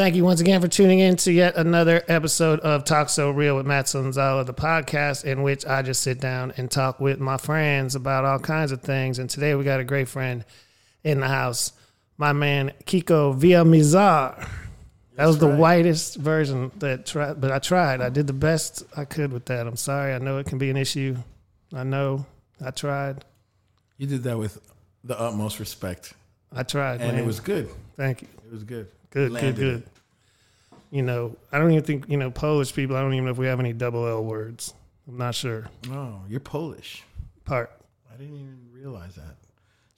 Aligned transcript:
Thank 0.00 0.14
you 0.14 0.24
once 0.24 0.40
again 0.40 0.62
for 0.62 0.66
tuning 0.66 0.98
in 0.98 1.16
to 1.16 1.30
yet 1.30 1.56
another 1.56 2.02
episode 2.08 2.58
of 2.60 2.84
Talk 2.84 3.10
So 3.10 3.30
Real 3.30 3.56
with 3.56 3.66
Matt 3.66 3.84
Sonzala, 3.84 4.46
the 4.46 4.54
podcast 4.54 5.26
in 5.26 5.42
which 5.42 5.66
I 5.66 5.82
just 5.82 6.02
sit 6.02 6.18
down 6.18 6.54
and 6.56 6.70
talk 6.70 7.00
with 7.00 7.20
my 7.20 7.36
friends 7.36 7.94
about 7.94 8.24
all 8.24 8.38
kinds 8.38 8.72
of 8.72 8.80
things. 8.80 9.18
And 9.18 9.28
today 9.28 9.54
we 9.54 9.62
got 9.62 9.78
a 9.78 9.84
great 9.84 10.08
friend 10.08 10.46
in 11.04 11.20
the 11.20 11.28
house, 11.28 11.74
my 12.16 12.32
man 12.32 12.72
Kiko 12.86 13.38
Villamizar. 13.38 14.48
That 15.16 15.26
was 15.26 15.36
the 15.36 15.54
whitest 15.54 16.16
version 16.16 16.72
that 16.78 17.04
tried, 17.04 17.38
but 17.38 17.52
I 17.52 17.58
tried. 17.58 18.00
I 18.00 18.08
did 18.08 18.26
the 18.26 18.32
best 18.32 18.84
I 18.96 19.04
could 19.04 19.34
with 19.34 19.44
that. 19.44 19.66
I'm 19.66 19.76
sorry. 19.76 20.14
I 20.14 20.18
know 20.18 20.38
it 20.38 20.46
can 20.46 20.56
be 20.56 20.70
an 20.70 20.78
issue. 20.78 21.14
I 21.74 21.84
know. 21.84 22.24
I 22.64 22.70
tried. 22.70 23.22
You 23.98 24.06
did 24.06 24.22
that 24.22 24.38
with 24.38 24.62
the 25.04 25.20
utmost 25.20 25.60
respect, 25.60 26.14
I 26.50 26.62
tried, 26.62 27.02
and 27.02 27.12
man. 27.12 27.22
it 27.22 27.26
was 27.26 27.40
good. 27.40 27.68
Thank 27.98 28.22
you. 28.22 28.28
It 28.46 28.50
was 28.50 28.64
good. 28.64 28.88
Good, 29.10 29.32
Landed 29.32 29.56
good, 29.56 29.82
good. 29.82 29.90
You 30.90 31.02
know, 31.02 31.36
I 31.52 31.58
don't 31.58 31.70
even 31.70 31.84
think 31.84 32.08
you 32.08 32.16
know 32.16 32.30
Polish 32.30 32.74
people. 32.74 32.96
I 32.96 33.00
don't 33.00 33.12
even 33.14 33.26
know 33.26 33.30
if 33.30 33.38
we 33.38 33.46
have 33.46 33.60
any 33.60 33.72
double 33.72 34.06
L 34.06 34.24
words. 34.24 34.74
I'm 35.08 35.18
not 35.18 35.34
sure. 35.34 35.66
Oh, 35.90 36.20
you're 36.28 36.40
Polish. 36.40 37.02
Part. 37.44 37.70
I 38.12 38.16
didn't 38.16 38.34
even 38.36 38.58
realize 38.72 39.14
that. 39.16 39.36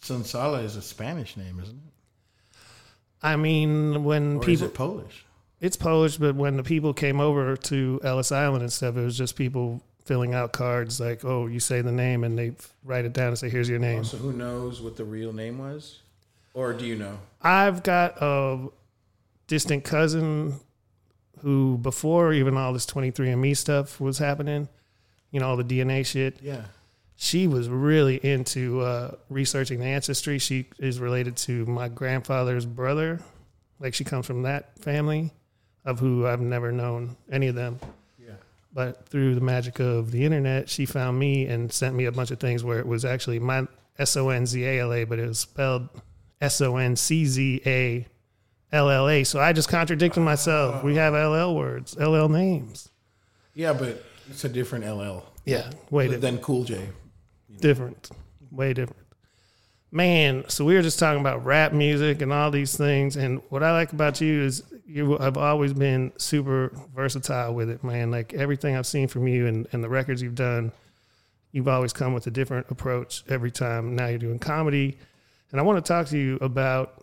Sonzala 0.03 0.65
is 0.65 0.77
a 0.77 0.83
Spanish 0.83 1.37
name, 1.37 1.61
isn't 1.63 1.77
it? 1.77 2.57
I 3.23 3.37
mean, 3.37 4.05
when 4.05 4.37
Or 4.39 4.41
is 4.41 4.47
people, 4.47 4.67
it 4.67 4.75
Polish? 4.75 5.25
it's 5.61 5.77
Polish, 5.77 6.17
but 6.17 6.35
when 6.35 6.57
the 6.57 6.63
people 6.63 6.93
came 6.93 7.21
over 7.21 7.57
to 7.57 8.01
Ellis 8.03 8.33
Island 8.33 8.63
and 8.63 8.73
stuff, 8.73 8.97
it 8.97 9.03
was 9.05 9.17
just 9.17 9.37
people 9.37 9.81
filling 10.05 10.35
out 10.35 10.53
cards 10.53 10.99
like, 10.99 11.25
"Oh, 11.25 11.47
you 11.47 11.61
say 11.61 11.81
the 11.81 11.93
name," 11.93 12.25
and 12.25 12.37
they 12.37 12.53
write 12.85 13.05
it 13.05 13.13
down 13.13 13.29
and 13.29 13.39
say, 13.39 13.49
"Here's 13.49 13.69
your 13.69 13.79
name." 13.79 14.03
So 14.05 14.17
who 14.17 14.33
knows 14.33 14.81
what 14.81 14.97
the 14.97 15.05
real 15.05 15.33
name 15.33 15.59
was, 15.59 16.01
or 16.55 16.73
do 16.73 16.85
you 16.85 16.97
know? 16.97 17.19
I've 17.41 17.83
got 17.85 18.17
a 18.21 18.69
distant 19.53 19.85
cousin 19.85 20.55
who, 21.43 21.77
before 21.77 22.33
even 22.33 22.57
all 22.57 22.73
this 22.73 22.87
23andMe 22.87 23.55
stuff 23.55 24.01
was 24.01 24.17
happening, 24.17 24.67
you 25.31 25.41
know, 25.41 25.49
all 25.49 25.59
the 25.59 25.65
DNA 25.65 26.07
shit, 26.07 26.39
Yeah. 26.41 26.63
she 27.17 27.47
was 27.47 27.69
really 27.69 28.17
into 28.25 28.81
uh, 28.81 29.15
researching 29.29 29.79
the 29.79 29.85
ancestry. 29.85 30.39
She 30.39 30.69
is 30.79 30.99
related 31.01 31.37
to 31.49 31.67
my 31.67 31.89
grandfather's 31.89 32.65
brother. 32.65 33.21
Like 33.79 33.93
she 33.93 34.05
comes 34.05 34.25
from 34.27 34.43
that 34.45 34.79
family 34.79 35.33
of 35.85 35.99
who 35.99 36.27
I've 36.27 36.41
never 36.41 36.73
known 36.73 37.17
any 37.31 37.49
of 37.49 37.55
them. 37.55 37.79
Yeah. 38.19 38.31
But 38.73 39.07
through 39.07 39.35
the 39.35 39.43
magic 39.43 39.81
of 39.81 40.13
the 40.13 40.25
internet, 40.25 40.71
she 40.71 40.87
found 40.87 41.19
me 41.19 41.45
and 41.47 41.71
sent 41.71 41.95
me 41.95 42.07
a 42.07 42.13
bunch 42.13 42.31
of 42.31 42.41
things 42.41 42.65
where 42.65 42.79
it 42.79 42.87
was 42.87 43.05
actually 43.05 43.39
my 43.39 43.67
S 43.99 44.17
O 44.17 44.31
N 44.31 44.47
Z 44.47 44.65
A 44.65 44.81
L 44.81 44.95
A, 44.95 45.05
but 45.05 45.19
it 45.19 45.27
was 45.29 45.41
spelled 45.41 45.89
S 46.41 46.61
O 46.63 46.77
N 46.79 46.97
C 46.97 47.27
Z 47.27 47.61
A 47.67 48.07
L 48.73 48.89
L 48.91 49.09
A. 49.09 49.25
So 49.25 49.39
I 49.41 49.53
just 49.53 49.69
contradicted 49.69 50.23
myself. 50.23 50.83
We 50.83 50.97
have 50.97 51.13
LL 51.15 51.55
words, 51.55 51.97
LL 51.99 52.29
names. 52.29 52.89
Yeah, 53.55 53.73
but 53.75 54.03
it's 54.31 54.45
a 54.45 54.49
different 54.49 54.85
LL 54.87 55.25
Yeah, 55.45 55.71
way 55.91 56.05
different. 56.05 56.23
than 56.23 56.39
Cool 56.39 56.65
J. 56.65 56.89
different, 57.61 58.11
way 58.51 58.73
different. 58.73 58.99
Man, 59.95 60.45
so 60.49 60.65
we 60.65 60.75
were 60.75 60.81
just 60.81 60.99
talking 60.99 61.21
about 61.21 61.45
rap 61.45 61.75
music 61.75 62.23
and 62.23 62.33
all 62.33 62.51
these 62.51 62.75
things, 62.75 63.17
and 63.17 63.43
what 63.51 63.63
I 63.63 63.73
like 63.73 63.93
about 63.93 64.23
you 64.23 64.43
is 64.43 64.63
you 64.87 65.19
have 65.19 65.37
always 65.37 65.75
been 65.75 66.13
super 66.17 66.73
versatile 66.95 67.55
with 67.55 67.69
it, 67.69 67.85
man. 67.85 68.11
Like 68.11 68.33
everything 68.33 68.75
I've 68.75 68.87
seen 68.87 69.07
from 69.07 69.29
you 69.29 69.47
and, 69.47 69.67
and 69.73 69.85
the 69.85 69.91
records 69.91 70.23
you've 70.23 70.35
done, 70.35 70.73
you've 71.51 71.69
always 71.69 71.93
come 71.93 72.15
with 72.15 72.27
a 72.27 72.31
different 72.31 72.71
approach 72.71 73.23
every 73.29 73.51
time. 73.51 73.95
Now 73.95 74.07
you're 74.07 74.19
doing 74.19 74.39
comedy, 74.39 74.97
and 75.51 75.61
I 75.61 75.63
want 75.63 75.85
to 75.85 75.87
talk 75.87 76.07
to 76.07 76.17
you 76.19 76.39
about 76.41 77.02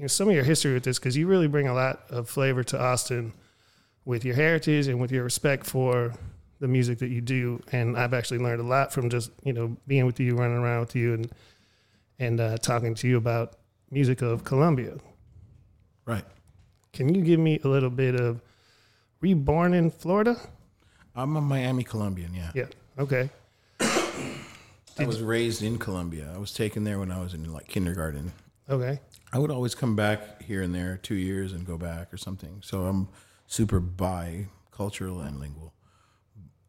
you 0.00 0.04
know 0.04 0.08
some 0.08 0.28
of 0.30 0.34
your 0.34 0.44
history 0.44 0.72
with 0.72 0.82
this 0.82 0.98
because 0.98 1.14
you 1.14 1.26
really 1.26 1.46
bring 1.46 1.68
a 1.68 1.74
lot 1.74 2.04
of 2.08 2.26
flavor 2.26 2.64
to 2.64 2.80
Austin 2.80 3.34
with 4.06 4.24
your 4.24 4.34
heritage 4.34 4.86
and 4.86 4.98
with 4.98 5.12
your 5.12 5.22
respect 5.22 5.66
for 5.66 6.14
the 6.58 6.66
music 6.66 7.00
that 7.00 7.10
you 7.10 7.20
do. 7.20 7.60
And 7.70 7.98
I've 7.98 8.14
actually 8.14 8.38
learned 8.38 8.62
a 8.62 8.64
lot 8.64 8.94
from 8.94 9.10
just 9.10 9.30
you 9.44 9.52
know 9.52 9.76
being 9.86 10.06
with 10.06 10.18
you, 10.18 10.36
running 10.36 10.56
around 10.56 10.80
with 10.80 10.96
you, 10.96 11.12
and 11.12 11.30
and 12.18 12.40
uh, 12.40 12.56
talking 12.56 12.94
to 12.94 13.08
you 13.08 13.18
about 13.18 13.56
music 13.90 14.22
of 14.22 14.42
Colombia. 14.42 14.96
Right. 16.06 16.24
Can 16.94 17.14
you 17.14 17.20
give 17.20 17.38
me 17.38 17.60
a 17.62 17.68
little 17.68 17.90
bit 17.90 18.14
of? 18.14 18.40
Were 19.20 19.28
you 19.28 19.36
born 19.36 19.74
in 19.74 19.90
Florida? 19.90 20.40
I'm 21.14 21.36
a 21.36 21.42
Miami 21.42 21.84
Colombian. 21.84 22.32
Yeah. 22.32 22.52
Yeah. 22.54 22.66
Okay. 22.98 23.28
I 23.80 25.04
was 25.04 25.20
raised 25.20 25.62
in 25.62 25.76
Colombia. 25.76 26.32
I 26.34 26.38
was 26.38 26.54
taken 26.54 26.84
there 26.84 26.98
when 26.98 27.12
I 27.12 27.20
was 27.20 27.34
in 27.34 27.52
like 27.52 27.68
kindergarten. 27.68 28.32
Okay. 28.70 29.00
I 29.32 29.38
would 29.38 29.50
always 29.50 29.74
come 29.74 29.96
back 29.96 30.42
here 30.42 30.62
and 30.62 30.74
there, 30.74 30.96
two 30.96 31.14
years, 31.16 31.52
and 31.52 31.66
go 31.66 31.76
back 31.76 32.14
or 32.14 32.16
something. 32.16 32.60
So 32.62 32.84
I'm 32.84 33.08
super 33.46 33.80
bi-cultural 33.80 35.20
and 35.20 35.40
lingual, 35.40 35.72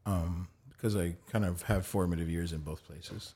um, 0.05 0.47
because 0.69 0.95
I 0.95 1.15
kind 1.31 1.45
of 1.45 1.61
have 1.63 1.85
formative 1.85 2.29
years 2.29 2.53
in 2.53 2.61
both 2.61 2.83
places. 2.85 3.35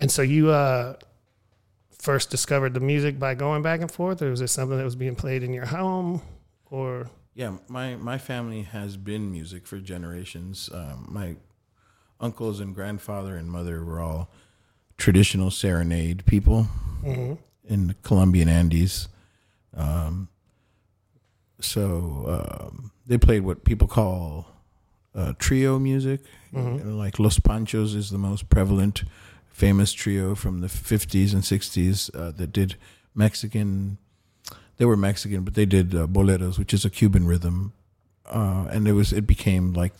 And 0.00 0.10
so 0.10 0.22
you 0.22 0.50
uh, 0.50 0.96
first 1.90 2.30
discovered 2.30 2.74
the 2.74 2.80
music 2.80 3.18
by 3.18 3.34
going 3.34 3.62
back 3.62 3.80
and 3.80 3.90
forth, 3.90 4.20
or 4.20 4.30
was 4.30 4.40
it 4.42 4.48
something 4.48 4.76
that 4.76 4.84
was 4.84 4.96
being 4.96 5.16
played 5.16 5.42
in 5.42 5.52
your 5.54 5.66
home, 5.66 6.20
or 6.70 7.08
Yeah, 7.34 7.56
my 7.68 7.96
my 7.96 8.18
family 8.18 8.62
has 8.62 8.96
been 8.96 9.30
music 9.30 9.66
for 9.66 9.78
generations. 9.78 10.70
Um, 10.72 11.06
my 11.08 11.36
uncles 12.20 12.60
and 12.60 12.74
grandfather 12.74 13.36
and 13.36 13.50
mother 13.50 13.84
were 13.84 14.00
all 14.00 14.30
traditional 14.96 15.50
serenade 15.50 16.24
people 16.26 16.68
in 17.68 17.88
the 17.88 17.94
Colombian 18.02 18.48
Andes. 18.48 19.08
Um, 19.76 20.28
so 21.60 22.68
um, 22.70 22.92
they 23.06 23.18
played 23.18 23.42
what 23.42 23.64
people 23.64 23.88
call 23.88 24.46
uh, 25.14 25.32
trio 25.38 25.78
music. 25.78 26.20
Know, 26.52 26.96
like 26.96 27.18
Los 27.18 27.38
Panchos 27.38 27.94
is 27.94 28.10
the 28.10 28.18
most 28.18 28.48
prevalent, 28.48 29.04
famous 29.48 29.92
trio 29.92 30.34
from 30.34 30.60
the 30.60 30.66
50s 30.66 31.32
and 31.32 31.42
60s 31.42 32.14
uh, 32.14 32.30
that 32.32 32.52
did 32.52 32.76
Mexican. 33.14 33.98
They 34.76 34.84
were 34.84 34.96
Mexican, 34.96 35.42
but 35.42 35.54
they 35.54 35.66
did 35.66 35.94
uh, 35.94 36.06
boleros, 36.06 36.58
which 36.58 36.74
is 36.74 36.84
a 36.84 36.90
Cuban 36.90 37.26
rhythm, 37.26 37.72
uh, 38.26 38.66
and 38.70 38.88
it 38.88 38.92
was 38.92 39.12
it 39.12 39.26
became 39.26 39.72
like 39.72 39.92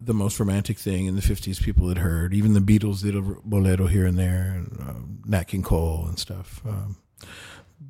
the 0.00 0.14
most 0.14 0.38
romantic 0.38 0.78
thing 0.78 1.06
in 1.06 1.16
the 1.16 1.22
50s 1.22 1.62
people 1.62 1.88
had 1.88 1.98
heard. 1.98 2.32
Even 2.32 2.52
the 2.52 2.60
Beatles 2.60 3.02
did 3.02 3.16
a 3.16 3.20
bolero 3.20 3.86
here 3.86 4.06
and 4.06 4.18
there, 4.18 4.54
and 4.56 4.80
um, 4.80 5.22
Nat 5.26 5.44
King 5.44 5.62
Cole 5.62 6.06
and 6.06 6.18
stuff. 6.18 6.60
Um, 6.66 6.96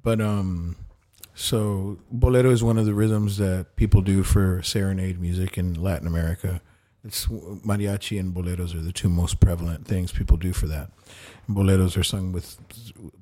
but 0.02 0.20
um, 0.20 0.76
so 1.34 1.98
bolero 2.10 2.50
is 2.50 2.64
one 2.64 2.78
of 2.78 2.86
the 2.86 2.94
rhythms 2.94 3.36
that 3.36 3.76
people 3.76 4.00
do 4.00 4.22
for 4.22 4.62
serenade 4.62 5.20
music 5.20 5.58
in 5.58 5.74
Latin 5.74 6.06
America. 6.06 6.60
It's 7.04 7.26
mariachi 7.26 8.18
and 8.18 8.34
boleros 8.34 8.74
are 8.74 8.80
the 8.80 8.92
two 8.92 9.08
most 9.08 9.38
prevalent 9.38 9.86
things 9.86 10.10
people 10.10 10.36
do 10.36 10.52
for 10.52 10.66
that. 10.66 10.90
Boleros 11.48 11.96
are 11.96 12.02
sung 12.02 12.32
with 12.32 12.58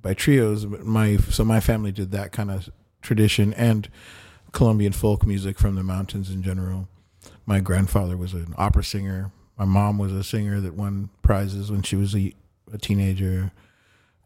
by 0.00 0.14
trios. 0.14 0.64
My 0.64 1.18
so 1.18 1.44
my 1.44 1.60
family 1.60 1.92
did 1.92 2.10
that 2.12 2.32
kind 2.32 2.50
of 2.50 2.70
tradition 3.02 3.52
and 3.52 3.88
Colombian 4.52 4.92
folk 4.92 5.26
music 5.26 5.58
from 5.58 5.74
the 5.74 5.82
mountains 5.82 6.30
in 6.30 6.42
general. 6.42 6.88
My 7.46 7.60
grandfather 7.60 8.16
was 8.16 8.34
an 8.34 8.54
opera 8.58 8.84
singer. 8.84 9.30
My 9.56 9.64
mom 9.64 9.98
was 9.98 10.12
a 10.12 10.24
singer 10.24 10.60
that 10.60 10.74
won 10.74 11.08
prizes 11.22 11.70
when 11.70 11.82
she 11.82 11.96
was 11.96 12.14
a, 12.14 12.34
a 12.72 12.78
teenager. 12.78 13.52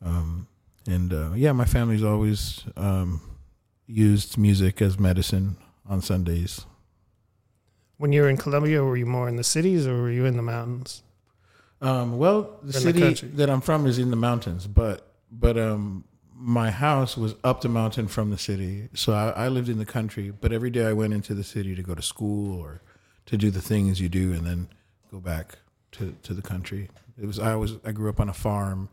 Um, 0.04 0.48
and 0.86 1.12
uh, 1.12 1.30
yeah, 1.36 1.52
my 1.52 1.66
family's 1.66 2.02
always 2.02 2.64
um, 2.76 3.20
used 3.86 4.38
music 4.38 4.80
as 4.82 4.98
medicine 4.98 5.56
on 5.88 6.00
Sundays. 6.00 6.64
when 7.98 8.12
you 8.12 8.22
were 8.22 8.30
in 8.30 8.36
Colombia, 8.38 8.82
were 8.82 8.96
you 8.96 9.06
more 9.06 9.28
in 9.28 9.36
the 9.36 9.44
cities 9.44 9.86
or 9.86 10.00
were 10.02 10.10
you 10.10 10.24
in 10.24 10.36
the 10.36 10.42
mountains? 10.42 11.02
Um, 11.82 12.18
well, 12.18 12.58
the 12.62 12.72
the 12.72 12.80
city 12.80 13.00
country. 13.00 13.28
that 13.34 13.50
I'm 13.50 13.60
from 13.60 13.86
is 13.86 13.98
in 13.98 14.10
the 14.10 14.16
mountains, 14.16 14.66
but 14.66 15.06
but 15.30 15.58
um, 15.58 16.04
my 16.34 16.70
house 16.70 17.16
was 17.16 17.34
up 17.44 17.60
the 17.60 17.68
mountain 17.68 18.08
from 18.08 18.30
the 18.30 18.38
city, 18.38 18.88
so 18.94 19.12
I, 19.12 19.44
I 19.44 19.48
lived 19.48 19.68
in 19.68 19.78
the 19.78 19.86
country. 19.86 20.30
But 20.30 20.52
every 20.52 20.70
day 20.70 20.86
I 20.86 20.92
went 20.92 21.12
into 21.14 21.34
the 21.34 21.44
city 21.44 21.74
to 21.74 21.82
go 21.82 21.94
to 21.94 22.02
school 22.02 22.58
or 22.60 22.82
to 23.26 23.36
do 23.36 23.50
the 23.50 23.60
things 23.60 24.00
you 24.00 24.08
do, 24.08 24.32
and 24.32 24.46
then 24.46 24.68
go 25.10 25.20
back 25.20 25.58
to, 25.92 26.14
to 26.22 26.34
the 26.34 26.42
country. 26.42 26.88
It 27.20 27.26
was 27.26 27.38
I 27.38 27.54
was 27.54 27.76
I 27.84 27.92
grew 27.92 28.08
up 28.08 28.20
on 28.20 28.28
a 28.28 28.34
farm, 28.34 28.88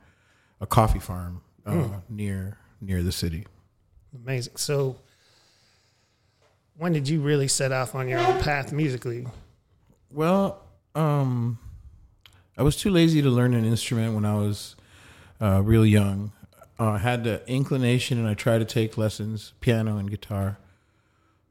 a 0.59 0.68
coffee 0.68 1.00
farm 1.00 1.41
uh, 1.65 1.88
near 2.09 2.57
near 2.81 3.03
the 3.03 3.12
city. 3.12 3.45
Amazing. 4.15 4.56
So, 4.57 4.97
when 6.77 6.94
did 6.94 7.07
you 7.07 7.21
really 7.21 7.47
set 7.47 7.71
off 7.71 7.95
on 7.95 8.07
your 8.07 8.19
own 8.19 8.41
path 8.41 8.71
musically? 8.71 9.27
Well, 10.12 10.63
um, 10.95 11.59
I 12.57 12.63
was 12.63 12.75
too 12.75 12.89
lazy 12.89 13.21
to 13.21 13.29
learn 13.29 13.53
an 13.53 13.65
instrument 13.65 14.15
when 14.15 14.25
I 14.25 14.35
was 14.35 14.75
uh, 15.41 15.62
real 15.63 15.85
young. 15.85 16.31
Uh, 16.79 16.91
I 16.91 16.97
had 17.00 17.24
the 17.24 17.47
inclination, 17.47 18.18
and 18.18 18.27
I 18.27 18.33
tried 18.33 18.59
to 18.59 18.65
take 18.65 18.97
lessons, 18.97 19.53
piano 19.59 19.97
and 19.97 20.09
guitar, 20.09 20.57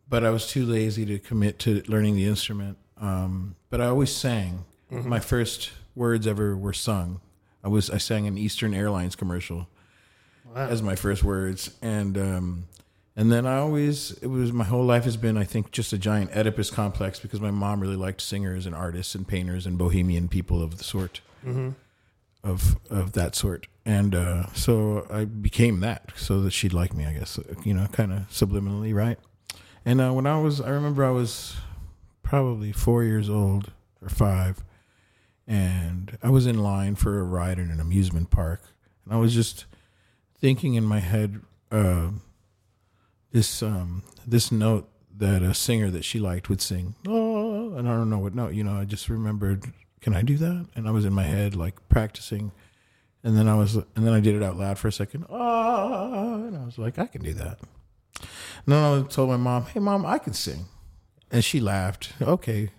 but 0.09 0.25
I 0.25 0.31
was 0.31 0.47
too 0.49 0.65
lazy 0.67 1.05
to 1.07 1.19
commit 1.19 1.59
to 1.61 1.83
learning 1.89 2.17
the 2.17 2.25
instrument. 2.27 2.79
Um, 3.01 3.57
but 3.71 3.81
I 3.81 3.87
always 3.87 4.11
sang. 4.15 4.65
My 4.91 5.21
first 5.21 5.71
words 5.95 6.27
ever 6.27 6.57
were 6.57 6.73
sung. 6.73 7.21
I 7.65 7.69
was 7.69 7.91
I 7.91 7.99
sang 7.99 8.27
an 8.27 8.39
Eastern 8.39 8.73
Airlines 8.75 9.17
commercial 9.17 9.69
Wow. 10.55 10.69
as 10.69 10.81
my 10.81 10.95
first 10.95 11.25
words, 11.25 11.71
and 11.83 12.17
um, 12.17 12.65
And 13.17 13.33
then 13.33 13.47
I 13.47 13.57
always, 13.57 14.13
it 14.23 14.29
was 14.29 14.53
my 14.53 14.65
whole 14.65 14.85
life 14.85 15.05
has 15.05 15.17
been, 15.17 15.37
I 15.37 15.45
think, 15.45 15.71
just 15.73 15.93
a 15.93 15.99
giant 15.99 16.31
Oedipus 16.37 16.71
complex 16.71 17.19
because 17.19 17.41
my 17.41 17.51
mom 17.51 17.81
really 17.81 17.97
liked 17.97 18.21
singers 18.21 18.65
and 18.67 18.75
artists 18.75 19.15
and 19.15 19.27
painters 19.27 19.67
and 19.67 19.77
bohemian 19.79 20.29
people 20.29 20.63
of 20.63 20.79
the 20.79 20.85
sort, 20.85 21.21
of 22.45 22.77
of 22.91 23.13
that 23.13 23.35
sort. 23.35 23.67
And 23.85 24.15
uh, 24.15 24.53
so 24.53 25.07
I 25.11 25.25
became 25.25 25.81
that 25.81 26.13
so 26.17 26.41
that 26.43 26.53
she'd 26.53 26.73
like 26.73 26.95
me, 26.95 27.07
I 27.07 27.13
guess, 27.15 27.39
you 27.65 27.75
know, 27.75 27.87
kind 27.93 28.13
of 28.13 28.29
subliminally, 28.29 28.95
right? 28.95 29.19
And 29.87 30.01
uh, 30.01 30.11
when 30.11 30.27
I 30.27 30.41
was, 30.41 30.61
I 30.61 30.71
remember 30.71 31.05
I 31.05 31.11
was 31.11 31.55
probably 32.25 32.73
four 32.73 33.05
years 33.05 33.31
old 33.31 33.71
or 34.03 34.09
five, 34.09 34.65
and 35.47 36.19
I 36.25 36.29
was 36.29 36.45
in 36.45 36.59
line 36.59 36.97
for 36.97 37.21
a 37.21 37.23
ride 37.23 37.61
in 37.61 37.71
an 37.71 37.79
amusement 37.79 38.31
park, 38.31 38.63
and 39.05 39.15
I 39.15 39.17
was 39.17 39.33
just 39.33 39.67
thinking 40.37 40.75
in 40.75 40.83
my 40.83 40.99
head 40.99 41.41
uh, 41.71 42.09
this 43.31 43.63
um, 43.63 44.03
this 44.27 44.51
note 44.51 44.89
that 45.17 45.43
a 45.43 45.55
singer 45.55 45.89
that 45.91 46.05
she 46.05 46.19
liked 46.19 46.49
would 46.49 46.61
sing. 46.61 46.97
Oh, 47.07 47.75
and 47.75 47.89
I 47.89 47.93
don't 47.93 48.11
know 48.11 48.19
what 48.19 48.35
note. 48.35 48.55
You 48.55 48.65
know, 48.65 48.75
I 48.75 48.87
just 48.87 49.09
remembered. 49.09 49.73
Can 50.01 50.15
I 50.15 50.23
do 50.23 50.37
that? 50.37 50.67
And 50.75 50.89
I 50.89 50.91
was 50.91 51.05
in 51.05 51.13
my 51.13 51.23
head 51.25 51.55
like 51.55 51.89
practicing, 51.89 52.51
and 53.23 53.37
then 53.37 53.47
I 53.47 53.55
was, 53.55 53.77
and 53.77 53.87
then 54.05 54.13
I 54.13 54.19
did 54.19 54.35
it 54.35 54.43
out 54.43 54.57
loud 54.57 54.79
for 54.79 54.89
a 54.89 54.93
second. 54.93 55.27
Ah, 55.31 56.35
and 56.35 56.57
I 56.57 56.65
was 56.65 56.77
like, 56.77 56.99
I 56.99 57.07
can 57.07 57.23
do 57.23 57.35
that. 57.35 57.61
And 58.21 58.75
then 58.75 58.83
I 58.83 59.03
told 59.03 59.31
my 59.31 59.37
mom, 59.37 59.65
"Hey, 59.67 59.81
mom, 59.81 60.05
I 60.07 60.19
can 60.19 60.33
sing," 60.33 60.67
and 61.31 61.45
she 61.45 61.61
laughed. 61.61 62.13
Okay, 62.23 62.71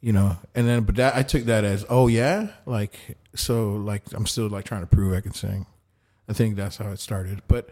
you 0.00 0.12
know. 0.12 0.36
And 0.54 0.68
then, 0.68 0.84
but 0.84 0.96
that 0.96 1.14
I 1.16 1.22
took 1.22 1.44
that 1.44 1.64
as, 1.64 1.84
oh 1.88 2.08
yeah, 2.08 2.48
like 2.66 3.16
so, 3.34 3.74
like 3.74 4.02
I'm 4.12 4.26
still 4.26 4.48
like 4.48 4.64
trying 4.64 4.82
to 4.82 4.86
prove 4.86 5.14
I 5.14 5.20
can 5.20 5.34
sing. 5.34 5.66
I 6.28 6.32
think 6.32 6.56
that's 6.56 6.76
how 6.76 6.90
it 6.90 6.98
started. 7.00 7.42
But 7.48 7.70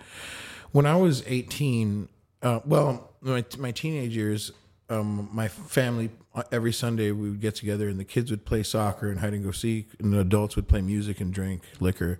when 0.72 0.86
I 0.86 0.96
was 0.96 1.22
18, 1.26 2.08
uh, 2.42 2.60
well, 2.64 3.12
my, 3.20 3.44
my 3.58 3.70
teenage 3.70 4.14
years, 4.16 4.52
um, 4.88 5.28
my 5.32 5.48
family 5.48 6.10
uh, 6.34 6.42
every 6.52 6.72
Sunday 6.72 7.10
we 7.12 7.30
would 7.30 7.40
get 7.40 7.54
together 7.54 7.88
and 7.88 7.98
the 7.98 8.04
kids 8.04 8.30
would 8.30 8.44
play 8.44 8.62
soccer 8.62 9.10
and 9.10 9.20
hide 9.20 9.34
and 9.34 9.44
go 9.44 9.50
seek, 9.50 9.88
and 9.98 10.12
the 10.12 10.20
adults 10.20 10.56
would 10.56 10.68
play 10.68 10.80
music 10.80 11.20
and 11.20 11.32
drink 11.32 11.62
liquor, 11.80 12.18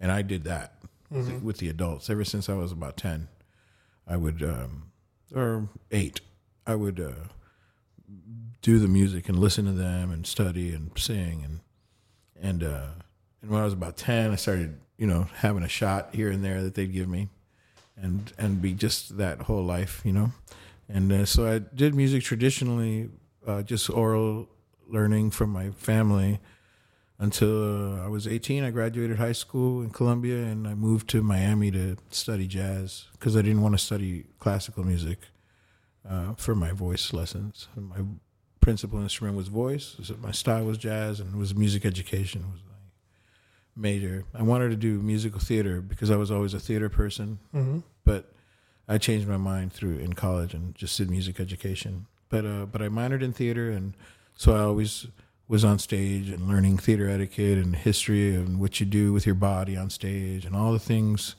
and 0.00 0.10
I 0.10 0.22
did 0.22 0.44
that 0.44 0.74
with, 1.10 1.28
the, 1.28 1.38
with 1.38 1.58
the 1.58 1.68
adults 1.68 2.10
ever 2.10 2.24
since 2.24 2.48
I 2.48 2.54
was 2.54 2.72
about 2.72 2.96
10. 2.96 3.28
I 4.12 4.16
would, 4.18 4.42
um, 4.42 4.92
or 5.34 5.70
eight, 5.90 6.20
I 6.66 6.74
would 6.74 7.00
uh, 7.00 7.28
do 8.60 8.78
the 8.78 8.86
music 8.86 9.26
and 9.30 9.38
listen 9.38 9.64
to 9.64 9.72
them 9.72 10.10
and 10.10 10.26
study 10.26 10.74
and 10.74 10.90
sing 10.96 11.42
and 11.42 11.60
and 12.38 12.62
uh, 12.62 12.88
and 13.40 13.50
when 13.50 13.62
I 13.62 13.64
was 13.64 13.72
about 13.72 13.96
10, 13.96 14.30
I 14.30 14.36
started 14.36 14.78
you 14.98 15.06
know 15.06 15.28
having 15.36 15.62
a 15.62 15.68
shot 15.68 16.10
here 16.14 16.30
and 16.30 16.44
there 16.44 16.62
that 16.62 16.74
they'd 16.74 16.92
give 16.92 17.08
me 17.08 17.30
and 17.96 18.30
and 18.36 18.60
be 18.60 18.74
just 18.74 19.16
that 19.16 19.40
whole 19.40 19.64
life, 19.64 20.02
you 20.04 20.12
know. 20.12 20.32
And 20.90 21.10
uh, 21.10 21.24
so 21.24 21.46
I 21.46 21.60
did 21.60 21.94
music 21.94 22.22
traditionally, 22.22 23.08
uh, 23.46 23.62
just 23.62 23.88
oral 23.88 24.46
learning 24.86 25.30
from 25.30 25.48
my 25.48 25.70
family 25.70 26.38
until 27.22 27.94
uh, 28.00 28.04
I 28.04 28.08
was 28.08 28.26
18. 28.26 28.64
I 28.64 28.70
graduated 28.70 29.16
high 29.18 29.32
school 29.44 29.80
in 29.82 29.90
Colombia, 29.90 30.38
and 30.44 30.66
I 30.66 30.74
moved 30.74 31.08
to 31.10 31.22
Miami 31.22 31.70
to 31.70 31.96
study 32.10 32.46
jazz 32.46 33.06
because 33.12 33.36
I 33.36 33.42
didn't 33.42 33.62
want 33.62 33.74
to 33.74 33.78
study 33.78 34.24
classical 34.40 34.84
music 34.84 35.18
uh, 36.08 36.34
for 36.36 36.54
my 36.54 36.72
voice 36.72 37.12
lessons. 37.12 37.68
And 37.76 37.88
my 37.88 38.00
principal 38.60 39.00
instrument 39.00 39.36
was 39.36 39.48
voice. 39.48 39.96
So 40.02 40.16
my 40.20 40.32
style 40.32 40.64
was 40.64 40.78
jazz, 40.78 41.20
and 41.20 41.34
it 41.34 41.38
was 41.38 41.54
music 41.54 41.84
education 41.86 42.40
was 42.52 42.60
my 42.68 42.80
major. 43.76 44.24
I 44.34 44.42
wanted 44.42 44.70
to 44.70 44.76
do 44.76 45.00
musical 45.00 45.40
theater 45.40 45.80
because 45.80 46.10
I 46.10 46.16
was 46.16 46.30
always 46.30 46.54
a 46.54 46.60
theater 46.60 46.88
person, 46.88 47.38
Mm-hmm. 47.54 47.78
but 48.04 48.32
I 48.88 48.98
changed 48.98 49.28
my 49.28 49.36
mind 49.36 49.72
through 49.72 49.98
in 49.98 50.12
college 50.14 50.54
and 50.54 50.74
just 50.74 50.98
did 50.98 51.08
music 51.08 51.38
education. 51.38 52.06
But 52.28 52.44
uh, 52.44 52.66
but 52.66 52.82
I 52.82 52.88
minored 52.88 53.22
in 53.22 53.32
theater, 53.32 53.70
and 53.70 53.94
so 54.34 54.54
I 54.56 54.60
always 54.60 55.06
was 55.48 55.64
on 55.64 55.78
stage 55.78 56.28
and 56.28 56.48
learning 56.48 56.78
theater 56.78 57.08
etiquette 57.08 57.58
and 57.58 57.76
history 57.76 58.34
and 58.34 58.58
what 58.60 58.80
you 58.80 58.86
do 58.86 59.12
with 59.12 59.26
your 59.26 59.34
body 59.34 59.76
on 59.76 59.90
stage 59.90 60.44
and 60.44 60.56
all 60.56 60.72
the 60.72 60.78
things 60.78 61.36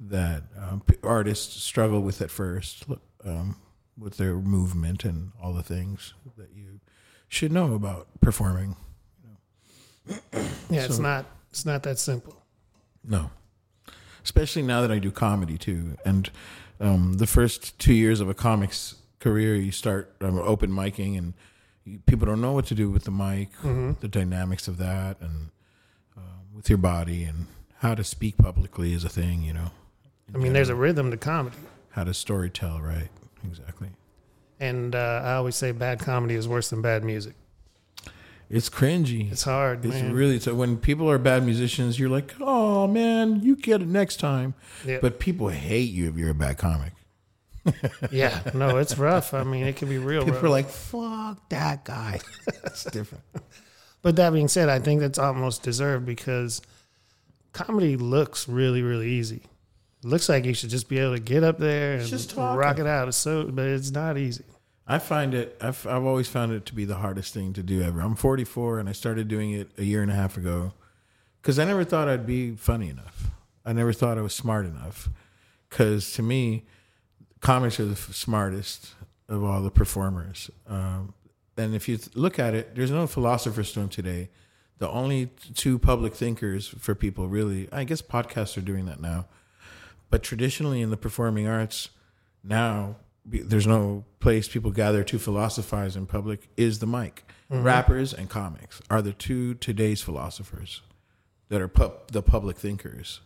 that 0.00 0.44
um, 0.58 0.80
p- 0.80 0.96
artists 1.02 1.62
struggle 1.62 2.00
with 2.00 2.22
at 2.22 2.30
first, 2.30 2.84
um, 3.24 3.56
with 3.98 4.16
their 4.16 4.34
movement 4.36 5.04
and 5.04 5.32
all 5.42 5.52
the 5.52 5.62
things 5.62 6.14
that 6.36 6.50
you 6.54 6.80
should 7.28 7.52
know 7.52 7.74
about 7.74 8.08
performing. 8.20 8.76
Yeah, 10.70 10.84
it's 10.84 10.98
not 10.98 11.26
it's 11.50 11.66
not 11.66 11.82
that 11.82 11.98
simple. 11.98 12.42
No. 13.04 13.30
Especially 14.22 14.62
now 14.62 14.80
that 14.82 14.90
I 14.90 14.98
do 14.98 15.10
comedy 15.10 15.58
too. 15.58 15.96
And 16.04 16.30
um, 16.80 17.14
the 17.14 17.26
first 17.26 17.78
two 17.78 17.94
years 17.94 18.20
of 18.20 18.28
a 18.28 18.34
comic's 18.34 18.96
career, 19.20 19.54
you 19.54 19.72
start 19.72 20.14
um, 20.20 20.38
open 20.38 20.70
micing 20.70 21.16
and 21.18 21.34
people 22.06 22.26
don't 22.26 22.40
know 22.40 22.52
what 22.52 22.66
to 22.66 22.74
do 22.74 22.90
with 22.90 23.04
the 23.04 23.10
mic, 23.10 23.50
the 23.62 24.08
dynamics 24.08 24.68
of 24.68 24.76
that, 24.78 25.20
and 25.20 25.50
um, 26.16 26.22
with 26.54 26.68
your 26.68 26.78
body, 26.78 27.24
and 27.24 27.46
how 27.78 27.94
to 27.94 28.04
speak 28.04 28.36
publicly 28.38 28.92
is 28.92 29.04
a 29.04 29.08
thing, 29.08 29.42
you 29.42 29.52
know. 29.52 29.70
I 30.34 30.38
mean, 30.38 30.52
there's 30.52 30.68
a 30.68 30.74
rhythm 30.74 31.10
to 31.10 31.16
comedy, 31.16 31.56
How 31.90 32.04
to 32.04 32.12
story 32.14 32.50
tell, 32.50 32.80
right? 32.80 33.08
Exactly. 33.46 33.88
and 34.60 34.94
uh, 34.94 35.22
I 35.24 35.34
always 35.34 35.54
say 35.56 35.70
bad 35.72 36.00
comedy 36.00 36.34
is 36.34 36.46
worse 36.48 36.70
than 36.70 36.82
bad 36.82 37.04
music. 37.04 37.34
It's 38.50 38.70
cringy. 38.70 39.30
It's 39.30 39.44
hard, 39.44 39.84
It's 39.84 39.94
man. 39.94 40.12
really 40.14 40.40
so 40.40 40.54
when 40.54 40.78
people 40.78 41.08
are 41.10 41.18
bad 41.18 41.44
musicians, 41.44 41.98
you're 42.00 42.08
like, 42.08 42.34
oh 42.40 42.86
man, 42.86 43.40
you 43.42 43.54
get 43.56 43.82
it 43.82 43.88
next 43.88 44.16
time. 44.20 44.54
Yeah. 44.86 44.98
But 45.02 45.18
people 45.18 45.48
hate 45.50 45.90
you 45.90 46.08
if 46.08 46.16
you're 46.16 46.30
a 46.30 46.34
bad 46.34 46.56
comic. 46.58 46.92
Yeah, 48.10 48.40
no, 48.54 48.78
it's 48.78 48.96
rough. 48.98 49.34
I 49.34 49.44
mean, 49.44 49.66
it 49.66 49.76
can 49.76 49.88
be 49.88 49.98
real 49.98 50.20
People 50.22 50.34
rough. 50.36 50.44
are 50.44 50.48
like, 50.48 50.68
fuck 50.68 51.48
that 51.50 51.84
guy. 51.84 52.20
That's 52.62 52.84
different. 52.84 53.24
But 54.02 54.16
that 54.16 54.32
being 54.32 54.48
said, 54.48 54.68
I 54.68 54.78
think 54.78 55.00
that's 55.00 55.18
almost 55.18 55.64
deserved 55.64 56.06
because 56.06 56.62
comedy 57.52 57.96
looks 57.96 58.48
really, 58.48 58.80
really 58.80 59.08
easy. 59.10 59.42
It 60.04 60.08
looks 60.08 60.28
like 60.28 60.44
you 60.44 60.54
should 60.54 60.70
just 60.70 60.88
be 60.88 60.98
able 61.00 61.14
to 61.16 61.20
get 61.20 61.42
up 61.42 61.58
there 61.58 61.94
and 61.98 62.06
just 62.06 62.30
talking. 62.30 62.56
rock 62.58 62.78
it 62.78 62.86
out. 62.86 63.08
It's 63.08 63.16
so, 63.16 63.44
but 63.46 63.66
it's 63.66 63.90
not 63.90 64.16
easy. 64.16 64.44
I 64.86 64.98
find 65.00 65.34
it. 65.34 65.56
I've 65.60 65.84
I've 65.86 66.04
always 66.04 66.28
found 66.28 66.52
it 66.52 66.64
to 66.66 66.74
be 66.74 66.84
the 66.84 66.94
hardest 66.94 67.34
thing 67.34 67.52
to 67.54 67.62
do 67.62 67.82
ever. 67.82 68.00
I'm 68.00 68.14
44 68.14 68.78
and 68.78 68.88
I 68.88 68.92
started 68.92 69.26
doing 69.26 69.50
it 69.50 69.70
a 69.76 69.82
year 69.82 70.00
and 70.02 70.10
a 70.10 70.14
half 70.14 70.36
ago 70.36 70.72
because 71.42 71.58
I 71.58 71.64
never 71.64 71.82
thought 71.84 72.08
I'd 72.08 72.24
be 72.26 72.52
funny 72.54 72.88
enough. 72.88 73.30
I 73.66 73.72
never 73.72 73.92
thought 73.92 74.16
I 74.16 74.22
was 74.22 74.32
smart 74.32 74.64
enough. 74.64 75.08
Because 75.68 76.12
to 76.12 76.22
me, 76.22 76.64
comics 77.40 77.78
are 77.80 77.84
the 77.84 77.92
f- 77.92 78.14
smartest 78.14 78.94
of 79.28 79.42
all 79.44 79.62
the 79.62 79.70
performers. 79.70 80.50
Um, 80.66 81.14
and 81.56 81.74
if 81.74 81.88
you 81.88 81.96
th- 81.96 82.16
look 82.16 82.38
at 82.38 82.54
it, 82.54 82.74
there's 82.74 82.90
no 82.90 83.06
philosopher's 83.06 83.68
stone 83.68 83.88
today. 83.88 84.30
The 84.78 84.88
only 84.88 85.30
two 85.54 85.78
public 85.78 86.14
thinkers 86.14 86.68
for 86.68 86.94
people 86.94 87.28
really, 87.28 87.68
I 87.72 87.84
guess 87.84 88.00
podcasts 88.00 88.56
are 88.56 88.60
doing 88.62 88.86
that 88.86 89.00
now. 89.00 89.26
But 90.10 90.22
traditionally 90.22 90.80
in 90.80 90.90
the 90.90 90.96
performing 90.96 91.46
arts, 91.48 91.90
now 92.44 92.96
there's 93.24 93.66
no 93.66 94.04
place 94.20 94.48
people 94.48 94.70
gather 94.70 95.04
to 95.04 95.18
philosophize 95.18 95.96
in 95.96 96.06
public 96.06 96.48
is 96.56 96.78
the 96.78 96.86
mic. 96.86 97.24
Rappers 97.50 98.12
and 98.14 98.28
comics 98.28 98.80
are 98.90 99.02
the 99.02 99.12
two 99.12 99.54
today's 99.54 100.00
philosophers 100.00 100.82
that 101.48 101.60
are 101.60 101.68
pu- 101.68 101.92
the 102.12 102.22
public 102.22 102.56
thinkers, 102.58 103.20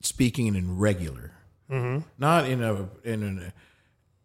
speaking 0.00 0.46
in 0.54 0.78
regular, 0.78 1.32
not 1.70 2.48
in 2.48 2.62
a 2.62 2.88
in 3.04 3.22
an 3.22 3.52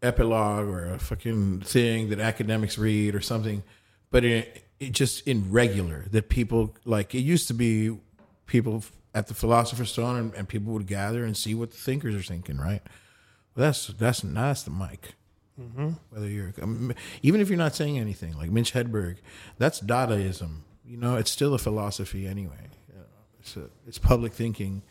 epilogue 0.01 0.67
or 0.67 0.93
a 0.93 0.99
fucking 0.99 1.61
thing 1.61 2.09
that 2.09 2.19
academics 2.19 2.77
read 2.77 3.15
or 3.15 3.21
something, 3.21 3.63
but 4.11 4.23
in 4.23 4.45
it 4.79 4.91
just 4.91 5.25
in 5.27 5.51
regular 5.51 6.05
that 6.11 6.29
people 6.29 6.75
like. 6.85 7.15
It 7.15 7.21
used 7.21 7.47
to 7.47 7.53
be 7.53 7.97
people 8.45 8.83
at 9.13 9.27
the 9.27 9.33
Philosopher's 9.33 9.91
Stone 9.91 10.17
and, 10.17 10.33
and 10.33 10.47
people 10.49 10.73
would 10.73 10.87
gather 10.87 11.23
and 11.23 11.37
see 11.37 11.53
what 11.55 11.71
the 11.71 11.77
thinkers 11.77 12.15
are 12.15 12.23
thinking, 12.23 12.57
right? 12.57 12.81
Well, 13.55 13.65
that's 13.67 13.87
that's 13.87 14.21
that's 14.21 14.63
the 14.63 14.71
mic. 14.71 15.13
Whether 16.09 16.27
you're 16.29 16.53
um, 16.61 16.93
even 17.21 17.39
if 17.39 17.49
you're 17.49 17.59
not 17.59 17.75
saying 17.75 17.99
anything, 17.99 18.35
like 18.37 18.49
Mitch 18.49 18.73
Hedberg, 18.73 19.17
that's 19.57 19.79
Dadaism. 19.79 20.61
You 20.85 20.97
know, 20.97 21.15
it's 21.15 21.29
still 21.31 21.53
a 21.53 21.59
philosophy 21.59 22.25
anyway. 22.27 22.69
You 22.89 22.95
know, 22.95 23.05
It's 23.39 23.55
a, 23.55 23.69
it's 23.87 23.99
public 23.99 24.33
thinking 24.33 24.81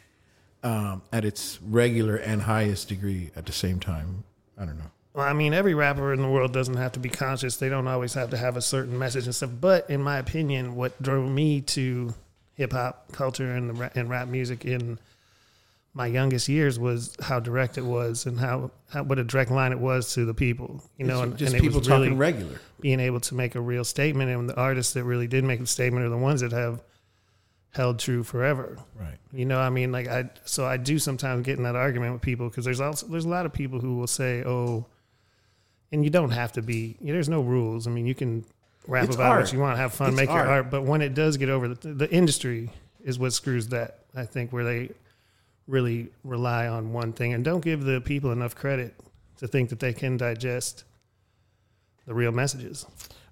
um, 0.63 1.03
at 1.13 1.25
its 1.25 1.59
regular 1.63 2.17
and 2.17 2.43
highest 2.43 2.89
degree 2.89 3.31
at 3.35 3.47
the 3.47 3.53
same 3.53 3.81
time. 3.81 4.25
I 4.59 4.65
don't 4.65 4.79
know. 4.79 4.91
Well, 5.15 5.27
I 5.27 5.33
mean, 5.35 5.53
every 5.53 5.75
rapper 5.75 6.13
in 6.15 6.23
the 6.23 6.29
world 6.29 6.53
doesn't 6.53 6.77
have 6.77 6.93
to 6.93 7.01
be 7.01 7.11
conscious. 7.11 7.57
They 7.57 7.69
don't 7.69 7.87
always 7.87 8.15
have 8.15 8.31
to 8.31 8.37
have 8.37 8.57
a 8.57 8.63
certain 8.63 8.99
message 8.99 9.27
and 9.27 9.35
stuff. 9.35 9.51
But 9.61 9.91
in 9.91 10.03
my 10.03 10.19
opinion, 10.19 10.75
what 10.75 11.01
drove 11.03 11.31
me 11.31 11.61
to 11.63 12.15
hip 12.55 12.73
hop 12.73 13.13
culture 13.13 13.53
and 13.53 13.71
the 13.71 13.75
ra- 13.75 13.91
and 13.95 14.09
rap 14.09 14.29
music 14.29 14.65
in 14.65 14.99
my 15.95 16.07
youngest 16.07 16.49
years 16.49 16.79
was 16.79 17.15
how 17.21 17.41
direct 17.41 17.77
it 17.77 17.83
was 17.85 18.25
and 18.25 18.41
how, 18.41 18.71
how 18.89 19.03
what 19.03 19.19
a 19.19 19.25
direct 19.25 19.51
line 19.51 19.73
it 19.73 19.79
was 19.79 20.15
to 20.15 20.25
the 20.25 20.33
people. 20.33 20.83
You 20.97 21.07
know, 21.07 21.23
and, 21.23 21.37
just 21.37 21.53
and 21.53 21.63
people 21.63 21.83
talking 21.83 22.05
really 22.05 22.17
regular. 22.17 22.61
being 22.81 23.01
able 23.01 23.21
to 23.21 23.35
make 23.35 23.55
a 23.55 23.61
real 23.61 23.85
statement. 23.85 24.31
And 24.31 24.49
the 24.49 24.57
artists 24.57 24.95
that 24.95 25.05
really 25.05 25.27
did 25.27 25.45
make 25.45 25.61
a 25.61 25.67
statement 25.67 26.07
are 26.07 26.11
the 26.11 26.17
ones 26.17 26.41
that 26.41 26.53
have 26.53 26.81
held 27.73 27.99
true 27.99 28.23
forever. 28.23 28.79
Right. 28.99 29.19
You 29.33 29.45
know, 29.47 29.59
I 29.59 29.71
mean, 29.71 29.93
like 29.93 30.09
I 30.09 30.31
so 30.45 30.65
I 30.67 30.77
do 30.77 30.99
sometimes 30.99 31.45
get 31.45 31.57
in 31.59 31.65
that 31.65 31.77
argument 31.77 32.13
with 32.13 32.23
people 32.23 32.49
because 32.49 32.65
there's 32.65 32.81
also 32.81 33.07
there's 33.07 33.25
a 33.25 33.29
lot 33.31 33.47
of 33.47 33.53
people 33.53 33.81
who 33.81 33.97
will 33.97 34.07
say, 34.07 34.43
"Oh," 34.45 34.87
and 35.91 36.05
you 36.05 36.11
don't 36.11 36.31
have 36.31 36.53
to 36.53 36.63
be. 36.63 36.97
You 37.01 37.09
know, 37.09 37.13
there's 37.15 37.29
no 37.29 37.41
rules. 37.41 37.87
I 37.87 37.91
mean, 37.91 38.07
you 38.07 38.15
can 38.15 38.45
rap 38.87 39.07
It's 39.07 39.15
about 39.15 39.31
art. 39.33 39.41
what 39.43 39.53
you 39.53 39.59
want, 39.59 39.79
have 39.79 39.93
fun, 39.95 40.09
It's 40.09 40.17
make 40.17 40.29
art. 40.31 40.45
your 40.47 40.55
art. 40.55 40.71
But 40.71 40.83
when 40.83 41.03
it 41.03 41.15
does 41.15 41.37
get 41.37 41.49
over, 41.49 41.69
the, 41.69 41.95
the 41.95 42.11
industry 42.11 42.71
is 43.05 43.19
what 43.19 43.33
screws 43.33 43.69
that. 43.69 44.01
I 44.15 44.25
think 44.27 44.53
where 44.53 44.65
they 44.65 44.91
really 45.67 46.09
rely 46.25 46.67
on 46.67 46.93
one 46.93 47.13
thing 47.13 47.33
and 47.33 47.45
don't 47.45 47.63
give 47.65 47.85
the 47.85 48.01
people 48.01 48.33
enough 48.33 48.55
credit 48.55 48.95
to 49.39 49.47
think 49.47 49.71
that 49.71 49.79
they 49.81 49.93
can 49.93 50.17
digest 50.17 50.85
the 52.07 52.13
real 52.13 52.33
messages. 52.33 52.85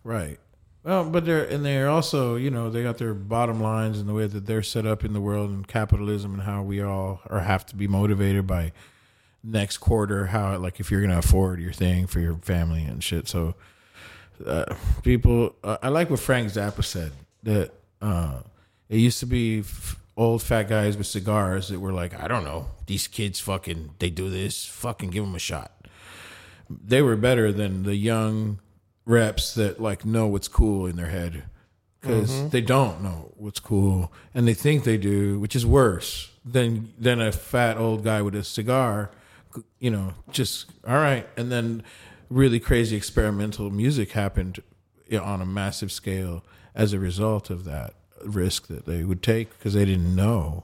Right. 0.04 0.38
Well, 0.82 1.04
but 1.04 1.26
they're 1.26 1.44
and 1.44 1.64
they're 1.64 1.88
also, 1.88 2.36
you 2.36 2.50
know, 2.50 2.70
they 2.70 2.82
got 2.82 2.98
their 2.98 3.12
bottom 3.12 3.62
lines 3.62 3.98
and 3.98 4.08
the 4.08 4.14
way 4.14 4.26
that 4.26 4.46
they're 4.46 4.62
set 4.62 4.86
up 4.86 5.04
in 5.04 5.12
the 5.12 5.20
world 5.20 5.50
and 5.50 5.66
capitalism 5.66 6.34
and 6.34 6.42
how 6.42 6.62
we 6.62 6.82
all 6.82 7.20
or 7.28 7.40
have 7.40 7.66
to 7.66 7.76
be 7.76 7.86
motivated 7.86 8.46
by 8.46 8.72
next 9.42 9.78
quarter 9.78 10.26
how 10.26 10.56
like 10.58 10.80
if 10.80 10.90
you're 10.90 11.00
gonna 11.00 11.18
afford 11.18 11.60
your 11.60 11.72
thing 11.72 12.06
for 12.06 12.20
your 12.20 12.34
family 12.36 12.82
and 12.82 13.04
shit. 13.04 13.28
So 13.28 13.54
uh, 14.46 14.74
people, 15.02 15.54
uh, 15.62 15.76
I 15.82 15.88
like 15.88 16.08
what 16.08 16.20
Frank 16.20 16.48
Zappa 16.48 16.82
said 16.82 17.12
that 17.42 17.72
uh, 18.00 18.40
it 18.88 18.98
used 18.98 19.20
to 19.20 19.26
be 19.26 19.60
f- 19.60 20.00
old 20.16 20.42
fat 20.42 20.64
guys 20.64 20.96
with 20.96 21.06
cigars 21.06 21.68
that 21.68 21.78
were 21.78 21.92
like, 21.92 22.18
I 22.18 22.26
don't 22.26 22.44
know, 22.44 22.68
these 22.86 23.06
kids 23.06 23.38
fucking 23.38 23.96
they 23.98 24.08
do 24.08 24.30
this, 24.30 24.64
fucking 24.64 25.10
give 25.10 25.24
them 25.24 25.34
a 25.34 25.38
shot 25.38 25.72
they 26.70 27.02
were 27.02 27.16
better 27.16 27.52
than 27.52 27.82
the 27.82 27.96
young 27.96 28.60
reps 29.10 29.54
that 29.54 29.80
like 29.80 30.04
know 30.04 30.26
what's 30.26 30.48
cool 30.48 30.86
in 30.86 30.96
their 30.96 31.10
head 31.10 31.44
because 32.00 32.30
mm-hmm. 32.30 32.48
they 32.48 32.60
don't 32.60 33.02
know 33.02 33.32
what's 33.36 33.60
cool 33.60 34.12
and 34.34 34.46
they 34.46 34.54
think 34.54 34.84
they 34.84 34.96
do, 34.96 35.38
which 35.38 35.56
is 35.56 35.66
worse 35.66 36.30
than 36.44 36.92
than 36.98 37.20
a 37.20 37.32
fat 37.32 37.76
old 37.76 38.04
guy 38.04 38.22
with 38.22 38.34
a 38.34 38.44
cigar. 38.44 39.10
You 39.80 39.90
know, 39.90 40.14
just 40.30 40.70
all 40.86 40.94
right, 40.94 41.28
and 41.36 41.50
then 41.50 41.82
really 42.28 42.60
crazy 42.60 42.96
experimental 42.96 43.70
music 43.70 44.12
happened 44.12 44.62
on 45.12 45.40
a 45.40 45.46
massive 45.46 45.90
scale 45.90 46.44
as 46.74 46.92
a 46.92 47.00
result 47.00 47.50
of 47.50 47.64
that 47.64 47.94
risk 48.24 48.68
that 48.68 48.86
they 48.86 49.02
would 49.02 49.22
take 49.22 49.50
because 49.58 49.74
they 49.74 49.84
didn't 49.84 50.14
know 50.14 50.62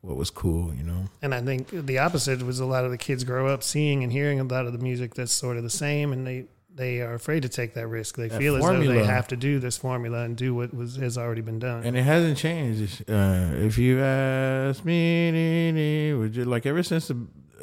what 0.00 0.16
was 0.16 0.30
cool. 0.30 0.74
You 0.74 0.82
know. 0.82 1.04
And 1.22 1.32
I 1.32 1.40
think 1.40 1.68
the 1.70 1.98
opposite 1.98 2.42
was 2.42 2.58
a 2.58 2.66
lot 2.66 2.84
of 2.84 2.90
the 2.90 2.98
kids 2.98 3.22
grow 3.22 3.46
up 3.46 3.62
seeing 3.62 4.02
and 4.02 4.12
hearing 4.12 4.40
a 4.40 4.44
lot 4.44 4.66
of 4.66 4.72
the 4.72 4.78
music 4.80 5.14
that's 5.14 5.32
sort 5.32 5.56
of 5.56 5.62
the 5.62 5.70
same, 5.70 6.12
and 6.12 6.26
they 6.26 6.46
they 6.74 7.00
are 7.00 7.14
afraid 7.14 7.42
to 7.42 7.48
take 7.48 7.74
that 7.74 7.86
risk. 7.88 8.16
They 8.16 8.28
That 8.28 8.38
feel 8.38 8.56
as 8.56 8.62
though 8.64 8.78
they 8.78 9.04
have 9.04 9.28
to 9.28 9.36
do 9.36 9.58
this 9.58 9.76
formula 9.76 10.22
and 10.24 10.36
do 10.36 10.54
what 10.54 10.72
was 10.74 10.96
has 10.96 11.16
already 11.18 11.40
been 11.40 11.58
done. 11.58 11.82
and 11.84 11.96
it 11.96 12.02
hasn't 12.02 12.36
changed. 12.38 13.02
Uh, 13.10 13.50
if 13.54 13.78
you 13.78 14.00
ask 14.00 14.84
me, 14.84 16.14
would 16.14 16.36
you 16.36 16.44
like 16.44 16.66
ever 16.66 16.82
since 16.82 17.08
the 17.08 17.16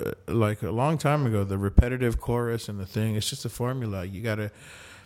uh, 0.04 0.12
like 0.28 0.62
a 0.64 0.72
long 0.72 0.98
time 0.98 1.26
ago, 1.26 1.44
the 1.46 1.58
repetitive 1.58 2.20
chorus 2.20 2.68
and 2.68 2.80
the 2.80 2.86
thing, 2.86 3.16
it's 3.16 3.30
just 3.30 3.46
a 3.46 3.50
formula. 3.50 4.04
You 4.06 4.22
gotta 4.22 4.52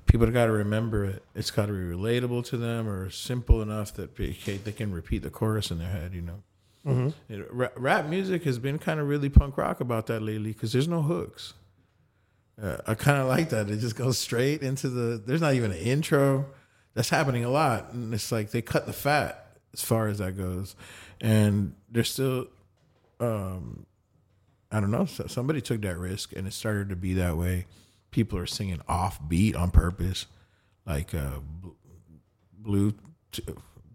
people 0.08 0.26
got 0.32 0.48
to 0.48 0.52
remember 0.52 1.06
it. 1.06 1.24
It's 1.36 1.52
got 1.52 1.68
to 1.68 1.74
be 1.74 1.78
relatable 1.96 2.44
to 2.46 2.58
them 2.58 2.88
or 2.90 3.12
simple 3.12 3.62
enough 3.62 3.94
that 3.94 4.16
they 4.16 4.34
can- 4.34 4.60
they 4.64 4.72
can 4.72 4.92
repeat 4.92 5.22
the 5.22 5.30
chorus 5.30 5.70
in 5.70 5.78
their 5.78 5.90
head. 5.92 6.14
You 6.16 6.22
know, 6.24 6.44
Mhm. 6.88 7.14
You 7.28 7.38
know, 7.54 7.70
rap 7.76 8.08
music 8.08 8.44
has 8.46 8.58
been 8.58 8.80
kind 8.80 9.00
of 9.00 9.08
really 9.08 9.30
punk 9.30 9.56
rock 9.58 9.80
about 9.82 10.08
that 10.08 10.22
lately 10.24 10.52
because 10.54 10.72
there's 10.74 10.88
no 10.88 11.04
hooks. 11.04 11.54
Uh, 12.62 12.78
I 12.88 12.94
kind 12.96 13.20
of 13.20 13.28
like 13.28 13.50
that. 13.50 13.70
It 13.70 13.78
just 13.78 13.96
goes 13.96 14.18
straight 14.18 14.62
into 14.62 14.90
the. 14.90 15.18
There's 15.18 15.42
not 15.42 15.54
even 15.54 15.72
an 15.72 15.78
intro. 15.78 16.46
That's 16.94 17.10
happening 17.10 17.46
a 17.46 17.50
lot, 17.50 17.94
and 17.94 18.14
it's 18.14 18.32
like 18.32 18.52
they 18.52 18.62
cut 18.62 18.86
the 18.86 18.94
fat 18.94 19.58
as 19.74 19.82
far 19.84 20.08
as 20.08 20.18
that 20.18 20.38
goes, 20.38 20.76
and 21.22 21.76
they're 21.90 22.04
still. 22.04 22.48
Um, 23.20 23.86
I 24.72 24.80
don't 24.80 24.92
know. 24.92 25.06
Somebody 25.06 25.62
took 25.62 25.82
that 25.82 25.98
risk, 25.98 26.34
and 26.36 26.48
it 26.48 26.54
started 26.54 26.90
to 26.90 26.96
be 26.96 27.14
that 27.14 27.38
way. 27.38 27.66
People 28.12 28.38
are 28.40 28.46
singing 28.46 28.82
off 28.88 29.20
beat 29.28 29.56
on 29.56 29.72
purpose, 29.72 30.26
like 30.86 31.14
uh, 31.14 31.40
bl- 31.62 31.70
blue, 32.58 32.94
t- 33.32 33.44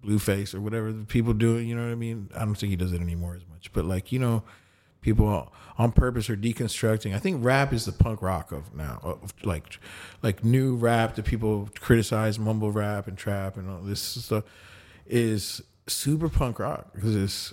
Blueface 0.04 0.54
or 0.54 0.60
whatever 0.60 0.92
the 0.92 1.04
people 1.04 1.32
do. 1.32 1.58
You 1.58 1.74
know 1.74 1.84
what 1.84 1.92
I 1.92 1.96
mean? 1.96 2.30
I 2.34 2.40
don't 2.40 2.54
think 2.54 2.70
he 2.70 2.76
does 2.76 2.92
it 2.92 3.00
anymore 3.00 3.34
as 3.34 3.46
much, 3.48 3.72
but 3.72 3.84
like 3.84 4.12
you 4.12 4.18
know, 4.18 4.42
people 5.00 5.52
on 5.76 5.92
purpose 5.92 6.30
or 6.30 6.36
deconstructing. 6.36 7.14
I 7.14 7.18
think 7.18 7.44
rap 7.44 7.72
is 7.72 7.84
the 7.84 7.92
punk 7.92 8.22
rock 8.22 8.52
of 8.52 8.74
now, 8.74 9.00
of 9.02 9.34
like 9.44 9.78
like 10.22 10.44
new 10.44 10.76
rap 10.76 11.16
that 11.16 11.24
people 11.24 11.68
criticize, 11.80 12.38
mumble 12.38 12.70
rap 12.70 13.06
and 13.06 13.18
trap 13.18 13.56
and 13.56 13.68
all 13.68 13.80
this 13.80 14.00
stuff 14.00 14.44
is 15.06 15.62
super 15.86 16.28
punk 16.28 16.58
rock 16.58 16.92
because 16.94 17.14
it's 17.14 17.52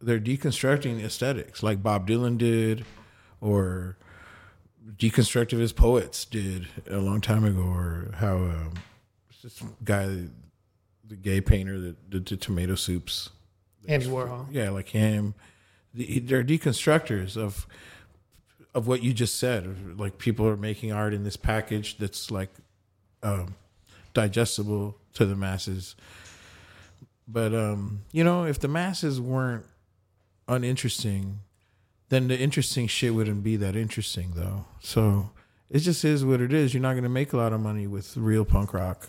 they're 0.00 0.20
deconstructing 0.20 1.02
aesthetics 1.02 1.62
like 1.62 1.82
Bob 1.82 2.08
Dylan 2.08 2.36
did, 2.36 2.84
or 3.40 3.96
deconstructivist 4.96 5.76
poets 5.76 6.24
did 6.24 6.66
a 6.90 6.98
long 6.98 7.20
time 7.20 7.44
ago, 7.44 7.62
or 7.62 8.10
how 8.16 8.36
um, 8.36 8.74
this 9.42 9.62
guy, 9.84 10.06
the 11.04 11.16
gay 11.16 11.40
painter 11.40 11.78
that 11.80 12.10
did 12.10 12.26
the 12.26 12.36
tomato 12.36 12.74
soups. 12.74 13.30
Andy 13.88 14.06
Warhol. 14.06 14.46
Yeah, 14.50 14.70
like 14.70 14.88
him. 14.88 15.34
The- 15.94 16.20
They're 16.20 16.44
deconstructors 16.44 17.36
of 17.36 17.66
of 18.74 18.86
what 18.86 19.02
you 19.02 19.12
just 19.12 19.36
said. 19.36 19.98
Like 19.98 20.18
people 20.18 20.46
are 20.48 20.56
making 20.56 20.92
art 20.92 21.12
in 21.12 21.24
this 21.24 21.36
package 21.36 21.98
that's 21.98 22.30
like 22.30 22.50
um, 23.22 23.54
digestible 24.14 24.96
to 25.14 25.26
the 25.26 25.36
masses. 25.36 25.94
But 27.28 27.54
um, 27.54 28.02
you 28.12 28.24
know, 28.24 28.44
if 28.44 28.58
the 28.58 28.68
masses 28.68 29.20
weren't 29.20 29.64
uninteresting, 30.48 31.40
then 32.08 32.28
the 32.28 32.38
interesting 32.38 32.86
shit 32.86 33.14
wouldn't 33.14 33.42
be 33.42 33.56
that 33.56 33.76
interesting, 33.76 34.32
though. 34.34 34.64
So 34.80 35.30
it 35.70 35.80
just 35.80 36.04
is 36.04 36.24
what 36.24 36.40
it 36.40 36.52
is. 36.52 36.74
You're 36.74 36.82
not 36.82 36.92
going 36.92 37.04
to 37.04 37.08
make 37.08 37.32
a 37.32 37.36
lot 37.36 37.52
of 37.52 37.60
money 37.60 37.86
with 37.86 38.16
real 38.16 38.44
punk 38.44 38.74
rock 38.74 39.08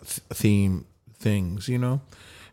th- 0.00 0.20
theme 0.32 0.86
things, 1.18 1.68
you 1.68 1.78
know. 1.78 2.00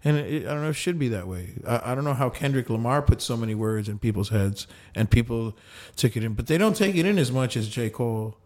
And 0.03 0.18
it, 0.18 0.46
I 0.46 0.53
don't 0.53 0.62
know. 0.63 0.70
If 0.70 0.77
it 0.77 0.79
should 0.79 0.98
be 0.98 1.10
that 1.10 1.27
way. 1.27 1.56
I, 1.68 1.91
I 1.91 1.96
don't 1.96 2.06
know 2.06 2.13
how 2.13 2.29
Kendrick 2.29 2.70
Lamar 2.70 3.01
put 3.01 3.22
so 3.22 3.36
many 3.36 3.53
words 3.53 3.89
in 3.89 4.00
people's 4.00 4.29
heads, 4.29 4.65
and 4.96 5.10
people 5.12 5.58
took 5.98 6.15
it 6.15 6.24
in, 6.24 6.34
but 6.34 6.48
they 6.48 6.58
don't 6.58 6.75
take 6.75 6.96
it 6.96 7.06
in 7.06 7.18
as 7.20 7.32
much 7.32 7.58
as 7.58 7.68
J. 7.68 7.89
Cole, 7.89 8.38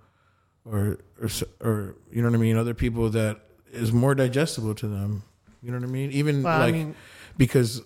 or 0.65 0.97
or 1.21 1.29
or 1.61 1.95
you 2.11 2.21
know 2.23 2.29
what 2.29 2.35
I 2.35 2.39
mean. 2.39 2.57
Other 2.57 2.73
people 2.73 3.09
that 3.11 3.39
is 3.71 3.91
more 3.93 4.15
digestible 4.15 4.73
to 4.75 4.87
them. 4.87 5.23
You 5.61 5.71
know 5.71 5.77
what 5.77 5.87
I 5.87 5.91
mean? 5.91 6.11
Even 6.11 6.41
Well, 6.43 6.53
I 6.53 6.65
like 6.65 6.73
mean- 6.73 6.95
because 7.37 7.81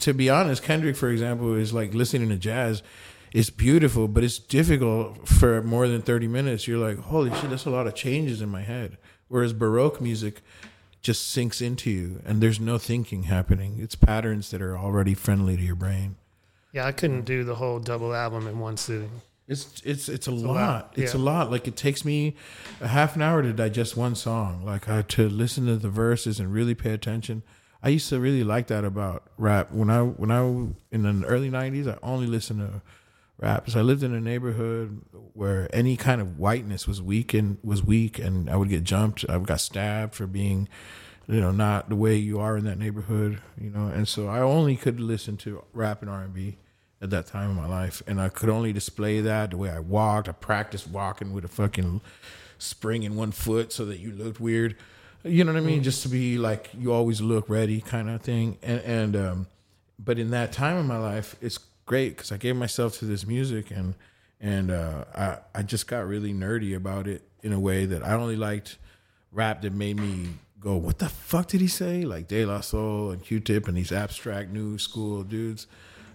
to 0.00 0.14
be 0.14 0.30
honest, 0.30 0.62
Kendrick, 0.62 0.96
for 0.96 1.10
example, 1.10 1.54
is 1.54 1.72
like 1.74 1.92
listening 1.94 2.30
to 2.30 2.36
jazz. 2.36 2.82
It's 3.34 3.50
beautiful, 3.50 4.08
but 4.08 4.24
it's 4.24 4.38
difficult 4.38 5.28
for 5.28 5.62
more 5.62 5.86
than 5.86 6.00
thirty 6.02 6.28
minutes. 6.28 6.66
You're 6.66 6.78
like, 6.78 6.98
holy 6.98 7.30
shit, 7.40 7.50
that's 7.50 7.66
a 7.66 7.70
lot 7.70 7.86
of 7.86 7.94
changes 7.94 8.40
in 8.40 8.48
my 8.48 8.62
head. 8.62 8.96
Whereas 9.28 9.52
Baroque 9.52 10.00
music 10.00 10.42
just 11.02 11.30
sinks 11.30 11.60
into 11.60 11.90
you, 11.90 12.22
and 12.24 12.40
there's 12.40 12.60
no 12.60 12.78
thinking 12.78 13.24
happening. 13.24 13.78
It's 13.80 13.94
patterns 13.96 14.50
that 14.50 14.62
are 14.62 14.78
already 14.78 15.14
friendly 15.14 15.56
to 15.56 15.62
your 15.62 15.74
brain. 15.74 16.16
Yeah, 16.72 16.86
I 16.86 16.92
couldn't 16.92 17.22
do 17.22 17.44
the 17.44 17.56
whole 17.56 17.80
double 17.80 18.14
album 18.14 18.46
in 18.46 18.58
one 18.58 18.76
sitting. 18.76 19.10
It's 19.48 19.82
it's 19.84 20.08
it's 20.08 20.26
a 20.28 20.30
lot. 20.30 20.54
lot, 20.54 20.94
It's 20.96 21.14
a 21.14 21.18
lot. 21.18 21.50
Like 21.50 21.66
it 21.66 21.76
takes 21.76 22.04
me 22.04 22.36
a 22.80 22.88
half 22.88 23.16
an 23.16 23.22
hour 23.22 23.42
to 23.42 23.52
digest 23.52 23.96
one 23.96 24.14
song. 24.14 24.64
Like 24.64 24.88
I 24.88 25.02
to 25.02 25.28
listen 25.28 25.66
to 25.66 25.76
the 25.76 25.90
verses 25.90 26.38
and 26.40 26.52
really 26.52 26.74
pay 26.74 26.92
attention. 26.92 27.42
I 27.82 27.88
used 27.88 28.08
to 28.10 28.20
really 28.20 28.44
like 28.44 28.68
that 28.68 28.84
about 28.84 29.24
rap. 29.36 29.72
When 29.72 29.90
I 29.90 30.02
when 30.02 30.30
I 30.30 30.40
in 30.92 31.02
the 31.02 31.26
early 31.26 31.50
'90s, 31.50 31.92
I 31.92 31.98
only 32.02 32.26
listened 32.26 32.60
to 32.60 32.80
rap. 33.42 33.68
So 33.68 33.80
I 33.80 33.82
lived 33.82 34.02
in 34.02 34.14
a 34.14 34.20
neighborhood 34.20 35.02
where 35.34 35.68
any 35.74 35.96
kind 35.96 36.20
of 36.20 36.38
whiteness 36.38 36.86
was 36.86 37.02
weak 37.02 37.34
and 37.34 37.58
was 37.62 37.82
weak, 37.82 38.18
and 38.18 38.48
I 38.48 38.56
would 38.56 38.68
get 38.68 38.84
jumped. 38.84 39.28
I 39.28 39.38
got 39.40 39.60
stabbed 39.60 40.14
for 40.14 40.26
being, 40.26 40.68
you 41.26 41.40
know, 41.40 41.50
not 41.50 41.88
the 41.88 41.96
way 41.96 42.14
you 42.14 42.38
are 42.38 42.56
in 42.56 42.64
that 42.64 42.78
neighborhood. 42.78 43.40
You 43.60 43.70
know, 43.70 43.88
and 43.88 44.06
so 44.06 44.28
I 44.28 44.40
only 44.40 44.76
could 44.76 45.00
listen 45.00 45.36
to 45.38 45.64
rap 45.72 46.02
and 46.02 46.10
R 46.10 46.22
and 46.22 46.32
B 46.32 46.58
at 47.00 47.10
that 47.10 47.26
time 47.26 47.50
in 47.50 47.56
my 47.56 47.66
life, 47.66 48.00
and 48.06 48.20
I 48.20 48.28
could 48.28 48.48
only 48.48 48.72
display 48.72 49.20
that 49.20 49.50
the 49.50 49.56
way 49.56 49.70
I 49.70 49.80
walked. 49.80 50.28
I 50.28 50.32
practiced 50.32 50.88
walking 50.88 51.32
with 51.32 51.44
a 51.44 51.48
fucking 51.48 52.00
spring 52.58 53.02
in 53.02 53.16
one 53.16 53.32
foot 53.32 53.72
so 53.72 53.84
that 53.86 53.98
you 53.98 54.12
looked 54.12 54.40
weird. 54.40 54.76
You 55.24 55.42
know 55.42 55.52
what 55.52 55.62
I 55.62 55.64
mean? 55.64 55.82
Just 55.82 56.04
to 56.04 56.08
be 56.08 56.38
like 56.38 56.70
you 56.78 56.92
always 56.92 57.20
look 57.20 57.48
ready, 57.48 57.80
kind 57.80 58.08
of 58.08 58.22
thing. 58.22 58.58
And 58.62 58.80
and 58.82 59.16
um, 59.16 59.46
but 59.98 60.18
in 60.18 60.30
that 60.30 60.52
time 60.52 60.76
in 60.76 60.86
my 60.86 60.98
life, 60.98 61.34
it's 61.40 61.58
great 61.86 62.16
because 62.16 62.32
I 62.32 62.36
gave 62.36 62.56
myself 62.56 62.98
to 62.98 63.04
this 63.04 63.26
music 63.26 63.70
and 63.70 63.94
and 64.40 64.70
uh, 64.70 65.04
I 65.14 65.38
I 65.54 65.62
just 65.62 65.86
got 65.86 66.06
really 66.06 66.32
nerdy 66.32 66.74
about 66.76 67.06
it 67.06 67.22
in 67.42 67.52
a 67.52 67.60
way 67.60 67.86
that 67.86 68.04
I 68.04 68.14
only 68.14 68.36
liked 68.36 68.78
rap 69.32 69.62
that 69.62 69.72
made 69.72 69.98
me 69.98 70.28
go, 70.62 70.76
what 70.76 70.98
the 70.98 71.08
fuck 71.08 71.48
did 71.48 71.60
he 71.60 71.66
say? 71.66 72.02
Like 72.02 72.28
De 72.28 72.44
La 72.44 72.60
Soul 72.60 73.10
and 73.10 73.22
Q-Tip 73.22 73.66
and 73.66 73.76
these 73.76 73.92
abstract 73.92 74.50
new 74.50 74.78
school 74.78 75.22
dudes. 75.22 75.66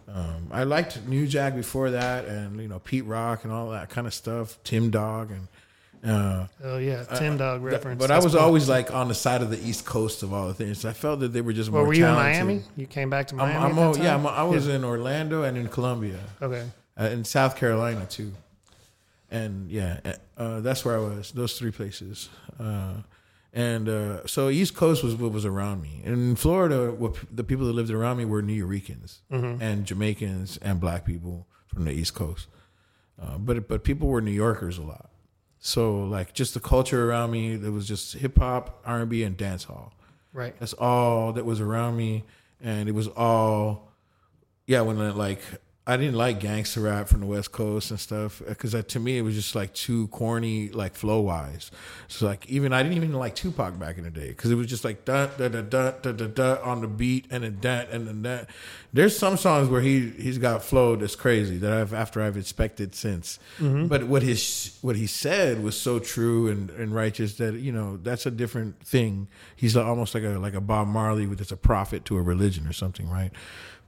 Um, 0.07 0.47
I 0.51 0.63
liked 0.63 1.05
New 1.05 1.27
Jack 1.27 1.53
before 1.53 1.91
that, 1.91 2.25
and 2.25 2.61
you 2.61 2.67
know 2.69 2.79
Pete 2.79 3.05
Rock 3.05 3.43
and 3.43 3.51
all 3.51 3.71
that 3.71 3.89
kind 3.89 4.07
of 4.07 4.13
stuff, 4.13 4.57
Tim 4.63 4.89
Dog, 4.89 5.31
and 5.31 5.49
Uh, 6.05 6.45
Oh 6.63 6.77
yeah, 6.77 7.03
Tim 7.03 7.37
Dog 7.37 7.63
reference. 7.63 7.99
but 7.99 8.11
I 8.11 8.19
was 8.19 8.33
cool. 8.33 8.41
always 8.41 8.69
like 8.69 8.91
on 8.93 9.07
the 9.07 9.15
side 9.15 9.41
of 9.41 9.49
the 9.49 9.59
East 9.67 9.85
Coast 9.85 10.23
of 10.23 10.31
all 10.33 10.47
the 10.47 10.53
things. 10.53 10.85
I 10.85 10.93
felt 10.93 11.19
that 11.21 11.33
they 11.33 11.41
were 11.41 11.53
just 11.53 11.69
Well, 11.69 11.81
more 11.81 11.87
were 11.87 11.93
you 11.93 12.05
in 12.05 12.13
talented. 12.13 12.45
Miami? 12.45 12.63
You 12.75 12.85
came 12.87 13.09
back 13.09 13.27
to 13.27 13.33
I'm, 13.35 13.37
Miami. 13.49 13.65
I'm 13.65 13.79
all- 13.79 13.93
that 13.93 14.03
yeah. 14.03 14.15
I'm, 14.15 14.27
I 14.27 14.43
was 14.43 14.67
in 14.67 14.83
Orlando 14.83 15.43
and 15.43 15.57
in 15.57 15.67
Columbia, 15.67 16.19
Okay. 16.41 16.65
uh, 16.99 17.05
in 17.05 17.23
South 17.25 17.55
Carolina 17.55 18.05
too, 18.05 18.31
and 19.29 19.69
yeah, 19.69 19.99
uh, 20.37 20.59
that's 20.61 20.85
where 20.85 20.95
I 20.95 20.99
was. 21.01 21.31
Those 21.31 21.57
three 21.57 21.71
places, 21.71 22.29
uh, 22.59 22.93
and 23.53 23.89
uh, 23.89 24.25
so 24.27 24.49
East 24.49 24.75
Coast 24.75 25.03
was 25.03 25.15
what 25.15 25.31
was 25.31 25.45
around 25.45 25.81
me. 25.81 26.01
And 26.05 26.13
in 26.13 26.35
Florida, 26.35 26.91
what, 26.91 27.15
the 27.35 27.43
people 27.43 27.65
that 27.65 27.73
lived 27.73 27.89
around 27.91 28.17
me 28.17 28.25
were 28.25 28.41
New 28.41 28.53
Yorkers 28.53 29.21
and 29.31 29.85
Jamaicans 29.85 30.57
and 30.57 30.79
Black 30.79 31.05
people 31.05 31.47
from 31.65 31.85
the 31.85 31.91
East 31.91 32.13
Coast. 32.13 32.47
Uh, 33.21 33.37
but 33.39 33.67
but 33.67 33.83
people 33.83 34.07
were 34.07 34.21
New 34.21 34.31
Yorkers 34.31 34.77
a 34.77 34.83
lot. 34.83 35.09
So 35.67 36.05
like 36.05 36.33
just 36.33 36.53
the 36.53 36.61
culture 36.61 37.09
around 37.09 37.31
me, 37.31 37.57
there 37.57 37.73
was 37.73 37.85
just 37.85 38.13
hip 38.13 38.37
hop, 38.37 38.81
R 38.85 39.01
and 39.01 39.09
B, 39.09 39.23
and 39.23 39.35
dance 39.35 39.65
hall. 39.65 39.91
Right. 40.31 40.55
That's 40.57 40.71
all 40.71 41.33
that 41.33 41.45
was 41.45 41.59
around 41.59 41.97
me, 41.97 42.23
and 42.61 42.87
it 42.87 42.93
was 42.93 43.09
all, 43.09 43.91
yeah. 44.65 44.79
When 44.79 44.97
I, 45.01 45.09
like 45.09 45.41
I 45.89 45.95
didn't 45.95 46.15
like 46.15 46.41
gangster 46.41 46.81
rap 46.81 47.07
from 47.07 47.21
the 47.21 47.25
West 47.25 47.53
Coast 47.53 47.91
and 47.91 47.99
stuff 47.99 48.41
because 48.45 48.75
to 48.83 48.99
me 48.99 49.17
it 49.17 49.21
was 49.21 49.35
just 49.35 49.55
like 49.55 49.73
too 49.73 50.09
corny, 50.09 50.67
like 50.67 50.95
flow 50.95 51.21
wise. 51.21 51.71
So 52.09 52.25
like 52.25 52.45
even 52.47 52.73
I 52.73 52.83
didn't 52.83 52.97
even 52.97 53.13
like 53.13 53.35
Tupac 53.35 53.79
back 53.79 53.97
in 53.97 54.03
the 54.03 54.09
day 54.09 54.27
because 54.27 54.51
it 54.51 54.55
was 54.55 54.67
just 54.67 54.83
like 54.83 55.05
da 55.05 55.27
da 55.27 55.47
da 55.47 55.61
da 55.61 55.91
da 55.91 56.11
da 56.11 56.27
da 56.27 56.57
on 56.61 56.81
the 56.81 56.87
beat 56.87 57.27
and 57.31 57.45
then 57.45 57.59
that 57.61 57.89
and 57.89 58.05
then 58.05 58.21
that. 58.23 58.49
There's 58.91 59.17
some 59.17 59.37
songs 59.37 59.69
where 59.69 59.79
he 59.79 60.09
he's 60.09 60.37
got 60.37 60.61
flow 60.61 60.97
that's 60.97 61.15
crazy 61.15 61.57
that 61.59 61.71
I've 61.71 61.93
after 61.93 62.21
I've 62.21 62.35
expected 62.35 62.93
since. 62.93 63.39
Mm-hmm. 63.57 63.87
But 63.87 64.07
what 64.07 64.23
his 64.23 64.77
what 64.81 64.97
he 64.97 65.07
said 65.07 65.63
was 65.63 65.79
so 65.79 65.99
true 65.99 66.49
and, 66.49 66.69
and 66.71 66.93
righteous 66.93 67.35
that 67.35 67.53
you 67.53 67.71
know 67.71 67.95
that's 67.95 68.25
a 68.25 68.31
different 68.31 68.85
thing. 68.85 69.29
He's 69.55 69.77
almost 69.77 70.13
like 70.13 70.23
a 70.25 70.37
like 70.37 70.53
a 70.53 70.61
Bob 70.61 70.89
Marley 70.89 71.27
with 71.27 71.39
it's 71.39 71.53
a 71.53 71.57
prophet 71.57 72.03
to 72.05 72.17
a 72.17 72.21
religion 72.21 72.67
or 72.67 72.73
something, 72.73 73.09
right? 73.09 73.31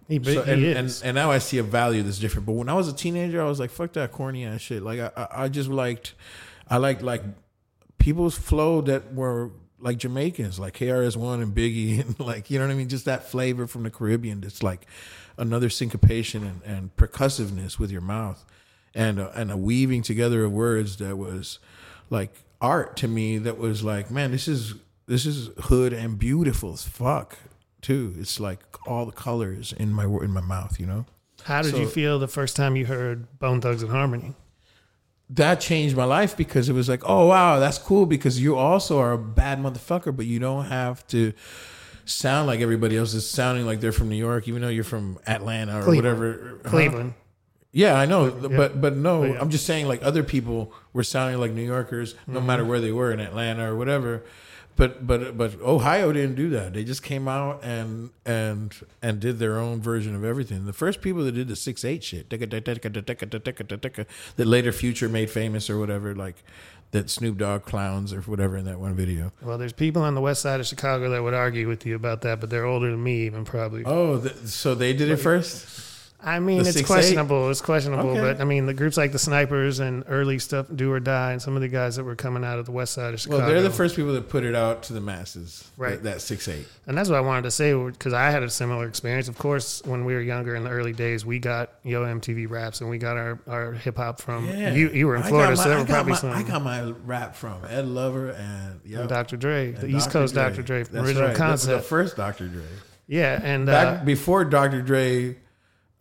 He, 0.10 0.22
So- 0.24 0.42
he 0.44 0.52
and, 0.52 0.66
and 0.66 1.02
and 1.06 1.16
now 1.16 1.30
I 1.32 1.38
see 1.38 1.60
a 1.60 1.64
value 1.64 2.02
that's 2.04 2.20
different. 2.20 2.46
But 2.48 2.54
when 2.54 2.68
I 2.68 2.74
was 2.74 2.88
a 2.88 2.94
teenager, 2.94 3.42
I 3.42 3.46
was 3.46 3.60
like, 3.60 3.70
"Fuck 3.70 3.94
that 3.94 4.12
corny 4.12 4.44
ass 4.44 4.60
shit." 4.60 4.82
Like 4.84 5.00
I, 5.00 5.12
I, 5.16 5.44
I 5.44 5.48
just 5.50 5.70
liked, 5.70 6.16
I 6.68 6.78
liked 6.78 7.02
like 7.04 7.22
people's 8.00 8.36
flow 8.38 8.82
that 8.82 9.14
were 9.14 9.52
like 9.80 9.98
Jamaicans, 9.98 10.60
like 10.60 10.78
KRS 10.78 11.16
One 11.16 11.42
and 11.42 11.56
Biggie, 11.56 12.00
and 12.06 12.20
like 12.20 12.50
you 12.50 12.58
know 12.60 12.66
what 12.66 12.72
I 12.72 12.76
mean. 12.76 12.90
Just 12.90 13.06
that 13.06 13.26
flavor 13.30 13.68
from 13.68 13.84
the 13.84 13.92
Caribbean. 13.92 14.42
That's 14.42 14.64
like 14.64 14.88
another 15.38 15.70
syncopation 15.70 16.44
and, 16.44 16.62
and 16.66 16.96
percussiveness 16.98 17.78
with 17.78 17.92
your 17.92 18.02
mouth, 18.02 18.44
and 18.96 19.20
a, 19.20 19.32
and 19.40 19.52
a 19.52 19.58
weaving 19.58 20.02
together 20.02 20.44
of 20.44 20.52
words 20.52 20.98
that 20.98 21.18
was 21.18 21.60
like 22.10 22.34
art 22.60 22.98
to 22.98 23.08
me. 23.08 23.38
That 23.38 23.60
was 23.60 23.84
like, 23.84 24.10
man, 24.10 24.32
this 24.32 24.48
is 24.48 24.74
this 25.06 25.28
is 25.28 25.50
hood 25.66 25.94
and 25.94 26.18
beautiful 26.18 26.74
as 26.74 26.84
fuck 26.84 27.38
too. 27.82 28.16
It's 28.20 28.40
like 28.40 28.60
all 28.88 29.06
the 29.06 29.12
colors 29.12 29.74
in 29.74 29.94
my 29.94 30.06
in 30.06 30.32
my 30.32 30.42
mouth, 30.42 30.80
you 30.80 30.86
know. 30.86 31.06
How 31.44 31.62
did 31.62 31.78
you 31.78 31.88
feel 31.88 32.20
the 32.20 32.28
first 32.28 32.56
time 32.56 32.76
you 32.76 32.86
heard 32.86 33.40
Bone 33.40 33.62
Thugs-n-Harmony? 33.62 34.36
That 35.32 35.62
changed 35.62 35.96
my 35.96 36.06
life 36.06 36.36
because 36.36 36.70
it 36.70 36.74
was 36.74 36.90
like, 36.90 37.02
oh 37.06 37.28
wow, 37.28 37.60
that's 37.60 37.78
cool 37.78 38.06
because 38.08 38.42
you 38.42 38.56
also 38.58 39.00
are 39.00 39.12
a 39.12 39.18
bad 39.18 39.60
motherfucker, 39.60 40.16
but 40.16 40.26
you 40.26 40.40
don't 40.40 40.66
have 40.66 41.06
to 41.08 41.34
sound 42.06 42.48
like 42.48 42.60
everybody 42.62 42.98
else 42.98 43.14
is 43.14 43.30
sounding 43.30 43.66
like 43.68 43.80
they're 43.80 43.92
from 43.92 44.10
New 44.10 44.16
York, 44.18 44.48
even 44.48 44.62
though 44.64 44.70
you're 44.70 44.84
from 44.84 45.20
Atlanta 45.28 45.80
or 45.80 45.84
Cleveland. 45.84 46.20
whatever. 46.20 46.60
Huh? 46.64 46.70
Cleveland. 46.70 47.14
Yeah, 47.72 47.94
I 47.94 48.08
know, 48.08 48.32
but 48.32 48.82
but 48.82 48.96
no, 48.98 49.22
But 49.22 49.30
yeah. 49.34 49.40
I'm 49.42 49.52
just 49.52 49.68
saying 49.68 49.88
like 49.88 50.02
other 50.04 50.24
people 50.24 50.74
were 50.92 51.04
sounding 51.04 51.40
like 51.40 51.52
New 51.52 51.62
Yorkers, 51.66 52.16
no 52.26 52.42
matter 52.42 52.64
Mm-hmm. 52.64 52.70
where 52.72 52.82
they 52.82 52.92
were 52.92 53.12
in 53.12 53.20
Atlanta 53.20 53.72
or 53.72 53.76
whatever. 53.78 54.24
But 54.80 55.06
but 55.06 55.38
but 55.38 55.60
Ohio 55.62 56.14
didn't 56.14 56.36
do 56.36 56.50
that. 56.52 56.74
They 56.74 56.86
just 56.86 57.04
came 57.04 57.28
out 57.28 57.66
and 57.66 58.12
and 58.26 58.74
and 59.02 59.20
did 59.20 59.38
their 59.38 59.60
own 59.60 59.82
version 59.82 60.16
of 60.16 60.24
everything. 60.24 60.66
The 60.66 60.72
first 60.72 61.02
people 61.02 61.26
that 61.26 61.34
did 61.34 61.50
the 61.50 61.58
six 61.58 61.84
eight 61.84 62.02
shit 62.02 62.30
that 62.30 62.40
later 64.38 64.72
Future 64.72 65.10
made 65.10 65.30
famous 65.30 65.70
or 65.70 65.78
whatever, 65.78 66.16
like 66.16 66.44
that 66.92 67.10
Snoop 67.10 67.38
Dogg 67.38 67.64
clowns 67.64 68.14
or 68.14 68.22
whatever 68.22 68.56
in 68.56 68.64
that 68.66 68.80
one 68.80 68.96
video. 68.96 69.34
Well, 69.42 69.58
there's 69.58 69.74
people 69.74 70.02
on 70.02 70.16
the 70.16 70.22
west 70.22 70.42
side 70.42 70.62
of 70.62 70.66
Chicago 70.66 71.10
that 71.10 71.22
would 71.22 71.34
argue 71.34 71.68
with 71.68 71.86
you 71.86 71.96
about 71.96 72.22
that, 72.22 72.40
but 72.40 72.50
they're 72.50 72.66
older 72.66 72.90
than 72.90 73.04
me, 73.04 73.26
even 73.26 73.44
probably. 73.44 73.84
Oh, 73.86 74.18
th- 74.18 74.34
so 74.46 74.76
they 74.76 74.94
did 74.94 75.10
it 75.10 75.18
first. 75.18 75.89
I 76.22 76.40
mean, 76.40 76.64
The 76.64 76.70
it's 76.70 76.78
6'8"? 76.82 76.86
questionable. 76.86 77.50
It's 77.50 77.62
questionable, 77.62 78.10
Okay. 78.10 78.20
but 78.20 78.42
I 78.42 78.44
mean, 78.44 78.66
the 78.66 78.74
groups 78.74 78.98
like 78.98 79.14
the 79.14 79.20
Snipers 79.20 79.80
and 79.80 80.04
early 80.10 80.38
stuff, 80.38 80.66
Do 80.76 80.92
or 80.92 81.00
Die, 81.00 81.32
and 81.32 81.42
some 81.42 81.56
of 81.56 81.62
the 81.62 81.70
guys 81.70 81.96
that 81.96 82.04
were 82.04 82.16
coming 82.16 82.44
out 82.44 82.60
of 82.60 82.66
the 82.66 82.74
west 82.74 82.94
side 82.94 83.14
of 83.14 83.22
Chicago. 83.22 83.44
Well, 83.44 83.50
they're 83.50 83.62
the 83.62 83.70
first 83.70 83.96
people 83.96 84.12
that 84.14 84.28
put 84.28 84.44
it 84.44 84.54
out 84.54 84.84
to 84.84 84.94
the 84.94 85.00
masses. 85.00 85.72
Right. 85.78 85.92
That, 85.92 86.04
that 86.16 86.22
six 86.22 86.48
eight. 86.50 86.68
And 86.88 86.98
that's 86.98 87.08
what 87.08 87.18
I 87.18 87.22
wanted 87.22 87.44
to 87.44 87.52
say 87.52 87.74
because 87.74 88.12
I 88.12 88.32
had 88.32 88.44
a 88.44 88.50
similar 88.50 88.86
experience. 88.86 89.30
Of 89.30 89.38
course, 89.38 89.82
when 89.86 90.04
we 90.04 90.14
were 90.14 90.20
younger 90.22 90.56
in 90.56 90.66
the 90.66 90.70
early 90.72 90.92
days, 90.92 91.26
we 91.26 91.40
got 91.40 91.70
Yo 91.84 92.04
MTV 92.04 92.50
raps 92.50 92.82
and 92.82 92.90
we 92.90 92.98
got 92.98 93.16
our, 93.16 93.40
our 93.48 93.72
hip 93.72 93.96
hop 93.96 94.20
from 94.20 94.46
you. 94.50 94.90
You 94.90 95.08
were 95.08 95.16
in 95.16 95.24
Florida, 95.24 95.56
my- 95.56 95.64
so 95.64 95.70
there 95.70 95.80
were 95.80 95.86
probably 95.86 96.12
my- 96.14 96.18
some. 96.20 96.32
I 96.32 96.44
got 96.44 96.62
my 96.62 96.82
rap 97.06 97.36
from 97.38 97.62
Ed 97.70 97.86
Lover 97.88 98.32
and, 98.32 98.82
yep, 98.84 99.00
and 99.02 99.10
Dr. 99.10 99.38
Dre, 99.38 99.72
the 99.72 99.86
and 99.86 99.96
East 99.96 100.12
Coast 100.12 100.36
Dr. 100.36 100.64
Dre, 100.64 100.80
original 100.82 101.24
right. 101.24 101.32
The- 101.32 101.38
concept. 101.38 101.84
The, 101.84 101.88
first 101.88 102.18
Dr. 102.18 102.50
Dre. 102.50 102.64
yeah, 103.08 103.40
and 103.42 103.66
Back 103.68 104.02
uh, 104.02 104.04
before 104.04 104.44
Dr. 104.44 104.82
Dre 104.82 105.38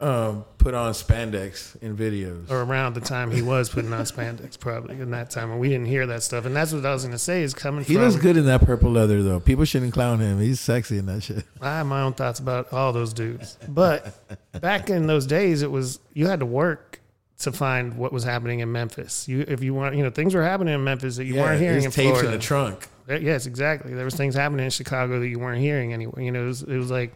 um, 0.00 0.44
put 0.58 0.74
on 0.74 0.92
spandex 0.92 1.80
in 1.82 1.96
videos. 1.96 2.50
or 2.50 2.62
around 2.62 2.94
the 2.94 3.00
time 3.00 3.30
he 3.32 3.42
was 3.42 3.68
putting 3.68 3.92
on 3.92 4.04
spandex, 4.04 4.58
probably 4.58 5.00
in 5.00 5.10
that 5.10 5.30
time, 5.30 5.50
and 5.50 5.58
we 5.58 5.68
didn't 5.68 5.86
hear 5.86 6.06
that 6.06 6.22
stuff. 6.22 6.44
And 6.44 6.54
that's 6.54 6.72
what 6.72 6.86
I 6.86 6.92
was 6.92 7.02
going 7.02 7.12
to 7.12 7.18
say 7.18 7.42
is 7.42 7.52
coming 7.52 7.84
he 7.84 7.94
from. 7.94 8.02
looks 8.04 8.16
good 8.16 8.36
in 8.36 8.46
that 8.46 8.64
purple 8.64 8.92
leather, 8.92 9.22
though. 9.22 9.40
People 9.40 9.64
shouldn't 9.64 9.92
clown 9.92 10.20
him. 10.20 10.38
He's 10.40 10.60
sexy 10.60 10.98
in 10.98 11.06
that 11.06 11.22
shit. 11.22 11.44
I 11.60 11.78
have 11.78 11.86
my 11.86 12.02
own 12.02 12.12
thoughts 12.12 12.38
about 12.38 12.72
all 12.72 12.92
those 12.92 13.12
dudes. 13.12 13.58
But 13.68 14.14
back 14.60 14.88
in 14.88 15.06
those 15.08 15.26
days, 15.26 15.62
it 15.62 15.70
was 15.70 15.98
you 16.12 16.28
had 16.28 16.40
to 16.40 16.46
work 16.46 17.00
to 17.38 17.52
find 17.52 17.96
what 17.96 18.12
was 18.12 18.24
happening 18.24 18.60
in 18.60 18.70
Memphis. 18.70 19.28
You, 19.28 19.44
if 19.46 19.62
you 19.62 19.72
want, 19.74 19.96
you 19.96 20.02
know, 20.02 20.10
things 20.10 20.34
were 20.34 20.42
happening 20.42 20.74
in 20.74 20.82
Memphis 20.82 21.16
that 21.16 21.24
you 21.24 21.36
weren't 21.36 21.60
hearing 21.60 21.84
in 21.84 21.90
tapes 21.90 22.10
Florida. 22.10 22.26
in 22.28 22.32
the 22.32 22.38
trunk. 22.38 22.88
Yes, 23.08 23.46
exactly. 23.46 23.94
There 23.94 24.04
was 24.04 24.14
things 24.14 24.34
happening 24.34 24.64
in 24.64 24.70
Chicago 24.70 25.18
that 25.20 25.28
you 25.28 25.38
weren't 25.38 25.60
hearing 25.60 25.92
anywhere. 25.92 26.22
You 26.22 26.30
know, 26.30 26.42
it 26.42 26.46
was, 26.46 26.62
it 26.62 26.76
was 26.76 26.90
like 26.90 27.14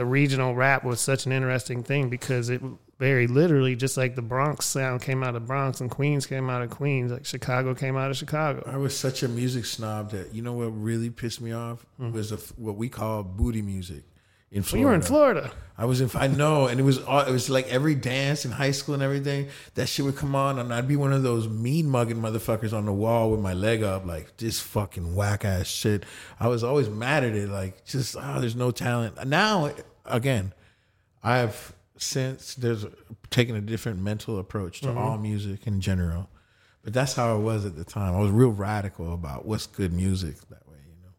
the 0.00 0.06
regional 0.06 0.54
rap 0.54 0.82
was 0.82 0.98
such 0.98 1.26
an 1.26 1.32
interesting 1.32 1.82
thing 1.82 2.08
because 2.08 2.48
it 2.48 2.62
very 2.98 3.26
literally 3.26 3.76
just 3.76 3.98
like 3.98 4.14
the 4.14 4.22
Bronx 4.22 4.64
sound 4.64 5.02
came 5.02 5.22
out 5.22 5.36
of 5.36 5.46
Bronx 5.46 5.82
and 5.82 5.90
Queens 5.90 6.24
came 6.24 6.48
out 6.48 6.62
of 6.62 6.70
Queens, 6.70 7.12
like 7.12 7.26
Chicago 7.26 7.74
came 7.74 7.98
out 7.98 8.10
of 8.10 8.16
Chicago. 8.16 8.62
I 8.64 8.78
was 8.78 8.96
such 8.96 9.22
a 9.22 9.28
music 9.28 9.66
snob 9.66 10.12
that 10.12 10.32
you 10.32 10.40
know 10.40 10.54
what 10.54 10.68
really 10.68 11.10
pissed 11.10 11.42
me 11.42 11.52
off 11.52 11.84
was 11.98 12.30
the, 12.30 12.36
what 12.56 12.76
we 12.76 12.88
call 12.88 13.22
booty 13.22 13.60
music 13.60 14.04
in 14.50 14.62
Mm-hmm. 14.62 14.62
Well, 14.62 14.62
Florida. 14.62 14.80
you 14.80 14.86
were 14.86 14.94
in 14.94 15.02
Florida. 15.02 15.52
I 15.78 15.84
was 15.84 16.00
in. 16.00 16.10
I 16.14 16.26
know, 16.26 16.66
and 16.66 16.80
it 16.80 16.82
was 16.82 16.98
all, 16.98 17.20
it 17.20 17.30
was 17.30 17.48
like 17.48 17.68
every 17.68 17.94
dance 17.94 18.44
in 18.44 18.50
high 18.50 18.72
school 18.72 18.94
and 18.94 19.02
everything. 19.02 19.48
That 19.76 19.86
shit 19.86 20.04
would 20.04 20.16
come 20.16 20.34
on, 20.34 20.58
and 20.58 20.74
I'd 20.74 20.88
be 20.88 20.96
one 20.96 21.12
of 21.12 21.22
those 21.22 21.46
mean 21.48 21.88
mugging 21.88 22.16
motherfuckers 22.16 22.72
on 22.72 22.84
the 22.84 22.92
wall 22.92 23.30
with 23.30 23.40
my 23.40 23.54
leg 23.54 23.82
up, 23.82 24.04
like 24.04 24.36
this 24.38 24.58
fucking 24.60 25.14
whack 25.14 25.44
ass 25.44 25.66
shit. 25.68 26.04
I 26.40 26.48
was 26.48 26.64
always 26.64 26.88
mad 26.88 27.22
at 27.22 27.34
it, 27.34 27.48
like 27.48 27.84
just 27.84 28.16
oh, 28.18 28.40
there's 28.40 28.56
no 28.56 28.72
talent. 28.72 29.24
Now, 29.26 29.72
again, 30.04 30.52
I've 31.22 31.72
since 31.96 32.54
there's 32.54 32.86
taken 33.30 33.54
a 33.56 33.60
different 33.60 34.00
mental 34.00 34.38
approach 34.38 34.80
to 34.80 34.88
Mm-hmm. 34.88 34.98
all 34.98 35.18
music 35.18 35.66
in 35.66 35.80
general, 35.80 36.28
but 36.82 36.92
that's 36.94 37.14
how 37.14 37.36
it 37.36 37.40
was 37.40 37.66
at 37.66 37.76
the 37.76 37.84
time. 37.84 38.14
I 38.14 38.20
was 38.20 38.30
real 38.30 38.50
radical 38.50 39.12
about 39.12 39.44
what's 39.44 39.66
good 39.66 39.92
music 39.92 40.36
that 40.48 40.66
way, 40.68 40.78
you 40.86 40.96
know. 41.02 41.10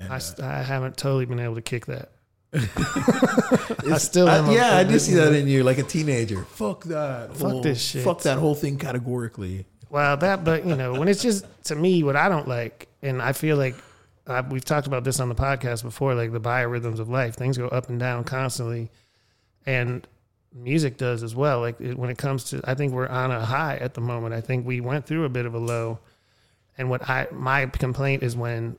And, 0.00 0.12
I, 0.12 0.16
uh, 0.16 0.58
I 0.58 0.62
haven't 0.62 0.96
totally 0.96 1.26
been 1.26 1.40
able 1.40 1.56
to 1.56 1.62
kick 1.62 1.86
that. 1.86 2.10
I 2.52 3.98
still. 3.98 4.28
I- 4.28 4.52
yeah, 4.52 4.76
I 4.76 4.84
do 4.84 4.98
see 4.98 5.14
that 5.14 5.32
in 5.34 5.48
you, 5.48 5.64
like 5.64 5.78
a 5.78 5.82
teenager. 5.82 6.44
Fuck 6.44 6.84
that. 6.84 7.34
Fuck 7.36 7.50
whole- 7.50 7.60
this 7.60 7.80
shit. 7.82 8.04
Fuck 8.04 8.22
that 8.22 8.38
whole 8.38 8.54
thing 8.54 8.78
categorically. 8.78 9.66
Well, 9.90 10.16
that, 10.18 10.44
but 10.44 10.66
you 10.66 10.76
know, 10.76 10.92
when 10.94 11.08
it's 11.08 11.22
just 11.22 11.46
to 11.64 11.74
me, 11.74 12.02
what 12.02 12.14
I 12.16 12.28
don't 12.28 12.46
like, 12.46 12.88
and 13.02 13.20
I 13.22 13.32
feel 13.32 13.56
like 13.56 13.74
I, 14.28 14.40
we've 14.42 14.64
talked 14.64 14.86
about 14.86 15.04
this 15.04 15.20
on 15.20 15.28
the 15.28 15.34
podcast 15.34 15.82
before, 15.82 16.14
like 16.14 16.32
the 16.32 16.40
biorhythms 16.40 16.98
of 16.98 17.08
life, 17.08 17.34
things 17.34 17.58
go 17.58 17.68
up 17.68 17.88
and 17.88 17.98
down 17.98 18.24
constantly, 18.24 18.90
and 19.66 20.06
music 20.54 20.96
does 20.96 21.22
as 21.22 21.34
well. 21.34 21.60
Like 21.60 21.80
it, 21.80 21.98
when 21.98 22.10
it 22.10 22.18
comes 22.18 22.44
to, 22.44 22.60
I 22.64 22.74
think 22.74 22.92
we're 22.92 23.08
on 23.08 23.30
a 23.30 23.44
high 23.44 23.76
at 23.76 23.94
the 23.94 24.00
moment. 24.00 24.34
I 24.34 24.40
think 24.40 24.66
we 24.66 24.80
went 24.80 25.06
through 25.06 25.24
a 25.24 25.28
bit 25.28 25.46
of 25.46 25.54
a 25.54 25.58
low, 25.58 25.98
and 26.76 26.90
what 26.90 27.08
I 27.08 27.28
my 27.32 27.66
complaint 27.66 28.22
is 28.22 28.36
when 28.36 28.76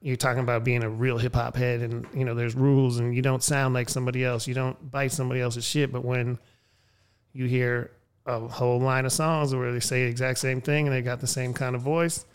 you're 0.00 0.16
talking 0.16 0.42
about 0.42 0.62
being 0.64 0.84
a 0.84 0.88
real 0.88 1.18
hip 1.18 1.34
hop 1.34 1.56
head, 1.56 1.80
and 1.80 2.06
you 2.14 2.24
know, 2.24 2.34
there's 2.34 2.54
rules, 2.54 2.98
and 2.98 3.14
you 3.14 3.22
don't 3.22 3.42
sound 3.42 3.74
like 3.74 3.88
somebody 3.88 4.24
else, 4.24 4.46
you 4.46 4.54
don't 4.54 4.90
bite 4.90 5.12
somebody 5.12 5.40
else's 5.40 5.64
shit, 5.64 5.92
but 5.92 6.04
when 6.04 6.38
you 7.32 7.46
hear 7.46 7.90
a 8.28 8.40
whole 8.40 8.78
line 8.78 9.06
of 9.06 9.12
songs 9.12 9.54
where 9.54 9.72
they 9.72 9.80
say 9.80 10.04
the 10.04 10.10
exact 10.10 10.38
same 10.38 10.60
thing 10.60 10.86
and 10.86 10.94
they 10.94 11.00
got 11.00 11.20
the 11.20 11.26
same 11.26 11.54
kind 11.54 11.74
of 11.74 11.80
voice. 11.80 12.26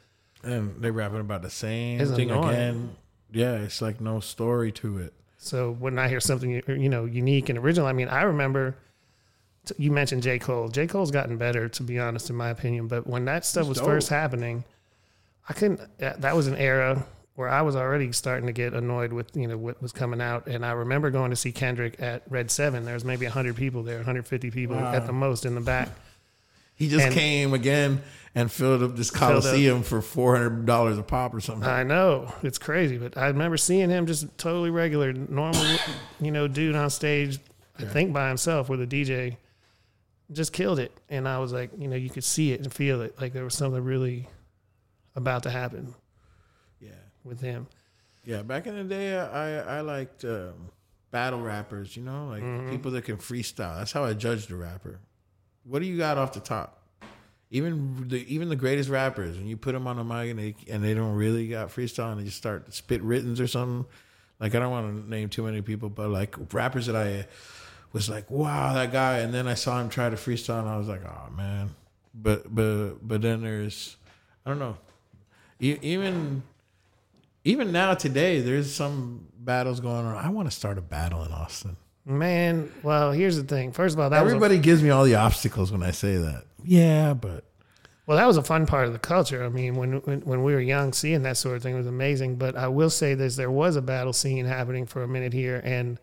And 0.43 0.81
they 0.81 0.91
rapping 0.91 1.19
about 1.21 1.41
the 1.41 1.49
same 1.49 2.01
It's 2.01 2.11
thing 2.11 2.29
annoying. 2.31 2.49
again. 2.49 2.95
Yeah, 3.31 3.55
it's 3.55 3.81
like 3.81 4.01
no 4.01 4.19
story 4.19 4.71
to 4.73 4.97
it. 4.99 5.13
So 5.37 5.71
when 5.71 5.97
I 5.97 6.07
hear 6.07 6.19
something 6.19 6.61
you 6.67 6.89
know 6.89 7.05
unique 7.05 7.49
and 7.49 7.57
original, 7.57 7.87
I 7.87 7.93
mean, 7.93 8.07
I 8.09 8.23
remember 8.23 8.75
t- 9.65 9.75
you 9.77 9.91
mentioned 9.91 10.23
J 10.23 10.39
Cole. 10.39 10.67
J 10.69 10.85
Cole's 10.87 11.11
gotten 11.11 11.37
better, 11.37 11.67
to 11.69 11.83
be 11.83 11.97
honest, 11.99 12.29
in 12.29 12.35
my 12.35 12.49
opinion. 12.49 12.87
But 12.87 13.07
when 13.07 13.25
that 13.25 13.45
stuff 13.45 13.67
was 13.67 13.77
dope. 13.77 13.87
first 13.87 14.09
happening, 14.09 14.63
I 15.49 15.53
couldn't. 15.53 15.79
That 15.97 16.35
was 16.35 16.47
an 16.47 16.55
era 16.55 17.05
where 17.35 17.49
I 17.49 17.61
was 17.63 17.75
already 17.75 18.11
starting 18.11 18.45
to 18.45 18.53
get 18.53 18.73
annoyed 18.73 19.11
with 19.11 19.35
you 19.35 19.47
know 19.47 19.57
what 19.57 19.81
was 19.81 19.91
coming 19.91 20.21
out. 20.21 20.47
And 20.47 20.65
I 20.65 20.71
remember 20.73 21.09
going 21.09 21.31
to 21.31 21.35
see 21.35 21.51
Kendrick 21.51 21.99
at 22.01 22.21
Red 22.29 22.51
Seven. 22.51 22.85
There 22.85 22.93
was 22.93 23.03
maybe 23.05 23.25
hundred 23.25 23.55
people 23.55 23.83
there, 23.83 23.97
150 23.97 24.51
people 24.51 24.75
at 24.77 25.05
the 25.07 25.13
most 25.13 25.45
in 25.45 25.55
the 25.55 25.61
back. 25.61 25.89
He 26.75 26.89
just 26.89 27.05
And- 27.05 27.13
came 27.13 27.53
again 27.53 28.01
and 28.35 28.51
filled 28.51 28.81
up 28.83 28.95
this 28.95 29.11
up. 29.11 29.15
coliseum 29.19 29.83
for 29.83 30.01
four 30.01 30.35
hundred 30.35 30.65
dollars 30.65 30.97
a 30.97 31.03
pop 31.03 31.33
or 31.33 31.39
something. 31.39 31.67
I 31.69 31.83
know 31.83 32.33
it's 32.43 32.57
crazy, 32.57 32.97
but 32.97 33.17
I 33.17 33.27
remember 33.27 33.57
seeing 33.57 33.89
him 33.89 34.05
just 34.07 34.37
totally 34.37 34.69
regular, 34.71 35.13
normal, 35.13 35.65
you 36.19 36.31
know, 36.31 36.47
dude 36.47 36.75
on 36.75 36.89
stage. 36.89 37.39
I 37.79 37.85
think 37.85 38.13
by 38.13 38.27
himself 38.27 38.69
with 38.69 38.81
a 38.81 38.87
DJ, 38.87 39.37
just 40.31 40.53
killed 40.53 40.79
it. 40.79 40.91
And 41.09 41.27
I 41.27 41.39
was 41.39 41.51
like, 41.51 41.71
you 41.77 41.87
know, 41.87 41.95
you 41.95 42.09
could 42.09 42.23
see 42.23 42.51
it 42.53 42.61
and 42.61 42.71
feel 42.71 43.01
it, 43.01 43.19
like 43.19 43.33
there 43.33 43.43
was 43.43 43.55
something 43.55 43.83
really 43.83 44.27
about 45.15 45.43
to 45.43 45.49
happen 45.49 45.93
yeah, 46.79 46.89
with 47.23 47.41
him. 47.41 47.67
yeah. 48.25 48.41
Back 48.43 48.67
in 48.67 48.75
the 48.75 48.83
day, 48.83 49.17
I 49.17 49.77
I 49.77 49.81
liked 49.81 50.23
um, 50.25 50.69
battle 51.11 51.41
rappers. 51.41 51.95
You 51.97 52.03
know, 52.03 52.27
like 52.27 52.41
Mm-hmm. 52.43 52.69
people 52.71 52.91
that 52.91 53.03
can 53.05 53.17
freestyle. 53.17 53.77
That's 53.77 53.91
how 53.91 54.03
I 54.05 54.13
judged 54.13 54.49
a 54.51 54.55
rapper. 54.55 54.99
What 55.63 55.79
do 55.81 55.85
you 55.87 55.97
got 55.97 56.17
off 56.17 56.33
the 56.33 56.39
top? 56.41 56.79
Even 57.53 58.07
the 58.09 58.33
even 58.33 58.49
the 58.49 58.55
greatest 58.55 58.89
rappers, 58.89 59.37
when 59.37 59.45
you 59.45 59.55
put 59.55 59.73
them 59.73 59.85
on 59.85 59.99
a 59.99 60.03
mic 60.03 60.31
and 60.31 60.39
they 60.39 60.55
and 60.69 60.83
they 60.83 60.95
don't 60.95 61.13
really 61.13 61.47
got 61.47 61.69
freestyle 61.69 62.11
and 62.11 62.19
they 62.19 62.25
just 62.25 62.37
start 62.37 62.73
spit 62.73 63.01
writtens 63.03 63.39
or 63.39 63.45
something. 63.45 63.85
Like 64.39 64.55
I 64.55 64.59
don't 64.59 64.71
want 64.71 65.05
to 65.05 65.09
name 65.09 65.29
too 65.29 65.43
many 65.43 65.61
people, 65.61 65.89
but 65.89 66.09
like 66.09 66.35
rappers 66.51 66.87
that 66.87 66.95
I 66.95 67.27
was 67.93 68.09
like, 68.09 68.31
wow, 68.31 68.73
that 68.73 68.91
guy. 68.91 69.19
And 69.19 69.31
then 69.31 69.47
I 69.47 69.53
saw 69.53 69.79
him 69.79 69.87
try 69.87 70.09
to 70.09 70.15
freestyle, 70.15 70.61
and 70.61 70.67
I 70.67 70.77
was 70.77 70.87
like, 70.87 71.05
oh 71.05 71.29
man. 71.31 71.75
But 72.15 72.53
but 72.53 72.95
but 73.07 73.21
then 73.21 73.43
there's, 73.43 73.97
I 74.45 74.49
don't 74.49 74.59
know, 74.59 74.77
even 75.59 76.41
even 77.43 77.71
now 77.71 77.93
today, 77.93 78.41
there's 78.41 78.73
some 78.73 79.27
battles 79.37 79.79
going 79.79 80.05
on. 80.05 80.15
I 80.15 80.29
want 80.29 80.49
to 80.49 80.55
start 80.55 80.77
a 80.79 80.81
battle 80.81 81.23
in 81.23 81.31
Austin. 81.31 81.77
Man, 82.05 82.71
well, 82.83 83.11
here's 83.11 83.37
the 83.37 83.43
thing. 83.43 83.71
First 83.71 83.95
of 83.95 83.99
all, 83.99 84.09
that 84.09 84.23
was 84.23 84.33
a, 84.33 84.35
Everybody 84.35 84.59
gives 84.59 84.81
me 84.81 84.89
all 84.89 85.05
the 85.05 85.15
obstacles 85.15 85.71
when 85.71 85.83
I 85.83 85.91
say 85.91 86.17
that. 86.17 86.45
Yeah, 86.65 87.13
but 87.13 87.43
well, 88.05 88.17
that 88.17 88.27
was 88.27 88.37
a 88.37 88.43
fun 88.43 88.65
part 88.65 88.87
of 88.87 88.93
the 88.93 88.99
culture. 88.99 89.43
I 89.43 89.49
mean, 89.49 89.75
when, 89.75 89.93
when 90.01 90.21
when 90.21 90.43
we 90.43 90.53
were 90.53 90.59
young, 90.61 90.93
seeing 90.93 91.23
that 91.23 91.37
sort 91.37 91.55
of 91.57 91.63
thing 91.63 91.75
was 91.75 91.87
amazing. 91.87 92.35
But 92.37 92.55
I 92.55 92.67
will 92.67 92.89
say 92.89 93.13
this: 93.15 93.35
there 93.35 93.51
was 93.51 93.75
a 93.75 93.81
battle 93.81 94.13
scene 94.13 94.45
happening 94.45 94.85
for 94.85 95.03
a 95.03 95.07
minute 95.07 95.33
here, 95.33 95.61
and 95.63 95.99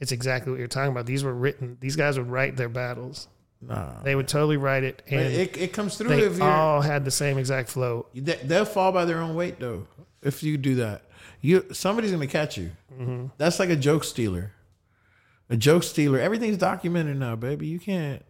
it's 0.00 0.12
exactly 0.12 0.50
what 0.52 0.58
you're 0.58 0.68
talking 0.68 0.92
about. 0.92 1.06
These 1.06 1.24
were 1.24 1.34
written. 1.34 1.76
These 1.80 1.96
guys 1.96 2.18
would 2.18 2.30
write 2.30 2.56
their 2.56 2.68
battles. 2.68 3.28
nah. 3.60 4.00
They 4.02 4.14
would 4.14 4.28
totally 4.28 4.56
write 4.56 4.84
it, 4.84 5.02
and 5.08 5.20
It, 5.20 5.56
it 5.56 5.72
comes 5.72 5.96
through 5.98 6.08
they 6.08 6.20
if 6.22 6.38
you're. 6.38 6.46
all 6.46 6.80
had 6.80 7.04
the 7.04 7.10
same 7.10 7.36
exact 7.38 7.68
flow. 7.68 8.06
they, 8.14 8.36
they'll 8.44 8.64
fall 8.64 8.92
by 8.92 9.04
their 9.04 9.18
own 9.18 9.34
weight 9.34 9.58
though. 9.60 9.86
If 10.22 10.42
you 10.42 10.56
do 10.56 10.76
that, 10.76 11.02
you 11.40 11.64
somebody's 11.72 12.10
gonna 12.12 12.26
catch 12.26 12.56
you. 12.56 12.70
Mm-hmm. 12.98 13.26
That's 13.36 13.58
like 13.58 13.70
a 13.70 13.76
joke 13.76 14.04
stealer. 14.04 14.52
A 15.50 15.56
joke 15.56 15.82
stealer. 15.82 16.18
Everything's 16.18 16.58
documented 16.58 17.16
now, 17.18 17.34
baby. 17.36 17.66
You 17.66 17.78
can't. 17.80 18.22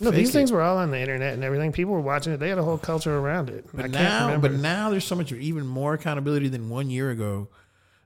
No, 0.00 0.10
these 0.10 0.28
it. 0.28 0.32
things 0.32 0.52
were 0.52 0.60
all 0.60 0.76
on 0.78 0.90
the 0.90 1.00
internet 1.00 1.34
and 1.34 1.42
everything. 1.42 1.72
People 1.72 1.94
were 1.94 2.00
watching 2.00 2.32
it. 2.32 2.36
They 2.38 2.48
had 2.50 2.58
a 2.58 2.62
whole 2.62 2.76
culture 2.78 3.16
around 3.16 3.48
it. 3.50 3.64
I 3.68 3.76
But 3.76 3.80
can't 3.82 3.92
now, 3.94 4.26
remember. 4.26 4.48
but 4.50 4.58
now 4.58 4.90
there's 4.90 5.04
so 5.06 5.14
much 5.16 5.32
even 5.32 5.66
more 5.66 5.94
accountability 5.94 6.48
than 6.48 6.68
one 6.68 6.90
year 6.90 7.10
ago. 7.10 7.48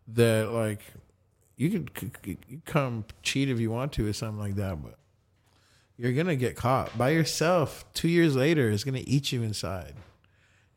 That 0.08 0.50
like 0.50 0.80
you 1.56 1.70
could 1.70 1.90
c- 1.98 2.10
c- 2.24 2.38
you 2.48 2.62
come 2.64 3.04
cheat 3.22 3.48
if 3.48 3.60
you 3.60 3.70
want 3.70 3.92
to 3.94 4.08
or 4.08 4.12
something 4.12 4.38
like 4.40 4.54
that, 4.56 4.82
but 4.82 4.96
you're 5.96 6.12
gonna 6.12 6.36
get 6.36 6.56
caught 6.56 6.96
by 6.98 7.10
yourself. 7.10 7.84
Two 7.94 8.08
years 8.08 8.34
later, 8.34 8.70
it's 8.70 8.82
gonna 8.84 9.02
eat 9.04 9.30
you 9.32 9.42
inside. 9.42 9.94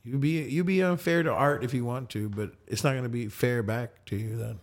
You 0.03 0.17
be 0.17 0.41
you 0.43 0.63
be 0.63 0.83
unfair 0.83 1.23
to 1.23 1.31
art 1.31 1.63
if 1.63 1.73
you 1.73 1.85
want 1.85 2.09
to, 2.11 2.27
but 2.29 2.51
it's 2.67 2.83
not 2.83 2.93
gonna 2.95 3.07
be 3.09 3.27
fair 3.27 3.63
back 3.63 4.05
to 4.07 4.15
you 4.15 4.35
then. 4.35 4.59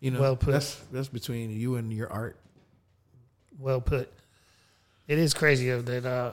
You 0.00 0.10
know, 0.12 0.20
Well 0.20 0.36
put. 0.36 0.52
that's 0.52 0.76
that's 0.90 1.08
between 1.08 1.50
you 1.50 1.76
and 1.76 1.92
your 1.92 2.10
art. 2.10 2.36
well 3.58 3.80
put. 3.80 4.12
It 5.12 5.18
is 5.18 5.34
crazy 5.34 5.68
that 5.70 6.06
uh, 6.06 6.32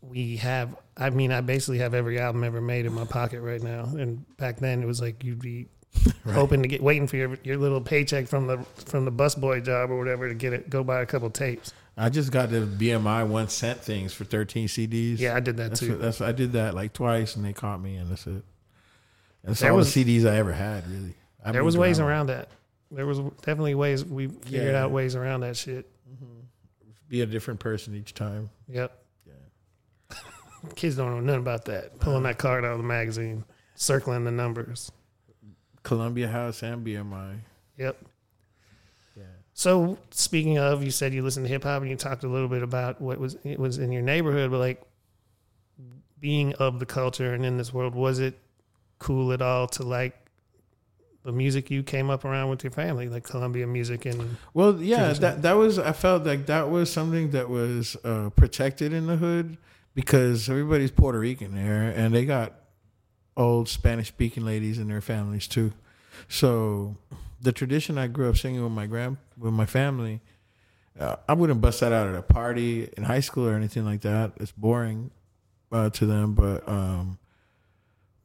we 0.00 0.36
have. 0.36 0.76
I 0.96 1.10
mean, 1.10 1.32
I 1.32 1.40
basically 1.40 1.78
have 1.78 1.92
every 1.92 2.20
album 2.20 2.44
ever 2.44 2.60
made 2.60 2.86
in 2.86 2.92
my 2.92 3.04
pocket 3.04 3.40
right 3.40 3.60
now. 3.60 3.84
And 3.84 4.24
back 4.36 4.58
then, 4.58 4.80
it 4.82 4.86
was 4.86 5.00
like 5.00 5.24
you'd 5.24 5.40
be 5.42 5.66
hoping 6.24 6.62
to 6.62 6.68
get 6.68 6.80
waiting 6.80 7.08
for 7.08 7.16
your 7.16 7.36
your 7.42 7.56
little 7.56 7.80
paycheck 7.80 8.28
from 8.28 8.46
the 8.46 8.58
from 8.84 9.04
the 9.04 9.10
busboy 9.10 9.64
job 9.64 9.90
or 9.90 9.98
whatever 9.98 10.28
to 10.28 10.34
get 10.34 10.52
it 10.52 10.70
go 10.70 10.84
buy 10.84 11.00
a 11.00 11.06
couple 11.06 11.28
tapes. 11.30 11.72
I 11.96 12.08
just 12.08 12.30
got 12.30 12.50
the 12.50 12.60
BMI 12.60 13.26
one 13.26 13.48
cent 13.48 13.80
things 13.80 14.14
for 14.14 14.22
13 14.22 14.68
CDs. 14.68 15.18
Yeah, 15.18 15.34
I 15.34 15.40
did 15.40 15.56
that 15.56 15.70
That's, 15.70 15.80
too. 15.80 15.90
what, 15.90 16.00
that's 16.00 16.20
I 16.20 16.30
did 16.30 16.52
that 16.52 16.76
like 16.76 16.92
twice, 16.92 17.34
and 17.34 17.44
they 17.44 17.52
caught 17.52 17.82
me, 17.82 17.96
and 17.96 18.08
that's 18.08 18.24
it. 18.28 18.44
That's 19.42 19.58
There 19.58 19.72
all 19.72 19.78
was- 19.78 19.92
the 19.92 20.04
CDs 20.04 20.24
I 20.24 20.36
ever 20.36 20.52
had, 20.52 20.88
really. 20.88 21.14
I 21.44 21.50
there 21.50 21.64
was 21.64 21.76
ways 21.76 21.98
around 21.98 22.28
that. 22.28 22.50
There 22.92 23.04
was 23.06 23.18
definitely 23.42 23.74
ways 23.74 24.04
we 24.04 24.28
figured 24.28 24.72
Yeah. 24.74 24.84
out 24.84 24.92
ways 24.92 25.16
around 25.16 25.40
that 25.40 25.56
shit. 25.56 25.90
Be 27.08 27.22
a 27.22 27.26
different 27.26 27.60
person 27.60 27.94
each 27.94 28.14
time. 28.14 28.50
Yep. 28.68 28.96
Yeah. 29.26 30.16
Kids 30.74 30.96
don't 30.96 31.10
know 31.10 31.20
nothing 31.20 31.40
about 31.40 31.64
that. 31.66 31.98
Pulling 32.00 32.24
that 32.24 32.38
card 32.38 32.64
out 32.64 32.72
of 32.72 32.78
the 32.78 32.84
magazine, 32.84 33.44
circling 33.74 34.24
the 34.24 34.30
numbers. 34.30 34.92
Columbia 35.82 36.28
House 36.28 36.62
and 36.62 36.86
BMI. 36.86 37.38
Yep. 37.78 37.96
Yeah. 39.16 39.22
So 39.54 39.98
speaking 40.10 40.58
of, 40.58 40.82
you 40.82 40.90
said 40.90 41.14
you 41.14 41.22
listened 41.22 41.46
to 41.46 41.52
hip 41.52 41.62
hop 41.62 41.80
and 41.80 41.90
you 41.90 41.96
talked 41.96 42.24
a 42.24 42.28
little 42.28 42.48
bit 42.48 42.62
about 42.62 43.00
what 43.00 43.18
was 43.18 43.36
it 43.44 43.58
was 43.58 43.78
in 43.78 43.92
your 43.92 44.02
neighborhood, 44.02 44.50
but 44.50 44.58
like 44.58 44.82
being 46.20 46.52
of 46.54 46.78
the 46.78 46.86
culture 46.86 47.32
and 47.32 47.46
in 47.46 47.56
this 47.56 47.72
world, 47.72 47.94
was 47.94 48.18
it 48.18 48.38
cool 48.98 49.32
at 49.32 49.40
all 49.40 49.66
to 49.68 49.82
like 49.82 50.17
the 51.24 51.32
music 51.32 51.70
you 51.70 51.82
came 51.82 52.10
up 52.10 52.24
around 52.24 52.50
with 52.50 52.64
your 52.64 52.70
family, 52.70 53.08
like 53.08 53.24
Colombia 53.24 53.66
music 53.66 54.06
and 54.06 54.36
Well, 54.54 54.80
yeah, 54.80 55.12
that 55.14 55.42
that 55.42 55.56
was. 55.56 55.78
I 55.78 55.92
felt 55.92 56.24
like 56.24 56.46
that 56.46 56.70
was 56.70 56.90
something 56.92 57.30
that 57.30 57.48
was 57.48 57.96
uh, 58.04 58.30
protected 58.30 58.92
in 58.92 59.06
the 59.06 59.16
hood 59.16 59.58
because 59.94 60.48
everybody's 60.48 60.90
Puerto 60.90 61.18
Rican 61.18 61.54
there, 61.54 61.90
and 61.90 62.14
they 62.14 62.24
got 62.24 62.54
old 63.36 63.68
Spanish 63.68 64.08
speaking 64.08 64.44
ladies 64.44 64.78
in 64.78 64.88
their 64.88 65.00
families 65.00 65.46
too. 65.46 65.72
So 66.28 66.96
the 67.40 67.52
tradition 67.52 67.98
I 67.98 68.06
grew 68.06 68.28
up 68.28 68.36
singing 68.36 68.62
with 68.62 68.72
my 68.72 68.86
grand 68.86 69.16
with 69.36 69.52
my 69.52 69.66
family, 69.66 70.20
uh, 70.98 71.16
I 71.28 71.34
wouldn't 71.34 71.60
bust 71.60 71.80
that 71.80 71.92
out 71.92 72.08
at 72.08 72.14
a 72.14 72.22
party 72.22 72.88
in 72.96 73.04
high 73.04 73.20
school 73.20 73.46
or 73.48 73.54
anything 73.54 73.84
like 73.84 74.00
that. 74.02 74.32
It's 74.36 74.52
boring 74.52 75.10
uh, 75.70 75.90
to 75.90 76.06
them, 76.06 76.34
but 76.34 76.68
um, 76.68 77.18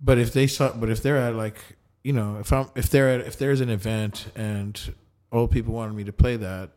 but 0.01 0.17
if 0.17 0.33
they 0.33 0.47
saw, 0.47 0.73
but 0.73 0.89
if 0.89 1.01
they're 1.03 1.17
at 1.17 1.35
like 1.35 1.57
you 2.03 2.11
know, 2.11 2.37
if 2.39 2.51
I'm 2.51 2.69
if 2.75 2.89
they're 2.89 3.19
if 3.21 3.37
there's 3.37 3.61
an 3.61 3.69
event 3.69 4.27
and 4.35 4.93
old 5.31 5.51
people 5.51 5.73
wanted 5.73 5.95
me 5.95 6.03
to 6.03 6.13
play 6.13 6.35
that, 6.35 6.71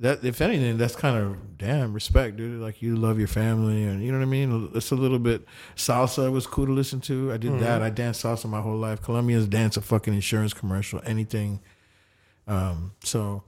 that 0.00 0.24
if 0.24 0.40
anything, 0.40 0.78
that's 0.78 0.96
kind 0.96 1.16
of 1.16 1.58
damn 1.58 1.92
respect, 1.92 2.36
dude. 2.36 2.60
Like 2.60 2.80
you 2.80 2.96
love 2.96 3.18
your 3.18 3.28
family, 3.28 3.84
and 3.84 4.02
you 4.02 4.10
know 4.10 4.18
what 4.18 4.24
I 4.24 4.28
mean. 4.28 4.70
It's 4.74 4.90
a 4.90 4.96
little 4.96 5.18
bit 5.18 5.44
salsa 5.76 6.32
was 6.32 6.46
cool 6.46 6.66
to 6.66 6.72
listen 6.72 7.00
to. 7.02 7.32
I 7.32 7.36
did 7.36 7.60
that. 7.60 7.82
I 7.82 7.90
danced 7.90 8.24
salsa 8.24 8.46
my 8.46 8.62
whole 8.62 8.78
life. 8.78 9.02
Colombians 9.02 9.46
dance 9.46 9.76
a 9.76 9.82
fucking 9.82 10.14
insurance 10.14 10.54
commercial, 10.54 11.00
anything. 11.04 11.60
Um, 12.48 12.92
so. 13.04 13.44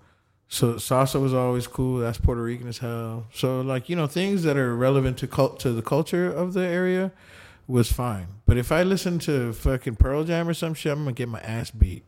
So 0.48 0.74
salsa 0.74 1.18
was 1.18 1.32
always 1.32 1.66
cool. 1.66 2.00
That's 2.00 2.18
Puerto 2.18 2.42
Rican 2.42 2.68
as 2.68 2.76
hell. 2.76 3.26
So 3.32 3.62
like 3.62 3.88
you 3.88 3.96
know 3.96 4.06
things 4.06 4.42
that 4.42 4.58
are 4.58 4.76
relevant 4.76 5.16
to 5.18 5.26
cult 5.26 5.58
to 5.60 5.72
the 5.72 5.80
culture 5.80 6.30
of 6.30 6.52
the 6.52 6.60
area 6.60 7.10
was 7.72 7.90
fine. 7.90 8.26
But 8.46 8.58
if 8.58 8.70
I 8.70 8.82
listen 8.82 9.18
to 9.20 9.52
fucking 9.52 9.96
Pearl 9.96 10.24
Jam 10.24 10.48
or 10.48 10.54
some 10.54 10.74
shit, 10.74 10.92
I'm 10.92 11.00
gonna 11.00 11.12
get 11.12 11.28
my 11.28 11.40
ass 11.40 11.70
beat. 11.70 12.04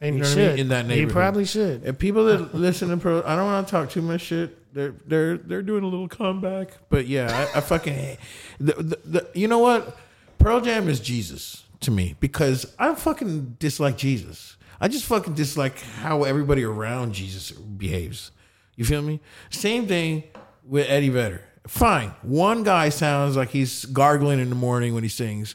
and 0.00 0.16
You 0.18 0.24
you, 0.24 0.28
know 0.28 0.28
what 0.28 0.38
I 0.38 0.48
mean? 0.50 0.58
In 0.58 0.68
that 0.68 0.82
You 0.84 0.88
neighborhood. 0.88 1.12
probably 1.12 1.44
should. 1.44 1.84
And 1.84 1.98
people 1.98 2.24
that 2.24 2.54
listen 2.68 2.88
to 2.90 2.96
Pearl, 2.96 3.22
I 3.24 3.36
don't 3.36 3.46
want 3.46 3.66
to 3.66 3.70
talk 3.70 3.90
too 3.90 4.02
much 4.02 4.22
shit. 4.22 4.56
They're 4.74 4.94
they're 5.06 5.36
they're 5.36 5.62
doing 5.62 5.82
a 5.84 5.86
little 5.88 6.08
comeback, 6.08 6.68
but 6.90 7.06
yeah, 7.06 7.48
I, 7.54 7.58
I 7.58 7.60
fucking 7.60 7.94
hate. 7.94 8.18
The, 8.60 8.74
the, 8.74 8.98
the, 9.04 9.28
you 9.34 9.48
know 9.48 9.58
what? 9.58 9.96
Pearl 10.38 10.60
Jam 10.60 10.88
is 10.88 11.00
Jesus 11.00 11.64
to 11.80 11.90
me 11.90 12.14
because 12.20 12.66
I 12.78 12.94
fucking 12.94 13.56
dislike 13.58 13.96
Jesus. 13.96 14.56
I 14.80 14.88
just 14.88 15.04
fucking 15.06 15.34
dislike 15.34 15.78
how 15.80 16.24
everybody 16.24 16.62
around 16.64 17.14
Jesus 17.14 17.50
behaves. 17.52 18.32
You 18.76 18.84
feel 18.84 19.02
me? 19.02 19.20
Same 19.50 19.86
thing 19.86 20.24
with 20.64 20.88
Eddie 20.88 21.08
Vedder. 21.10 21.42
Fine, 21.70 22.12
one 22.22 22.64
guy 22.64 22.88
sounds 22.88 23.36
like 23.36 23.50
he's 23.50 23.84
gargling 23.84 24.40
in 24.40 24.48
the 24.48 24.56
morning 24.56 24.92
when 24.92 25.04
he 25.04 25.08
sings. 25.08 25.54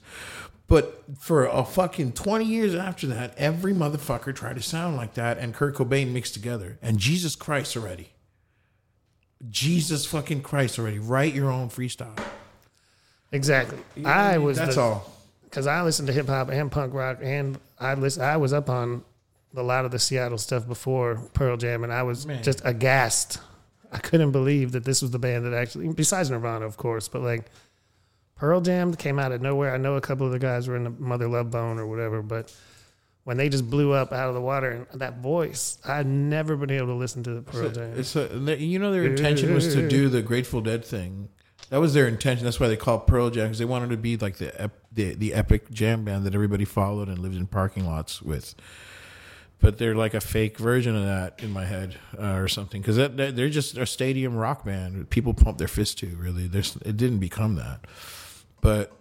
But 0.65 1.04
for 1.19 1.45
a 1.45 1.65
fucking 1.65 2.13
20 2.13 2.45
years 2.45 2.73
after 2.73 3.06
that, 3.08 3.34
every 3.38 3.73
motherfucker 3.73 4.34
tried 4.34 4.56
to 4.56 4.62
sound 4.62 4.95
like 4.95 5.15
that 5.15 5.38
and 5.38 5.54
Kurt 5.54 5.75
Cobain 5.75 6.13
mixed 6.13 6.34
together. 6.34 6.80
And 6.82 6.97
Jesus 6.97 7.36
Christ 7.36 7.75
already. 7.75 8.12
Jesus 9.49 10.06
fucking 10.06 10.41
Christ 10.41 10.80
already. 10.80 10.99
Write 10.99 11.34
your 11.36 11.51
own 11.51 11.67
freestyle. 11.67 12.17
Exactly. 13.34 13.78
I 14.06 14.38
was 14.38 14.58
That's 14.58 14.75
the, 14.75 14.82
all. 14.82 15.12
because 15.43 15.67
I 15.67 15.82
listened 15.82 16.08
to 16.08 16.13
hip 16.13 16.28
hop 16.28 16.49
and 16.49 16.71
punk 16.71 16.93
rock, 16.93 17.19
and 17.21 17.60
I 17.78 17.95
listen. 17.95 18.23
I 18.23 18.38
was 18.38 18.54
up 18.54 18.69
on 18.69 19.04
a 19.54 19.62
lot 19.62 19.84
of 19.84 19.91
the 19.91 19.99
Seattle 19.99 20.38
stuff 20.38 20.65
before 20.65 21.15
Pearl 21.34 21.58
Jam, 21.58 21.84
and 21.84 21.91
I 21.91 22.04
was 22.04 22.25
Man. 22.25 22.41
just 22.41 22.62
aghast. 22.63 23.39
I 23.95 23.99
couldn't 23.99 24.31
believe 24.31 24.73
that 24.73 24.84
this 24.84 25.01
was 25.01 25.12
the 25.12 25.19
band 25.19 25.45
that 25.45 25.53
actually, 25.53 25.88
besides 25.88 26.29
Nirvana, 26.29 26.65
of 26.65 26.75
course, 26.75 27.08
but 27.08 27.21
like 27.21 27.45
Pearl 28.36 28.60
Jam 28.60 28.93
came 28.93 29.17
out 29.19 29.31
of 29.31 29.41
nowhere. 29.41 29.73
I 29.73 29.77
know 29.77 29.95
a 29.95 30.01
couple 30.01 30.25
of 30.25 30.34
the 30.34 30.39
guys 30.39 30.67
were 30.67 30.75
in 30.75 30.84
the 30.84 30.89
Mother 30.89 31.29
Love 31.29 31.49
Bone 31.49 31.79
or 31.79 31.88
whatever, 31.88 32.21
but 32.21 32.53
when 33.23 33.38
they 33.38 33.47
just 33.47 33.69
blew 33.69 33.93
up 33.93 34.12
out 34.12 34.27
of 34.27 34.36
the 34.36 34.41
water 34.41 34.86
and 34.91 34.99
that 34.99 35.19
voice, 35.19 35.77
I'd 35.86 36.08
never 36.08 36.58
been 36.58 36.71
able 36.71 36.88
to 36.88 36.93
listen 36.95 37.23
to 37.23 37.36
the 37.36 37.41
Pearl 37.41 37.69
Jam. 37.69 37.93
It's 37.97 38.17
a, 38.17 38.58
you 38.60 38.79
know 38.79 38.91
their 38.91 39.05
intention 39.05 39.53
was 39.53 39.73
to 39.73 39.88
do 39.88 40.10
the 40.10 40.21
Grateful 40.21 40.60
Dead 40.60 40.84
thing. 40.84 41.29
That 41.69 41.79
was 41.79 41.93
their 41.93 42.08
intention. 42.08 42.43
That's 42.43 42.60
why 42.60 42.67
they 42.67 42.75
called 42.75 43.08
Pearl 43.08 43.29
Jam 43.29 43.45
because 43.45 43.60
they 43.60 43.65
wanted 43.65 43.91
to 43.91 43.97
be 43.97 44.17
like 44.17 44.38
the, 44.38 44.62
ep- 44.62 44.84
the 44.91 45.15
the 45.15 45.34
epic 45.34 45.71
jam 45.71 46.03
band 46.03 46.25
that 46.25 46.36
everybody 46.36 46.65
followed 46.65 47.08
and 47.08 47.17
lived 47.19 47.36
in 47.36 47.47
parking 47.47 47.88
lots 47.88 48.21
with. 48.21 48.55
But 49.65 49.80
they're 49.80 49.95
like 49.95 50.13
a 50.13 50.21
fake 50.21 50.60
version 50.60 50.95
of 50.95 51.06
that 51.06 51.41
in 51.41 51.49
my 51.49 51.65
head 51.65 51.97
uh, 52.19 52.34
or 52.34 52.47
something 52.47 52.84
because 52.84 52.97
they're 52.97 53.49
just 53.49 53.75
a 53.80 53.88
stadium 53.88 54.36
rock 54.36 54.63
band. 54.63 55.10
People 55.10 55.34
pump 55.34 55.58
their 55.58 55.67
fist 55.67 55.97
to. 55.99 56.15
Really, 56.17 56.45
There's, 56.45 56.75
it 56.86 56.97
didn't 56.97 57.17
become 57.17 57.56
that. 57.56 57.80
But 58.62 58.91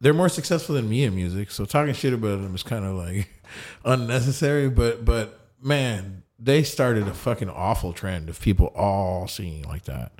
they're 0.00 0.12
more 0.12 0.28
successful 0.28 0.74
than 0.74 0.90
me 0.90 1.04
in 1.04 1.14
music, 1.14 1.52
so 1.52 1.64
talking 1.64 1.94
shit 1.94 2.12
about 2.12 2.42
them 2.42 2.56
is 2.56 2.64
kind 2.64 2.84
of 2.84 2.96
like 2.96 3.28
unnecessary. 3.84 4.68
But 4.68 5.04
but 5.04 5.38
man, 5.62 6.24
they 6.40 6.64
started 6.64 7.06
a 7.06 7.14
fucking 7.14 7.48
awful 7.48 7.92
trend 7.92 8.28
of 8.28 8.40
people 8.40 8.72
all 8.74 9.28
singing 9.28 9.62
like 9.62 9.84
that. 9.84 10.10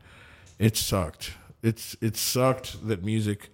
It 0.60 0.76
sucked. 0.76 1.32
It's 1.64 1.96
it 2.00 2.16
sucked 2.16 2.86
that 2.86 3.02
music 3.02 3.48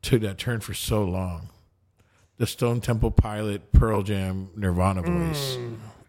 took 0.00 0.20
that 0.20 0.38
turn 0.38 0.60
for 0.60 0.74
so 0.74 1.02
long. 1.02 1.48
The 2.38 2.46
Stone 2.46 2.80
Temple 2.82 3.10
Pilot, 3.12 3.72
Pearl 3.72 4.02
Jam, 4.02 4.50
Nirvana 4.56 5.02
voice. 5.02 5.56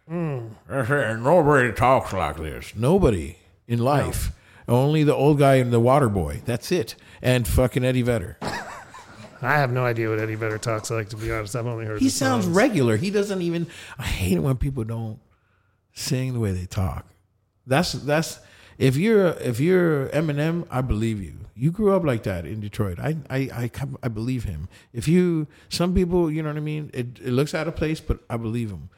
Mm. 0.09 0.49
Mm. 0.69 1.21
Nobody 1.23 1.71
talks 1.71 2.13
like 2.13 2.37
this. 2.37 2.73
Nobody 2.75 3.37
in 3.67 3.79
life. 3.79 4.31
Only 4.67 5.03
the 5.03 5.15
old 5.15 5.39
guy 5.39 5.55
and 5.55 5.71
the 5.71 5.79
water 5.79 6.09
boy. 6.09 6.41
That's 6.45 6.71
it. 6.71 6.95
And 7.21 7.47
fucking 7.47 7.85
Eddie 7.85 8.01
Vedder. 8.01 8.37
I 9.41 9.53
have 9.59 9.71
no 9.71 9.85
idea 9.85 10.09
what 10.09 10.19
Eddie 10.19 10.35
Vedder 10.35 10.57
talks 10.57 10.89
like, 10.89 11.09
to 11.09 11.15
be 11.17 11.31
honest. 11.31 11.55
I've 11.55 11.67
only 11.67 11.85
heard 11.85 12.01
He 12.01 12.09
sounds 12.09 12.45
songs. 12.45 12.55
regular. 12.55 12.97
He 12.97 13.09
doesn't 13.11 13.41
even. 13.41 13.67
I 13.97 14.03
hate 14.03 14.33
it 14.33 14.39
when 14.39 14.57
people 14.57 14.83
don't 14.83 15.19
sing 15.93 16.33
the 16.33 16.39
way 16.39 16.51
they 16.51 16.65
talk. 16.65 17.05
That's 17.65 17.91
that's 17.93 18.39
if 18.77 18.95
you're 18.95 19.29
if 19.39 19.59
you're 19.59 20.07
Eminem, 20.09 20.67
I 20.69 20.81
believe 20.81 21.21
you. 21.21 21.33
You 21.55 21.71
grew 21.71 21.95
up 21.95 22.03
like 22.03 22.23
that 22.23 22.45
in 22.45 22.59
Detroit. 22.59 22.99
I 22.99 23.17
I 23.29 23.37
I, 23.37 23.71
I 24.03 24.07
believe 24.07 24.43
him. 24.43 24.69
If 24.93 25.07
you 25.07 25.47
some 25.69 25.93
people, 25.95 26.31
you 26.31 26.43
know 26.43 26.49
what 26.49 26.57
I 26.57 26.61
mean. 26.61 26.91
It 26.93 27.19
it 27.19 27.31
looks 27.31 27.55
out 27.55 27.67
of 27.67 27.75
place, 27.75 27.99
but 27.99 28.19
I 28.29 28.37
believe 28.37 28.69
him. 28.69 28.89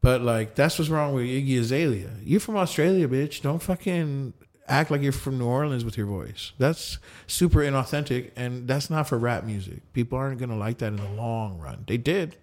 But 0.00 0.22
like 0.22 0.54
that's 0.54 0.78
what's 0.78 0.90
wrong 0.90 1.14
with 1.14 1.26
Iggy 1.26 1.58
Azalea. 1.58 2.10
You're 2.22 2.40
from 2.40 2.56
Australia, 2.56 3.06
bitch. 3.06 3.42
Don't 3.42 3.62
fucking 3.62 4.32
act 4.66 4.90
like 4.90 5.02
you're 5.02 5.12
from 5.12 5.38
New 5.38 5.46
Orleans 5.46 5.84
with 5.84 5.98
your 5.98 6.06
voice. 6.06 6.52
That's 6.58 6.98
super 7.26 7.58
inauthentic, 7.58 8.30
and 8.36 8.66
that's 8.66 8.88
not 8.88 9.08
for 9.08 9.18
rap 9.18 9.44
music. 9.44 9.92
People 9.92 10.16
aren't 10.16 10.38
gonna 10.38 10.56
like 10.56 10.78
that 10.78 10.86
in 10.86 10.96
the 10.96 11.10
long 11.10 11.58
run. 11.58 11.84
They 11.86 11.98
did, 11.98 12.36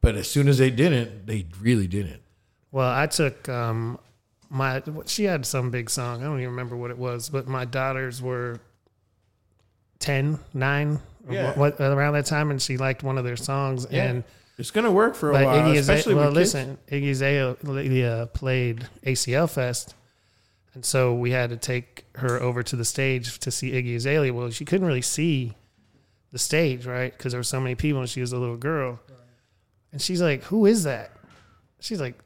but 0.00 0.16
as 0.16 0.28
soon 0.28 0.48
as 0.48 0.58
they 0.58 0.70
didn't, 0.70 1.26
they 1.26 1.46
really 1.60 1.86
didn't. 1.86 2.22
Well, 2.72 2.90
I 2.90 3.06
took 3.06 3.48
um, 3.48 3.98
my. 4.50 4.82
She 5.06 5.24
had 5.24 5.46
some 5.46 5.70
big 5.70 5.88
song. 5.88 6.20
I 6.20 6.24
don't 6.24 6.38
even 6.40 6.50
remember 6.50 6.76
what 6.76 6.90
it 6.90 6.98
was, 6.98 7.28
but 7.30 7.46
my 7.48 7.64
daughters 7.64 8.20
were 8.20 8.60
10, 10.00 10.38
9, 10.54 10.98
Yeah. 11.30 11.48
what, 11.58 11.78
what- 11.78 11.92
around 11.92 12.14
that 12.14 12.26
time, 12.26 12.50
and 12.50 12.60
she 12.60 12.76
liked 12.76 13.02
one 13.02 13.18
of 13.18 13.24
their 13.24 13.36
songs. 13.36 13.86
Yeah. 13.90 14.04
And 14.04 14.24
It's 14.58 14.70
gonna 14.70 14.90
work 14.90 15.14
for 15.14 15.30
a 15.30 15.32
while, 15.32 15.46
Iggy 15.46 15.78
especially 15.78 16.12
Azalea, 16.12 16.16
well, 16.16 16.30
listen, 16.32 16.78
Iggy 16.90 17.10
Azalea 17.12 18.28
played 18.34 18.88
ACL 19.06 19.46
Fest, 19.46 19.94
and 20.74 20.84
so 20.84 21.14
we 21.14 21.30
had 21.30 21.50
to 21.50 21.56
take 21.56 22.04
her 22.16 22.40
over 22.42 22.62
to 22.62 22.76
the 22.76 22.84
stage 22.84 23.38
to 23.40 23.50
see 23.50 23.70
Iggy 23.72 23.96
Azalea. 23.96 24.32
Well, 24.34 24.50
she 24.50 24.64
couldn't 24.64 24.86
really 24.86 25.00
see 25.02 25.54
the 26.32 26.38
stage, 26.38 26.86
right? 26.86 27.10
Because 27.16 27.32
there 27.32 27.38
were 27.40 27.44
so 27.44 27.60
many 27.60 27.74
people, 27.74 28.00
and 28.00 28.08
she 28.08 28.20
was 28.20 28.32
a 28.32 28.38
little 28.38 28.56
girl. 28.56 29.00
And 29.92 30.00
she's 30.00 30.22
like, 30.22 30.44
"Who 30.44 30.66
is 30.66 30.84
that?" 30.84 31.10
She's 31.80 32.00
like, 32.00 32.16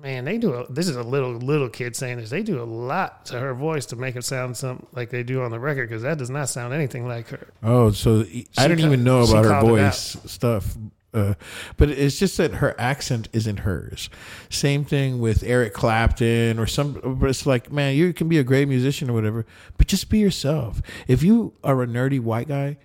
"Man, 0.00 0.24
they 0.24 0.38
do. 0.38 0.54
A, 0.54 0.72
this 0.72 0.88
is 0.88 0.96
a 0.96 1.02
little 1.02 1.32
little 1.32 1.68
kid 1.68 1.94
saying 1.96 2.18
this. 2.18 2.30
They 2.30 2.42
do 2.42 2.62
a 2.62 2.64
lot 2.64 3.26
to 3.26 3.38
her 3.38 3.54
voice 3.54 3.86
to 3.86 3.96
make 3.96 4.16
it 4.16 4.24
sound 4.24 4.56
something 4.56 4.86
like 4.92 5.10
they 5.10 5.22
do 5.22 5.42
on 5.42 5.50
the 5.50 5.60
record 5.60 5.88
because 5.88 6.02
that 6.02 6.18
does 6.18 6.30
not 6.30 6.48
sound 6.48 6.72
anything 6.74 7.06
like 7.06 7.28
her." 7.28 7.48
Oh, 7.62 7.90
so 7.90 8.24
I 8.58 8.68
didn't 8.68 8.84
even 8.84 9.04
know 9.04 9.22
about 9.22 9.44
her 9.44 9.50
called 9.50 9.78
it 9.78 9.82
out. 9.82 9.94
voice 9.94 10.16
stuff. 10.26 10.76
Uh, 11.12 11.34
but 11.76 11.90
it's 11.90 12.18
just 12.18 12.36
that 12.36 12.54
her 12.54 12.74
accent 12.78 13.28
isn't 13.32 13.58
hers. 13.58 14.08
Same 14.48 14.84
thing 14.84 15.18
with 15.18 15.42
Eric 15.42 15.74
Clapton 15.74 16.58
or 16.58 16.66
some. 16.66 17.18
But 17.18 17.30
it's 17.30 17.46
like, 17.46 17.72
man, 17.72 17.96
you 17.96 18.12
can 18.12 18.28
be 18.28 18.38
a 18.38 18.44
great 18.44 18.68
musician 18.68 19.10
or 19.10 19.14
whatever, 19.14 19.44
but 19.76 19.88
just 19.88 20.08
be 20.08 20.18
yourself. 20.18 20.80
If 21.08 21.22
you 21.22 21.54
are 21.64 21.82
a 21.82 21.86
nerdy 21.86 22.20
white 22.20 22.48
guy, 22.48 22.76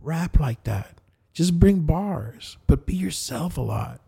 rap 0.00 0.40
like 0.40 0.64
that. 0.64 1.00
Just 1.34 1.60
bring 1.60 1.80
bars, 1.80 2.56
but 2.66 2.86
be 2.86 2.96
yourself 2.96 3.58
a 3.58 3.60
lot. 3.60 4.00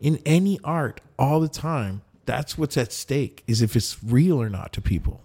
In 0.00 0.20
any 0.26 0.60
art, 0.64 1.00
all 1.18 1.40
the 1.40 1.48
time, 1.48 2.02
that's 2.26 2.56
what's 2.58 2.76
at 2.76 2.92
stake. 2.92 3.42
Is 3.46 3.62
if 3.62 3.76
it's 3.76 4.02
real 4.02 4.40
or 4.40 4.48
not 4.48 4.72
to 4.74 4.80
people. 4.80 5.22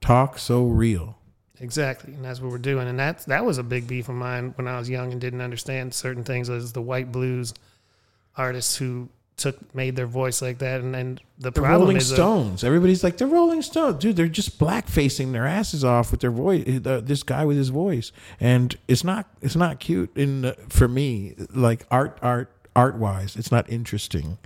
Talk 0.00 0.38
so 0.38 0.64
real. 0.64 1.18
Exactly, 1.60 2.12
and 2.14 2.24
that's 2.24 2.40
what 2.40 2.50
we're 2.50 2.58
doing. 2.58 2.88
And 2.88 2.98
that 2.98 3.24
that 3.26 3.44
was 3.44 3.58
a 3.58 3.62
big 3.62 3.86
beef 3.86 4.08
of 4.08 4.16
mine 4.16 4.52
when 4.56 4.68
I 4.68 4.78
was 4.78 4.90
young 4.90 5.12
and 5.12 5.20
didn't 5.20 5.40
understand 5.40 5.94
certain 5.94 6.24
things 6.24 6.50
as 6.50 6.72
the 6.72 6.82
white 6.82 7.12
blues 7.12 7.54
artists 8.36 8.76
who 8.76 9.08
took 9.36 9.74
made 9.74 9.96
their 9.96 10.06
voice 10.06 10.40
like 10.42 10.58
that. 10.58 10.80
And 10.80 10.94
then 10.94 11.18
the, 11.38 11.50
The 11.50 11.60
problem 11.60 11.82
Rolling 11.82 11.96
is 11.96 12.12
uh, 12.12 12.16
Stones. 12.16 12.64
Everybody's 12.64 13.02
like 13.02 13.16
the 13.16 13.26
Rolling 13.26 13.62
Stones, 13.62 13.98
dude. 13.98 14.16
They're 14.16 14.28
just 14.28 14.58
black 14.58 14.88
facing 14.88 15.32
their 15.32 15.46
asses 15.46 15.84
off 15.84 16.10
with 16.10 16.20
their 16.20 16.30
voice. 16.30 16.64
Uh, 16.84 17.00
this 17.02 17.22
guy 17.22 17.44
with 17.44 17.56
his 17.56 17.70
voice, 17.70 18.12
and 18.40 18.76
it's 18.88 19.04
not 19.04 19.26
it's 19.40 19.56
not 19.56 19.80
cute. 19.80 20.16
In 20.16 20.44
uh, 20.44 20.54
for 20.68 20.88
me, 20.88 21.34
like 21.50 21.86
art 21.90 22.18
art 22.22 22.50
art 22.76 22.96
wise, 22.96 23.36
it's 23.36 23.52
not 23.52 23.68
interesting. 23.70 24.38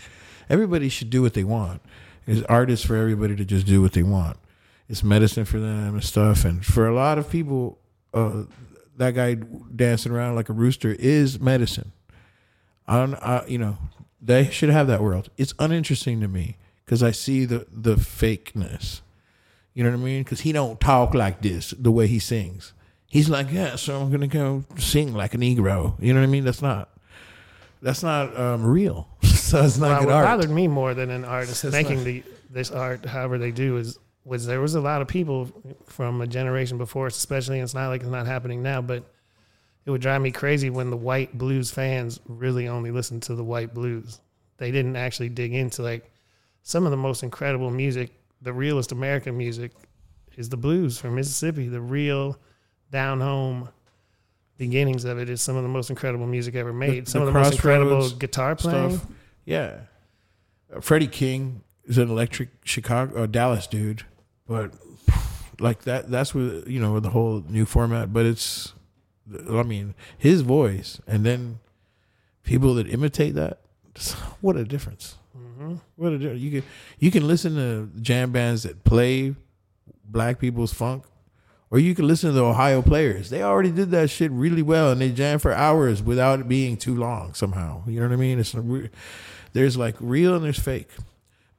Everybody 0.51 0.89
should 0.89 1.11
do 1.11 1.23
what 1.23 1.35
they 1.35 1.45
want. 1.45 1.83
It's 2.27 2.45
art 2.47 2.71
is 2.71 2.85
for 2.85 2.97
everybody 2.97 3.37
to 3.37 3.45
just 3.45 3.67
do 3.67 3.81
what 3.81 3.93
they 3.93 4.03
want. 4.03 4.37
It's 4.89 5.03
medicine 5.03 5.45
for 5.45 5.59
them 5.59 5.95
and 5.95 6.05
stuff. 6.05 6.45
And 6.45 6.65
for 6.65 6.87
a 6.87 6.95
lot 6.95 7.19
of 7.19 7.31
people, 7.31 7.79
uh, 8.15 8.45
that 8.97 9.15
guy 9.15 9.35
dancing 9.35 10.13
around 10.13 10.35
like 10.35 10.49
a 10.49 10.53
rooster 10.53 10.93
is 10.99 11.41
medicine. 11.41 11.93
I 12.87 12.99
don't, 12.99 13.15
I, 13.15 13.45
you 13.47 13.59
know, 13.59 13.79
they 14.21 14.51
should 14.51 14.71
have 14.71 14.87
that 14.89 15.03
world. 15.03 15.31
It's 15.37 15.55
uninteresting 15.59 16.21
to 16.21 16.29
me 16.29 16.57
because 16.85 17.03
I 17.03 17.11
see 17.11 17.45
the 17.45 17.67
the 17.71 17.97
fakeness. 17.97 19.03
You 19.75 19.85
know 19.85 19.91
what 19.91 20.01
I 20.01 20.03
mean? 20.03 20.23
Because 20.25 20.41
he 20.41 20.53
don't 20.53 20.81
talk 20.81 21.15
like 21.15 21.41
this 21.43 21.71
the 21.79 21.93
way 21.93 22.07
he 22.09 22.19
sings. 22.19 22.73
He's 23.07 23.31
like, 23.31 23.51
yeah, 23.51 23.77
so 23.77 24.01
I'm 24.01 24.11
gonna 24.11 24.27
go 24.27 24.65
sing 24.77 25.15
like 25.15 25.35
a 25.35 25.39
Negro. 25.39 25.95
You 26.01 26.13
know 26.13 26.21
what 26.21 26.27
I 26.27 26.31
mean? 26.31 26.45
That's 26.45 26.63
not 26.63 26.91
that's 27.83 28.03
not 28.03 28.39
um, 28.39 28.65
real. 28.65 29.09
so 29.23 29.65
it's 29.65 29.79
not 29.79 29.89
well, 29.89 30.01
good 30.01 30.07
what 30.07 30.15
art. 30.17 30.27
bothered 30.27 30.51
me 30.51 30.69
more 30.69 30.95
than 30.95 31.11
an 31.11 31.25
artist 31.25 31.65
It's 31.65 31.73
making 31.73 31.99
not- 31.99 32.05
the 32.05 32.23
this 32.51 32.71
art, 32.71 33.05
however 33.05 33.37
they 33.39 33.51
do, 33.51 33.77
is 33.77 33.99
was 34.25 34.47
there 34.47 34.61
was 34.61 34.75
a 34.75 34.81
lot 34.81 35.01
of 35.03 35.09
people 35.09 35.51
from 35.87 36.21
a 36.21 36.27
generation 36.27 36.79
before 36.79 37.07
us, 37.07 37.17
especially. 37.17 37.59
And 37.59 37.65
it's 37.65 37.75
not 37.75 37.89
like 37.89 38.03
it's 38.03 38.11
not 38.11 38.27
happening 38.27 38.63
now, 38.63 38.81
but 38.83 39.05
it 39.85 39.91
would 39.91 40.03
drive 40.03 40.21
me 40.21 40.31
crazy 40.31 40.71
when 40.71 40.91
the 40.91 40.97
white 40.97 41.37
blues 41.37 41.71
fans 41.71 42.21
really 42.27 42.69
only 42.69 42.91
listened 42.91 43.23
to 43.25 43.35
the 43.35 43.45
white 43.45 43.73
blues. 43.73 44.21
They 44.59 44.71
didn't 44.71 44.97
actually 44.97 45.31
dig 45.31 45.55
into 45.55 45.83
like 45.83 46.11
some 46.63 46.85
of 46.85 46.91
the 46.91 46.97
most 46.97 47.23
incredible 47.23 47.71
music, 47.71 48.11
the 48.43 48.53
realest 48.53 48.93
American 48.93 49.37
music, 49.37 49.73
is 50.37 50.49
the 50.49 50.57
blues 50.57 50.99
from 50.99 51.15
Mississippi. 51.15 51.69
The 51.69 51.81
real 51.81 52.39
down 52.91 53.21
home 53.21 53.69
beginnings 54.59 55.05
of 55.05 55.19
it 55.19 55.31
is 55.31 55.41
some 55.41 55.57
of 55.57 55.63
the 55.63 55.69
most 55.69 55.89
incredible 55.89 56.27
music 56.27 56.55
ever 56.55 56.73
made. 56.73 57.07
the 57.07 57.11
some 57.11 57.23
of 57.23 57.27
the 57.27 57.33
most 57.33 57.55
incredible 57.55 58.11
guitar 58.11 58.55
playing. 58.57 58.99
stuff. 58.99 59.11
Yeah, 59.45 59.79
uh, 60.75 60.81
Freddie 60.81 61.07
King 61.07 61.63
is 61.85 61.97
an 61.97 62.11
electric 62.11 62.51
Chicago 62.65 63.23
or 63.23 63.27
Dallas 63.27 63.67
dude, 63.67 64.03
but 64.47 64.73
like 65.59 65.83
that 65.83 66.11
that's 66.11 66.35
what 66.35 66.67
you 66.67 66.81
know 66.81 67.01
the 67.01 67.11
whole 67.11 67.45
new 67.49 67.65
format. 67.65 68.13
But 68.13 68.27
it's, 68.27 68.75
I 69.51 69.63
mean, 69.63 69.95
his 70.19 70.43
voice 70.43 71.01
and 71.07 71.25
then 71.25 71.61
people 72.43 72.75
that 72.75 72.89
imitate 72.89 73.35
that. 73.35 73.61
What 74.41 74.57
a 74.57 74.65
difference! 74.65 75.17
What 75.97 76.13
a 76.13 76.19
difference! 76.19 76.41
You 76.41 76.61
can 76.61 76.69
you 77.01 77.11
can 77.11 77.27
listen 77.27 77.57
to 77.57 78.01
jam 78.01 78.31
bands 78.31 78.63
that 78.63 78.85
play 78.85 79.35
black 80.05 80.39
people's 80.39 80.73
funk. 80.73 81.05
Or 81.71 81.79
you 81.79 81.95
can 81.95 82.07
listen 82.07 82.31
to 82.31 82.35
the 82.35 82.45
Ohio 82.45 82.81
players. 82.81 83.29
They 83.29 83.43
already 83.43 83.71
did 83.71 83.91
that 83.91 84.09
shit 84.09 84.31
really 84.31 84.63
well, 84.63 84.91
and 84.91 85.01
they 85.01 85.11
jam 85.11 85.39
for 85.39 85.53
hours 85.53 86.03
without 86.03 86.41
it 86.41 86.49
being 86.49 86.79
too 86.79 86.95
long. 86.95 87.35
Somehow, 87.35 87.83
you 87.87 88.01
know 88.01 88.07
what 88.07 88.15
I 88.15 88.17
mean? 88.17 88.39
It's 88.39 88.55
there's 89.53 89.77
like 89.77 89.97
real 90.01 90.35
and 90.35 90.45
there's 90.45 90.59
fake. 90.59 90.91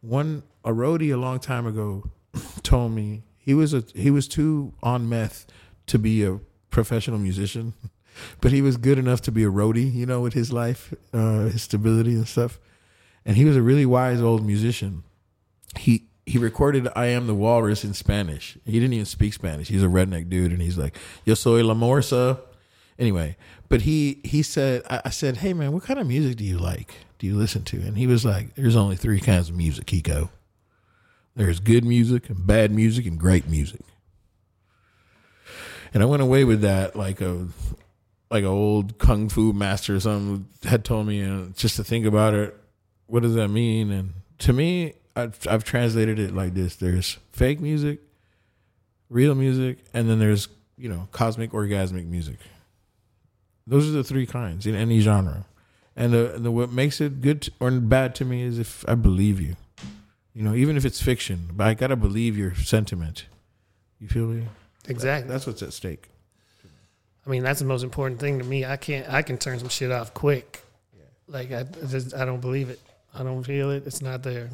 One 0.01 0.43
a 0.63 0.71
roadie 0.71 1.13
a 1.13 1.17
long 1.17 1.39
time 1.39 1.67
ago 1.67 2.09
told 2.63 2.91
me 2.91 3.23
he 3.37 3.53
was 3.53 3.73
a 3.73 3.83
he 3.93 4.09
was 4.09 4.27
too 4.27 4.73
on 4.81 5.07
meth 5.07 5.45
to 5.87 5.99
be 5.99 6.23
a 6.23 6.39
professional 6.71 7.19
musician, 7.19 7.73
but 8.41 8.51
he 8.51 8.61
was 8.61 8.77
good 8.77 8.97
enough 8.97 9.21
to 9.21 9.31
be 9.31 9.43
a 9.43 9.49
roadie. 9.51 9.93
You 9.93 10.07
know, 10.07 10.21
with 10.21 10.33
his 10.33 10.51
life, 10.51 10.93
uh, 11.13 11.45
his 11.45 11.63
stability 11.63 12.13
and 12.13 12.27
stuff. 12.27 12.59
and 13.25 13.37
he 13.37 13.45
was 13.45 13.55
a 13.55 13.61
really 13.61 13.85
wise 13.85 14.21
old 14.21 14.43
musician. 14.45 15.03
He 15.77 16.08
he 16.29 16.37
recorded 16.37 16.87
"I 16.95 17.07
Am 17.07 17.27
the 17.27 17.33
Walrus" 17.33 17.83
in 17.83 17.93
Spanish. 17.93 18.57
He 18.63 18.73
didn't 18.73 18.93
even 18.93 19.05
speak 19.05 19.33
Spanish. 19.33 19.67
He's 19.67 19.83
a 19.83 19.87
redneck 19.87 20.29
dude, 20.29 20.51
and 20.51 20.61
he's 20.61 20.77
like, 20.77 20.95
"Yo 21.25 21.33
soy 21.33 21.63
la 21.63 21.73
morsa." 21.73 22.39
Anyway, 22.99 23.35
but 23.67 23.81
he 23.81 24.21
he 24.23 24.43
said, 24.43 24.83
I, 24.89 25.01
I 25.05 25.09
said, 25.09 25.37
"Hey 25.37 25.53
man, 25.53 25.71
what 25.71 25.83
kind 25.83 25.99
of 25.99 26.07
music 26.07 26.37
do 26.37 26.43
you 26.43 26.59
like? 26.59 26.93
Do 27.17 27.25
you 27.25 27.35
listen 27.35 27.63
to?" 27.65 27.77
And 27.77 27.97
he 27.97 28.05
was 28.05 28.25
like, 28.25 28.55
"There's 28.55 28.75
only 28.75 28.95
three 28.95 29.19
kinds 29.19 29.49
of 29.49 29.55
music, 29.55 29.87
Kiko. 29.87 30.29
There's 31.35 31.59
good 31.59 31.83
music 31.83 32.29
and 32.29 32.45
bad 32.45 32.71
music 32.71 33.05
and 33.07 33.19
great 33.19 33.47
music." 33.47 33.81
And 35.93 36.03
I 36.03 36.05
went 36.05 36.21
away 36.21 36.43
with 36.43 36.61
that 36.61 36.95
like 36.95 37.21
a 37.21 37.47
like 38.29 38.43
an 38.43 38.49
old 38.49 38.99
kung 38.99 39.29
fu 39.29 39.51
master 39.51 39.95
or 39.95 39.99
something 39.99 40.47
had 40.63 40.85
told 40.85 41.07
me, 41.07 41.21
and 41.21 41.55
just 41.57 41.75
to 41.77 41.83
think 41.83 42.05
about 42.05 42.35
it, 42.35 42.55
what 43.07 43.23
does 43.23 43.33
that 43.33 43.47
mean? 43.47 43.89
And 43.91 44.13
to 44.39 44.53
me, 44.53 44.93
I've, 45.15 45.37
I've 45.49 45.63
translated 45.63 46.19
it 46.19 46.33
like 46.33 46.53
this: 46.53 46.75
there's 46.75 47.17
fake 47.31 47.59
music, 47.59 47.99
real 49.09 49.35
music, 49.35 49.79
and 49.93 50.09
then 50.09 50.19
there's 50.19 50.47
you 50.77 50.89
know 50.89 51.07
cosmic 51.11 51.51
orgasmic 51.51 52.07
music. 52.07 52.37
Those 53.67 53.87
are 53.87 53.91
the 53.91 54.03
three 54.03 54.25
kinds 54.25 54.65
in 54.65 54.75
any 54.75 54.99
genre. 54.99 55.45
And 55.95 56.13
the, 56.13 56.35
the 56.37 56.49
what 56.49 56.71
makes 56.71 57.01
it 57.01 57.21
good 57.21 57.49
or 57.59 57.71
bad 57.71 58.15
to 58.15 58.25
me 58.25 58.41
is 58.43 58.57
if 58.57 58.87
I 58.87 58.95
believe 58.95 59.41
you. 59.41 59.55
You 60.33 60.43
know, 60.43 60.55
even 60.55 60.77
if 60.77 60.85
it's 60.85 61.01
fiction, 61.01 61.49
but 61.53 61.67
I 61.67 61.73
gotta 61.73 61.95
believe 61.95 62.37
your 62.37 62.55
sentiment. 62.55 63.25
You 63.99 64.07
feel 64.07 64.27
me? 64.27 64.47
Exactly. 64.87 65.29
That's 65.29 65.45
what's 65.45 65.61
at 65.61 65.73
stake. 65.73 66.09
I 67.25 67.29
mean, 67.29 67.43
that's 67.43 67.59
the 67.59 67.65
most 67.65 67.83
important 67.83 68.19
thing 68.19 68.39
to 68.39 68.45
me. 68.45 68.65
I 68.65 68.77
can't. 68.77 69.11
I 69.11 69.21
can 69.21 69.37
turn 69.37 69.59
some 69.59 69.69
shit 69.69 69.91
off 69.91 70.13
quick. 70.13 70.63
Yeah. 70.97 71.03
Like 71.27 71.51
I, 71.51 71.59
I 71.59 71.85
just, 71.85 72.15
I 72.15 72.25
don't 72.25 72.39
believe 72.39 72.69
it. 72.69 72.79
I 73.13 73.23
don't 73.23 73.43
feel 73.43 73.71
it. 73.71 73.85
It's 73.85 74.01
not 74.01 74.23
there. 74.23 74.49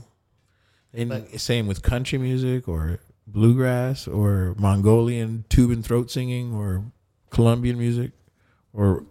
And 0.96 1.10
But- 1.10 1.40
same 1.40 1.68
with 1.68 1.82
country 1.82 2.18
music 2.18 2.68
or 2.68 3.00
bluegrass 3.28 4.08
or 4.08 4.56
Mongolian 4.58 5.46
Tuvan 5.50 5.84
throat 5.84 6.12
singing 6.12 6.54
or 6.54 6.84
Colombian 7.32 7.78
music 7.78 8.12
or 8.74 9.04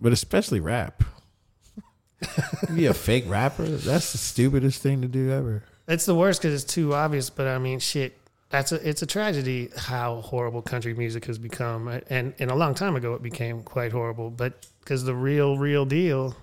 but 0.00 0.12
especially 0.12 0.60
rap. 0.60 1.02
Be 2.74 2.86
a 2.86 2.94
fake 2.94 3.24
rapper. 3.26 3.64
That's 3.64 4.12
the 4.12 4.18
stupidest 4.18 4.82
thing 4.82 5.02
to 5.02 5.08
do 5.08 5.30
ever. 5.30 5.62
It's 5.86 6.06
the 6.06 6.14
worst 6.14 6.40
because 6.42 6.62
it's 6.62 6.72
too 6.72 6.94
obvious. 6.94 7.30
But 7.30 7.46
I 7.46 7.58
mean, 7.58 7.78
shit. 7.78 8.18
That's 8.50 8.72
a. 8.72 8.88
It's 8.88 9.02
a 9.02 9.06
tragedy 9.06 9.70
how 9.76 10.20
horrible 10.20 10.62
country 10.62 10.94
music 10.94 11.24
has 11.26 11.38
become. 11.38 11.88
And 12.08 12.34
and 12.38 12.50
a 12.50 12.54
long 12.54 12.74
time 12.74 12.96
ago, 12.96 13.14
it 13.14 13.22
became 13.22 13.62
quite 13.62 13.92
horrible. 13.92 14.30
But 14.30 14.66
because 14.80 15.04
the 15.04 15.14
real, 15.14 15.58
real 15.58 15.84
deal 15.84 16.36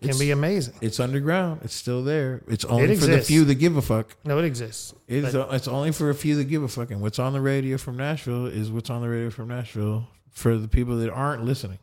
can 0.00 0.10
It's- 0.10 0.20
be 0.20 0.30
amazing. 0.30 0.74
It's 0.80 1.00
underground. 1.00 1.62
It's 1.64 1.74
still 1.74 2.04
there. 2.04 2.42
It's 2.46 2.64
only 2.64 2.92
It 2.92 3.00
for 3.00 3.06
the 3.06 3.20
few 3.20 3.44
that 3.44 3.56
give 3.56 3.76
a 3.76 3.82
fuck. 3.82 4.16
No, 4.24 4.38
it 4.38 4.44
exists. 4.44 4.94
It's, 5.08 5.32
But- 5.32 5.52
it's 5.52 5.66
only 5.66 5.90
for 5.90 6.08
a 6.08 6.14
few 6.14 6.36
that 6.36 6.44
give 6.44 6.62
a 6.62 6.68
fuck. 6.68 6.90
And 6.92 7.00
what's 7.00 7.18
on 7.18 7.32
the 7.32 7.40
radio 7.40 7.78
from 7.78 7.96
Nashville 7.96 8.46
is 8.46 8.70
what's 8.70 8.90
on 8.90 9.02
the 9.02 9.08
radio 9.08 9.30
from 9.30 9.48
Nashville 9.48 10.06
for 10.30 10.56
the 10.56 10.68
people 10.68 10.96
that 10.98 11.10
aren't 11.10 11.44
listening, 11.44 11.78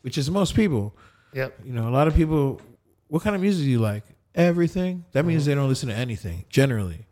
which 0.00 0.16
is 0.16 0.30
most 0.30 0.54
people. 0.54 0.96
Yep. 1.34 1.60
You 1.64 1.74
know, 1.74 1.88
a 1.88 1.90
lot 1.90 2.08
of 2.08 2.14
people. 2.14 2.60
What 3.08 3.22
kind 3.22 3.36
of 3.36 3.42
music 3.42 3.64
do 3.64 3.70
you 3.70 3.78
like? 3.78 4.04
Everything. 4.34 5.04
That 5.12 5.26
means 5.26 5.42
mm-hmm. 5.42 5.50
they 5.50 5.54
don't 5.56 5.68
listen 5.68 5.88
to 5.90 5.94
anything 5.94 6.44
generally, 6.48 7.06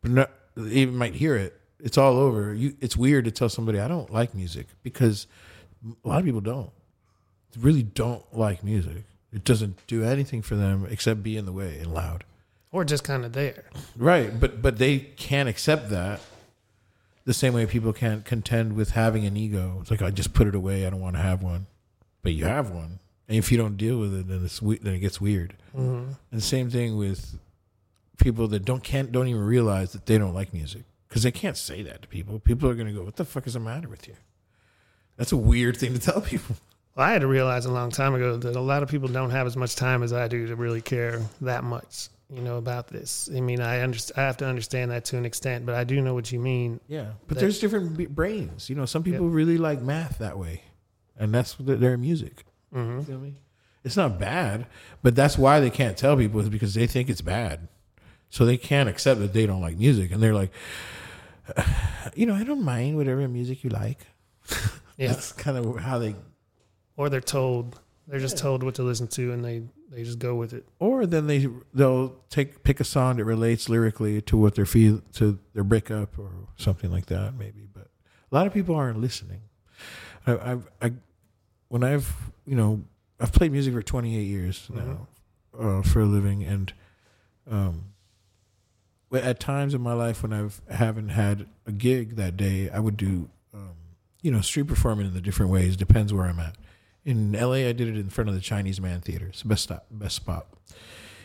but 0.00 0.12
not, 0.12 0.30
they 0.54 0.76
even 0.76 0.96
might 0.96 1.14
hear 1.14 1.36
it. 1.36 1.60
It's 1.78 1.98
all 1.98 2.16
over. 2.16 2.54
You. 2.54 2.74
It's 2.80 2.96
weird 2.96 3.26
to 3.26 3.30
tell 3.30 3.48
somebody 3.48 3.80
I 3.80 3.88
don't 3.88 4.10
like 4.10 4.34
music 4.34 4.68
because 4.82 5.26
a 6.04 6.08
lot 6.08 6.20
of 6.20 6.24
people 6.24 6.40
don't. 6.40 6.70
Really 7.58 7.82
don't 7.82 8.24
like 8.32 8.62
music. 8.62 9.04
It 9.32 9.44
doesn't 9.44 9.86
do 9.86 10.02
anything 10.02 10.42
for 10.42 10.56
them 10.56 10.86
except 10.90 11.22
be 11.22 11.36
in 11.36 11.44
the 11.44 11.52
way 11.52 11.78
and 11.78 11.94
loud. 11.94 12.24
Or 12.72 12.84
just 12.84 13.04
kind 13.04 13.24
of 13.24 13.32
there. 13.32 13.64
Right, 13.96 14.38
but 14.38 14.62
but 14.62 14.78
they 14.78 14.98
can't 14.98 15.48
accept 15.48 15.90
that 15.90 16.20
the 17.24 17.34
same 17.34 17.52
way 17.54 17.66
people 17.66 17.92
can't 17.92 18.24
contend 18.24 18.74
with 18.74 18.90
having 18.90 19.24
an 19.26 19.36
ego. 19.36 19.78
It's 19.80 19.90
like 19.90 20.02
I 20.02 20.10
just 20.10 20.32
put 20.34 20.46
it 20.46 20.54
away. 20.54 20.86
I 20.86 20.90
don't 20.90 21.00
want 21.00 21.16
to 21.16 21.22
have 21.22 21.42
one, 21.42 21.66
but 22.22 22.32
you 22.32 22.44
have 22.44 22.70
one, 22.70 22.98
and 23.28 23.38
if 23.38 23.50
you 23.52 23.58
don't 23.58 23.76
deal 23.76 23.98
with 23.98 24.14
it, 24.14 24.28
then 24.28 24.44
it's 24.44 24.60
then 24.60 24.94
it 24.94 25.00
gets 25.00 25.20
weird. 25.20 25.54
hmm 25.74 26.04
And 26.30 26.42
same 26.42 26.70
thing 26.70 26.96
with 26.96 27.38
people 28.18 28.48
that 28.48 28.64
don't 28.64 28.82
can't 28.84 29.10
don't 29.10 29.28
even 29.28 29.42
realize 29.42 29.92
that 29.92 30.06
they 30.06 30.18
don't 30.18 30.34
like 30.34 30.52
music 30.54 30.82
because 31.08 31.22
they 31.24 31.32
can't 31.32 31.56
say 31.56 31.82
that 31.82 32.02
to 32.02 32.08
people. 32.08 32.38
People 32.38 32.68
are 32.68 32.74
going 32.74 32.86
to 32.86 32.92
go, 32.92 33.02
"What 33.02 33.16
the 33.16 33.24
fuck 33.24 33.46
is 33.46 33.54
the 33.54 33.60
matter 33.60 33.88
with 33.88 34.06
you?" 34.06 34.14
That's 35.16 35.32
a 35.32 35.36
weird 35.36 35.76
thing 35.76 35.92
to 35.94 35.98
tell 36.00 36.20
people. 36.20 36.56
Well, 36.96 37.06
I 37.06 37.12
had 37.12 37.20
to 37.22 37.26
realize 37.26 37.66
a 37.66 37.72
long 37.72 37.90
time 37.90 38.14
ago 38.14 38.36
that 38.36 38.56
a 38.56 38.60
lot 38.60 38.82
of 38.82 38.88
people 38.88 39.08
don't 39.08 39.30
have 39.30 39.46
as 39.46 39.56
much 39.56 39.76
time 39.76 40.02
as 40.02 40.12
I 40.12 40.28
do 40.28 40.46
to 40.48 40.56
really 40.56 40.80
care 40.80 41.22
that 41.40 41.62
much, 41.64 42.08
you 42.28 42.42
know, 42.42 42.56
about 42.56 42.88
this. 42.88 43.30
I 43.34 43.40
mean, 43.40 43.60
I 43.60 43.78
underst- 43.78 44.12
I 44.16 44.22
have 44.22 44.36
to 44.38 44.46
understand 44.46 44.90
that 44.90 45.04
to 45.06 45.16
an 45.16 45.24
extent, 45.24 45.64
but 45.64 45.74
I 45.76 45.84
do 45.84 46.00
know 46.00 46.14
what 46.14 46.30
you 46.32 46.40
mean. 46.40 46.80
Yeah, 46.88 47.12
but 47.26 47.36
That- 47.36 47.40
there's 47.40 47.58
different 47.60 47.96
b- 47.96 48.06
brains. 48.06 48.68
You 48.68 48.76
know, 48.76 48.86
some 48.86 49.02
people 49.02 49.28
really 49.28 49.56
like 49.56 49.80
math 49.82 50.18
that 50.18 50.36
way, 50.38 50.62
and 51.18 51.32
that's 51.32 51.54
th- 51.54 51.78
their 51.78 51.96
music. 51.96 52.44
hmm 52.72 52.98
You 52.98 53.02
feel 53.04 53.18
me? 53.20 53.34
It's 53.82 53.96
not 53.96 54.18
bad, 54.18 54.66
but 55.02 55.14
that's 55.14 55.38
why 55.38 55.58
they 55.60 55.70
can't 55.70 55.96
tell 55.96 56.16
people 56.16 56.40
is 56.40 56.48
because 56.50 56.74
they 56.74 56.86
think 56.86 57.08
it's 57.08 57.22
bad. 57.22 57.68
So 58.28 58.44
they 58.44 58.56
can't 58.58 58.88
accept 58.88 59.20
that 59.20 59.32
they 59.32 59.46
don't 59.46 59.60
like 59.62 59.78
music, 59.78 60.12
and 60.12 60.22
they're 60.22 60.34
like, 60.34 60.50
you 62.14 62.26
know, 62.26 62.34
I 62.34 62.44
don't 62.44 62.62
mind 62.62 62.96
whatever 62.96 63.26
music 63.28 63.62
you 63.64 63.70
like. 63.70 64.06
Yeah. 64.98 65.12
That's 65.12 65.32
kind 65.32 65.56
of 65.56 65.78
how 65.78 65.98
they, 65.98 66.14
Or 66.96 67.08
they're 67.08 67.20
told 67.20 67.78
they're 68.06 68.20
just 68.20 68.38
told 68.38 68.62
what 68.62 68.74
to 68.74 68.82
listen 68.82 69.06
to, 69.08 69.32
and 69.32 69.44
they 69.44 69.62
they 69.90 70.04
just 70.04 70.18
go 70.18 70.34
with 70.34 70.52
it. 70.52 70.66
or 70.78 71.06
then 71.06 71.26
they 71.26 71.48
they'll 71.72 72.16
take 72.28 72.62
pick 72.64 72.80
a 72.80 72.84
song 72.84 73.16
that 73.16 73.24
relates 73.24 73.68
lyrically 73.68 74.20
to 74.22 74.36
what 74.36 74.54
their 74.54 74.66
feel 74.66 75.00
to 75.14 75.38
their 75.54 75.64
breakup 75.64 76.18
or 76.18 76.30
something 76.56 76.90
like 76.90 77.06
that, 77.06 77.34
maybe. 77.34 77.68
But 77.72 77.88
a 78.30 78.34
lot 78.34 78.46
of 78.46 78.52
people 78.52 78.74
aren't 78.74 79.00
listening. 79.00 79.42
I, 80.26 80.52
I've 80.52 80.70
I 80.82 80.92
when 81.68 81.84
I've 81.84 82.12
you 82.46 82.56
know 82.56 82.82
I've 83.20 83.32
played 83.32 83.52
music 83.52 83.74
for 83.74 83.82
28 83.82 84.22
years 84.22 84.68
now 84.72 85.06
uh, 85.58 85.82
for 85.82 86.00
a 86.00 86.06
living, 86.06 86.42
and 86.42 86.72
um, 87.48 87.84
at 89.12 89.40
times 89.40 89.74
in 89.74 89.80
my 89.80 89.92
life 89.92 90.22
when 90.22 90.32
I've 90.32 90.60
haven't 90.70 91.10
had 91.10 91.46
a 91.66 91.72
gig 91.72 92.16
that 92.16 92.36
day, 92.36 92.70
I 92.70 92.80
would 92.80 92.96
do 92.96 93.28
um, 93.54 93.76
you 94.22 94.30
know 94.30 94.40
street 94.40 94.66
performing 94.66 95.06
in 95.06 95.14
the 95.14 95.20
different 95.20 95.52
ways. 95.52 95.76
Depends 95.76 96.12
where 96.12 96.26
I'm 96.26 96.40
at. 96.40 96.56
In 97.04 97.32
LA, 97.32 97.52
I 97.68 97.72
did 97.72 97.88
it 97.88 97.96
in 97.96 98.10
front 98.10 98.28
of 98.28 98.34
the 98.34 98.40
Chinese 98.40 98.80
Man 98.80 99.00
Theater. 99.00 99.26
It's 99.28 99.42
the 99.42 99.48
best 99.48 99.62
stop, 99.64 99.86
best 99.90 100.16
spot. 100.16 100.46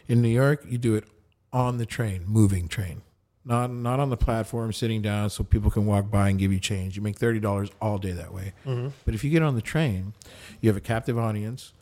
In 0.07 0.21
New 0.21 0.29
York, 0.29 0.63
you 0.67 0.77
do 0.77 0.95
it 0.95 1.03
on 1.51 1.77
the 1.77 1.85
train, 1.85 2.23
moving 2.25 2.67
train, 2.67 3.01
not 3.43 3.71
not 3.71 3.99
on 3.99 4.09
the 4.09 4.17
platform, 4.17 4.71
sitting 4.71 5.01
down 5.01 5.29
so 5.29 5.43
people 5.43 5.69
can 5.71 5.85
walk 5.85 6.09
by 6.09 6.29
and 6.29 6.39
give 6.39 6.53
you 6.53 6.59
change. 6.59 6.95
You 6.95 7.01
make 7.01 7.17
thirty 7.17 7.39
dollars 7.39 7.69
all 7.81 7.97
day 7.97 8.11
that 8.11 8.33
way. 8.33 8.53
hmm 8.63 8.89
But 9.03 9.15
if 9.15 9.23
you 9.23 9.29
get 9.29 9.41
on 9.41 9.55
the 9.55 9.61
train, 9.61 10.13
you 10.61 10.69
have 10.69 10.77
a 10.77 10.81
captive 10.81 11.17
audience. 11.17 11.73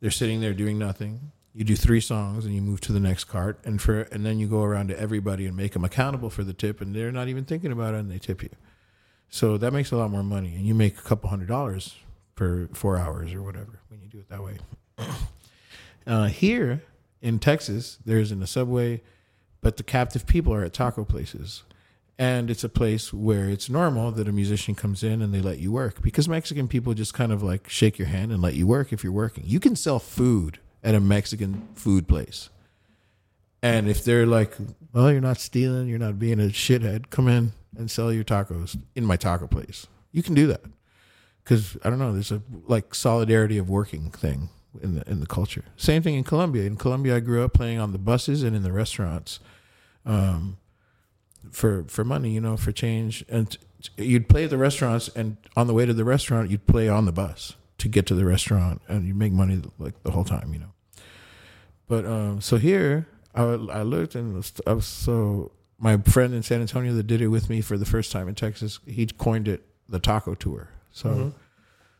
They're 0.00 0.10
sitting 0.10 0.40
there 0.40 0.52
doing 0.54 0.78
nothing. 0.78 1.30
You 1.54 1.64
do 1.64 1.76
three 1.76 2.00
songs 2.00 2.44
and 2.46 2.54
you 2.54 2.62
move 2.62 2.80
to 2.82 2.92
the 2.92 2.98
next 3.00 3.24
cart, 3.24 3.60
and 3.64 3.80
for 3.80 4.00
and 4.10 4.24
then 4.26 4.38
you 4.38 4.48
go 4.48 4.62
around 4.62 4.88
to 4.88 4.98
everybody 4.98 5.46
and 5.46 5.56
make 5.56 5.74
them 5.74 5.84
accountable 5.84 6.30
for 6.30 6.42
the 6.42 6.54
tip, 6.54 6.80
and 6.80 6.94
they're 6.94 7.12
not 7.12 7.28
even 7.28 7.44
thinking 7.44 7.70
about 7.70 7.94
it, 7.94 7.98
and 7.98 8.10
they 8.10 8.18
tip 8.18 8.42
you. 8.42 8.50
So 9.28 9.56
that 9.58 9.72
makes 9.72 9.92
a 9.92 9.96
lot 9.96 10.10
more 10.10 10.22
money, 10.24 10.54
and 10.56 10.66
you 10.66 10.74
make 10.74 10.98
a 10.98 11.02
couple 11.02 11.30
hundred 11.30 11.48
dollars 11.48 11.96
for 12.34 12.68
four 12.72 12.96
hours 12.98 13.32
or 13.32 13.42
whatever 13.42 13.80
when 13.88 14.00
you 14.00 14.08
do 14.08 14.18
it 14.18 14.28
that 14.28 14.42
way. 14.42 14.58
uh, 16.06 16.26
here 16.26 16.82
in 17.20 17.38
Texas, 17.38 17.98
there's 18.04 18.32
in 18.32 18.40
the 18.40 18.46
subway, 18.46 19.02
but 19.60 19.76
the 19.76 19.82
captive 19.82 20.26
people 20.26 20.52
are 20.52 20.64
at 20.64 20.72
taco 20.72 21.04
places 21.04 21.62
and 22.18 22.50
it's 22.50 22.62
a 22.62 22.68
place 22.68 23.12
where 23.12 23.48
it's 23.48 23.68
normal 23.68 24.12
that 24.12 24.28
a 24.28 24.32
musician 24.32 24.74
comes 24.74 25.02
in 25.02 25.22
and 25.22 25.32
they 25.32 25.40
let 25.40 25.58
you 25.58 25.72
work 25.72 26.02
because 26.02 26.28
Mexican 26.28 26.68
people 26.68 26.94
just 26.94 27.14
kind 27.14 27.32
of 27.32 27.42
like 27.42 27.68
shake 27.68 27.98
your 27.98 28.08
hand 28.08 28.30
and 28.30 28.42
let 28.42 28.54
you 28.54 28.66
work 28.66 28.92
if 28.92 29.02
you're 29.02 29.12
working. 29.12 29.44
You 29.46 29.58
can 29.58 29.74
sell 29.74 29.98
food 29.98 30.58
at 30.84 30.94
a 30.94 31.00
Mexican 31.00 31.68
food 31.74 32.06
place. 32.06 32.50
And 33.62 33.88
if 33.88 34.04
they're 34.04 34.26
like, 34.26 34.54
well, 34.92 35.10
you're 35.10 35.20
not 35.20 35.38
stealing, 35.38 35.88
you're 35.88 35.98
not 35.98 36.18
being 36.18 36.38
a 36.40 36.44
shithead, 36.44 37.10
come 37.10 37.28
in 37.28 37.52
and 37.76 37.90
sell 37.90 38.12
your 38.12 38.24
tacos 38.24 38.76
in 38.94 39.04
my 39.04 39.16
taco 39.16 39.46
place. 39.46 39.86
You 40.10 40.22
can 40.22 40.34
do 40.34 40.46
that. 40.48 40.62
Cuz 41.44 41.76
I 41.84 41.90
don't 41.90 41.98
know, 41.98 42.12
there's 42.12 42.32
a 42.32 42.42
like 42.66 42.94
solidarity 42.94 43.58
of 43.58 43.68
working 43.68 44.10
thing 44.10 44.48
in 44.80 44.94
the 44.94 45.08
in 45.10 45.20
the 45.20 45.26
culture. 45.26 45.64
Same 45.76 46.02
thing 46.02 46.14
in 46.14 46.24
Colombia. 46.24 46.64
In 46.64 46.76
Colombia 46.76 47.16
I 47.16 47.20
grew 47.20 47.44
up 47.44 47.52
playing 47.52 47.78
on 47.78 47.92
the 47.92 47.98
buses 47.98 48.42
and 48.42 48.54
in 48.54 48.62
the 48.62 48.72
restaurants. 48.72 49.40
Um 50.04 50.58
for 51.50 51.84
for 51.88 52.04
money, 52.04 52.30
you 52.30 52.40
know, 52.40 52.56
for 52.56 52.72
change. 52.72 53.24
And 53.28 53.56
you'd 53.96 54.28
play 54.28 54.44
at 54.44 54.50
the 54.50 54.58
restaurants, 54.58 55.08
and 55.08 55.36
on 55.56 55.66
the 55.66 55.74
way 55.74 55.86
to 55.86 55.92
the 55.92 56.04
restaurant, 56.04 56.50
you'd 56.50 56.66
play 56.66 56.88
on 56.88 57.04
the 57.04 57.12
bus 57.12 57.56
to 57.78 57.88
get 57.88 58.06
to 58.06 58.14
the 58.14 58.24
restaurant, 58.24 58.80
and 58.88 59.06
you 59.06 59.14
make 59.14 59.32
money 59.32 59.60
like 59.78 60.02
the 60.02 60.12
whole 60.12 60.24
time, 60.24 60.52
you 60.52 60.60
know. 60.60 60.72
But 61.88 62.06
um, 62.06 62.40
so 62.40 62.56
here, 62.56 63.08
I, 63.34 63.42
I 63.42 63.82
looked 63.82 64.14
and 64.14 64.44
I 64.66 64.72
was 64.72 64.86
so 64.86 65.52
my 65.78 65.96
friend 65.98 66.32
in 66.32 66.42
San 66.42 66.60
Antonio 66.60 66.94
that 66.94 67.06
did 67.06 67.20
it 67.20 67.28
with 67.28 67.50
me 67.50 67.60
for 67.60 67.76
the 67.76 67.84
first 67.84 68.12
time 68.12 68.28
in 68.28 68.34
Texas, 68.34 68.78
he 68.86 69.06
coined 69.06 69.48
it 69.48 69.66
the 69.88 69.98
taco 69.98 70.34
tour. 70.34 70.68
So 70.92 71.08
Mhm. 71.08 71.32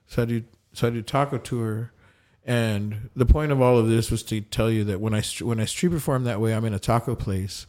so 0.06 0.22
I 0.22 0.24
do 0.26 0.44
so 0.72 0.86
I 0.86 0.90
do 0.90 1.02
taco 1.02 1.38
tour, 1.38 1.90
And 2.44 3.08
the 3.14 3.24
point 3.24 3.52
of 3.52 3.60
all 3.60 3.78
of 3.78 3.88
this 3.88 4.10
was 4.10 4.24
to 4.24 4.40
tell 4.40 4.68
you 4.68 4.82
that 4.84 5.00
when 5.00 5.14
I 5.14 5.22
when 5.42 5.60
I 5.60 5.64
street 5.64 5.90
perform 5.90 6.24
that 6.24 6.40
way, 6.40 6.52
I'm 6.54 6.64
in 6.64 6.74
a 6.74 6.78
taco 6.80 7.14
place. 7.14 7.66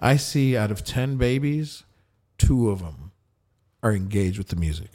I 0.00 0.16
see 0.16 0.56
out 0.56 0.72
of 0.72 0.82
ten 0.82 1.16
babies, 1.18 1.84
two 2.36 2.68
of 2.70 2.80
them 2.80 3.12
are 3.80 3.92
engaged 3.92 4.36
with 4.38 4.48
the 4.48 4.56
music, 4.56 4.90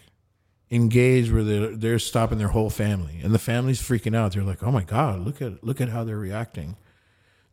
engaged 0.70 1.32
where 1.32 1.44
they're 1.46 1.74
they're 1.76 2.00
stopping 2.00 2.38
their 2.38 2.50
whole 2.50 2.70
family, 2.70 3.22
and 3.24 3.34
the 3.34 3.40
family's 3.40 3.82
freaking 3.82 4.14
out. 4.14 4.34
They're 4.34 4.44
like, 4.44 4.62
"Oh 4.62 4.72
my 4.72 4.84
god, 4.84 5.22
look 5.22 5.42
at 5.42 5.64
look 5.64 5.80
at 5.80 5.88
how 5.88 6.04
they're 6.04 6.18
reacting." 6.20 6.76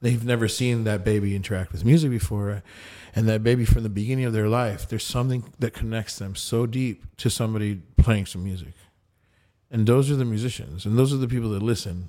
They've 0.03 0.25
never 0.25 0.49
seen 0.49 0.85
that 0.85 1.05
baby 1.05 1.37
interact 1.37 1.73
with 1.73 1.85
music 1.85 2.11
before, 2.11 2.63
and 3.15 3.29
that 3.29 3.43
baby 3.43 3.65
from 3.65 3.83
the 3.83 3.89
beginning 3.89 4.25
of 4.25 4.33
their 4.33 4.49
life, 4.49 4.89
there's 4.89 5.05
something 5.05 5.45
that 5.59 5.75
connects 5.75 6.19
them 6.19 6.35
so 6.35 6.67
deep 6.67 7.05
to 7.19 7.29
somebody 7.29 7.83
playing 7.97 8.27
some 8.27 8.43
music 8.45 8.73
and 9.71 9.87
those 9.87 10.11
are 10.11 10.17
the 10.17 10.25
musicians, 10.25 10.85
and 10.85 10.99
those 10.99 11.13
are 11.13 11.17
the 11.17 11.29
people 11.29 11.51
that 11.51 11.63
listen 11.63 12.09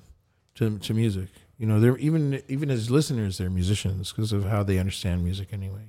to 0.55 0.79
to 0.79 0.93
music. 0.93 1.29
You 1.57 1.67
know, 1.67 1.79
they're 1.79 1.97
even 1.97 2.41
even 2.47 2.71
as 2.71 2.89
listeners, 2.89 3.37
they're 3.37 3.49
musicians 3.49 4.11
because 4.11 4.33
of 4.33 4.45
how 4.45 4.63
they 4.63 4.79
understand 4.79 5.23
music 5.23 5.49
anyway. 5.53 5.85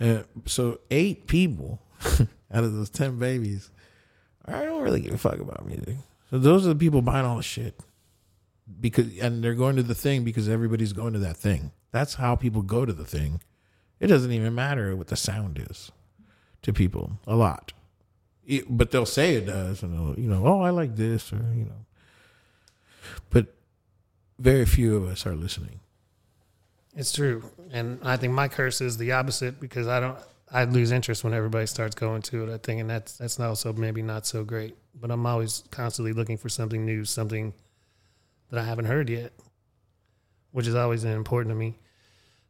You 0.00 0.06
know, 0.06 0.16
uh, 0.16 0.22
so 0.44 0.80
eight 0.90 1.26
people 1.26 1.80
out 2.52 2.64
of 2.64 2.74
those 2.74 2.90
ten 2.90 3.18
babies, 3.18 3.70
I 4.44 4.64
don't 4.64 4.82
really 4.82 5.00
give 5.00 5.14
a 5.14 5.18
fuck 5.18 5.38
about 5.38 5.66
music. 5.66 5.96
So 6.30 6.38
those 6.38 6.66
are 6.66 6.70
the 6.70 6.78
people 6.78 7.00
buying 7.02 7.24
all 7.24 7.38
the 7.38 7.42
shit 7.42 7.80
because, 8.80 9.18
and 9.18 9.42
they're 9.42 9.54
going 9.54 9.76
to 9.76 9.82
the 9.82 9.94
thing 9.94 10.24
because 10.24 10.48
everybody's 10.48 10.92
going 10.92 11.12
to 11.14 11.18
that 11.20 11.36
thing. 11.36 11.72
That's 11.92 12.14
how 12.14 12.36
people 12.36 12.62
go 12.62 12.84
to 12.84 12.92
the 12.92 13.04
thing. 13.04 13.40
It 13.98 14.06
doesn't 14.06 14.32
even 14.32 14.54
matter 14.54 14.94
what 14.96 15.08
the 15.08 15.16
sound 15.16 15.64
is 15.70 15.90
to 16.62 16.72
people 16.72 17.18
a 17.26 17.36
lot 17.36 17.72
it, 18.50 18.64
but 18.68 18.90
they'll 18.90 19.06
say 19.06 19.34
it 19.36 19.46
does, 19.46 19.82
and 19.82 20.18
you 20.18 20.28
know, 20.28 20.44
oh, 20.44 20.60
I 20.60 20.70
like 20.70 20.96
this, 20.96 21.32
or 21.32 21.36
you 21.54 21.64
know, 21.64 21.86
but 23.30 23.54
very 24.38 24.66
few 24.66 24.96
of 24.96 25.06
us 25.06 25.24
are 25.24 25.36
listening. 25.36 25.80
It's 26.96 27.12
true, 27.12 27.44
and 27.70 28.00
I 28.02 28.16
think 28.16 28.32
my 28.32 28.48
curse 28.48 28.80
is 28.80 28.96
the 28.96 29.12
opposite 29.12 29.60
because 29.60 29.86
I 29.86 30.00
don't. 30.00 30.18
I 30.52 30.64
lose 30.64 30.90
interest 30.90 31.22
when 31.22 31.32
everybody 31.32 31.66
starts 31.66 31.94
going 31.94 32.22
to 32.22 32.48
it. 32.48 32.52
I 32.52 32.58
think, 32.58 32.80
and 32.80 32.90
that's 32.90 33.18
that's 33.18 33.38
also 33.38 33.72
maybe 33.72 34.02
not 34.02 34.26
so 34.26 34.42
great. 34.42 34.76
But 35.00 35.12
I'm 35.12 35.24
always 35.24 35.62
constantly 35.70 36.12
looking 36.12 36.36
for 36.36 36.48
something 36.48 36.84
new, 36.84 37.04
something 37.04 37.54
that 38.50 38.60
I 38.60 38.64
haven't 38.64 38.86
heard 38.86 39.08
yet, 39.08 39.32
which 40.52 40.66
is 40.66 40.74
always 40.74 41.04
important 41.04 41.52
to 41.52 41.58
me. 41.58 41.74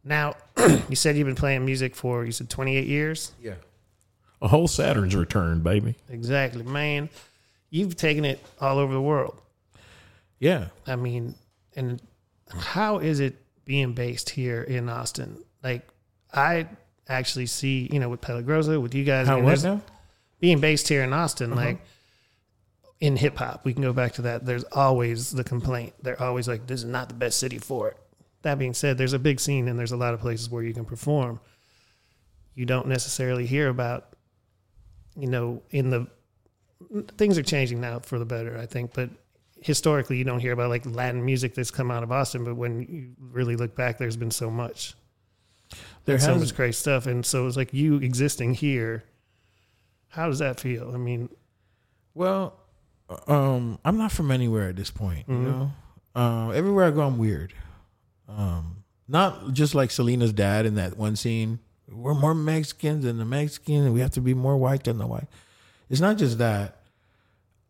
Now, 0.05 0.35
you 0.89 0.97
said 0.97 1.17
you've 1.17 1.27
been 1.27 1.35
playing 1.37 1.65
music 1.65 1.95
for 1.95 2.25
you 2.25 2.33
said 2.33 2.49
28 2.49 2.87
years. 2.87 3.33
Yeah. 3.43 3.55
A 4.43 4.49
whole 4.49 4.67
Saturn's 4.69 5.15
return, 5.15 5.61
baby. 5.61 5.97
Exactly, 6.09 6.63
man. 6.63 7.11
You've 7.69 7.97
taken 7.97 8.25
it 8.25 8.43
all 8.61 8.79
over 8.79 8.93
the 8.93 9.01
world. 9.03 9.41
Yeah. 10.39 10.69
I 10.87 10.97
mean, 10.97 11.35
and 11.77 12.01
how 12.49 12.99
is 12.99 13.21
it 13.21 13.37
being 13.67 13.93
based 13.93 14.31
here 14.31 14.63
in 14.63 14.89
Austin? 14.89 15.37
Like, 15.63 15.87
I 16.33 16.67
actually 17.09 17.47
see, 17.47 17.89
you 17.93 18.01
know, 18.01 18.09
with 18.09 18.23
Peligrosa, 18.23 18.81
with 18.81 18.95
you 18.95 19.05
guys, 19.05 19.27
How 19.27 19.35
I 19.35 19.37
mean, 19.37 19.45
was 19.45 19.63
there's- 19.63 19.79
now? 19.79 19.85
being 20.41 20.59
based 20.61 20.89
here 20.89 21.03
in 21.05 21.13
Austin, 21.13 21.53
Uh-huh. 21.53 21.61
like 21.61 21.81
in 23.01 23.17
hip 23.17 23.37
hop, 23.37 23.65
we 23.65 23.73
can 23.73 23.83
go 23.83 23.93
back 23.93 24.13
to 24.13 24.23
that. 24.23 24.45
There's 24.45 24.65
always 24.65 25.31
the 25.31 25.45
complaint. 25.45 25.95
They're 26.03 26.21
always 26.23 26.47
like, 26.47 26.67
this 26.67 26.81
is 26.81 26.87
not 26.87 27.09
the 27.09 27.15
best 27.15 27.39
city 27.39 27.59
for 27.59 27.89
it. 27.89 27.97
That 28.43 28.59
being 28.59 28.75
said, 28.75 28.99
there's 28.99 29.13
a 29.15 29.19
big 29.19 29.41
scene 29.41 29.69
and 29.69 29.79
there's 29.79 29.93
a 29.93 29.97
lot 29.97 30.15
of 30.15 30.21
places 30.21 30.51
where 30.51 30.63
you 30.63 30.75
can 30.75 30.85
perform. 30.85 31.41
You 32.55 32.67
don't 32.67 32.89
necessarily 32.89 33.47
hear 33.47 33.69
about, 33.69 34.17
you 35.17 35.29
know, 35.29 35.63
in 35.71 35.91
the 35.91 36.07
things 37.17 37.37
are 37.37 37.43
changing 37.43 37.81
now 37.81 37.99
for 37.99 38.19
the 38.19 38.25
better, 38.25 38.57
I 38.59 38.67
think, 38.67 38.93
but 38.95 39.11
historically 39.61 40.17
you 40.17 40.25
don't 40.25 40.41
hear 40.41 40.53
about 40.53 40.71
like 40.71 40.87
Latin 40.87 41.25
music 41.25 41.55
that's 41.55 41.71
come 41.71 41.91
out 41.91 42.03
of 42.03 42.11
Austin, 42.11 42.45
but 42.45 42.57
when 42.57 42.81
you 42.81 43.13
really 43.19 43.57
look 43.57 43.75
back, 43.77 43.99
there's 43.99 44.17
been 44.17 44.31
so 44.31 44.51
much 44.51 44.95
There's 46.05 46.25
so 46.25 46.37
much 46.37 46.55
great 46.55 46.75
stuff. 46.75 47.07
And 47.07 47.25
so 47.25 47.47
it's 47.47 47.57
like 47.57 47.73
you 47.73 47.97
existing 47.97 48.55
here. 48.55 49.05
How 50.09 50.27
does 50.27 50.41
that 50.41 50.59
feel? 50.59 50.91
I 50.93 50.97
mean, 50.97 51.29
well, 52.15 52.60
um, 53.27 53.79
I'm 53.85 53.97
not 53.99 54.13
from 54.13 54.31
anywhere 54.31 54.69
at 54.69 54.77
this 54.77 54.91
point. 54.91 55.27
You 55.29 55.35
Mhm. 55.35 55.45
know, 55.45 55.73
uh, 56.15 56.51
everywhere 56.51 56.87
I 56.87 56.91
go, 56.91 57.03
I'm 57.03 57.19
weird. 57.19 57.53
Um, 58.29 58.85
not 59.09 59.53
just 59.53 59.75
like 59.75 59.91
Selena's 59.91 60.33
dad 60.33 60.67
in 60.67 60.75
that 60.77 60.97
one 60.97 61.17
scene. 61.17 61.59
We're 61.91 62.15
more 62.15 62.35
Mexicans 62.35 63.05
than 63.05 63.19
the 63.19 63.25
Mexicans, 63.25 63.85
and 63.87 63.93
we 63.95 64.01
have 64.01 64.13
to 64.13 64.21
be 64.21 64.35
more 64.35 64.57
white 64.57 64.85
than 64.85 64.99
the 64.99 65.07
white. 65.07 65.27
It's 65.89 66.01
not 66.01 66.19
just 66.19 66.39
that. 66.39 66.77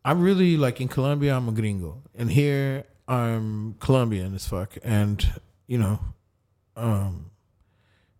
I'm 0.05 0.21
really 0.21 0.57
like 0.57 0.79
in 0.81 0.87
Colombia, 0.87 1.35
I'm 1.35 1.47
a 1.49 1.51
gringo, 1.51 2.03
and 2.15 2.29
here 2.31 2.85
I'm 3.07 3.73
Colombian 3.79 4.35
as 4.35 4.47
fuck, 4.47 4.77
and 4.83 5.41
you 5.67 5.77
know, 5.79 5.99
um, 6.75 7.31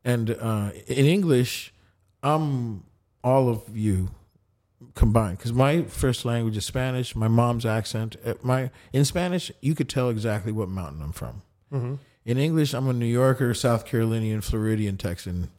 and 0.03 0.31
uh, 0.31 0.71
in 0.87 1.05
English, 1.05 1.73
I'm 2.23 2.83
all 3.23 3.49
of 3.49 3.77
you 3.77 4.09
combined 4.95 5.37
because 5.37 5.53
my 5.53 5.83
first 5.83 6.25
language 6.25 6.57
is 6.57 6.65
Spanish. 6.65 7.15
My 7.15 7.27
mom's 7.27 7.65
accent, 7.65 8.15
uh, 8.25 8.33
my 8.43 8.71
in 8.93 9.05
Spanish, 9.05 9.51
you 9.61 9.73
could 9.75 9.89
tell 9.89 10.09
exactly 10.09 10.51
what 10.51 10.69
mountain 10.69 11.01
I'm 11.01 11.11
from. 11.13 11.41
mhm. 11.71 11.99
In 12.23 12.37
English, 12.37 12.73
I'm 12.75 12.87
a 12.87 12.93
New 12.93 13.07
Yorker, 13.07 13.53
South 13.55 13.83
Carolinian, 13.85 14.41
Floridian, 14.41 14.95
Texan. 14.97 15.49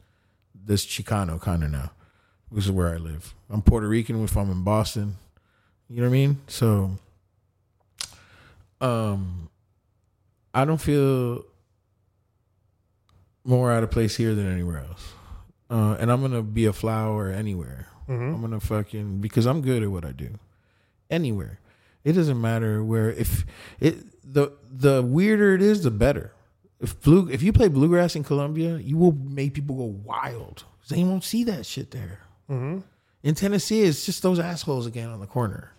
This 0.54 0.86
Chicano 0.86 1.40
kind 1.40 1.64
of 1.64 1.70
now, 1.72 1.90
This 2.52 2.66
is 2.66 2.70
where 2.70 2.94
I 2.94 2.98
live. 2.98 3.34
I'm 3.50 3.62
Puerto 3.62 3.88
Rican 3.88 4.22
if 4.22 4.36
I'm 4.36 4.48
in 4.50 4.62
Boston. 4.62 5.16
You 5.88 5.96
know 5.96 6.02
what 6.02 6.08
I 6.10 6.12
mean? 6.12 6.40
So, 6.46 6.98
um, 8.80 9.48
I 10.54 10.64
don't 10.64 10.80
feel 10.80 11.44
more 13.44 13.72
out 13.72 13.82
of 13.82 13.90
place 13.90 14.16
here 14.16 14.34
than 14.34 14.46
anywhere 14.46 14.84
else. 14.88 15.12
Uh, 15.70 15.96
and 15.98 16.12
I'm 16.12 16.20
gonna 16.20 16.42
be 16.42 16.66
a 16.66 16.72
flower 16.72 17.28
anywhere. 17.28 17.88
Mhm. 18.08 18.34
I'm 18.34 18.40
gonna 18.40 18.60
fucking 18.60 19.20
because 19.20 19.46
I'm 19.46 19.60
good 19.62 19.82
at 19.82 19.90
what 19.90 20.04
I 20.04 20.12
do. 20.12 20.38
Anywhere. 21.10 21.58
It 22.04 22.12
doesn't 22.14 22.40
matter 22.40 22.82
where 22.82 23.10
if 23.12 23.44
it 23.80 23.96
the 24.24 24.52
the 24.70 25.02
weirder 25.02 25.54
it 25.54 25.62
is, 25.62 25.82
the 25.82 25.90
better. 25.90 26.32
If 26.80 27.00
blue 27.00 27.28
if 27.30 27.42
you 27.42 27.52
play 27.52 27.68
bluegrass 27.68 28.16
in 28.16 28.24
Colombia, 28.24 28.78
you 28.78 28.96
will 28.96 29.12
make 29.12 29.54
people 29.54 29.76
go 29.76 29.84
wild. 29.84 30.64
They 30.88 31.04
won't 31.04 31.22
see 31.24 31.44
that 31.44 31.64
shit 31.64 31.92
there. 31.92 32.20
Mhm. 32.50 32.82
In 33.22 33.34
Tennessee, 33.36 33.82
it's 33.82 34.04
just 34.04 34.22
those 34.22 34.40
assholes 34.40 34.84
again 34.86 35.08
on 35.08 35.20
the 35.20 35.26
corner. 35.28 35.70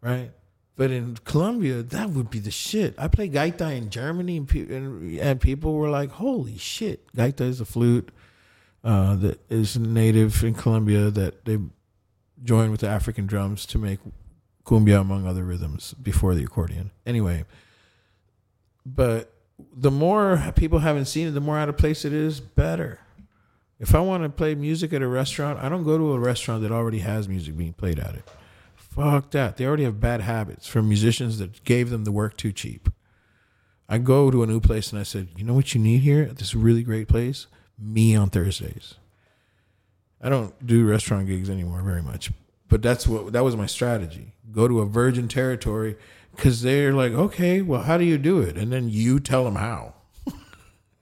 Right? 0.00 0.30
But 0.76 0.90
in 0.90 1.16
Colombia, 1.24 1.82
that 1.82 2.10
would 2.10 2.30
be 2.30 2.38
the 2.40 2.50
shit. 2.50 2.94
I 2.98 3.08
play 3.08 3.28
gaita 3.28 3.76
in 3.76 3.90
Germany, 3.90 4.36
and, 4.38 4.48
pe- 4.48 4.74
and, 4.76 5.18
and 5.18 5.40
people 5.40 5.74
were 5.74 5.88
like, 5.88 6.10
"Holy 6.10 6.58
shit!" 6.58 7.06
Gaita 7.16 7.42
is 7.42 7.60
a 7.60 7.64
flute 7.64 8.10
uh, 8.84 9.16
that 9.16 9.40
is 9.50 9.78
native 9.78 10.44
in 10.44 10.54
Colombia 10.54 11.10
that 11.10 11.44
they 11.46 11.58
joined 12.42 12.70
with 12.70 12.80
the 12.80 12.88
African 12.88 13.26
drums 13.26 13.64
to 13.66 13.78
make 13.78 13.98
cumbia, 14.64 15.00
among 15.00 15.26
other 15.26 15.44
rhythms, 15.44 15.94
before 15.94 16.34
the 16.34 16.44
accordion. 16.44 16.90
Anyway, 17.06 17.44
but 18.84 19.32
the 19.74 19.90
more 19.90 20.52
people 20.56 20.80
haven't 20.80 21.06
seen 21.06 21.28
it, 21.28 21.30
the 21.30 21.40
more 21.40 21.58
out 21.58 21.68
of 21.68 21.76
place 21.76 22.04
it 22.04 22.12
is, 22.12 22.40
better. 22.40 23.00
If 23.80 23.94
I 23.94 24.00
want 24.00 24.22
to 24.22 24.28
play 24.28 24.54
music 24.54 24.92
at 24.92 25.02
a 25.02 25.08
restaurant, 25.08 25.58
I 25.58 25.68
don't 25.68 25.84
go 25.84 25.98
to 25.98 26.12
a 26.12 26.18
restaurant 26.18 26.62
that 26.62 26.72
already 26.72 27.00
has 27.00 27.28
music 27.28 27.56
being 27.56 27.72
played 27.72 27.98
at 27.98 28.14
it. 28.14 28.24
Fuck 28.76 29.30
that. 29.32 29.56
They 29.56 29.66
already 29.66 29.84
have 29.84 30.00
bad 30.00 30.20
habits 30.20 30.66
from 30.66 30.88
musicians 30.88 31.38
that 31.38 31.64
gave 31.64 31.90
them 31.90 32.04
the 32.04 32.12
work 32.12 32.36
too 32.36 32.52
cheap. 32.52 32.88
I 33.88 33.98
go 33.98 34.30
to 34.30 34.42
a 34.42 34.46
new 34.46 34.60
place 34.60 34.92
and 34.92 35.00
I 35.00 35.02
said, 35.02 35.28
you 35.36 35.44
know 35.44 35.54
what 35.54 35.74
you 35.74 35.80
need 35.80 36.02
here 36.02 36.22
at 36.22 36.38
this 36.38 36.54
really 36.54 36.82
great 36.82 37.08
place? 37.08 37.46
Me 37.78 38.14
on 38.14 38.30
Thursdays. 38.30 38.94
I 40.20 40.28
don't 40.28 40.66
do 40.66 40.86
restaurant 40.88 41.26
gigs 41.26 41.50
anymore 41.50 41.82
very 41.82 42.02
much, 42.02 42.30
but 42.68 42.82
that's 42.82 43.06
what 43.06 43.32
that 43.32 43.44
was 43.44 43.56
my 43.56 43.66
strategy. 43.66 44.32
Go 44.52 44.66
to 44.68 44.80
a 44.80 44.86
virgin 44.86 45.28
territory 45.28 45.96
because 46.34 46.62
they're 46.62 46.92
like, 46.92 47.12
okay, 47.12 47.60
well, 47.62 47.82
how 47.82 47.98
do 47.98 48.04
you 48.04 48.18
do 48.18 48.40
it? 48.40 48.56
And 48.56 48.72
then 48.72 48.88
you 48.88 49.20
tell 49.20 49.44
them 49.44 49.56
how. 49.56 49.94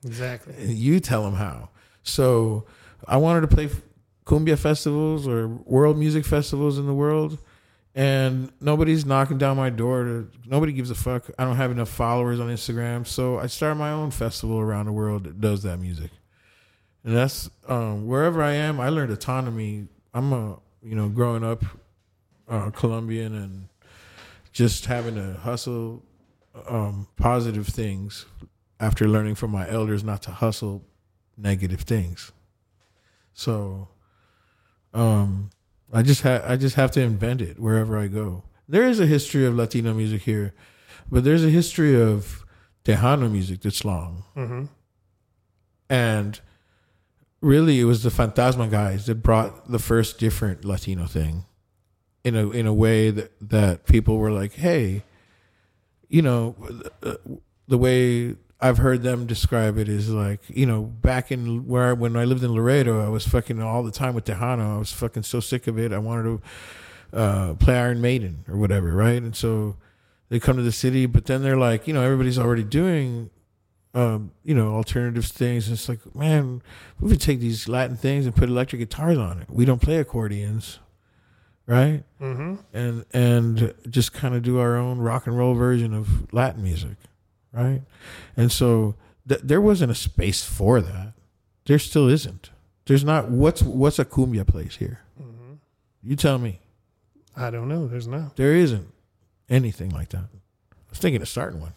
Exactly. 0.05 0.53
You 0.65 0.99
tell 0.99 1.23
them 1.23 1.35
how. 1.35 1.69
So 2.03 2.65
I 3.07 3.15
wanted 3.15 3.39
to 3.41 3.47
play 3.47 3.69
cumbia 4.25 4.57
festivals 4.57 5.25
or 5.25 5.47
world 5.47 5.97
music 5.97 6.25
festivals 6.25 6.77
in 6.77 6.85
the 6.85 6.93
world, 6.93 7.37
and 7.95 8.51
nobody's 8.59 9.05
knocking 9.05 9.37
down 9.37 9.55
my 9.55 9.69
door. 9.69 10.03
To, 10.03 10.29
nobody 10.45 10.73
gives 10.73 10.91
a 10.91 10.95
fuck. 10.95 11.29
I 11.39 11.45
don't 11.45 11.55
have 11.55 11.71
enough 11.71 11.87
followers 11.87 12.41
on 12.41 12.49
Instagram, 12.49 13.07
so 13.07 13.39
I 13.39 13.47
started 13.47 13.75
my 13.75 13.91
own 13.91 14.11
festival 14.11 14.59
around 14.59 14.87
the 14.87 14.91
world 14.91 15.23
that 15.23 15.39
does 15.39 15.63
that 15.63 15.79
music. 15.79 16.11
And 17.03 17.15
that's 17.15 17.49
um, 17.67 18.07
wherever 18.07 18.41
I 18.41 18.53
am. 18.53 18.79
I 18.79 18.89
learned 18.89 19.11
autonomy. 19.11 19.87
I'm 20.13 20.31
a 20.33 20.59
you 20.81 20.95
know 20.95 21.09
growing 21.09 21.43
up 21.43 21.63
uh, 22.47 22.69
Colombian 22.71 23.35
and 23.35 23.67
just 24.51 24.85
having 24.85 25.15
to 25.15 25.33
hustle 25.39 26.03
um, 26.69 27.07
positive 27.17 27.67
things 27.67 28.25
after 28.79 29.07
learning 29.07 29.35
from 29.35 29.51
my 29.51 29.69
elders 29.69 30.03
not 30.03 30.21
to 30.23 30.31
hustle 30.31 30.83
negative 31.37 31.81
things. 31.81 32.31
So, 33.33 33.87
um, 34.93 35.49
I 35.91 36.03
just 36.03 36.21
ha- 36.21 36.43
I 36.45 36.55
just 36.55 36.75
have 36.75 36.91
to 36.91 37.01
invent 37.01 37.41
it 37.41 37.59
wherever 37.59 37.97
I 37.97 38.07
go. 38.07 38.43
There 38.69 38.87
is 38.87 38.99
a 38.99 39.05
history 39.07 39.45
of 39.45 39.55
Latino 39.55 39.93
music 39.93 40.21
here. 40.21 40.53
but 41.11 41.23
there's 41.25 41.43
a 41.43 41.49
history 41.49 41.99
of 42.01 42.45
Tejano 42.85 43.29
music 43.29 43.61
that's 43.61 43.83
long, 43.83 44.23
Mm-hmm. 44.37 44.65
and 45.89 46.39
really 47.43 47.79
it 47.79 47.83
was 47.83 48.03
the 48.03 48.09
Fantasma 48.09 48.71
guys 48.71 49.05
that 49.05 49.15
brought 49.15 49.69
the 49.69 49.79
first 49.79 50.17
different 50.17 50.63
Latino 50.65 51.05
thing 51.05 51.45
in 52.23 52.35
a 52.35 52.49
in 52.49 52.65
a 52.65 52.73
way 52.73 53.09
that 53.11 53.31
that 53.41 53.85
people 53.85 54.17
were 54.17 54.31
like, 54.31 54.53
hey, 54.53 55.03
you 56.07 56.21
know, 56.21 56.55
uh, 57.03 57.15
the 57.67 57.77
way 57.77 58.35
I've 58.61 58.77
heard 58.77 59.03
them 59.03 59.25
describe 59.25 59.77
it 59.77 59.89
is 59.89 60.09
like, 60.09 60.39
you 60.47 60.65
know, 60.65 60.83
back 60.83 61.31
in 61.31 61.67
where 61.67 61.93
when 61.93 62.15
I 62.15 62.23
lived 62.23 62.43
in 62.43 62.53
Laredo, 62.53 63.05
I 63.05 63.09
was 63.09 63.27
fucking 63.27 63.61
all 63.61 63.83
the 63.83 63.91
time 63.91 64.13
with 64.13 64.23
Tejano. 64.23 64.75
I 64.75 64.79
was 64.79 64.91
fucking 64.91 65.23
so 65.23 65.41
sick 65.41 65.67
of 65.67 65.77
it. 65.77 65.91
I 65.91 65.97
wanted 65.97 66.23
to 66.23 67.17
uh, 67.17 67.53
play 67.55 67.77
Iron 67.77 67.99
Maiden 67.99 68.45
or 68.47 68.55
whatever, 68.55 68.93
right? 68.93 69.21
And 69.21 69.35
so 69.35 69.75
they 70.29 70.39
come 70.39 70.55
to 70.55 70.63
the 70.63 70.71
city, 70.71 71.05
but 71.05 71.25
then 71.25 71.43
they're 71.43 71.57
like, 71.57 71.87
you 71.87 71.93
know, 71.93 72.01
everybody's 72.01 72.39
already 72.39 72.63
doing, 72.63 73.29
um, 73.93 74.31
you 74.43 74.55
know, 74.55 74.73
alternative 74.75 75.25
things. 75.25 75.69
It's 75.69 75.87
like, 75.87 76.15
man, 76.15 76.61
we 76.99 77.11
could 77.11 77.21
take 77.21 77.39
these 77.39 77.67
Latin 77.67 77.95
things 77.95 78.25
and 78.25 78.35
put 78.35 78.49
electric 78.49 78.79
guitars 78.79 79.17
on 79.17 79.41
it. 79.41 79.49
We 79.49 79.65
don't 79.65 79.81
play 79.81 79.97
accordions, 79.97 80.79
right? 81.67 82.03
Mm-hmm. 82.21 82.55
and 82.73 83.05
and 83.13 83.73
just 83.89 84.13
kind 84.13 84.33
of 84.35 84.41
do 84.43 84.59
our 84.59 84.75
own 84.77 84.99
rock 84.99 85.27
and 85.27 85.37
roll 85.37 85.53
version 85.53 85.93
of 85.93 86.33
Latin 86.33 86.63
music, 86.63 86.97
right? 87.51 87.81
And 88.35 88.51
so 88.51 88.95
th- 89.27 89.41
there 89.43 89.61
wasn't 89.61 89.91
a 89.91 89.95
space 89.95 90.43
for 90.43 90.81
that. 90.81 91.13
There 91.65 91.79
still 91.79 92.09
isn't. 92.09 92.49
There's 92.85 93.03
not. 93.03 93.29
What's 93.29 93.61
what's 93.61 93.99
a 93.99 94.05
cumbia 94.05 94.45
place 94.45 94.75
here? 94.77 95.01
Mm-hmm. 95.21 95.53
You 96.01 96.15
tell 96.15 96.37
me. 96.37 96.59
I 97.35 97.49
don't 97.49 97.67
know. 97.67 97.87
There's 97.87 98.07
not. 98.07 98.35
There 98.35 98.53
isn't 98.55 98.87
anything 99.49 99.89
like 99.91 100.09
that. 100.09 100.25
I 100.25 100.89
was 100.89 100.99
thinking 100.99 101.21
of 101.21 101.29
starting 101.29 101.61
one. 101.61 101.73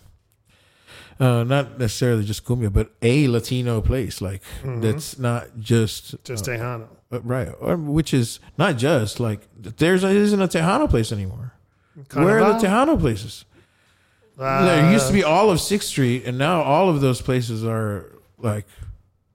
Uh, 1.19 1.45
not 1.45 1.79
necessarily 1.79 2.25
just 2.25 2.45
cumbia, 2.45 2.71
but 2.73 2.91
a 3.01 3.27
Latino 3.29 3.81
place 3.81 4.21
like 4.21 4.43
Mhm. 4.63 4.83
that's 4.83 5.19
not 5.19 5.47
just 5.59 6.15
Just 6.25 6.47
uh, 6.49 6.53
Tejano. 6.53 6.87
uh, 7.11 7.21
right, 7.23 7.49
or, 7.59 7.77
which 7.77 8.13
is 8.13 8.39
not 8.59 8.77
just 8.77 9.19
like 9.19 9.41
there's 9.59 10.05
isn't 10.05 10.41
a 10.43 10.49
Tejano 10.49 10.89
place 10.91 11.13
anymore. 11.13 11.53
Where 12.13 12.41
are 12.41 12.53
the 12.61 12.67
Carnival? 12.67 12.97
Tejano 12.97 13.01
places? 13.01 13.45
Uh, 14.39 14.67
there 14.67 14.93
used 14.93 15.07
to 15.07 15.13
be 15.15 15.25
all 15.25 15.51
of 15.51 15.59
Sixth 15.61 15.89
Street, 15.89 16.25
and 16.27 16.37
now 16.37 16.61
all 16.61 16.91
of 16.91 17.01
those 17.01 17.23
places 17.23 17.65
are 17.65 18.13
like 18.39 18.67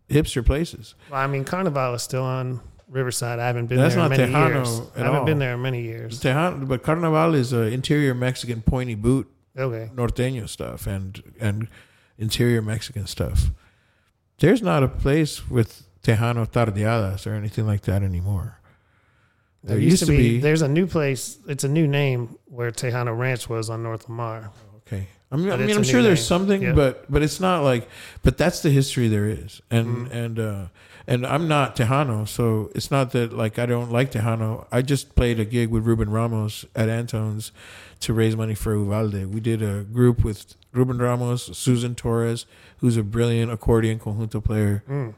hipster 0.10 0.46
places. 0.46 0.94
Well, 1.10 1.20
I 1.20 1.26
mean, 1.26 1.44
Carnival 1.44 1.96
is 1.96 2.04
still 2.04 2.22
on 2.22 2.60
Riverside. 2.88 3.40
I 3.40 3.48
haven't 3.48 3.66
been 3.68 3.80
That's 3.80 3.96
there 3.96 4.04
in 4.04 4.10
many 4.12 4.24
Tejano 4.32 4.54
years. 4.54 4.82
I 4.96 5.00
haven't 5.00 5.16
all. 5.16 5.26
been 5.26 5.40
there 5.40 5.56
in 5.56 5.62
many 5.64 5.82
years. 5.82 6.20
Tejano, 6.22 6.68
but 6.68 6.84
Carnaval 6.84 7.34
is 7.34 7.52
uh, 7.52 7.62
interior 7.62 8.14
Mexican 8.14 8.62
pointy 8.62 8.94
boot 8.94 9.28
Okay. 9.58 9.90
norteño 9.96 10.48
stuff 10.48 10.88
and 10.88 11.22
and 11.40 11.68
interior 12.18 12.62
Mexican 12.62 13.06
stuff. 13.08 13.52
There's 14.40 14.62
not 14.62 14.82
a 14.84 14.88
place 14.88 15.50
with 15.50 15.84
Tejano 16.04 16.48
tardeadas 16.50 17.28
or 17.28 17.34
anything 17.34 17.68
like 17.68 17.82
that 17.82 18.02
anymore. 18.04 18.60
There, 19.64 19.78
used, 19.78 20.06
to 20.06 20.12
be, 20.12 20.40
There's 20.40 20.64
a 20.64 20.68
new 20.68 20.88
place. 20.88 21.38
It's 21.48 21.64
a 21.64 21.68
new 21.70 21.86
name 21.86 22.36
where 22.46 22.72
Tejano 22.72 23.16
Ranch 23.16 23.48
was 23.48 23.70
on 23.70 23.84
North 23.84 24.10
Lamar. 24.10 24.50
Okay. 24.88 25.08
I 25.32 25.36
mean, 25.36 25.52
I 25.52 25.58
mean 25.58 25.78
I'm 25.78 25.84
sure 25.84 26.02
there's 26.02 26.20
name. 26.20 26.26
something, 26.26 26.76
but 26.76 27.10
but 27.12 27.22
it's 27.22 27.40
not 27.40 27.64
like. 27.64 27.88
But 28.24 28.38
that's 28.40 28.62
the 28.62 28.72
history 28.72 29.08
there 29.08 29.28
is, 29.28 29.62
and 29.70 30.08
Mhm. 30.08 30.12
and 30.12 30.40
uh, 30.40 30.66
and 31.08 31.26
I'm 31.28 31.48
not 31.48 31.76
Tejano, 31.76 32.28
so 32.28 32.72
it's 32.74 32.90
not 32.90 33.12
that 33.12 33.32
like 33.32 33.60
I 33.60 33.66
don't 33.68 33.92
like 33.92 34.12
Tejano. 34.12 34.66
I 34.72 34.82
just 34.82 35.16
played 35.16 35.40
a 35.40 35.46
gig 35.46 35.70
with 35.70 35.86
Ruben 35.86 36.10
Ramos 36.10 36.66
at 36.76 36.90
Antone's 36.90 37.52
to 38.02 38.14
raise 38.14 38.36
money 38.36 38.56
for 38.56 38.74
Uvalde. 38.76 39.26
We 39.34 39.40
did 39.40 39.62
a 39.62 39.84
group 39.84 40.24
with 40.24 40.56
Ruben 40.74 40.98
Ramos, 41.00 41.58
Susan 41.58 41.96
Torres, 41.96 42.46
who's 42.78 42.98
a 42.98 43.04
brilliant 43.04 43.52
accordion 43.52 44.00
conjunto 44.00 44.44
player, 44.44 44.84
Mm. 44.90 45.14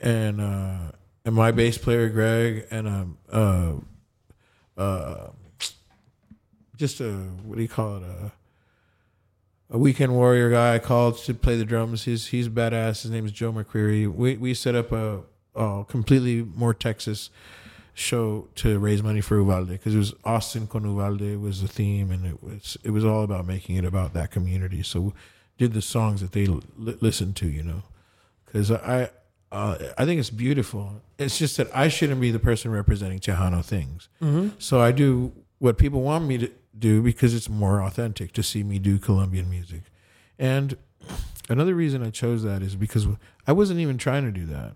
and 0.00 0.40
uh, 0.40 0.92
and 1.24 1.34
my 1.34 1.50
bass 1.50 1.76
player 1.78 2.08
Greg, 2.08 2.66
and 2.70 2.88
um 2.88 3.18
uh 3.30 3.72
uh 4.76 5.28
just 6.76 7.00
a 7.00 7.12
what 7.44 7.56
do 7.56 7.62
you 7.62 7.68
call 7.68 7.96
it 7.98 8.02
a 8.02 8.32
a 9.72 9.78
weekend 9.78 10.12
warrior 10.12 10.50
guy 10.50 10.74
I 10.74 10.78
called 10.80 11.18
to 11.18 11.34
play 11.34 11.56
the 11.56 11.64
drums. 11.64 12.04
He's 12.04 12.28
he's 12.28 12.48
badass. 12.48 13.02
His 13.02 13.10
name 13.10 13.24
is 13.26 13.32
Joe 13.32 13.52
McCreary. 13.52 14.12
We 14.12 14.36
we 14.36 14.54
set 14.54 14.74
up 14.74 14.90
a, 14.92 15.20
a 15.54 15.84
completely 15.86 16.42
more 16.42 16.74
Texas 16.74 17.30
show 17.94 18.48
to 18.56 18.78
raise 18.78 19.02
money 19.02 19.20
for 19.20 19.36
Uvalde 19.36 19.68
because 19.68 19.94
it 19.94 19.98
was 19.98 20.14
Austin 20.24 20.66
con 20.66 20.84
Uvalde 20.84 21.36
was 21.40 21.62
the 21.62 21.68
theme, 21.68 22.10
and 22.10 22.26
it 22.26 22.42
was 22.42 22.76
it 22.82 22.90
was 22.90 23.04
all 23.04 23.22
about 23.22 23.46
making 23.46 23.76
it 23.76 23.84
about 23.84 24.12
that 24.14 24.30
community. 24.30 24.82
So 24.82 25.12
did 25.58 25.72
the 25.72 25.82
songs 25.82 26.20
that 26.20 26.32
they 26.32 26.46
li- 26.46 26.62
listened 27.00 27.36
to, 27.36 27.48
you 27.48 27.62
know, 27.62 27.82
because 28.46 28.70
I. 28.70 29.10
Uh, 29.52 29.76
I 29.98 30.04
think 30.04 30.20
it's 30.20 30.30
beautiful. 30.30 31.02
It's 31.18 31.36
just 31.36 31.56
that 31.56 31.66
I 31.74 31.88
shouldn't 31.88 32.20
be 32.20 32.30
the 32.30 32.38
person 32.38 32.70
representing 32.70 33.18
Tejano 33.18 33.64
things. 33.64 34.08
Mm-hmm. 34.22 34.50
So 34.60 34.80
I 34.80 34.92
do 34.92 35.32
what 35.58 35.76
people 35.76 36.02
want 36.02 36.24
me 36.24 36.38
to 36.38 36.52
do 36.78 37.02
because 37.02 37.34
it's 37.34 37.48
more 37.48 37.82
authentic 37.82 38.32
to 38.32 38.42
see 38.44 38.62
me 38.62 38.78
do 38.78 38.98
Colombian 38.98 39.50
music. 39.50 39.82
And 40.38 40.76
another 41.48 41.74
reason 41.74 42.02
I 42.02 42.10
chose 42.10 42.42
that 42.44 42.62
is 42.62 42.76
because 42.76 43.06
I 43.46 43.52
wasn't 43.52 43.80
even 43.80 43.98
trying 43.98 44.24
to 44.24 44.30
do 44.30 44.46
that. 44.46 44.74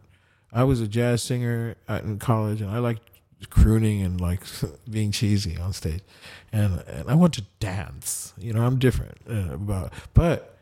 I 0.54 0.64
was 0.64 0.80
a 0.80 0.88
jazz 0.88 1.22
singer 1.22 1.74
in 1.88 2.18
college 2.18 2.60
and 2.60 2.70
I 2.70 2.78
liked 2.78 3.02
crooning 3.50 4.02
and 4.02 4.20
like 4.20 4.40
being 4.90 5.10
cheesy 5.10 5.58
on 5.58 5.72
stage. 5.72 6.02
And, 6.52 6.80
and 6.86 7.10
I 7.10 7.14
want 7.14 7.34
to 7.34 7.44
dance. 7.58 8.32
You 8.38 8.52
know, 8.52 8.62
I'm 8.62 8.78
different 8.78 9.18
uh, 9.28 9.54
about 9.54 9.92
but 10.14 10.54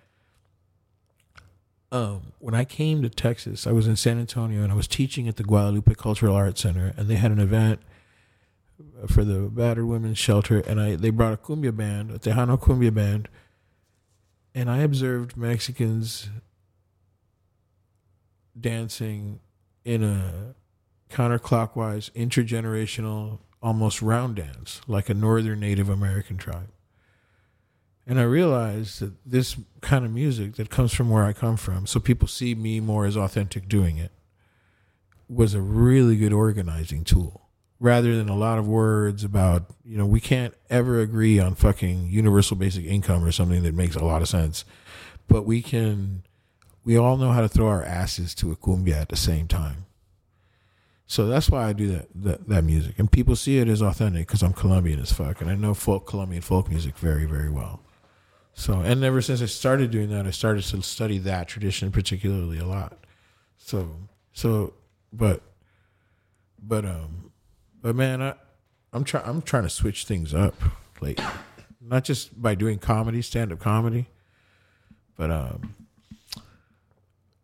um, 1.92 2.32
when 2.38 2.54
I 2.54 2.64
came 2.64 3.02
to 3.02 3.10
Texas, 3.10 3.66
I 3.66 3.72
was 3.72 3.86
in 3.86 3.96
San 3.96 4.18
Antonio 4.18 4.62
and 4.62 4.72
I 4.72 4.74
was 4.74 4.88
teaching 4.88 5.28
at 5.28 5.36
the 5.36 5.44
Guadalupe 5.44 5.94
Cultural 5.94 6.34
Arts 6.34 6.62
Center, 6.62 6.94
and 6.96 7.06
they 7.06 7.16
had 7.16 7.30
an 7.30 7.38
event 7.38 7.80
for 9.08 9.24
the 9.24 9.40
battered 9.40 9.84
women's 9.84 10.16
shelter, 10.16 10.60
and 10.60 10.80
I 10.80 10.96
they 10.96 11.10
brought 11.10 11.34
a 11.34 11.36
cumbia 11.36 11.76
band, 11.76 12.10
a 12.10 12.18
Tejano 12.18 12.58
cumbia 12.58 12.92
band, 12.94 13.28
and 14.54 14.70
I 14.70 14.78
observed 14.78 15.36
Mexicans 15.36 16.30
dancing 18.58 19.40
in 19.84 20.02
a 20.02 20.54
counterclockwise, 21.10 22.10
intergenerational, 22.12 23.38
almost 23.62 24.02
round 24.02 24.36
dance, 24.36 24.80
like 24.86 25.08
a 25.08 25.14
northern 25.14 25.60
Native 25.60 25.88
American 25.88 26.36
tribe. 26.36 26.70
And 28.06 28.18
I 28.18 28.24
realized 28.24 29.00
that 29.00 29.12
this 29.24 29.56
kind 29.80 30.04
of 30.04 30.10
music 30.10 30.56
that 30.56 30.70
comes 30.70 30.92
from 30.92 31.08
where 31.08 31.24
I 31.24 31.32
come 31.32 31.56
from, 31.56 31.86
so 31.86 32.00
people 32.00 32.26
see 32.26 32.54
me 32.54 32.80
more 32.80 33.04
as 33.04 33.16
authentic 33.16 33.68
doing 33.68 33.96
it, 33.98 34.10
was 35.28 35.54
a 35.54 35.60
really 35.60 36.16
good 36.16 36.32
organizing 36.32 37.04
tool. 37.04 37.48
Rather 37.78 38.16
than 38.16 38.28
a 38.28 38.36
lot 38.36 38.58
of 38.58 38.66
words 38.66 39.24
about, 39.24 39.66
you 39.84 39.96
know, 39.96 40.06
we 40.06 40.20
can't 40.20 40.54
ever 40.70 41.00
agree 41.00 41.38
on 41.38 41.54
fucking 41.54 42.08
universal 42.08 42.56
basic 42.56 42.84
income 42.84 43.24
or 43.24 43.32
something 43.32 43.62
that 43.62 43.74
makes 43.74 43.96
a 43.96 44.04
lot 44.04 44.22
of 44.22 44.28
sense. 44.28 44.64
But 45.26 45.46
we 45.46 45.62
can, 45.62 46.22
we 46.84 46.96
all 46.96 47.16
know 47.16 47.30
how 47.30 47.40
to 47.40 47.48
throw 47.48 47.68
our 47.68 47.84
asses 47.84 48.34
to 48.36 48.52
a 48.52 48.56
cumbia 48.56 49.00
at 49.00 49.08
the 49.08 49.16
same 49.16 49.48
time. 49.48 49.86
So 51.06 51.26
that's 51.26 51.50
why 51.50 51.68
I 51.68 51.72
do 51.72 51.88
that 51.88 52.08
that, 52.14 52.48
that 52.48 52.64
music, 52.64 52.98
and 52.98 53.10
people 53.10 53.36
see 53.36 53.58
it 53.58 53.68
as 53.68 53.82
authentic 53.82 54.26
because 54.26 54.42
I'm 54.42 54.52
Colombian 54.52 55.00
as 55.00 55.12
fuck, 55.12 55.40
and 55.40 55.50
I 55.50 55.54
know 55.54 55.74
folk 55.74 56.06
Colombian 56.06 56.42
folk 56.42 56.70
music 56.70 56.96
very 56.96 57.26
very 57.26 57.50
well. 57.50 57.82
So, 58.54 58.80
and 58.80 59.02
ever 59.02 59.22
since 59.22 59.40
I 59.40 59.46
started 59.46 59.90
doing 59.90 60.10
that, 60.10 60.26
I 60.26 60.30
started 60.30 60.62
to 60.64 60.82
study 60.82 61.18
that 61.18 61.48
tradition 61.48 61.90
particularly 61.90 62.58
a 62.58 62.66
lot. 62.66 62.98
So, 63.56 63.96
so, 64.34 64.74
but, 65.10 65.40
but, 66.62 66.84
um, 66.84 67.32
but 67.80 67.96
man, 67.96 68.20
I, 68.20 68.34
I'm 68.92 69.04
trying, 69.04 69.24
I'm 69.26 69.40
trying 69.40 69.62
to 69.62 69.70
switch 69.70 70.04
things 70.04 70.34
up 70.34 70.54
like 71.00 71.18
not 71.80 72.04
just 72.04 72.40
by 72.40 72.54
doing 72.54 72.78
comedy, 72.78 73.22
stand 73.22 73.52
up 73.52 73.58
comedy, 73.58 74.08
but, 75.16 75.30
um, 75.30 75.74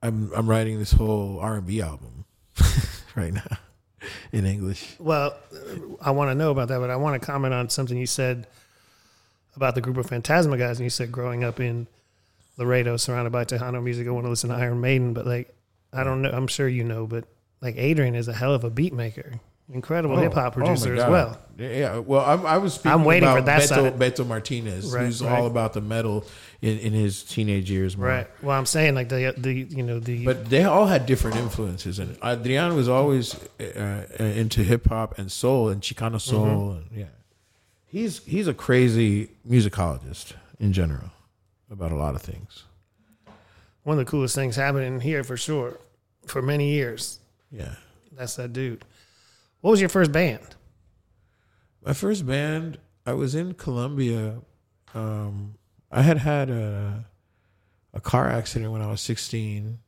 I'm, 0.02 0.30
I'm 0.34 0.48
writing 0.48 0.78
this 0.78 0.92
whole 0.92 1.38
R&B 1.40 1.80
album 1.82 2.24
right 3.16 3.32
now 3.32 3.58
in 4.32 4.46
English. 4.46 4.96
Well, 4.98 5.36
I 6.00 6.12
want 6.12 6.30
to 6.30 6.34
know 6.34 6.50
about 6.50 6.68
that, 6.68 6.78
but 6.78 6.90
I 6.90 6.96
want 6.96 7.20
to 7.20 7.26
comment 7.26 7.54
on 7.54 7.68
something 7.68 7.96
you 7.96 8.06
said 8.06 8.46
about 9.56 9.74
the 9.74 9.80
group 9.80 9.96
of 9.96 10.06
Fantasma 10.06 10.58
guys. 10.58 10.78
And 10.78 10.84
you 10.84 10.90
said 10.90 11.10
growing 11.10 11.44
up 11.44 11.60
in 11.60 11.86
Laredo, 12.56 12.96
surrounded 12.96 13.30
by 13.30 13.44
Tejano 13.44 13.82
music, 13.82 14.06
I 14.06 14.10
want 14.10 14.26
to 14.26 14.30
listen 14.30 14.50
to 14.50 14.56
Iron 14.56 14.80
Maiden. 14.80 15.12
But 15.14 15.26
like, 15.26 15.52
I 15.92 16.04
don't 16.04 16.22
know. 16.22 16.30
I'm 16.30 16.46
sure 16.46 16.68
you 16.68 16.84
know, 16.84 17.06
but 17.06 17.24
like 17.60 17.76
Adrian 17.76 18.14
is 18.14 18.28
a 18.28 18.34
hell 18.34 18.54
of 18.54 18.64
a 18.64 18.70
beat 18.70 18.92
maker, 18.92 19.40
incredible 19.72 20.16
Oh, 20.16 20.20
hip 20.20 20.32
hop 20.34 20.52
oh 20.52 20.60
producer 20.62 20.94
as 20.94 21.10
well. 21.10 21.38
Yeah, 21.58 21.68
yeah. 21.70 21.98
Well, 21.98 22.20
I, 22.24 22.54
I 22.54 22.58
was 22.58 22.74
speaking 22.74 22.92
I'm 22.92 23.04
waiting 23.04 23.28
about 23.28 23.38
for 23.40 23.44
that 23.46 23.62
Beto, 23.62 23.66
side. 23.66 23.98
Beto 23.98 24.26
Martinez, 24.26 24.92
Right, 24.94 25.06
who's 25.06 25.22
right. 25.22 25.38
all 25.38 25.46
about 25.46 25.72
the 25.72 25.80
metal 25.80 26.24
in, 26.62 26.78
in 26.78 26.92
his 26.92 27.22
teenage 27.24 27.70
years. 27.70 27.96
More. 27.96 28.06
Right. 28.06 28.26
Well, 28.42 28.56
I'm 28.56 28.66
saying 28.66 28.94
like 28.94 29.08
the 29.08 29.34
the 29.36 29.52
you 29.52 29.82
know 29.82 29.98
the 29.98 30.24
But 30.24 30.48
they 30.50 30.64
all 30.64 30.86
had 30.86 31.04
different 31.06 31.36
influences, 31.36 31.98
and 31.98 32.16
Adrian 32.24 32.74
was 32.76 32.88
always 32.88 33.34
uh, 33.60 34.04
uh, 34.20 34.22
into 34.24 34.62
hip 34.62 34.86
hop 34.88 35.18
and 35.18 35.30
soul 35.32 35.68
and 35.68 35.82
Chicano 35.82 36.20
soul, 36.20 36.46
Mm-hmm. 36.46 36.70
and 36.94 36.98
yeah, 37.00 37.04
he's 37.86 38.24
he's 38.24 38.46
a 38.48 38.54
crazy 38.54 39.30
musicologist, 39.48 40.32
in 40.60 40.72
general 40.72 41.10
about 41.70 41.92
a 41.92 41.96
lot 41.96 42.14
of 42.14 42.22
things. 42.22 42.64
One 43.82 43.98
of 43.98 44.04
the 44.04 44.10
coolest 44.10 44.34
things 44.34 44.56
happening 44.56 45.00
here 45.00 45.24
for 45.24 45.36
sure. 45.36 45.78
For 46.26 46.42
many 46.42 46.70
years, 46.72 47.18
Yeah. 47.50 47.74
that's 48.12 48.36
that 48.36 48.52
dude. 48.52 48.84
What 49.60 49.72
was 49.72 49.80
your 49.80 49.88
first 49.88 50.12
band? 50.12 50.56
My 51.84 51.92
first 51.92 52.26
band, 52.26 52.78
I 53.06 53.12
was 53.12 53.34
in 53.34 53.54
Colombia. 53.54 54.40
Um, 54.94 55.54
I 55.90 56.02
had 56.02 56.18
had 56.18 56.50
a 56.50 57.06
a 57.94 58.00
car 58.00 58.28
accident 58.28 58.70
when 58.70 58.82
I 58.82 58.90
was 58.90 59.00
16, 59.00 59.78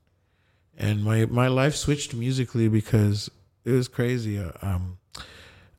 and 0.79 1.05
my 1.05 1.27
my 1.27 1.49
life 1.49 1.77
switched 1.77 2.15
musically 2.15 2.69
because 2.69 3.31
it 3.65 3.73
was 3.73 3.89
crazy. 3.89 4.39
Uh, 4.39 4.53
Um, 4.63 4.99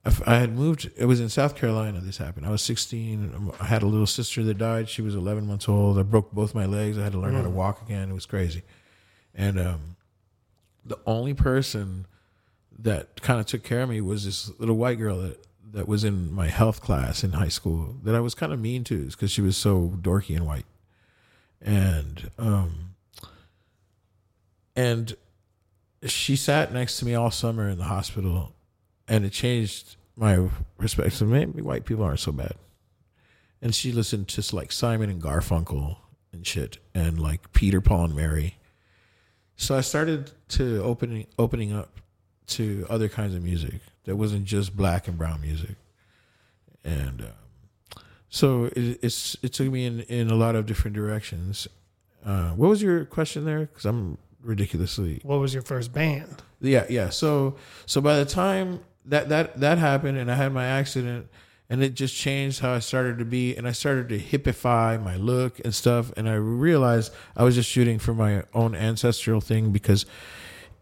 I 0.06 0.12
I 0.26 0.36
had 0.38 0.56
moved. 0.56 0.92
It 0.96 1.06
was 1.06 1.20
in 1.20 1.30
South 1.30 1.56
Carolina. 1.56 2.00
This 2.02 2.18
happened. 2.18 2.46
I 2.46 2.50
was 2.52 2.62
16. 2.62 3.34
um, 3.36 3.52
I 3.60 3.66
had 3.66 3.84
a 3.84 3.88
little 3.88 4.08
sister 4.08 4.44
that 4.44 4.58
died. 4.58 4.90
She 4.90 5.02
was 5.02 5.16
11 5.16 5.46
months 5.48 5.68
old. 5.68 5.98
I 6.00 6.04
broke 6.04 6.32
both 6.32 6.54
my 6.56 6.66
legs. 6.66 6.98
I 6.98 7.04
had 7.04 7.12
to 7.14 7.20
learn 7.20 7.34
how 7.36 7.44
to 7.44 7.50
walk 7.50 7.82
again. 7.82 8.10
It 8.10 8.14
was 8.14 8.26
crazy, 8.26 8.62
and 9.34 9.60
um, 9.60 9.96
the 10.86 11.00
only 11.06 11.34
person 11.34 12.06
that 12.80 13.22
kind 13.22 13.40
of 13.40 13.46
took 13.46 13.64
care 13.64 13.82
of 13.82 13.90
me 13.90 14.02
was 14.02 14.26
this 14.26 14.52
little 14.60 14.78
white 14.78 14.98
girl 14.98 15.18
that 15.20 15.46
that 15.74 15.88
was 15.88 16.04
in 16.04 16.32
my 16.34 16.48
health 16.48 16.82
class 16.82 17.24
in 17.24 17.32
high 17.32 17.48
school 17.48 17.96
that 18.04 18.14
I 18.14 18.20
was 18.20 18.36
kind 18.36 18.52
of 18.52 18.60
mean 18.60 18.84
to 18.86 19.06
because 19.06 19.32
she 19.32 19.42
was 19.42 19.56
so 19.56 19.94
dorky 20.02 20.36
and 20.36 20.46
white, 20.46 20.66
and 21.62 22.30
um, 22.38 22.96
and 24.76 25.16
she 26.04 26.36
sat 26.36 26.74
next 26.74 26.98
to 27.00 27.06
me 27.06 27.14
all 27.14 27.32
summer 27.32 27.70
in 27.70 27.78
the 27.78 27.86
hospital, 27.86 28.54
and 29.08 29.26
it 29.26 29.32
changed 29.32 29.96
my 30.16 30.50
perspective. 30.78 31.28
Maybe 31.28 31.62
white 31.62 31.86
people 31.86 32.04
aren't 32.04 32.20
so 32.20 32.32
bad, 32.32 32.56
and 33.62 33.74
she 33.74 33.92
listened 33.92 34.28
to 34.30 34.56
like 34.56 34.72
Simon 34.72 35.10
and 35.10 35.22
Garfunkel 35.22 35.98
and 36.34 36.46
shit, 36.46 36.80
and 36.94 37.20
like 37.20 37.54
Peter, 37.54 37.82
Paul, 37.82 38.06
and 38.06 38.16
Mary. 38.16 38.58
So 39.56 39.78
I 39.78 39.82
started 39.82 40.32
to 40.50 40.82
opening 40.84 41.28
opening 41.38 41.72
up 41.72 42.02
to 42.48 42.86
other 42.90 43.08
kinds 43.10 43.34
of 43.36 43.44
music 43.44 43.82
that 44.06 44.16
wasn't 44.16 44.46
just 44.46 44.76
black 44.76 45.08
and 45.08 45.18
brown 45.18 45.42
music, 45.42 45.76
and 46.84 47.22
um, 47.22 48.02
so 48.30 48.66
it, 48.76 49.00
it's 49.02 49.38
it 49.42 49.54
took 49.54 49.68
me 49.72 49.86
in 49.86 50.02
in 50.02 50.30
a 50.30 50.36
lot 50.36 50.56
of 50.56 50.66
different 50.66 50.96
directions. 50.96 51.68
Uh, 52.26 52.50
what 52.52 52.70
was 52.70 52.82
your 52.82 53.06
question 53.06 53.46
there? 53.46 53.62
Because 53.62 53.86
I'm 53.86 54.18
ridiculously 54.44 55.20
What 55.24 55.40
was 55.40 55.54
your 55.54 55.64
first 55.64 55.94
band? 55.94 56.42
yeah 56.62 56.86
yeah. 56.90 57.10
So 57.10 57.56
so 57.86 58.02
by 58.02 58.18
the 58.18 58.26
time 58.26 58.80
that 59.06 59.30
that 59.30 59.60
that 59.60 59.78
happened 59.78 60.18
and 60.18 60.32
I 60.32 60.36
had 60.36 60.54
my 60.54 60.66
accident. 60.66 61.28
And 61.70 61.82
it 61.82 61.94
just 61.94 62.14
changed 62.14 62.60
how 62.60 62.74
I 62.74 62.80
started 62.80 63.18
to 63.20 63.24
be, 63.24 63.56
and 63.56 63.66
I 63.66 63.72
started 63.72 64.10
to 64.10 64.20
hippify 64.20 65.02
my 65.02 65.16
look 65.16 65.58
and 65.64 65.74
stuff. 65.74 66.12
And 66.18 66.28
I 66.28 66.34
realized 66.34 67.14
I 67.34 67.46
was 67.46 67.56
just 67.56 67.70
shooting 67.70 67.98
for 67.98 68.14
my 68.14 68.44
own 68.54 68.76
ancestral 68.76 69.40
thing 69.40 69.72
because 69.72 70.06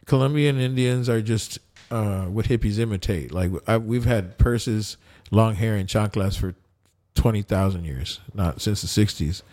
Colombian 0.10 0.60
Indians 0.60 1.08
are 1.08 1.22
just 1.22 1.60
uh, 1.92 2.24
what 2.24 2.48
hippies 2.48 2.80
imitate. 2.80 3.32
Like 3.32 3.52
I, 3.68 3.78
we've 3.78 4.06
had 4.06 4.40
purses, 4.40 4.98
long 5.30 5.54
hair, 5.54 5.76
and 5.76 5.88
chanclas 5.88 6.36
for 6.36 6.56
twenty 7.14 7.44
thousand 7.44 7.86
years, 7.86 8.20
not 8.34 8.60
since 8.60 8.82
the 8.82 8.88
'60s. 8.88 9.44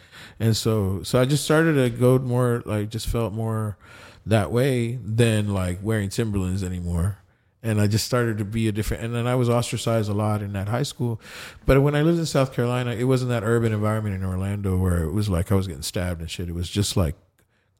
And 0.40 0.56
so, 0.56 1.02
so 1.02 1.20
I 1.20 1.26
just 1.26 1.44
started 1.44 1.74
to 1.74 1.90
go 1.90 2.18
more 2.18 2.62
like 2.64 2.88
just 2.88 3.06
felt 3.06 3.34
more 3.34 3.76
that 4.24 4.50
way 4.50 4.98
than 5.04 5.52
like 5.52 5.78
wearing 5.82 6.08
Timberlands 6.08 6.64
anymore. 6.64 7.18
And 7.62 7.78
I 7.78 7.86
just 7.86 8.06
started 8.06 8.38
to 8.38 8.44
be 8.44 8.66
a 8.66 8.72
different. 8.72 9.02
And 9.02 9.14
then 9.14 9.26
I 9.26 9.34
was 9.34 9.50
ostracized 9.50 10.08
a 10.08 10.14
lot 10.14 10.40
in 10.40 10.54
that 10.54 10.68
high 10.68 10.84
school. 10.84 11.20
But 11.66 11.82
when 11.82 11.94
I 11.94 12.00
lived 12.00 12.18
in 12.18 12.26
South 12.26 12.54
Carolina, 12.54 12.92
it 12.92 13.04
wasn't 13.04 13.28
that 13.28 13.42
urban 13.44 13.74
environment 13.74 14.14
in 14.14 14.24
Orlando 14.24 14.78
where 14.78 15.02
it 15.02 15.12
was 15.12 15.28
like 15.28 15.52
I 15.52 15.54
was 15.54 15.66
getting 15.66 15.82
stabbed 15.82 16.22
and 16.22 16.30
shit. 16.30 16.48
It 16.48 16.54
was 16.54 16.70
just 16.70 16.96
like 16.96 17.14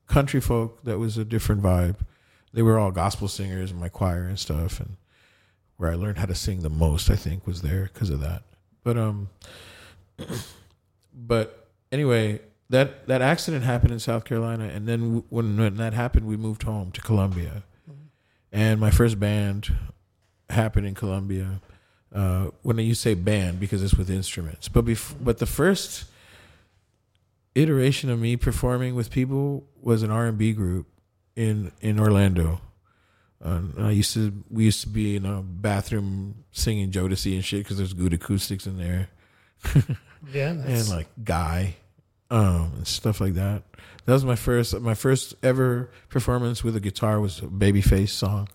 country 0.08 0.40
folk 0.40 0.84
that 0.84 0.98
was 0.98 1.16
a 1.16 1.24
different 1.24 1.62
vibe 1.62 1.96
they 2.53 2.62
were 2.62 2.78
all 2.78 2.90
gospel 2.90 3.28
singers 3.28 3.70
in 3.70 3.78
my 3.78 3.88
choir 3.88 4.24
and 4.24 4.38
stuff 4.38 4.80
and 4.80 4.97
where 5.76 5.90
i 5.90 5.94
learned 5.94 6.18
how 6.18 6.26
to 6.26 6.34
sing 6.34 6.62
the 6.62 6.70
most 6.70 7.11
i 7.11 7.16
think 7.16 7.47
was 7.47 7.62
there 7.62 7.90
because 7.92 8.11
of 8.11 8.20
that. 8.20 8.42
But 8.84 8.97
um 8.97 9.28
but 11.14 11.68
anyway 11.92 12.40
that 12.70 13.07
that 13.07 13.22
accident 13.22 13.64
happened 13.64 13.92
in 13.92 13.99
south 13.99 14.24
carolina 14.24 14.64
and 14.64 14.88
then 14.88 15.22
when, 15.28 15.57
when 15.57 15.76
that 15.76 15.92
happened 15.92 16.26
we 16.26 16.36
moved 16.36 16.62
home 16.62 16.90
to 16.92 17.01
colombia. 17.01 17.62
And 18.53 18.80
my 18.80 18.90
first 18.90 19.20
band 19.20 19.74
happened 20.49 20.86
in 20.86 20.94
colombia 20.94 21.61
uh, 22.14 22.47
when 22.62 22.78
you 22.78 22.94
say 22.94 23.14
band 23.14 23.61
because 23.61 23.82
it's 23.82 23.94
with 23.94 24.09
instruments. 24.09 24.68
But 24.68 24.86
bef- 24.86 25.14
but 25.20 25.38
the 25.38 25.47
first 25.47 26.07
iteration 27.55 28.09
of 28.09 28.18
me 28.18 28.36
performing 28.36 28.94
with 28.94 29.11
people 29.11 29.66
was 29.80 30.03
an 30.03 30.11
r&b 30.11 30.53
group 30.53 30.86
in 31.37 31.70
in 31.80 32.01
Orlando. 32.01 32.61
Uh, 33.45 33.61
I 33.78 33.91
used 33.91 34.14
to 34.14 34.32
we 34.51 34.64
used 34.64 34.80
to 34.80 34.89
be 34.89 35.14
in 35.16 35.26
a 35.26 35.43
bathroom 35.43 36.45
singing 36.51 36.91
Jodeci 36.91 37.34
and 37.34 37.45
shit 37.45 37.62
because 37.64 37.76
there's 37.76 37.93
good 37.93 38.14
acoustics 38.14 38.66
in 38.66 38.78
there 38.78 39.09
Yeah, 40.32 40.51
and 40.51 40.89
like 40.89 41.09
Guy, 41.22 41.76
um, 42.30 42.72
and 42.76 42.87
stuff 42.87 43.20
like 43.20 43.34
that. 43.34 43.62
That 44.07 44.12
was 44.12 44.24
my 44.24 44.37
first 44.37 44.78
my 44.80 44.95
first 44.95 45.34
ever 45.43 45.91
performance 46.09 46.64
with 46.64 46.74
a 46.76 46.80
guitar 46.80 47.20
was 47.20 47.39
a 47.41 47.43
Babyface 47.43 48.09
song. 48.09 48.49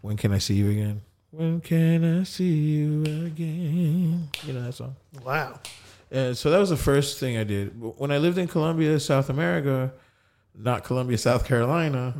When 0.00 0.16
can 0.16 0.32
I 0.32 0.38
see 0.38 0.54
you 0.54 0.70
again? 0.70 1.02
When 1.30 1.60
can 1.60 2.20
I 2.20 2.24
see 2.24 2.52
you 2.52 3.02
again? 3.02 4.28
You 4.44 4.52
know 4.52 4.64
that 4.64 4.72
song. 4.74 4.96
wow. 5.24 5.60
And 6.10 6.36
so 6.36 6.50
that 6.50 6.58
was 6.58 6.68
the 6.68 6.76
first 6.76 7.18
thing 7.18 7.38
I 7.38 7.44
did. 7.44 7.80
When 7.80 8.10
I 8.10 8.18
lived 8.18 8.36
in 8.36 8.46
Colombia, 8.46 9.00
South 9.00 9.30
America, 9.30 9.92
not 10.54 10.84
Columbia, 10.84 11.18
South 11.18 11.46
Carolina, 11.46 12.14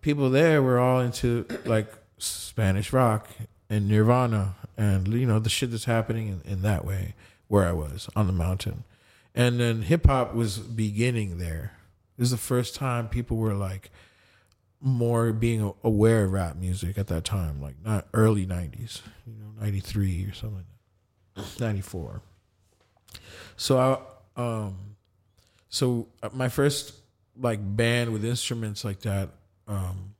people 0.00 0.30
there 0.30 0.62
were 0.62 0.78
all 0.78 1.00
into 1.00 1.46
like 1.64 1.92
Spanish 2.18 2.92
rock 2.92 3.28
and 3.70 3.88
Nirvana 3.88 4.56
and 4.76 5.08
you 5.08 5.26
know 5.26 5.38
the 5.38 5.50
shit 5.50 5.70
that's 5.70 5.84
happening 5.84 6.28
in, 6.28 6.52
in 6.52 6.62
that 6.62 6.84
way 6.84 7.14
where 7.48 7.66
I 7.66 7.72
was 7.72 8.08
on 8.14 8.26
the 8.26 8.32
mountain. 8.32 8.84
And 9.34 9.60
then 9.60 9.82
hip 9.82 10.06
hop 10.06 10.34
was 10.34 10.58
beginning 10.58 11.38
there. 11.38 11.72
This 12.16 12.26
is 12.26 12.30
the 12.30 12.36
first 12.36 12.74
time 12.74 13.08
people 13.08 13.36
were 13.36 13.54
like 13.54 13.90
more 14.80 15.32
being 15.32 15.72
aware 15.82 16.24
of 16.24 16.32
rap 16.32 16.56
music 16.56 16.98
at 16.98 17.08
that 17.08 17.24
time, 17.24 17.60
like 17.60 17.76
not 17.84 18.06
early 18.14 18.46
'90s, 18.46 19.02
you 19.26 19.34
know, 19.34 19.60
'93 19.60 20.24
or 20.24 20.32
something 20.32 20.64
like 21.36 21.60
'94. 21.60 22.22
So 23.56 23.78
I, 24.36 24.40
um, 24.40 24.76
so 25.68 26.08
uh, 26.22 26.30
my 26.32 26.48
first 26.48 26.94
like 27.40 27.60
band 27.62 28.12
with 28.12 28.24
instruments 28.24 28.84
like 28.84 29.00
that, 29.00 29.30
um, 29.66 30.14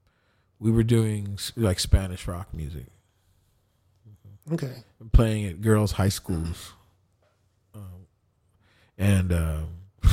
we 0.60 0.70
were 0.70 0.82
doing 0.82 1.38
like 1.56 1.78
Spanish 1.80 2.26
rock 2.28 2.52
music, 2.54 2.86
Okay. 4.52 4.82
playing 5.12 5.46
at 5.46 5.60
girls' 5.60 5.92
high 5.92 6.08
schools, 6.08 6.72
um, 7.74 8.06
and 8.96 9.32
um, 9.32 9.66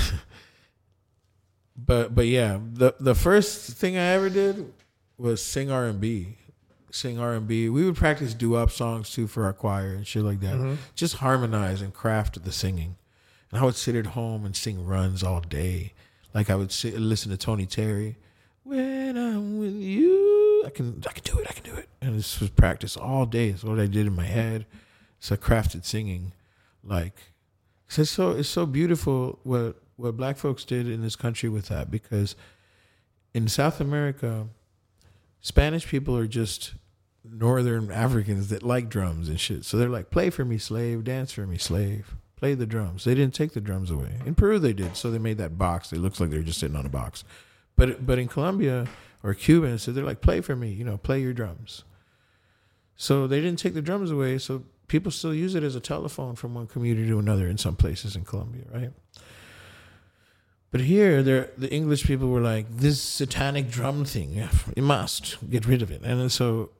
but 1.78 2.14
but 2.16 2.28
yeah, 2.28 2.60
the 2.74 2.96
the 3.00 3.16
first 3.16 3.72
thing 3.74 3.98
I 3.98 4.08
ever 4.14 4.30
did 4.30 4.72
was 5.18 5.44
sing 5.44 5.72
R 5.72 5.86
and 5.86 6.00
B, 6.00 6.38
sing 6.92 7.20
R 7.20 7.34
and 7.34 7.48
B. 7.48 7.70
We 7.70 7.86
would 7.86 7.96
practice 7.96 8.34
doo 8.34 8.52
wop 8.52 8.72
songs 8.72 9.10
too 9.12 9.28
for 9.28 9.46
our 9.46 9.54
choir 9.54 9.94
and 9.94 10.06
shit 10.06 10.24
like 10.24 10.40
that. 10.42 10.78
Just 10.96 11.16
harmonize 11.18 11.82
and 11.82 11.94
craft 11.94 12.44
the 12.44 12.52
singing. 12.52 12.96
And 13.52 13.60
I 13.62 13.66
would 13.66 13.76
sit 13.76 13.96
at 13.96 14.08
home 14.08 14.46
and 14.46 14.56
sing 14.56 14.86
runs 14.86 15.24
all 15.24 15.40
day. 15.42 15.94
Like 16.36 16.50
I 16.50 16.56
would 16.56 16.72
sit 16.74 16.94
and 16.94 17.08
listen 17.08 17.32
to 17.32 17.38
Tony 17.38 17.66
Terry. 17.66 18.18
When 18.64 19.18
I'm 19.18 19.58
with 19.58 19.74
you, 19.74 20.64
I 20.66 20.70
can 20.70 21.02
I 21.08 21.14
can 21.14 21.24
do 21.24 21.40
it. 21.40 21.48
I 21.50 21.54
can 21.54 21.64
do 21.64 21.76
it. 21.76 21.88
And 22.02 22.20
this 22.20 22.42
was 22.42 22.50
practice 22.50 22.98
all 22.98 23.26
day. 23.26 23.50
It's 23.50 23.64
what 23.64 23.80
I 23.80 23.88
did 23.88 24.06
in 24.06 24.16
my 24.16 24.26
head. 24.26 24.66
It's 25.18 25.28
So 25.28 25.38
crafted 25.38 25.86
singing, 25.86 26.34
like 26.84 27.16
'cause 27.88 28.00
it's 28.00 28.12
so 28.12 28.32
it's 28.32 28.50
so 28.50 28.66
beautiful 28.66 29.40
what 29.44 29.82
what 29.96 30.18
black 30.18 30.36
folks 30.38 30.66
did 30.66 30.90
in 30.90 31.02
this 31.02 31.16
country 31.16 31.48
with 31.48 31.70
that 31.70 31.90
because 31.90 32.36
in 33.34 33.48
South 33.48 33.80
America, 33.80 34.50
Spanish 35.40 35.88
people 35.88 36.18
are 36.18 36.28
just 36.28 36.74
northern 37.24 37.90
Africans 37.92 38.50
that 38.50 38.62
like 38.62 38.90
drums 38.90 39.30
and 39.30 39.40
shit. 39.40 39.64
So 39.64 39.78
they're 39.78 39.90
like, 39.90 40.10
play 40.12 40.30
for 40.30 40.44
me, 40.44 40.58
slave, 40.58 41.06
dance 41.06 41.32
for 41.32 41.48
me, 41.48 41.58
slave. 41.58 42.16
Play 42.38 42.54
the 42.54 42.66
drums. 42.66 43.06
They 43.06 43.16
didn't 43.16 43.34
take 43.34 43.54
the 43.54 43.62
drums 43.62 43.90
away. 43.90 44.20
In 44.26 44.36
Peru 44.36 44.60
they 44.60 44.74
did, 44.74 44.98
so 44.98 45.10
they 45.10 45.20
made 45.20 45.38
that 45.38 45.58
box. 45.58 45.94
It 45.94 46.00
looks 46.00 46.20
like 46.20 46.30
they're 46.30 46.42
just 46.42 46.60
sitting 46.60 46.76
on 46.76 46.86
a 46.86 46.90
box. 46.90 47.24
But 47.76 48.06
but 48.06 48.20
in 48.20 48.28
Colombia 48.28 48.88
or 49.24 49.34
Cuba, 49.34 49.80
so 49.80 49.92
they're 49.92 50.04
like, 50.04 50.22
play 50.22 50.42
for 50.42 50.56
me, 50.56 50.72
you 50.72 50.84
know, 50.84 50.98
play 50.98 51.22
your 51.22 51.34
drums. 51.34 51.84
So 52.96 53.28
they 53.28 53.42
didn't 53.42 53.60
take 53.60 53.74
the 53.74 53.82
drums 53.82 54.12
away, 54.12 54.38
so 54.38 54.64
people 54.88 55.12
still 55.12 55.34
use 55.34 55.56
it 55.56 55.64
as 55.64 55.76
a 55.76 55.80
telephone 55.80 56.36
from 56.36 56.54
one 56.54 56.68
community 56.68 57.08
to 57.08 57.20
another 57.20 57.48
in 57.48 57.58
some 57.58 57.76
places 57.76 58.16
in 58.16 58.24
Colombia, 58.24 58.64
right? 58.74 58.92
But 60.72 60.82
here, 60.82 61.24
the 61.24 61.72
English 61.72 62.04
people 62.06 62.28
were 62.28 62.42
like, 62.42 62.66
"This 62.70 63.02
satanic 63.02 63.70
drum 63.70 64.04
thing, 64.04 64.34
you 64.76 64.84
must 64.84 65.38
get 65.50 65.66
rid 65.66 65.82
of 65.82 65.90
it." 65.90 66.02
And 66.04 66.30
so, 66.30 66.72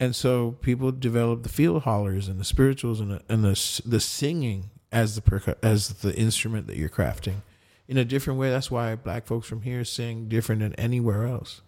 and 0.00 0.16
so 0.16 0.56
people 0.62 0.90
developed 0.90 1.44
the 1.44 1.48
field 1.48 1.84
hollers 1.84 2.26
and 2.26 2.40
the 2.40 2.44
spirituals 2.44 2.98
and 2.98 3.12
the, 3.12 3.22
and 3.28 3.44
the 3.44 3.82
the 3.84 4.00
singing 4.00 4.70
as 4.96 5.14
the 5.14 5.20
percu- 5.20 5.62
as 5.62 5.88
the 6.00 6.16
instrument 6.16 6.66
that 6.68 6.78
you're 6.78 6.88
crafting 6.88 7.42
in 7.86 7.98
a 7.98 8.04
different 8.04 8.40
way. 8.40 8.48
That's 8.48 8.70
why 8.70 8.96
black 8.96 9.26
folks 9.26 9.46
from 9.46 9.60
here 9.60 9.84
sing 9.84 10.26
different 10.26 10.62
than 10.62 10.72
anywhere 10.76 11.26
else. 11.26 11.60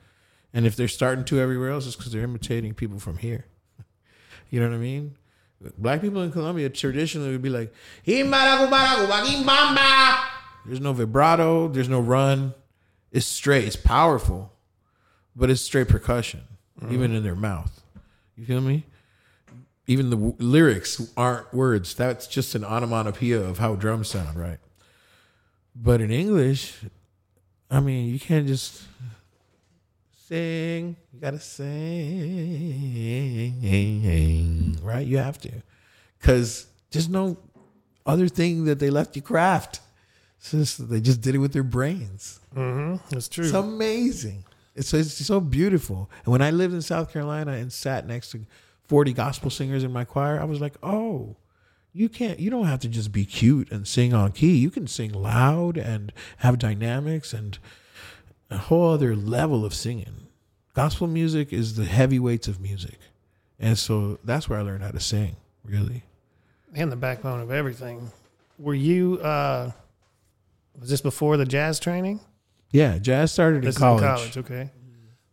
And 0.54 0.66
if 0.66 0.74
they're 0.74 0.88
starting 0.88 1.26
to 1.26 1.38
everywhere 1.38 1.70
else, 1.70 1.86
it's 1.86 1.94
because 1.94 2.10
they're 2.10 2.22
imitating 2.22 2.72
people 2.74 2.98
from 2.98 3.18
here. 3.18 3.44
You 4.50 4.60
know 4.60 4.70
what 4.70 4.76
I 4.76 4.78
mean? 4.78 5.14
Black 5.76 6.00
people 6.00 6.22
in 6.22 6.32
Colombia 6.32 6.70
traditionally 6.70 7.32
would 7.32 7.42
be 7.42 7.50
like, 7.50 7.70
there's 10.64 10.80
no 10.80 10.94
vibrato, 10.94 11.68
there's 11.68 11.90
no 11.90 12.00
run. 12.00 12.54
It's 13.12 13.26
straight, 13.26 13.64
it's 13.64 13.76
powerful, 13.76 14.50
but 15.36 15.50
it's 15.50 15.60
straight 15.60 15.88
percussion, 15.88 16.44
mm-hmm. 16.80 16.94
even 16.94 17.14
in 17.14 17.22
their 17.24 17.34
mouth. 17.34 17.82
You 18.38 18.46
feel 18.46 18.62
me? 18.62 18.86
Even 19.88 20.10
the 20.10 20.16
w- 20.16 20.36
lyrics 20.38 21.10
aren't 21.16 21.52
words. 21.52 21.94
That's 21.94 22.26
just 22.28 22.54
an 22.54 22.62
onomatopoeia 22.62 23.40
of 23.40 23.58
how 23.58 23.74
drums 23.74 24.08
sound, 24.08 24.38
right? 24.38 24.58
But 25.74 26.00
in 26.00 26.10
English, 26.10 26.74
I 27.70 27.80
mean, 27.80 28.12
you 28.12 28.20
can't 28.20 28.46
just 28.46 28.82
sing. 30.26 30.96
You 31.12 31.20
gotta 31.20 31.40
sing, 31.40 31.68
right? 34.82 35.06
You 35.06 35.18
have 35.18 35.38
to, 35.38 35.50
because 36.18 36.66
there's 36.90 37.08
no 37.08 37.38
other 38.04 38.28
thing 38.28 38.66
that 38.66 38.78
they 38.78 38.90
left 38.90 39.16
you 39.16 39.22
craft. 39.22 39.80
Since 40.40 40.76
they 40.76 41.00
just 41.00 41.20
did 41.20 41.34
it 41.34 41.38
with 41.38 41.52
their 41.52 41.64
brains. 41.64 42.38
Mm-hmm. 42.54 42.98
That's 43.10 43.28
true. 43.28 43.44
It's 43.44 43.54
amazing. 43.54 44.44
It's, 44.76 44.94
it's 44.94 45.26
so 45.26 45.40
beautiful. 45.40 46.08
And 46.24 46.30
when 46.30 46.42
I 46.42 46.52
lived 46.52 46.74
in 46.74 46.80
South 46.80 47.12
Carolina 47.12 47.54
and 47.54 47.72
sat 47.72 48.06
next 48.06 48.30
to 48.30 48.46
40 48.88 49.12
gospel 49.12 49.50
singers 49.50 49.84
in 49.84 49.92
my 49.92 50.04
choir, 50.04 50.40
I 50.40 50.44
was 50.44 50.60
like, 50.60 50.74
oh, 50.82 51.36
you 51.92 52.08
can't, 52.08 52.38
you 52.40 52.50
don't 52.50 52.66
have 52.66 52.80
to 52.80 52.88
just 52.88 53.12
be 53.12 53.24
cute 53.24 53.70
and 53.70 53.86
sing 53.86 54.12
on 54.14 54.32
key. 54.32 54.56
You 54.56 54.70
can 54.70 54.86
sing 54.86 55.12
loud 55.12 55.76
and 55.76 56.12
have 56.38 56.58
dynamics 56.58 57.32
and 57.32 57.58
a 58.50 58.56
whole 58.58 58.90
other 58.92 59.14
level 59.14 59.64
of 59.64 59.74
singing. 59.74 60.26
Gospel 60.74 61.06
music 61.06 61.52
is 61.52 61.76
the 61.76 61.84
heavyweights 61.84 62.48
of 62.48 62.60
music. 62.60 62.98
And 63.58 63.76
so 63.78 64.18
that's 64.24 64.48
where 64.48 64.58
I 64.58 64.62
learned 64.62 64.84
how 64.84 64.92
to 64.92 65.00
sing, 65.00 65.36
really. 65.64 66.04
and 66.74 66.92
the 66.92 66.96
backbone 66.96 67.40
of 67.40 67.50
everything. 67.50 68.12
Were 68.58 68.74
you? 68.74 69.18
uh 69.20 69.72
Was 70.78 70.90
this 70.90 71.00
before 71.00 71.36
the 71.36 71.44
jazz 71.44 71.80
training? 71.80 72.20
Yeah, 72.70 72.98
jazz 72.98 73.32
started 73.32 73.64
in 73.64 73.72
college. 73.72 74.02
in 74.02 74.08
college, 74.08 74.36
okay. 74.38 74.70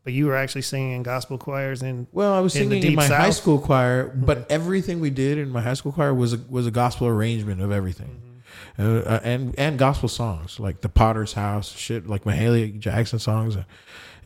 But 0.06 0.14
you 0.14 0.28
were 0.28 0.36
actually 0.36 0.62
singing 0.62 0.92
in 0.92 1.04
gospel 1.04 1.40
choirs 1.40 1.82
and 1.82 2.06
Well, 2.12 2.32
I 2.32 2.40
was 2.40 2.56
In 2.56 2.70
singing 2.70 2.84
in, 2.84 2.96
my 2.96 3.08
high 3.08 3.32
school 3.32 3.58
choir, 3.58 4.08
but 4.08 4.46
everything 4.52 5.00
we 5.00 5.10
did 5.10 5.40
in 5.40 5.50
my 5.50 5.62
high 5.62 5.74
school 5.74 5.92
choir 5.92 6.14
was 6.14 6.32
a, 6.34 6.40
was 6.48 6.68
a 6.68 6.72
gospel 6.72 7.08
arrangement 7.08 7.60
of 7.60 7.72
everything, 7.72 8.44
uh, 8.78 8.84
uh, 8.84 9.20
and 9.24 9.58
and 9.58 9.80
gospel 9.80 10.08
songs 10.08 10.60
like 10.60 10.82
the 10.82 10.90
Potter's 10.90 11.34
House, 11.34 11.76
shit 11.76 12.06
like 12.06 12.24
Mahalia 12.24 12.78
Jackson 12.78 13.18
songs, 13.18 13.56
and, 13.56 13.66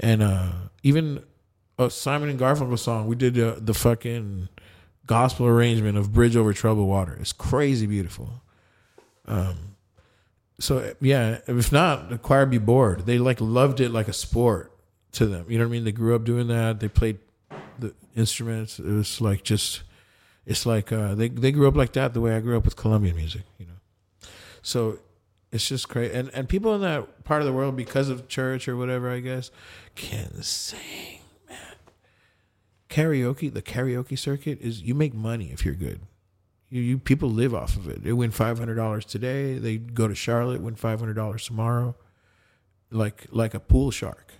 and 0.01 0.21
uh, 0.21 0.51
even 0.83 1.23
a 1.77 1.89
Simon 1.89 2.27
and 2.27 2.37
Garfunkel 2.37 2.77
song. 2.77 3.07
We 3.07 3.15
did 3.15 3.39
uh, 3.39 3.55
the 3.57 3.73
fucking 3.73 4.49
gospel 5.05 5.47
arrangement 5.47 5.97
of 5.97 6.11
Bridge 6.11 6.35
Over 6.35 6.51
Troubled 6.51 6.89
Water. 6.89 7.17
It's 7.21 7.31
crazy 7.31 7.87
beautiful. 7.87 8.29
Um, 9.27 9.55
so 10.59 10.93
yeah, 10.99 11.39
if 11.47 11.71
not, 11.71 12.09
the 12.09 12.17
choir 12.17 12.41
would 12.41 12.49
be 12.49 12.57
bored. 12.57 13.05
They 13.05 13.17
like 13.17 13.39
loved 13.39 13.79
it 13.79 13.91
like 13.91 14.09
a 14.09 14.13
sport 14.13 14.73
to 15.13 15.25
them. 15.25 15.45
You 15.49 15.57
know 15.57 15.65
what 15.65 15.69
I 15.69 15.71
mean? 15.71 15.83
They 15.83 15.91
grew 15.91 16.15
up 16.15 16.23
doing 16.23 16.47
that. 16.47 16.79
They 16.79 16.87
played 16.87 17.19
the 17.79 17.93
instruments. 18.15 18.79
It 18.79 18.85
was 18.85 19.21
like 19.21 19.43
just, 19.43 19.83
it's 20.45 20.65
like 20.65 20.91
uh, 20.91 21.15
they 21.15 21.29
they 21.29 21.51
grew 21.51 21.67
up 21.67 21.75
like 21.75 21.93
that. 21.93 22.13
The 22.13 22.21
way 22.21 22.35
I 22.35 22.39
grew 22.39 22.57
up 22.57 22.65
with 22.65 22.75
Colombian 22.75 23.15
music, 23.15 23.43
you 23.57 23.65
know. 23.65 24.29
So 24.61 24.99
it's 25.51 25.67
just 25.67 25.89
crazy. 25.89 26.13
And 26.13 26.29
and 26.33 26.47
people 26.47 26.75
in 26.75 26.81
that 26.81 27.23
part 27.23 27.41
of 27.41 27.47
the 27.47 27.53
world, 27.53 27.75
because 27.75 28.09
of 28.09 28.27
church 28.27 28.67
or 28.67 28.75
whatever, 28.75 29.09
I 29.11 29.19
guess, 29.19 29.51
can 29.95 30.41
sing, 30.41 31.21
man. 31.47 31.57
Karaoke, 32.89 33.53
the 33.53 33.61
karaoke 33.61 34.17
circuit 34.17 34.59
is 34.61 34.81
you 34.81 34.95
make 34.95 35.13
money 35.13 35.51
if 35.51 35.65
you're 35.65 35.75
good. 35.75 36.01
You, 36.69 36.81
you 36.81 36.97
people 36.99 37.29
live 37.29 37.55
off 37.55 37.77
of 37.77 37.87
it. 37.87 38.03
They 38.03 38.13
win 38.13 38.31
five 38.31 38.59
hundred 38.59 38.75
dollars 38.75 39.05
today. 39.05 39.57
They 39.57 39.77
go 39.77 40.07
to 40.07 40.15
Charlotte, 40.15 40.61
win 40.61 40.75
five 40.75 40.99
hundred 40.99 41.15
dollars 41.15 41.45
tomorrow, 41.45 41.95
like 42.91 43.25
like 43.31 43.53
a 43.53 43.59
pool 43.59 43.91
shark. 43.91 44.33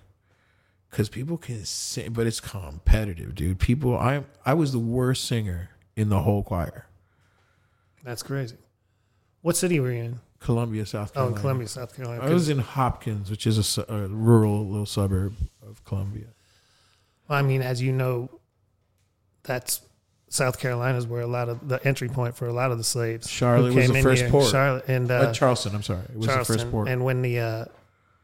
Because 0.90 1.08
people 1.10 1.38
can 1.38 1.66
sing, 1.66 2.14
but 2.14 2.26
it's 2.26 2.40
competitive, 2.40 3.36
dude. 3.36 3.60
People, 3.60 3.96
I 3.98 4.24
I 4.46 4.54
was 4.56 4.72
the 4.72 4.80
worst 4.80 5.26
singer 5.26 5.70
in 5.96 6.10
the 6.10 6.22
whole 6.22 6.42
choir. 6.44 6.86
that's 8.04 8.24
crazy. 8.24 8.56
What 9.42 9.56
city 9.56 9.80
were 9.80 9.92
you 9.92 10.04
in? 10.04 10.20
Columbia, 10.40 10.86
South 10.86 11.12
Oh, 11.12 11.14
Carolina. 11.14 11.36
in 11.36 11.42
Columbia, 11.42 11.68
South 11.68 11.96
Carolina. 11.96 12.24
I 12.24 12.34
was 12.34 12.50
in 12.50 12.60
Hopkins, 12.60 13.30
which 13.30 13.46
is 13.46 13.78
a 13.78 13.86
a, 13.94 14.08
rural 14.08 14.66
little 14.68 14.86
suburb 14.86 15.34
of 15.62 15.84
Columbia. 15.86 16.28
Well, 17.28 17.38
I 17.38 17.42
mean, 17.44 17.62
as 17.62 17.82
you 17.82 17.92
know, 17.92 18.30
that's 19.44 19.82
South 20.30 20.60
Carolina 20.60 20.98
is 20.98 21.06
where 21.08 21.22
a 21.22 21.28
lot 21.28 21.50
of 21.50 21.68
the 21.68 21.86
entry 21.86 22.08
point 22.10 22.36
for 22.36 22.48
a 22.48 22.54
lot 22.54 22.72
of 22.72 22.78
the 22.78 22.84
slaves. 22.84 23.30
Charlotte 23.30 23.74
was 23.76 23.86
came 23.86 23.94
the 23.94 23.98
in 24.00 24.04
first 24.04 24.22
here. 24.24 24.32
port. 24.32 24.48
Charlotte 24.50 24.86
and 24.88 25.12
Uh, 25.12 25.14
uh, 25.16 25.34
Charleston, 25.34 25.76
I'm 25.76 25.84
sorry, 25.84 26.02
it 26.04 26.16
was 26.16 26.26
Charleston. 26.28 26.58
the 26.58 26.64
first 26.64 26.72
port. 26.72 26.88
And 26.88 27.04
when 27.04 27.22
the 27.22 27.40
uh, 27.40 27.66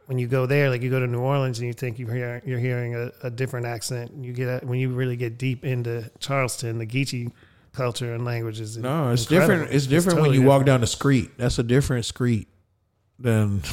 when 0.06 0.20
you 0.20 0.28
go 0.28 0.46
there, 0.46 0.70
like 0.70 0.82
you 0.82 0.90
go 0.90 1.00
to 1.00 1.08
New 1.08 1.20
Orleans 1.20 1.60
and 1.60 1.68
you 1.68 1.74
think 1.74 2.00
you 2.00 2.08
hear 2.08 2.42
you're 2.46 2.60
hearing 2.60 2.96
a, 2.96 3.12
a 3.24 3.30
different 3.30 3.66
accent. 3.66 4.12
You 4.20 4.34
get 4.34 4.64
when 4.64 4.80
you 4.80 4.90
really 4.90 5.16
get 5.16 5.38
deep 5.38 5.66
into 5.66 6.10
Charleston, 6.20 6.78
the 6.78 6.86
Geechee 6.86 7.32
culture 7.74 8.14
and 8.14 8.26
languages. 8.26 8.78
no, 8.78 9.12
it's 9.12 9.24
incredible. 9.24 9.54
different. 9.54 9.76
It's 9.76 9.88
different 9.88 10.16
when 10.18 10.26
totally 10.26 10.44
you 10.44 10.48
walk 10.48 10.66
down 10.66 10.82
the 10.82 10.88
street. 10.88 11.32
That's 11.38 11.60
a 11.60 11.64
different 11.64 12.06
street 12.06 12.48
than. 13.20 13.62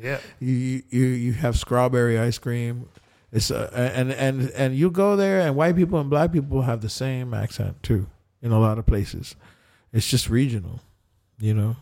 Yeah, 0.00 0.18
you 0.38 0.82
you 0.90 1.04
you 1.06 1.32
have 1.32 1.58
strawberry 1.58 2.16
ice 2.18 2.38
cream. 2.38 2.88
It's 3.32 3.50
uh, 3.50 3.68
and 3.74 4.12
and 4.12 4.50
and 4.50 4.76
you 4.76 4.90
go 4.92 5.16
there, 5.16 5.40
and 5.40 5.56
white 5.56 5.74
people 5.74 5.98
and 5.98 6.08
black 6.08 6.32
people 6.32 6.62
have 6.62 6.82
the 6.82 6.88
same 6.88 7.34
accent 7.34 7.82
too 7.82 8.06
in 8.40 8.52
a 8.52 8.60
lot 8.60 8.78
of 8.78 8.86
places. 8.86 9.34
It's 9.92 10.08
just 10.08 10.30
regional, 10.30 10.80
you 11.40 11.52
know. 11.52 11.76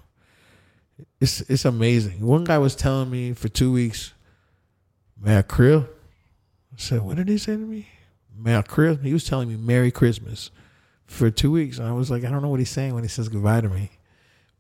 It's 1.21 1.41
it's 1.43 1.65
amazing. 1.65 2.25
One 2.25 2.45
guy 2.45 2.59
was 2.59 2.75
telling 2.75 3.11
me 3.11 3.33
for 3.33 3.49
two 3.49 3.73
weeks, 3.73 4.13
"Man, 5.21 5.43
krill." 5.45 5.87
I 6.73 6.77
said, 6.77 7.03
"What 7.03 7.17
did 7.17 7.29
he 7.29 7.39
say 7.39 7.53
to 7.53 7.59
me?" 7.59 7.89
"Man, 8.37 8.63
krill." 8.63 9.03
He 9.03 9.13
was 9.13 9.25
telling 9.25 9.49
me 9.49 9.57
"Merry 9.57 9.91
Christmas" 9.91 10.51
for 11.11 11.29
two 11.29 11.51
weeks, 11.51 11.79
and 11.79 11.89
I 11.89 11.93
was 11.93 12.11
like, 12.11 12.25
I 12.25 12.31
don't 12.31 12.41
know 12.41 12.49
what 12.49 12.61
he's 12.61 12.71
saying 12.71 12.95
when 12.95 13.03
he 13.03 13.09
says 13.09 13.29
goodbye 13.29 13.61
to 13.61 13.69
me. 13.69 13.91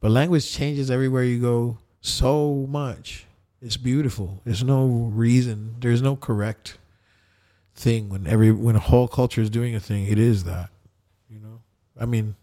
But 0.00 0.10
language 0.10 0.50
changes 0.50 0.90
everywhere 0.90 1.22
you 1.22 1.38
go 1.38 1.78
so 2.00 2.66
much. 2.68 3.26
It's 3.62 3.76
beautiful. 3.76 4.40
There's 4.44 4.64
no 4.64 4.86
reason. 4.86 5.76
There's 5.78 6.02
no 6.02 6.16
correct 6.16 6.78
thing 7.74 8.08
when 8.08 8.26
every 8.26 8.50
when 8.50 8.74
a 8.74 8.80
whole 8.80 9.06
culture 9.06 9.40
is 9.40 9.48
doing 9.48 9.74
a 9.74 9.80
thing. 9.80 10.06
It 10.06 10.18
is 10.18 10.44
that, 10.44 10.70
you 11.28 11.38
know. 11.38 11.60
I 11.98 12.06
mean, 12.06 12.34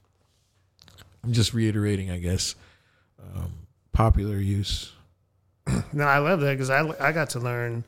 I'm 1.24 1.34
just 1.34 1.54
reiterating, 1.54 2.10
I 2.10 2.20
guess, 2.20 2.56
um, 3.36 3.52
popular 3.98 4.38
use. 4.38 4.94
no, 5.92 6.04
I 6.06 6.20
love 6.20 6.40
that 6.42 6.52
because 6.52 6.70
I 6.70 6.88
I 7.00 7.12
got 7.12 7.32
to 7.32 7.40
learn. 7.40 7.84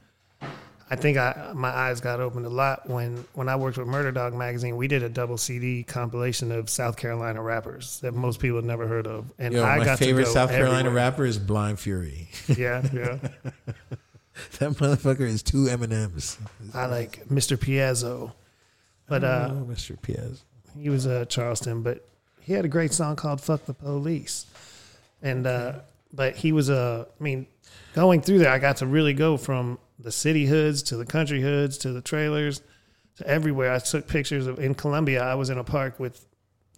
I 0.91 0.95
think 0.95 1.20
I 1.20 1.51
my 1.53 1.70
eyes 1.70 2.01
got 2.01 2.20
opened 2.20 2.47
a 2.47 2.49
lot 2.49 2.89
when 2.89 3.24
when 3.34 3.47
I 3.47 3.55
worked 3.55 3.78
with 3.78 3.88
Murder 3.88 4.12
Dog 4.12 4.34
magazine. 4.34 4.76
We 4.76 4.88
did 4.88 5.03
a 5.03 5.10
double 5.10 5.38
CD 5.38 5.84
compilation 5.84 6.51
of 6.51 6.68
South 6.68 6.97
Carolina 6.97 7.43
rappers 7.43 7.99
that 7.99 8.16
most 8.16 8.39
people 8.39 8.57
had 8.57 8.66
never 8.66 8.88
heard 8.88 9.05
of, 9.05 9.32
and 9.38 9.53
Yo, 9.53 9.64
I 9.64 9.78
my 9.78 9.86
got 9.86 9.99
favorite 9.99 10.26
South 10.26 10.49
Carolina 10.49 10.80
everywhere. 10.80 10.95
rapper 10.95 11.26
is 11.26 11.38
Blind 11.38 11.80
Fury. 11.80 12.28
Yeah, 12.47 12.82
yeah. 12.91 13.20
that 14.57 14.72
motherfucker 14.72 15.22
is 15.22 15.43
two 15.43 15.68
M 15.68 15.84
and 15.84 15.93
M's. 15.93 16.39
I 16.74 16.88
like 16.88 17.28
Mr. 17.30 17.55
Piazzo, 17.55 18.32
but 19.07 19.24
uh, 19.24 19.49
oh, 19.51 19.68
Mr. 19.70 19.95
Piaz. 19.95 20.39
he 20.76 20.89
was 20.89 21.05
uh, 21.05 21.26
Charleston, 21.26 21.84
but 21.84 22.03
he 22.41 22.53
had 22.53 22.66
a 22.66 22.70
great 22.70 22.93
song 22.93 23.16
called 23.16 23.41
"Fuck 23.41 23.66
the 23.68 23.76
Police," 23.76 24.47
and 25.22 25.45
uh, 25.45 25.74
but 26.14 26.36
he 26.36 26.51
was 26.51 26.70
a. 26.70 27.07
I 27.20 27.24
mean, 27.24 27.47
going 27.93 28.22
through 28.22 28.39
there, 28.39 28.51
I 28.51 28.60
got 28.60 28.78
to 28.78 28.88
really 28.88 29.14
go 29.14 29.38
from 29.38 29.80
the 29.99 30.12
city 30.12 30.45
hoods 30.45 30.84
to 30.84 30.97
the 30.97 31.05
country 31.05 31.41
hoods 31.41 31.78
to 31.80 31.91
the 31.91 32.01
trailers 32.01 32.62
to 33.18 33.28
everywhere. 33.28 33.74
I 33.74 33.80
took 33.80 34.07
pictures 34.07 34.47
of 34.47 34.60
in 34.60 34.76
Columbia. 34.76 35.24
I 35.24 35.36
was 35.36 35.49
in 35.49 35.57
a 35.57 35.64
park 35.64 35.99
with. 35.99 36.26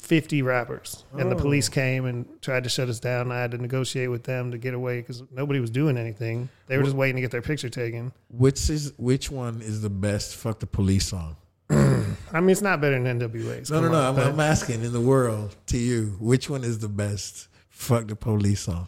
50 0.01 0.41
rappers 0.41 1.05
and 1.13 1.31
the 1.31 1.35
oh. 1.35 1.39
police 1.39 1.69
came 1.69 2.05
and 2.05 2.25
tried 2.41 2.63
to 2.63 2.69
shut 2.71 2.89
us 2.89 2.99
down. 2.99 3.31
I 3.31 3.39
had 3.39 3.51
to 3.51 3.59
negotiate 3.59 4.09
with 4.09 4.23
them 4.23 4.49
to 4.49 4.57
get 4.57 4.73
away 4.73 4.99
because 4.99 5.21
nobody 5.31 5.59
was 5.59 5.69
doing 5.69 5.95
anything. 5.95 6.49
They 6.65 6.77
were 6.77 6.83
just 6.83 6.95
waiting 6.95 7.17
to 7.17 7.21
get 7.21 7.29
their 7.29 7.43
picture 7.43 7.69
taken. 7.69 8.11
Which 8.29 8.67
is 8.71 8.93
which 8.97 9.29
one 9.29 9.61
is 9.61 9.81
the 9.81 9.91
best 9.91 10.35
"Fuck 10.35 10.59
the 10.59 10.65
Police" 10.65 11.07
song? 11.07 11.35
I 11.69 12.39
mean, 12.41 12.49
it's 12.49 12.63
not 12.63 12.81
better 12.81 13.01
than 13.01 13.19
NWA's. 13.19 13.69
No, 13.69 13.79
no, 13.79 13.89
no. 13.89 13.99
on, 13.99 14.19
I'm, 14.19 14.33
I'm 14.33 14.39
asking 14.39 14.83
in 14.83 14.91
the 14.91 14.99
world 14.99 15.55
to 15.67 15.77
you, 15.77 16.17
which 16.19 16.49
one 16.49 16.63
is 16.63 16.79
the 16.79 16.89
best 16.89 17.47
"Fuck 17.69 18.07
the 18.07 18.15
Police" 18.15 18.61
song? 18.61 18.87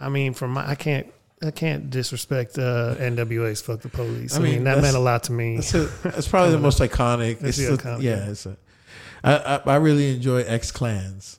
I 0.00 0.08
mean, 0.08 0.34
from 0.34 0.52
my, 0.52 0.68
I 0.68 0.74
can't, 0.74 1.06
I 1.42 1.50
can't 1.50 1.90
disrespect 1.90 2.58
uh, 2.58 2.94
NWA's 2.98 3.60
"Fuck 3.62 3.80
the 3.80 3.88
Police." 3.88 4.34
I 4.34 4.38
I 4.38 4.42
mean, 4.42 4.52
mean, 4.56 4.64
that 4.64 4.80
meant 4.82 4.96
a 4.96 5.00
lot 5.00 5.24
to 5.24 5.32
me. 5.32 5.56
That's, 5.56 5.74
a, 5.74 5.84
that's 6.02 6.28
probably 6.28 6.52
the 6.52 6.58
most 6.58 6.80
iconic. 6.80 7.42
It's 7.42 7.58
the 7.58 7.76
iconic, 7.76 8.02
yeah, 8.02 8.30
it's 8.30 8.46
a. 8.46 8.56
I, 9.24 9.36
I 9.36 9.56
I 9.72 9.76
really 9.76 10.14
enjoy 10.14 10.42
X 10.42 10.70
Clans, 10.70 11.38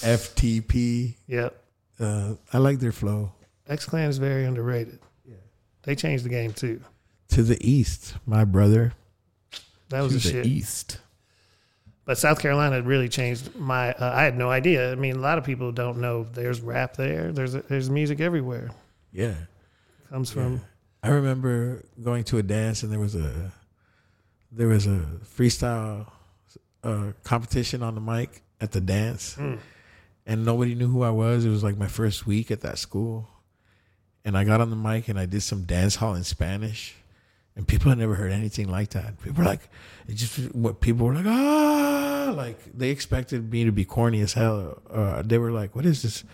FTP. 0.00 1.14
Yep. 1.28 1.56
Uh, 1.98 2.34
I 2.52 2.58
like 2.58 2.78
their 2.80 2.92
flow. 2.92 3.32
X 3.68 3.84
Clan 3.86 4.08
is 4.08 4.18
very 4.18 4.44
underrated. 4.44 4.98
Yeah, 5.28 5.34
they 5.82 5.94
changed 5.94 6.24
the 6.24 6.28
game 6.30 6.52
too. 6.52 6.80
To 7.30 7.42
the 7.42 7.58
east, 7.68 8.14
my 8.26 8.44
brother. 8.44 8.92
That 9.90 10.00
was 10.02 10.12
To 10.12 10.18
the 10.18 10.22
the 10.24 10.30
shit. 10.30 10.46
east. 10.46 10.98
But 12.10 12.18
South 12.18 12.40
Carolina 12.40 12.82
really 12.82 13.08
changed 13.08 13.54
my. 13.54 13.92
Uh, 13.92 14.12
I 14.12 14.24
had 14.24 14.36
no 14.36 14.50
idea. 14.50 14.90
I 14.90 14.96
mean, 14.96 15.14
a 15.14 15.20
lot 15.20 15.38
of 15.38 15.44
people 15.44 15.70
don't 15.70 15.98
know 15.98 16.24
there's 16.24 16.60
rap 16.60 16.96
there. 16.96 17.30
There's 17.30 17.52
there's 17.52 17.88
music 17.88 18.18
everywhere. 18.18 18.72
Yeah. 19.12 19.34
Comes 20.08 20.32
from 20.32 20.60
I 21.04 21.10
remember 21.10 21.84
going 22.02 22.24
to 22.24 22.38
a 22.38 22.42
dance 22.42 22.82
and 22.82 22.90
there 22.90 22.98
was 22.98 23.14
a 23.14 23.52
there 24.50 24.66
was 24.66 24.88
a 24.88 25.06
freestyle 25.36 26.10
uh, 26.82 27.12
competition 27.22 27.80
on 27.84 27.94
the 27.94 28.00
mic 28.00 28.42
at 28.60 28.72
the 28.72 28.80
dance, 28.80 29.38
and 30.26 30.44
nobody 30.44 30.74
knew 30.74 30.88
who 30.88 31.04
I 31.04 31.10
was. 31.10 31.44
It 31.44 31.50
was 31.50 31.62
like 31.62 31.78
my 31.78 31.86
first 31.86 32.26
week 32.26 32.50
at 32.50 32.62
that 32.62 32.78
school, 32.78 33.28
and 34.24 34.36
I 34.36 34.42
got 34.42 34.60
on 34.60 34.70
the 34.70 34.74
mic 34.74 35.06
and 35.06 35.16
I 35.16 35.26
did 35.26 35.44
some 35.44 35.62
dance 35.62 35.94
hall 35.94 36.16
in 36.16 36.24
Spanish, 36.24 36.96
and 37.56 37.66
people 37.66 37.90
had 37.90 37.98
never 37.98 38.14
heard 38.14 38.32
anything 38.32 38.68
like 38.68 38.90
that. 38.90 39.20
People 39.22 39.42
were 39.42 39.48
like, 39.48 39.68
it 40.08 40.14
just 40.14 40.54
what 40.54 40.80
people 40.80 41.06
were 41.06 41.14
like 41.14 41.26
ah, 41.26 42.32
like 42.36 42.58
they 42.72 42.90
expected 42.90 43.50
me 43.50 43.64
to 43.64 43.72
be 43.72 43.84
corny 43.84 44.20
as 44.20 44.32
hell. 44.34 44.80
Uh, 44.90 45.22
they 45.22 45.38
were 45.38 45.50
like, 45.50 45.74
what 45.74 45.84
is 45.86 46.02
this? 46.02 46.24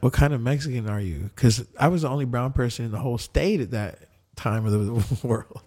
what 0.00 0.12
kind 0.12 0.32
of 0.32 0.40
Mexican 0.40 0.88
are 0.88 1.00
you? 1.00 1.30
Because 1.34 1.64
I 1.78 1.88
was 1.88 2.02
the 2.02 2.08
only 2.08 2.24
brown 2.24 2.52
person 2.52 2.84
in 2.84 2.90
the 2.90 2.98
whole 2.98 3.18
state 3.18 3.60
at 3.60 3.70
that 3.70 4.00
time 4.36 4.66
of 4.66 4.72
the 4.72 5.26
world. 5.26 5.62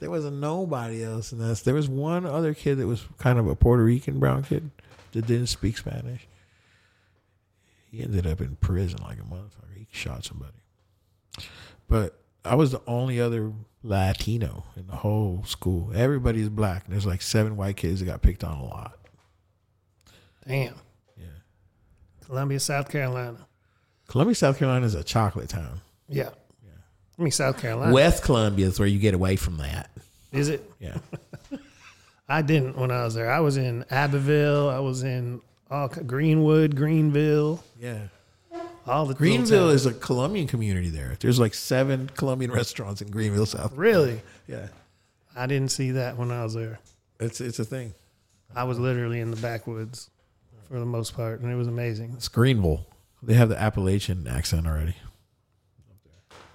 There 0.00 0.10
wasn't 0.10 0.38
nobody 0.38 1.04
else 1.04 1.32
in 1.32 1.38
this. 1.38 1.62
There 1.62 1.74
was 1.74 1.88
one 1.88 2.26
other 2.26 2.54
kid 2.54 2.76
that 2.78 2.86
was 2.86 3.04
kind 3.18 3.38
of 3.38 3.46
a 3.46 3.54
Puerto 3.54 3.84
Rican 3.84 4.18
brown 4.18 4.42
kid 4.42 4.70
that 5.12 5.26
didn't 5.26 5.46
speak 5.46 5.78
Spanish. 5.78 6.26
He 7.90 8.02
ended 8.02 8.26
up 8.26 8.40
in 8.40 8.56
prison 8.56 8.98
like 9.02 9.18
a 9.18 9.22
motherfucker. 9.22 9.76
He 9.76 9.86
shot 9.90 10.24
somebody. 10.24 10.52
But 11.88 12.18
I 12.44 12.54
was 12.56 12.72
the 12.72 12.82
only 12.86 13.20
other 13.20 13.52
Latino 13.86 14.64
in 14.76 14.86
the 14.86 14.96
whole 14.96 15.44
school. 15.46 15.92
Everybody's 15.94 16.48
black. 16.48 16.84
And 16.84 16.92
there's 16.92 17.06
like 17.06 17.22
seven 17.22 17.56
white 17.56 17.76
kids 17.76 18.00
that 18.00 18.06
got 18.06 18.22
picked 18.22 18.44
on 18.44 18.58
a 18.58 18.64
lot. 18.64 18.98
damn 20.46 20.74
Yeah. 21.16 21.24
Columbia, 22.24 22.60
South 22.60 22.90
Carolina. 22.90 23.46
Columbia, 24.08 24.34
South 24.34 24.58
Carolina 24.58 24.86
is 24.86 24.94
a 24.94 25.02
chocolate 25.04 25.48
town. 25.48 25.80
Yeah, 26.08 26.30
I 27.18 27.22
mean 27.22 27.32
South 27.32 27.60
Carolina. 27.60 27.92
West 27.92 28.22
Columbia 28.22 28.66
is 28.66 28.78
where 28.78 28.86
you 28.86 28.98
get 28.98 29.14
away 29.14 29.36
from 29.36 29.56
that. 29.56 29.90
Is 30.32 30.48
it? 30.48 30.70
Yeah. 30.78 30.98
I 32.28 32.42
didn't 32.42 32.76
when 32.76 32.90
I 32.90 33.04
was 33.04 33.14
there. 33.14 33.30
I 33.30 33.40
was 33.40 33.56
in 33.56 33.84
Abbeville. 33.90 34.68
I 34.68 34.78
was 34.80 35.02
in 35.02 35.40
all, 35.70 35.88
Greenwood, 35.88 36.76
Greenville. 36.76 37.62
Yeah. 37.80 38.08
All 38.86 39.06
the 39.06 39.14
Greenville 39.14 39.70
is 39.70 39.84
a 39.84 39.92
Colombian 39.92 40.46
community 40.46 40.90
there. 40.90 41.16
There's 41.18 41.40
like 41.40 41.54
seven 41.54 42.08
Colombian 42.14 42.52
restaurants 42.60 43.02
in 43.02 43.10
Greenville, 43.10 43.46
South. 43.46 43.72
really. 43.76 44.20
Yeah. 44.46 44.68
I 45.34 45.46
didn't 45.46 45.70
see 45.70 45.90
that 45.92 46.16
when 46.16 46.30
I 46.30 46.44
was 46.44 46.54
there. 46.54 46.78
It's 47.20 47.40
it's 47.40 47.58
a 47.58 47.64
thing. 47.64 47.94
I 48.54 48.64
was 48.64 48.78
literally 48.78 49.20
in 49.20 49.30
the 49.30 49.36
backwoods 49.36 50.10
for 50.68 50.78
the 50.78 50.86
most 50.86 51.14
part, 51.14 51.40
and 51.40 51.50
it 51.50 51.56
was 51.56 51.68
amazing. 51.68 52.12
It's 52.16 52.28
Greenville. 52.28 52.86
They 53.22 53.34
have 53.34 53.48
the 53.48 53.60
Appalachian 53.60 54.26
accent 54.28 54.66
already. 54.66 54.94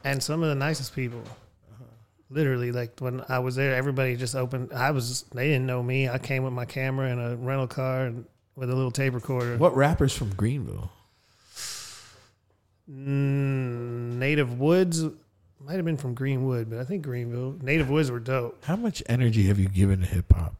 And 0.03 0.21
some 0.23 0.41
of 0.41 0.49
the 0.49 0.55
nicest 0.55 0.95
people. 0.95 1.19
Uh-huh. 1.19 1.83
Literally, 2.29 2.71
like 2.71 2.99
when 2.99 3.23
I 3.29 3.39
was 3.39 3.55
there, 3.55 3.75
everybody 3.75 4.15
just 4.15 4.35
opened. 4.35 4.71
I 4.73 4.91
was. 4.91 5.23
They 5.33 5.47
didn't 5.47 5.65
know 5.65 5.83
me. 5.83 6.07
I 6.09 6.17
came 6.17 6.43
with 6.43 6.53
my 6.53 6.65
camera 6.65 7.09
and 7.09 7.19
a 7.21 7.35
rental 7.35 7.67
car 7.67 8.05
and 8.05 8.25
with 8.55 8.69
a 8.69 8.75
little 8.75 8.91
tape 8.91 9.13
recorder. 9.13 9.57
What 9.57 9.75
rappers 9.75 10.15
from 10.15 10.33
Greenville? 10.33 10.91
Mm, 12.89 14.13
Native 14.17 14.59
Woods 14.59 15.03
might 15.59 15.75
have 15.75 15.85
been 15.85 15.97
from 15.97 16.13
Greenwood, 16.13 16.69
but 16.69 16.79
I 16.79 16.83
think 16.83 17.03
Greenville. 17.03 17.57
Native 17.61 17.89
Woods 17.89 18.09
were 18.11 18.19
dope. 18.19 18.63
How 18.65 18.75
much 18.75 19.03
energy 19.07 19.43
have 19.43 19.59
you 19.59 19.67
given 19.69 19.99
to 20.01 20.05
hip 20.05 20.31
hop? 20.33 20.55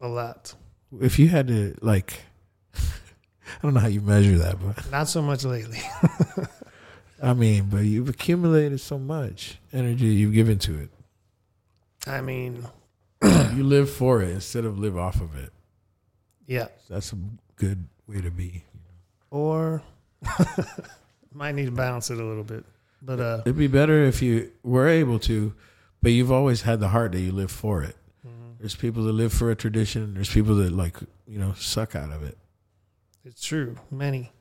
A 0.00 0.08
lot. 0.08 0.54
If 1.00 1.18
you 1.18 1.28
had 1.28 1.48
to 1.48 1.76
like 1.82 2.22
I 2.74 3.62
don't 3.62 3.74
know 3.74 3.80
how 3.80 3.86
you 3.88 4.00
measure 4.00 4.38
that, 4.38 4.56
but 4.60 4.90
Not 4.90 5.08
so 5.08 5.22
much 5.22 5.44
lately. 5.44 5.80
I 7.22 7.34
mean, 7.34 7.64
but 7.70 7.80
you've 7.84 8.08
accumulated 8.08 8.80
so 8.80 8.98
much 8.98 9.58
energy 9.72 10.06
you've 10.06 10.32
given 10.32 10.58
to 10.60 10.78
it. 10.80 10.90
I 12.06 12.22
mean, 12.22 12.66
you 13.22 13.62
live 13.62 13.90
for 13.90 14.22
it 14.22 14.30
instead 14.30 14.64
of 14.64 14.78
live 14.78 14.96
off 14.96 15.20
of 15.20 15.36
it. 15.36 15.50
yeah. 16.46 16.68
That's 16.88 17.12
a 17.12 17.16
good 17.56 17.86
way 18.08 18.20
to 18.22 18.30
be. 18.30 18.64
Or 19.30 19.82
might 21.32 21.54
need 21.54 21.66
to 21.66 21.72
balance 21.72 22.10
it 22.10 22.18
a 22.18 22.24
little 22.24 22.44
bit. 22.44 22.64
But 23.02 23.20
uh, 23.20 23.42
It'd 23.46 23.56
be 23.56 23.66
better 23.66 24.04
if 24.04 24.20
you 24.20 24.52
were 24.62 24.88
able 24.88 25.18
to, 25.20 25.54
but 26.02 26.12
you've 26.12 26.32
always 26.32 26.62
had 26.62 26.80
the 26.80 26.88
heart 26.88 27.12
that 27.12 27.20
you 27.20 27.32
live 27.32 27.50
for 27.50 27.82
it. 27.82 27.96
There's 28.58 28.76
people 28.76 29.04
that 29.04 29.12
live 29.12 29.32
for 29.32 29.50
a 29.50 29.56
tradition. 29.56 30.12
There's 30.12 30.28
people 30.28 30.54
that 30.56 30.70
like 30.70 30.98
you 31.26 31.38
know 31.38 31.54
suck 31.54 31.96
out 31.96 32.12
of 32.12 32.22
it. 32.22 32.36
It's 33.24 33.42
true. 33.42 33.76
Many. 33.90 34.32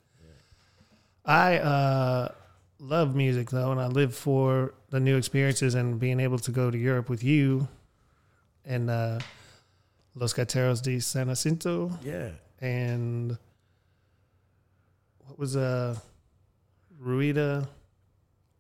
I 1.26 1.58
uh, 1.60 2.32
love 2.80 3.16
music 3.16 3.50
though, 3.50 3.72
and 3.72 3.80
I 3.80 3.88
live 3.88 4.14
for 4.14 4.74
the 4.90 5.00
new 5.00 5.16
experiences 5.16 5.74
and 5.74 6.00
being 6.02 6.20
able 6.20 6.38
to 6.40 6.52
go 6.52 6.70
to 6.70 6.78
Europe 6.78 7.08
with 7.08 7.24
you 7.24 7.70
and 8.66 8.90
uh, 8.90 9.20
Los 10.16 10.34
Gaiteros 10.34 10.82
de 10.82 11.00
San 11.00 11.28
Jacinto 11.28 11.98
Yeah, 12.04 12.32
and 12.60 13.38
what 15.28 15.40
was 15.40 15.56
uh 15.56 15.96
Ruida? 17.04 17.68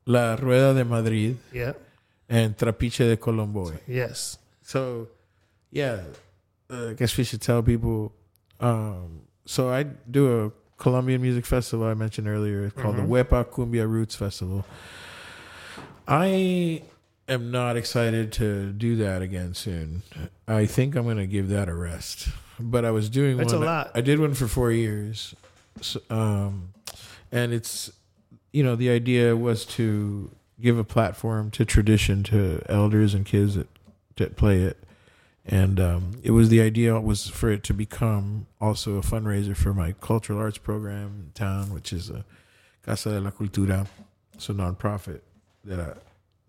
La 0.06 0.36
Rueda 0.36 0.74
de 0.74 0.86
Madrid 0.86 1.38
Yeah. 1.54 1.74
and 2.30 2.58
Trapiche 2.58 3.08
de 3.10 3.18
Colombo. 3.18 3.72
Yes. 3.88 4.38
So, 4.64 5.08
yeah, 5.72 6.02
I 6.70 6.94
guess 6.94 7.16
we 7.18 7.24
should 7.24 7.42
tell 7.42 7.62
people. 7.62 8.12
Um, 8.60 9.22
so 9.46 9.70
I 9.70 9.84
do 9.84 10.46
a 10.46 10.52
Colombian 10.78 11.22
music 11.22 11.46
festival 11.46 11.86
I 11.88 11.94
mentioned 11.94 12.28
earlier. 12.28 12.66
It's 12.66 12.76
called 12.82 12.96
Mhm. 12.96 13.08
the 13.08 13.08
Huepa 13.08 13.46
Cumbia 13.46 13.88
Roots 13.88 14.16
Festival. 14.16 14.66
I 16.08 16.84
am 17.28 17.52
not 17.52 17.78
excited 17.78 18.32
to 18.34 18.72
do 18.74 18.96
that 18.98 19.22
again 19.22 19.54
soon. 19.54 20.02
I 20.48 20.66
think 20.66 20.96
I'm 20.96 21.04
going 21.04 21.18
to 21.18 21.28
give 21.28 21.50
that 21.50 21.70
a 21.70 21.74
rest. 21.76 22.30
But 22.60 22.84
I 22.84 22.92
was 22.92 23.10
doing 23.10 23.40
It's 23.40 23.54
one. 23.54 23.62
a 23.62 23.66
lot. 23.66 23.92
I 23.96 24.02
did 24.02 24.20
one 24.20 24.34
for 24.34 24.48
four 24.48 24.72
years, 24.72 25.34
so, 25.82 26.02
um, 26.10 26.74
and 27.32 27.54
it's 27.54 27.92
you 28.52 28.64
know 28.64 28.76
the 28.76 28.90
idea 28.90 29.36
was 29.36 29.66
to 29.66 30.32
give 30.62 30.78
a 30.78 30.84
platform 30.84 31.52
to 31.52 31.66
tradition 31.66 32.24
to 32.24 32.62
elders 32.68 33.14
and 33.14 33.26
kids 33.26 33.56
that 33.56 33.68
that 34.16 34.36
play 34.36 34.62
it. 34.62 34.78
And 35.46 35.80
um, 35.80 36.12
it 36.22 36.32
was 36.32 36.50
the 36.50 36.62
idea 36.62 37.00
was 37.00 37.28
for 37.28 37.50
it 37.50 37.64
to 37.64 37.74
become 37.74 38.46
also 38.62 38.98
a 38.98 39.02
fundraiser 39.02 39.56
for 39.56 39.74
my 39.74 39.94
cultural 39.94 40.38
arts 40.38 40.58
program 40.60 41.24
in 41.26 41.32
town 41.34 41.74
which 41.74 41.92
is 41.92 42.10
a 42.10 42.24
casa 42.84 43.10
de 43.10 43.20
la 43.22 43.32
cultura. 43.32 43.88
It's 44.34 44.50
a 44.50 44.54
nonprofit 44.54 45.22
that 45.66 45.80
i 45.80 45.94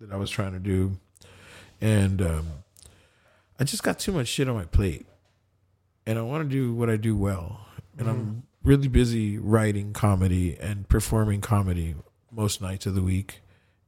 that 0.01 0.13
i 0.13 0.17
was 0.17 0.31
trying 0.31 0.53
to 0.53 0.59
do. 0.59 0.99
And 1.81 2.21
um, 2.21 2.47
i 3.59 3.65
just 3.65 3.83
got 3.83 3.99
too 3.99 4.13
much 4.13 4.29
shit 4.29 4.49
on 4.49 4.55
my 4.55 4.65
plate. 4.65 5.07
And 6.07 6.19
i 6.19 6.23
want 6.23 6.49
to 6.49 6.49
do 6.49 6.75
what 6.75 6.91
i 6.91 6.97
do 6.97 7.17
well. 7.17 7.67
And 7.97 8.09
i'm 8.09 8.43
really 8.63 8.89
busy 8.89 9.39
writing 9.39 9.93
comedy 9.93 10.57
and 10.61 10.89
performing 10.89 11.41
comedy 11.41 11.95
most 12.31 12.61
nights 12.61 12.87
of 12.87 12.95
the 12.95 13.03
week 13.03 13.41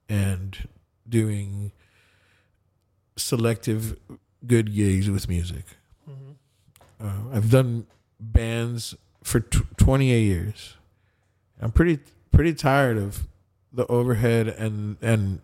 and 0.08 0.68
doing 1.08 1.72
selective 3.16 3.96
good 4.46 4.74
gigs 4.74 5.10
with 5.10 5.28
music. 5.28 5.64
Uh, 7.00 7.12
I've 7.32 7.50
done 7.50 7.86
bands 8.20 8.94
for 9.22 9.40
tw 9.40 9.76
28 9.76 10.20
years. 10.20 10.76
I'm 11.60 11.72
pretty 11.72 12.00
pretty 12.30 12.54
tired 12.54 12.96
of 12.96 13.26
the 13.72 13.86
overhead 13.86 14.48
and 14.48 14.96
and 15.02 15.40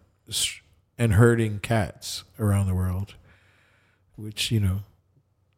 and 0.99 1.15
herding 1.15 1.61
cats 1.61 2.25
around 2.39 2.67
the 2.67 2.75
world, 2.75 3.15
which 4.17 4.51
you 4.51 4.61
know. 4.61 4.81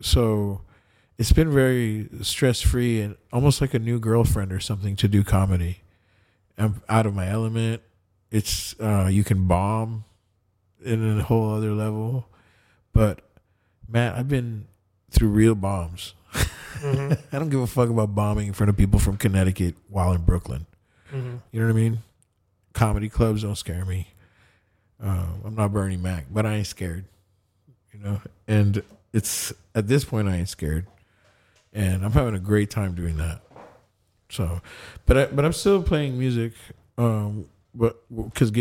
So 0.00 0.62
it's 1.20 1.32
been 1.32 1.52
very 1.52 2.08
stress 2.22 2.62
free 2.62 3.02
and 3.02 3.14
almost 3.30 3.60
like 3.60 3.74
a 3.74 3.78
new 3.78 3.98
girlfriend 3.98 4.52
or 4.52 4.58
something 4.58 4.96
to 4.96 5.06
do 5.06 5.22
comedy. 5.22 5.82
I'm 6.56 6.80
out 6.88 7.04
of 7.04 7.14
my 7.14 7.28
element. 7.28 7.82
It's 8.30 8.74
uh, 8.80 9.08
you 9.12 9.22
can 9.22 9.46
bomb 9.46 10.04
in 10.82 11.18
a 11.20 11.22
whole 11.22 11.54
other 11.54 11.72
level, 11.72 12.26
but 12.94 13.20
man, 13.86 14.14
I've 14.14 14.28
been 14.28 14.64
through 15.10 15.28
real 15.28 15.54
bombs. 15.54 16.14
Mhm. 16.32 17.18
I 17.32 17.38
don't 17.38 17.50
give 17.50 17.60
a 17.60 17.66
fuck 17.66 17.90
about 17.90 18.14
bombing 18.14 18.46
in 18.46 18.54
front 18.54 18.70
of 18.70 18.76
people 18.78 18.98
from 18.98 19.18
Connecticut 19.18 19.74
while 19.90 20.12
in 20.12 20.22
Brooklyn. 20.22 20.64
Mhm. 21.12 21.40
You 21.52 21.60
know 21.60 21.66
what 21.66 21.72
I 21.72 21.76
mean? 21.76 21.98
Comedy 22.72 23.10
clubs 23.10 23.42
don't 23.42 23.56
scare 23.56 23.84
me. 23.84 24.08
Uh, 25.02 25.26
I'm 25.44 25.54
not 25.54 25.70
Bernie 25.72 25.98
Mac, 25.98 26.26
but 26.30 26.46
I 26.46 26.54
ain't 26.54 26.66
scared. 26.66 27.04
You 27.92 27.98
know, 28.00 28.20
and 28.48 28.82
it's 29.12 29.52
at 29.74 29.86
this 29.86 30.04
point 30.04 30.28
I 30.28 30.36
ain't 30.36 30.48
scared, 30.48 30.86
and 31.72 32.04
I'm 32.04 32.12
having 32.12 32.34
a 32.34 32.40
great 32.40 32.70
time 32.70 32.94
doing 32.94 33.16
that. 33.18 33.42
So, 34.28 34.60
but 35.06 35.16
I, 35.16 35.26
but 35.26 35.44
I'm 35.44 35.52
still 35.52 35.82
playing 35.82 36.18
music. 36.18 36.52
Um, 36.98 37.46
but 37.74 38.02
because 38.10 38.52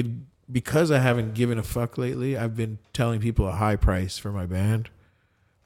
because 0.52 0.92
I 0.92 1.00
haven't 1.00 1.34
given 1.34 1.58
a 1.58 1.64
fuck 1.64 1.98
lately, 1.98 2.38
I've 2.38 2.56
been 2.56 2.80
telling 2.94 3.20
people 3.20 3.48
a 3.48 3.54
high 3.54 3.76
price 3.76 4.18
for 4.18 4.32
my 4.32 4.46
band, 4.46 4.90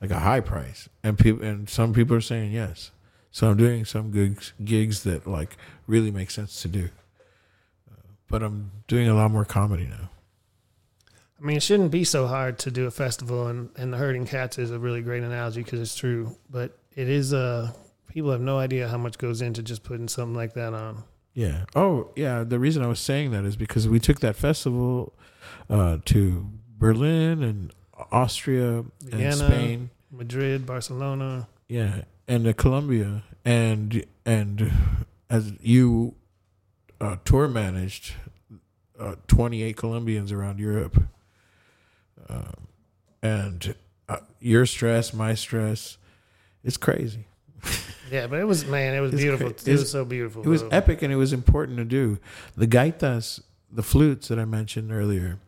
like 0.02 0.12
a 0.12 0.20
high 0.20 0.42
price, 0.42 0.90
and 1.04 1.18
people 1.18 1.46
and 1.46 1.70
some 1.70 1.94
people 1.94 2.16
are 2.16 2.22
saying 2.22 2.52
yes. 2.52 2.92
So 3.32 3.50
I'm 3.50 3.58
doing 3.58 3.86
some 3.86 4.12
gigs 4.12 4.54
gigs 4.64 5.04
that 5.04 5.26
like 5.26 5.58
really 5.88 6.12
make 6.12 6.32
sense 6.32 6.62
to 6.62 6.68
do. 6.68 6.90
Uh, 7.90 7.96
but 8.28 8.44
I'm 8.44 8.72
doing 8.88 9.08
a 9.08 9.16
lot 9.16 9.32
more 9.32 9.46
comedy 9.46 9.86
now. 9.86 10.10
I 11.40 11.46
mean, 11.46 11.58
it 11.58 11.64
shouldn't 11.64 11.92
be 11.92 12.06
so 12.06 12.28
hard 12.28 12.58
to 12.60 12.72
do 12.72 12.86
a 12.86 12.92
festival, 12.92 13.48
and, 13.48 13.70
and 13.76 13.92
the 13.92 13.98
herding 13.98 14.26
cats 14.26 14.58
is 14.58 14.72
a 14.72 14.80
really 14.80 15.02
great 15.02 15.24
analogy 15.24 15.62
because 15.62 15.82
it's 15.82 15.96
true. 15.96 16.38
But 16.50 16.78
it 16.96 17.10
is 17.10 17.34
uh 17.34 17.72
people 18.08 18.32
have 18.32 18.42
no 18.42 18.60
idea 18.60 18.88
how 18.88 18.98
much 18.98 19.18
goes 19.18 19.42
into 19.42 19.64
just 19.64 19.84
putting 19.84 20.08
something 20.08 20.36
like 20.36 20.54
that 20.54 20.74
on. 20.74 21.04
Yeah. 21.34 21.66
Oh, 21.76 22.12
yeah. 22.16 22.44
The 22.44 22.60
reason 22.60 22.84
I 22.84 22.88
was 22.88 23.00
saying 23.00 23.32
that 23.32 23.44
is 23.44 23.56
because 23.56 23.88
we 23.88 24.00
took 24.00 24.20
that 24.20 24.36
festival 24.36 25.14
uh, 25.70 25.98
to 26.06 26.48
Berlin 26.78 27.42
and 27.42 27.74
Austria 28.12 28.86
Vienna, 29.02 29.26
and 29.26 29.36
Spain, 29.36 29.90
Madrid, 30.12 30.66
Barcelona. 30.66 31.48
Yeah, 31.68 32.04
and 32.28 32.46
uh, 32.46 32.54
Colombia, 32.54 33.24
and 33.44 34.06
and 34.26 34.72
as 35.30 35.54
you 35.62 36.16
uh, 37.02 37.18
tour 37.26 37.48
managed 37.48 38.14
uh, 39.00 39.16
28 39.28 39.76
Colombians 39.76 40.32
around 40.32 40.60
Europe, 40.60 41.04
um, 42.30 42.68
and 43.22 43.76
uh, 44.10 44.18
your 44.40 44.66
stress, 44.66 45.14
my 45.14 45.34
stress, 45.34 45.98
it's 46.64 46.78
crazy. 46.78 47.28
Yeah, 48.12 48.28
but 48.28 48.40
it 48.40 48.44
was 48.46 48.66
man, 48.66 48.94
it 48.94 49.00
was 49.00 49.14
It's 49.14 49.22
beautiful. 49.22 49.52
cra- 49.52 49.72
it 49.74 49.80
was 49.80 49.90
so 49.90 50.06
beautiful. 50.06 50.44
It 50.44 50.48
was 50.48 50.62
though. 50.62 50.70
epic 50.70 51.02
and 51.02 51.12
it 51.12 51.16
was 51.16 51.34
important 51.34 51.78
to 51.78 51.86
do. 51.86 52.20
The 52.56 52.68
gaitas, 52.68 53.42
the 53.72 53.82
flutes 53.82 54.28
that 54.28 54.38
I 54.38 54.46
mentioned 54.46 54.92
earlier, 54.92 55.40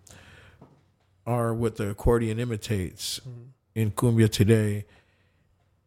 are 1.28 1.54
what 1.54 1.76
the 1.76 1.90
accordion 1.90 2.40
imitates 2.40 3.20
mm-hmm. 3.20 3.50
in 3.76 3.92
cumbia 3.92 4.30
today, 4.30 4.86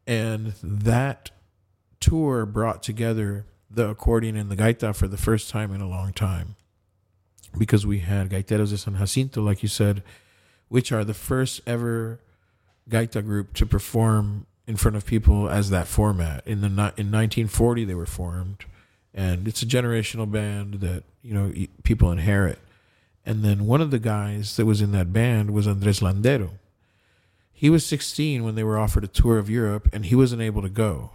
and 0.07 0.55
that 0.63 1.31
tour 2.01 2.47
brought 2.47 2.83
together 2.83 3.45
the 3.71 3.89
accordion 3.89 4.37
and 4.37 4.51
the 4.51 4.57
gaita 4.57 4.95
for 4.95 5.09
the 5.09 5.17
first 5.17 5.51
time 5.51 5.73
in 5.73 5.81
a 5.81 5.89
long 5.89 6.13
time, 6.13 6.55
because 7.57 7.87
we 7.87 8.01
had 8.01 8.31
gaiteros 8.31 8.71
de 8.71 8.79
San 8.79 8.97
Jacinto, 8.97 9.43
like 9.43 9.63
you 9.63 9.69
said, 9.69 10.03
which 10.69 10.93
are 10.93 11.05
the 11.05 11.15
first 11.15 11.61
ever 11.67 12.21
gaita 12.89 13.25
group 13.25 13.53
to 13.55 13.67
perform 13.67 14.47
in 14.69 14.77
front 14.77 14.97
of 14.97 15.07
people 15.07 15.49
as 15.49 15.71
that 15.71 15.89
format. 15.89 16.47
In 16.47 16.61
the 16.61 16.67
in 16.67 17.11
1940 17.11 17.85
they 17.87 17.95
were 17.95 18.07
formed, 18.07 18.67
and 19.15 19.49
it's 19.49 19.63
a 19.63 19.67
generational 19.67 20.31
band 20.31 20.75
that 20.75 21.03
you 21.23 21.35
know 21.35 21.53
people 21.83 22.13
inherit. 22.13 22.61
And 23.25 23.43
then 23.43 23.67
one 23.67 23.81
of 23.81 23.91
the 23.91 23.99
guys 23.99 24.57
that 24.57 24.67
was 24.67 24.81
in 24.81 24.93
that 24.93 25.13
band 25.13 25.51
was 25.51 25.67
Andres 25.67 26.01
Landero. 26.01 26.51
He 27.53 27.69
was 27.69 27.85
16 27.85 28.45
when 28.45 28.55
they 28.55 28.63
were 28.63 28.79
offered 28.79 29.05
a 29.05 29.09
tour 29.09 29.39
of 29.39 29.51
Europe, 29.51 29.89
and 29.93 30.07
he 30.07 30.15
wasn't 30.15 30.43
able 30.43 30.63
to 30.63 30.69
go. 30.69 31.11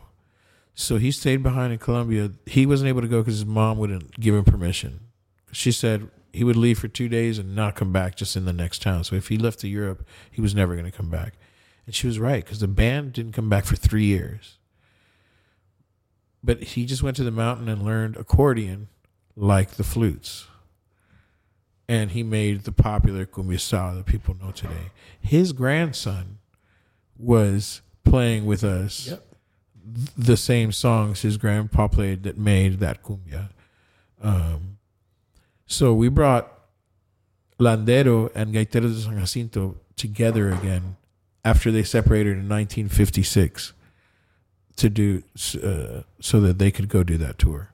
So 0.76 0.98
he 0.98 1.12
stayed 1.12 1.42
behind 1.42 1.72
in 1.72 1.80
Colombia. 1.80 2.32
He 2.46 2.66
wasn't 2.66 2.90
able 2.90 3.02
to 3.02 3.08
go 3.08 3.22
because 3.22 3.36
his 3.36 3.46
mom 3.46 3.78
wouldn't 3.78 4.20
give 4.20 4.36
him 4.36 4.44
permission. 4.44 5.00
She 5.52 5.72
said 5.72 6.10
he 6.34 6.44
would 6.44 6.56
leave 6.56 6.80
for 6.80 6.88
two 6.88 7.08
days 7.08 7.38
and 7.38 7.56
not 7.56 7.76
come 7.76 7.94
back 7.94 8.16
just 8.16 8.36
in 8.36 8.46
the 8.46 8.54
next 8.54 8.82
town. 8.82 9.04
So 9.04 9.16
if 9.16 9.28
he 9.28 9.38
left 9.38 9.60
to 9.60 9.68
Europe, 9.68 10.06
he 10.30 10.42
was 10.42 10.56
never 10.56 10.74
going 10.74 10.90
to 10.90 10.98
come 10.98 11.10
back. 11.10 11.36
And 11.86 11.94
she 11.94 12.08
was 12.08 12.20
right 12.20 12.44
because 12.44 12.60
the 12.60 12.68
band 12.68 13.14
didn't 13.14 13.34
come 13.34 13.50
back 13.50 13.66
for 13.66 13.76
three 13.76 14.06
years. 14.06 14.58
But 16.44 16.62
he 16.64 16.86
just 16.86 17.04
went 17.04 17.16
to 17.18 17.24
the 17.24 17.32
mountain 17.32 17.68
and 17.70 17.84
learned 17.84 18.18
accordion 18.18 18.88
like 19.36 19.72
the 19.72 19.84
flutes. 19.84 20.48
And 21.88 22.12
he 22.12 22.24
made 22.24 22.64
the 22.64 22.72
popular 22.72 23.26
cumbia 23.26 23.60
style 23.60 23.96
that 23.96 24.06
people 24.06 24.36
know 24.42 24.52
today. 24.52 24.92
His 25.20 25.52
grandson 25.52 26.38
was 27.18 27.82
playing 28.04 28.46
with 28.46 28.64
us 28.64 29.08
Yep. 29.08 29.26
the 30.18 30.38
same 30.38 30.72
songs 30.72 31.22
his 31.22 31.38
grandpa 31.38 31.88
played 31.88 32.24
that 32.24 32.38
made 32.38 32.80
that 32.80 33.04
cumbia. 33.04 33.50
Um, 34.22 34.78
so 35.66 35.94
we 35.94 36.08
brought 36.10 36.50
Landero 37.60 38.30
and 38.34 38.54
Gaiteros 38.54 38.96
de 38.96 39.02
San 39.02 39.20
Jacinto 39.20 39.76
together 39.96 40.50
again 40.52 40.96
after 41.46 41.72
they 41.72 41.84
separated 41.84 42.32
in 42.32 42.50
1956 42.50 43.74
to 44.76 44.90
do 44.90 45.24
uh, 45.62 46.02
so 46.20 46.40
that 46.40 46.58
they 46.58 46.72
could 46.72 46.90
go 46.90 47.04
do 47.04 47.18
that 47.18 47.38
tour. 47.38 47.74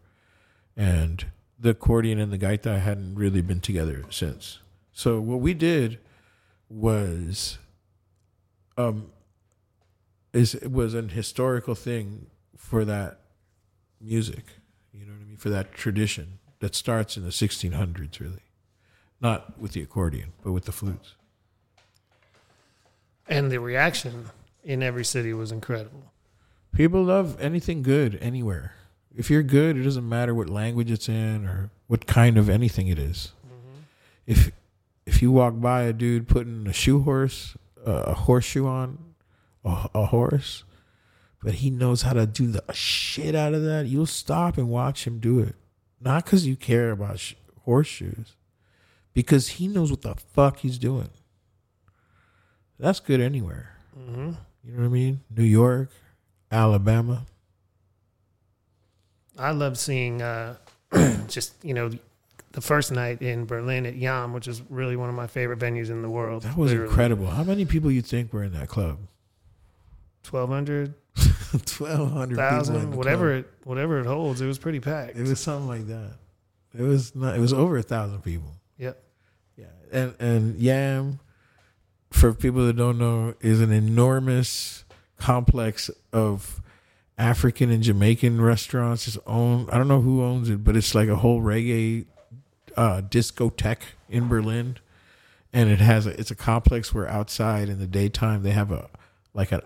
And 0.76 1.26
the 1.60 1.72
accordion 1.72 2.20
and 2.20 2.32
the 2.32 2.38
gaita 2.38 2.80
hadn't 2.80 3.16
really 3.16 3.42
been 3.42 3.60
together 3.60 4.04
since. 4.10 4.60
So 4.92 5.20
what 5.20 5.40
we 5.40 5.54
did 5.54 6.00
was 6.70 7.58
um 8.78 9.12
is 10.34 10.54
it 10.56 10.72
was 10.72 10.94
an 10.94 11.10
historical 11.10 11.74
thing 11.74 12.28
for 12.56 12.86
that 12.86 13.20
music. 14.00 14.46
You 14.94 15.06
know 15.06 15.14
what 15.14 15.22
I 15.22 15.26
mean? 15.26 15.38
For 15.38 15.50
that 15.50 15.74
tradition 15.74 16.40
that 16.60 16.76
starts 16.76 17.18
in 17.18 17.24
the 17.24 17.30
1600s 17.30 18.20
really. 18.20 18.44
Not 19.22 19.60
with 19.60 19.74
the 19.74 19.82
accordion, 19.82 20.34
but 20.44 20.52
with 20.52 20.66
the 20.66 20.72
flutes. 20.72 21.16
And 23.30 23.52
the 23.52 23.60
reaction 23.60 24.26
in 24.64 24.84
every 24.84 25.06
city 25.06 25.34
was 25.34 25.52
incredible. 25.52 26.12
People 26.74 27.04
love 27.04 27.40
anything 27.40 27.82
good 27.82 28.18
anywhere. 28.22 28.74
If 29.16 29.30
you're 29.30 29.44
good, 29.44 29.78
it 29.78 29.84
doesn't 29.84 30.08
matter 30.08 30.36
what 30.36 30.50
language 30.50 30.92
it's 30.92 31.10
in 31.10 31.46
or 31.46 31.72
what 31.88 32.06
kind 32.06 32.38
of 32.38 32.50
anything 32.50 32.88
it 32.88 33.00
is. 33.00 33.32
If 34.28 34.52
if 35.06 35.22
you 35.22 35.32
walk 35.32 35.60
by 35.60 35.84
a 35.84 35.94
dude 35.94 36.28
putting 36.28 36.68
a 36.68 36.74
shoe 36.74 37.02
horse, 37.02 37.58
uh, 37.86 38.04
a 38.08 38.14
horseshoe 38.14 38.68
on 38.68 39.00
a, 39.66 39.90
a 39.96 40.06
horse, 40.06 40.64
but 41.42 41.56
he 41.56 41.70
knows 41.72 42.04
how 42.04 42.14
to 42.14 42.28
do 42.28 42.48
the 42.48 42.64
shit 42.74 43.34
out 43.34 43.56
of 43.56 43.64
that, 43.64 43.88
you'll 43.88 44.06
stop 44.06 44.58
and 44.58 44.70
watch 44.70 45.08
him 45.08 45.20
do 45.20 45.40
it. 45.40 45.56
Not 46.00 46.26
because 46.26 46.46
you 46.46 46.56
care 46.56 46.92
about 46.92 47.20
sh- 47.20 47.34
horseshoes, 47.66 48.36
because 49.14 49.50
he 49.50 49.68
knows 49.68 49.90
what 49.90 50.02
the 50.04 50.14
fuck 50.16 50.60
he's 50.60 50.78
doing. 50.78 51.10
That's 52.80 53.00
good 53.00 53.20
anywhere. 53.22 53.74
hmm 53.94 54.32
You 54.64 54.72
know 54.74 54.80
what 54.80 54.86
I 54.86 54.88
mean? 54.90 55.22
New 55.36 55.44
York, 55.44 55.90
Alabama. 56.52 57.26
I 59.38 59.52
love 59.52 59.78
seeing 59.78 60.22
uh, 60.22 60.56
just 61.28 61.54
you 61.64 61.74
know 61.74 61.90
the 62.52 62.62
first 62.62 62.92
night 62.92 63.22
in 63.22 63.46
Berlin 63.46 63.86
at 63.86 63.96
YAAM, 63.96 64.34
which 64.34 64.48
is 64.48 64.62
really 64.70 64.96
one 64.96 65.08
of 65.10 65.16
my 65.16 65.28
favorite 65.28 65.60
venues 65.60 65.90
in 65.90 66.02
the 66.02 66.10
world. 66.10 66.44
That 66.44 66.58
was 66.58 66.72
Literally. 66.72 66.90
incredible. 66.90 67.28
How 67.28 67.44
many 67.44 67.66
people 67.66 67.92
you 67.92 68.02
think 68.02 68.34
were 68.34 68.44
in 68.44 68.54
that 68.54 68.68
club? 68.70 68.98
1,200, 70.30 70.94
Twelve 71.66 72.12
hundred 72.12 72.38
1,000, 72.38 72.96
whatever 72.96 73.34
it 73.34 73.48
whatever 73.64 74.00
it 74.00 74.06
holds. 74.06 74.42
It 74.42 74.46
was 74.48 74.58
pretty 74.60 74.80
packed. 74.80 75.18
It 75.18 75.28
was 75.28 75.40
something 75.40 75.68
like 75.68 75.88
that. 75.88 76.12
It 76.78 76.84
was 76.84 77.16
not. 77.16 77.36
It 77.36 77.40
was 77.40 77.54
over 77.54 77.78
a 77.78 77.82
thousand 77.84 78.24
people. 78.24 78.52
Yep. 78.78 79.02
Yeah, 79.58 79.66
and 79.92 80.14
and 80.20 80.56
YAAM, 80.60 81.20
for 82.12 82.34
people 82.34 82.66
that 82.68 82.76
don't 82.76 82.98
know, 82.98 83.36
is 83.42 83.62
an 83.62 83.72
enormous 83.72 84.84
complex 85.18 85.90
of 86.12 86.62
African 87.18 87.70
and 87.72 87.84
Jamaican 87.84 88.42
restaurants. 88.42 89.08
It's 89.08 89.18
owned. 89.28 89.70
I 89.72 89.78
don't 89.78 89.88
know 89.88 90.02
who 90.02 90.24
owns 90.24 90.50
it, 90.50 90.64
but 90.64 90.76
it's 90.76 90.96
like 90.96 91.10
a 91.10 91.18
whole 91.18 91.42
reggae 91.42 92.06
uh, 92.78 93.02
discotheque 93.02 93.82
in 94.10 94.28
Berlin, 94.28 94.78
and 95.54 95.70
it 95.70 95.80
has 95.80 96.08
a. 96.08 96.20
It's 96.20 96.32
a 96.32 96.36
complex 96.36 96.94
where 96.94 97.08
outside 97.08 97.70
in 97.70 97.80
the 97.80 97.88
daytime 97.88 98.44
they 98.44 98.52
have 98.52 98.72
a 98.72 98.90
like 99.34 99.52
a 99.52 99.64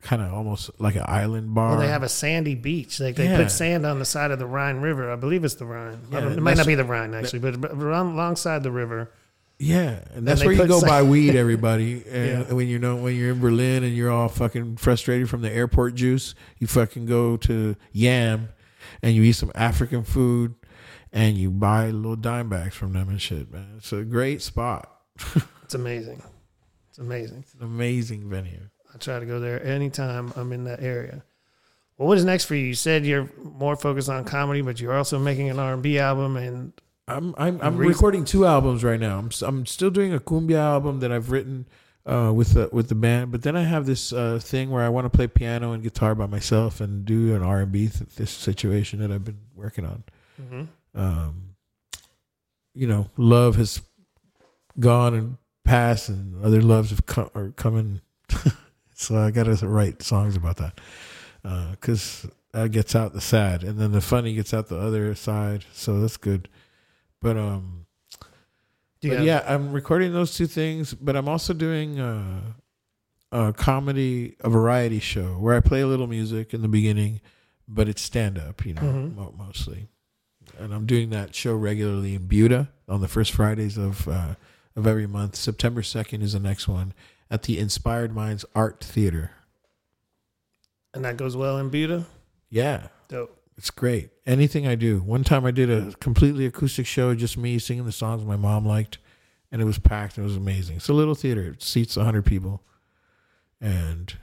kind 0.00 0.22
of 0.22 0.32
almost 0.32 0.70
like 0.78 0.94
an 0.94 1.04
island 1.06 1.54
bar. 1.54 1.70
Well, 1.70 1.80
they 1.80 1.88
have 1.88 2.02
a 2.04 2.08
sandy 2.08 2.54
beach. 2.54 3.00
Like 3.00 3.16
they 3.16 3.24
Yeah. 3.24 3.38
put 3.38 3.50
sand 3.50 3.84
on 3.84 3.98
the 3.98 4.04
side 4.04 4.30
of 4.30 4.38
the 4.38 4.46
Rhine 4.46 4.76
River. 4.80 5.10
I 5.10 5.16
believe 5.16 5.42
it's 5.44 5.54
the 5.54 5.64
Rhine. 5.66 5.98
Yeah, 6.12 6.30
it 6.30 6.40
might 6.40 6.56
not 6.56 6.66
be 6.66 6.76
the 6.76 6.84
Rhine 6.84 7.14
actually, 7.14 7.40
but 7.40 7.60
but 7.60 7.72
around, 7.72 8.12
alongside 8.12 8.62
the 8.62 8.70
river. 8.70 9.10
Yeah, 9.58 10.00
and 10.14 10.26
that's 10.26 10.40
they 10.40 10.46
where 10.46 10.54
you 10.54 10.66
go 10.66 10.78
some- 10.78 10.88
buy 10.88 11.02
weed, 11.02 11.34
everybody. 11.34 12.04
And 12.08 12.46
Yeah. 12.46 12.52
when 12.54 12.68
you 12.68 12.78
know 12.78 12.96
when 12.96 13.16
you're 13.16 13.32
in 13.32 13.40
Berlin 13.40 13.82
and 13.82 13.94
you're 13.96 14.10
all 14.10 14.28
fucking 14.28 14.76
frustrated 14.76 15.28
from 15.28 15.42
the 15.42 15.50
airport 15.52 15.94
juice, 15.96 16.34
you 16.58 16.66
fucking 16.68 17.06
go 17.06 17.36
to 17.38 17.74
YAAM, 17.94 18.48
and 19.02 19.14
you 19.14 19.22
eat 19.24 19.32
some 19.32 19.50
African 19.56 20.04
food, 20.04 20.54
and 21.12 21.36
you 21.36 21.50
buy 21.50 21.90
little 21.90 22.14
dime 22.16 22.48
bags 22.48 22.74
from 22.76 22.92
them 22.92 23.08
and 23.08 23.20
shit. 23.20 23.50
Man, 23.52 23.74
it's 23.78 23.92
a 23.92 24.02
great 24.04 24.42
spot. 24.42 24.90
It's 25.64 25.74
amazing. 25.74 26.22
It's 26.88 26.96
amazing. 26.98 27.40
It's 27.40 27.52
an 27.52 27.62
amazing 27.62 28.30
venue. 28.30 28.70
I 28.94 28.96
try 28.96 29.18
to 29.18 29.26
go 29.26 29.38
there 29.38 29.62
anytime 29.62 30.32
I'm 30.34 30.50
in 30.54 30.64
that 30.64 30.80
area. 30.82 31.22
Well, 31.98 32.08
what 32.08 32.16
is 32.16 32.24
next 32.24 32.46
for 32.46 32.54
you? 32.54 32.64
You 32.68 32.74
said 32.74 33.04
you're 33.04 33.28
more 33.42 33.76
focused 33.76 34.08
on 34.08 34.24
comedy, 34.24 34.62
but 34.62 34.80
you're 34.80 34.96
also 34.96 35.18
making 35.18 35.50
an 35.50 35.58
R&B 35.58 35.98
album, 35.98 36.38
and 36.38 36.72
I'm 37.08 37.34
I'm 37.38 37.58
I'm 37.62 37.76
Re- 37.76 37.88
recording 37.88 38.24
two 38.24 38.46
albums 38.46 38.84
right 38.84 39.00
now. 39.00 39.18
I'm 39.18 39.30
I'm 39.42 39.66
still 39.66 39.90
doing 39.90 40.12
a 40.12 40.20
cumbia 40.20 40.58
album 40.58 41.00
that 41.00 41.10
I've 41.10 41.30
written 41.30 41.66
uh, 42.06 42.32
with 42.34 42.54
the 42.54 42.68
with 42.72 42.88
the 42.88 42.94
band. 42.94 43.30
But 43.32 43.42
then 43.42 43.56
I 43.56 43.62
have 43.62 43.86
this 43.86 44.12
uh, 44.12 44.38
thing 44.42 44.70
where 44.70 44.82
I 44.82 44.88
want 44.88 45.10
to 45.10 45.16
play 45.16 45.26
piano 45.26 45.72
and 45.72 45.82
guitar 45.82 46.14
by 46.14 46.26
myself 46.26 46.80
and 46.80 47.04
do 47.04 47.34
an 47.34 47.42
R 47.42 47.60
and 47.60 47.72
B 47.72 47.88
th- 47.88 48.10
this 48.16 48.30
situation 48.30 49.00
that 49.00 49.10
I've 49.10 49.24
been 49.24 49.40
working 49.54 49.84
on. 49.86 50.04
hmm 50.36 50.62
Um, 50.94 51.54
you 52.74 52.86
know, 52.86 53.10
love 53.16 53.56
has 53.56 53.80
gone 54.78 55.14
and 55.14 55.36
passed, 55.64 56.08
and 56.08 56.44
other 56.44 56.62
loves 56.62 56.90
have 56.90 57.06
come 57.06 57.30
are 57.34 57.50
coming. 57.50 58.00
so 58.94 59.16
I 59.16 59.30
got 59.30 59.44
to 59.44 59.66
write 59.66 60.02
songs 60.02 60.36
about 60.36 60.56
that 60.58 60.78
because 61.72 62.26
that 62.52 62.70
gets 62.70 62.94
out 62.94 63.12
the 63.12 63.20
sad, 63.20 63.62
and 63.64 63.78
then 63.78 63.92
the 63.92 64.00
funny 64.00 64.34
gets 64.34 64.52
out 64.54 64.68
the 64.68 64.78
other 64.78 65.14
side. 65.14 65.64
So 65.72 66.00
that's 66.00 66.16
good. 66.16 66.48
But 67.20 67.36
um, 67.36 67.86
but 69.02 69.10
have- 69.12 69.24
yeah, 69.24 69.44
I'm 69.46 69.72
recording 69.72 70.12
those 70.12 70.36
two 70.36 70.46
things, 70.46 70.94
but 70.94 71.16
I'm 71.16 71.28
also 71.28 71.52
doing 71.54 71.98
uh, 72.00 72.40
a 73.32 73.52
comedy, 73.52 74.36
a 74.40 74.48
variety 74.50 75.00
show 75.00 75.34
where 75.34 75.56
I 75.56 75.60
play 75.60 75.80
a 75.80 75.86
little 75.86 76.06
music 76.06 76.54
in 76.54 76.62
the 76.62 76.68
beginning, 76.68 77.20
but 77.66 77.88
it's 77.88 78.02
stand 78.02 78.38
up, 78.38 78.64
you 78.64 78.74
know, 78.74 78.82
Mhm. 78.82 79.36
mostly. 79.36 79.88
And 80.58 80.72
I'm 80.72 80.86
doing 80.86 81.10
that 81.10 81.34
show 81.34 81.54
regularly 81.54 82.14
in 82.14 82.26
Buda 82.26 82.70
on 82.88 83.00
the 83.00 83.08
first 83.08 83.32
Fridays 83.32 83.76
of 83.76 84.08
uh, 84.08 84.34
of 84.74 84.86
every 84.86 85.06
month. 85.06 85.36
September 85.36 85.82
second 85.82 86.22
is 86.22 86.32
the 86.32 86.40
next 86.40 86.66
one 86.68 86.94
at 87.30 87.42
the 87.42 87.58
Inspired 87.58 88.14
Minds 88.14 88.44
Art 88.54 88.82
Theater. 88.82 89.32
and 90.94 91.04
that 91.04 91.16
goes 91.18 91.36
well 91.36 91.58
in 91.58 91.68
Buda. 91.68 92.06
Yeah, 92.50 92.88
Dope. 93.08 93.37
It's 93.58 93.70
great. 93.70 94.10
Anything 94.24 94.68
I 94.68 94.76
do. 94.76 95.00
One 95.00 95.24
time 95.24 95.44
I 95.44 95.50
did 95.50 95.68
a 95.68 95.92
completely 95.94 96.46
acoustic 96.46 96.86
show, 96.86 97.12
just 97.16 97.36
me 97.36 97.58
singing 97.58 97.86
the 97.86 97.92
songs 97.92 98.24
my 98.24 98.36
mom 98.36 98.64
liked, 98.64 98.98
and 99.50 99.60
it 99.60 99.64
was 99.64 99.80
packed. 99.80 100.16
It 100.16 100.22
was 100.22 100.36
amazing. 100.36 100.76
It's 100.76 100.88
a 100.88 100.92
little 100.92 101.16
theater. 101.16 101.42
It 101.42 101.60
seats 101.60 101.96
100 101.96 102.24
people. 102.24 102.62
And 103.60 104.16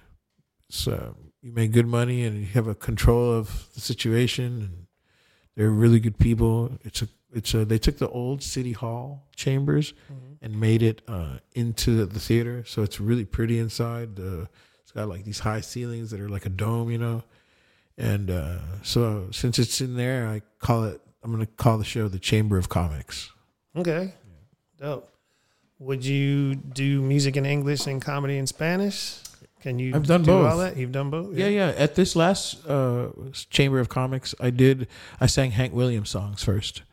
so 0.70 1.18
you 1.42 1.52
make 1.52 1.74
good 1.74 1.86
money 1.86 2.24
and 2.24 2.40
you 2.40 2.46
have 2.46 2.68
a 2.68 2.76
control 2.76 3.30
of 3.34 3.74
the 3.74 3.82
situation. 3.82 4.46
And 4.46 4.88
they're 5.58 5.70
really 5.70 6.00
good 6.00 6.18
people. 6.18 6.80
It's 6.84 7.02
a, 7.02 7.10
it's 7.34 7.54
a, 7.54 7.66
they 7.66 7.78
took 7.78 7.98
the 7.98 8.08
old 8.08 8.42
city 8.42 8.72
hall 8.72 9.28
chambers 9.36 9.94
and 10.42 10.58
made 10.62 10.82
it 10.82 11.02
uh, 11.10 11.40
into 11.54 12.06
the 12.06 12.20
theater. 12.22 12.64
So 12.66 12.84
it's 12.84 13.02
really 13.02 13.26
pretty 13.26 13.60
inside. 13.60 14.18
It's 14.18 14.94
got 14.94 15.10
like 15.10 15.26
these 15.26 15.40
high 15.40 15.60
ceilings 15.60 16.12
that 16.12 16.22
are 16.22 16.30
like 16.30 16.46
a 16.46 16.50
dome, 16.50 16.90
you 16.90 16.98
know. 16.98 17.24
And 17.98 18.30
uh, 18.30 18.58
so 18.84 19.28
since 19.32 19.58
it's 19.60 19.80
in 19.82 19.96
there, 19.96 20.28
I 20.28 20.42
call 20.60 20.84
it. 20.86 21.02
I'm 21.24 21.32
going 21.34 21.46
to 21.46 21.52
call 21.54 21.78
the 21.78 21.84
show 21.86 22.08
the 22.08 22.20
Chamber 22.20 22.58
of 22.58 22.70
Comics. 22.70 23.32
Okay. 23.76 24.14
Dope. 24.80 25.10
Would 25.80 26.06
you 26.06 26.56
do 26.56 27.02
music 27.02 27.36
in 27.36 27.46
English 27.46 27.88
and 27.88 28.02
comedy 28.02 28.38
in 28.38 28.46
Spanish? 28.48 29.18
Can 29.62 29.80
you 29.80 29.96
I've 29.96 30.06
done 30.06 30.22
do 30.22 30.28
both. 30.28 30.52
all 30.52 30.58
that? 30.60 30.78
You've 30.78 30.92
done 30.92 31.10
both? 31.10 31.36
Yeah, 31.36 31.48
yeah. 31.48 31.74
At 31.76 31.96
this 31.96 32.16
last 32.16 32.66
uh, 32.68 33.08
Chamber 33.50 33.80
of 33.80 33.90
Comics, 33.90 34.36
I 34.40 34.52
did. 34.52 34.88
I 35.20 35.26
sang 35.26 35.52
Hank 35.52 35.74
Williams 35.74 36.10
songs 36.12 36.44
first. 36.44 36.84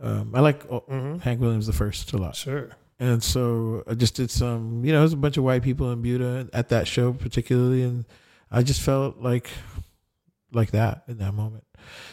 Um, 0.00 0.34
I 0.34 0.40
like 0.40 0.64
oh, 0.70 0.80
Mm-hmm. 0.90 1.18
Hank 1.20 1.40
Williams 1.40 1.66
the 1.66 1.72
first 1.72 2.12
a 2.12 2.18
lot, 2.18 2.34
Sure. 2.34 2.70
and 2.98 3.22
so 3.22 3.84
I 3.86 3.94
just 3.94 4.16
did 4.16 4.30
some. 4.30 4.84
You 4.84 4.92
know, 4.92 5.00
there's 5.00 5.12
a 5.12 5.16
bunch 5.16 5.36
of 5.36 5.44
white 5.44 5.62
people 5.62 5.92
in 5.92 6.02
Buda 6.02 6.48
at 6.52 6.70
that 6.70 6.88
show 6.88 7.12
particularly, 7.12 7.82
and 7.84 8.04
I 8.50 8.62
just 8.64 8.80
felt 8.80 9.18
like 9.20 9.50
like 10.52 10.72
that 10.72 11.04
in 11.08 11.18
that 11.18 11.32
moment. 11.32 11.64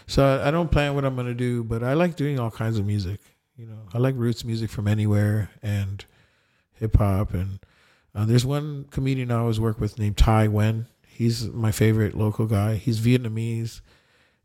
So 0.05 0.41
I, 0.43 0.51
don't 0.51 0.71
plan 0.71 0.95
what 0.95 1.05
I'm 1.05 1.15
going 1.15 1.27
to 1.27 1.33
do, 1.33 1.63
but 1.63 1.83
I 1.83 1.93
like 1.93 2.15
doing 2.15 2.39
all 2.39 2.51
kinds 2.51 2.77
of 2.77 2.85
music. 2.85 3.19
You 3.57 3.65
know, 3.65 3.79
I 3.93 3.97
like 3.97 4.15
roots 4.15 4.43
music 4.45 4.69
from 4.69 4.88
anywhere 4.88 5.49
and 5.61 6.03
hip 6.73 6.95
hop. 6.97 7.33
And 7.33 7.59
uh, 8.15 8.25
there's 8.25 8.45
one 8.45 8.85
comedian 8.91 9.31
I 9.31 9.39
always 9.39 9.59
work 9.59 9.79
with 9.79 9.99
named 9.99 10.17
Tai 10.17 10.47
Wen. 10.49 10.88
He's 11.07 11.47
my 11.47 11.71
favorite 11.71 12.15
local 12.15 12.45
guy. 12.45 12.75
He's 12.75 12.99
Vietnamese, 12.99 13.81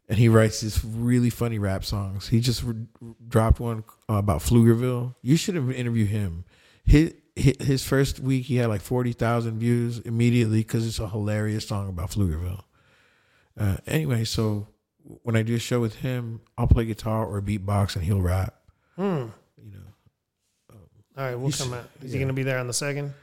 and 0.08 0.18
he 0.18 0.28
writes 0.28 0.62
these 0.62 0.82
really 0.82 1.28
funny 1.28 1.58
rap 1.58 1.84
songs. 1.84 2.28
He 2.28 2.40
just 2.40 2.62
re- 2.62 2.86
dropped 3.28 3.60
one 3.60 3.84
uh, 4.08 4.14
about 4.14 4.40
Pflugerville. 4.40 5.14
You 5.20 5.36
should 5.36 5.54
have 5.54 5.70
interviewed 5.70 6.08
him. 6.08 6.44
His 6.84 7.12
his 7.34 7.84
first 7.84 8.20
week 8.20 8.46
he 8.46 8.56
had 8.56 8.68
like 8.68 8.80
forty 8.80 9.12
thousand 9.12 9.58
views 9.58 9.98
immediately 9.98 10.60
because 10.60 10.86
it's 10.86 10.98
a 10.98 11.08
hilarious 11.08 11.68
song 11.68 11.90
about 11.90 12.10
Pflugerville. 12.10 12.62
Uh, 13.58 13.76
anyway, 13.86 14.24
so 14.24 14.68
when 15.22 15.36
I 15.36 15.42
do 15.42 15.54
a 15.54 15.58
show 15.58 15.80
with 15.80 15.96
him, 15.96 16.40
I'll 16.56 16.66
play 16.66 16.84
guitar 16.84 17.26
or 17.26 17.40
beatbox 17.42 17.96
and 17.96 18.04
he'll 18.04 18.20
rap. 18.20 18.54
Hmm. 18.96 19.26
You 19.62 19.72
know, 19.72 20.76
All 21.16 21.24
right, 21.24 21.34
we'll 21.34 21.52
come 21.52 21.74
out. 21.74 21.88
Is 22.02 22.12
he 22.12 22.18
going 22.18 22.28
to 22.28 22.34
be 22.34 22.42
there 22.42 22.58
on 22.58 22.66
the 22.66 22.74
second? 22.74 23.14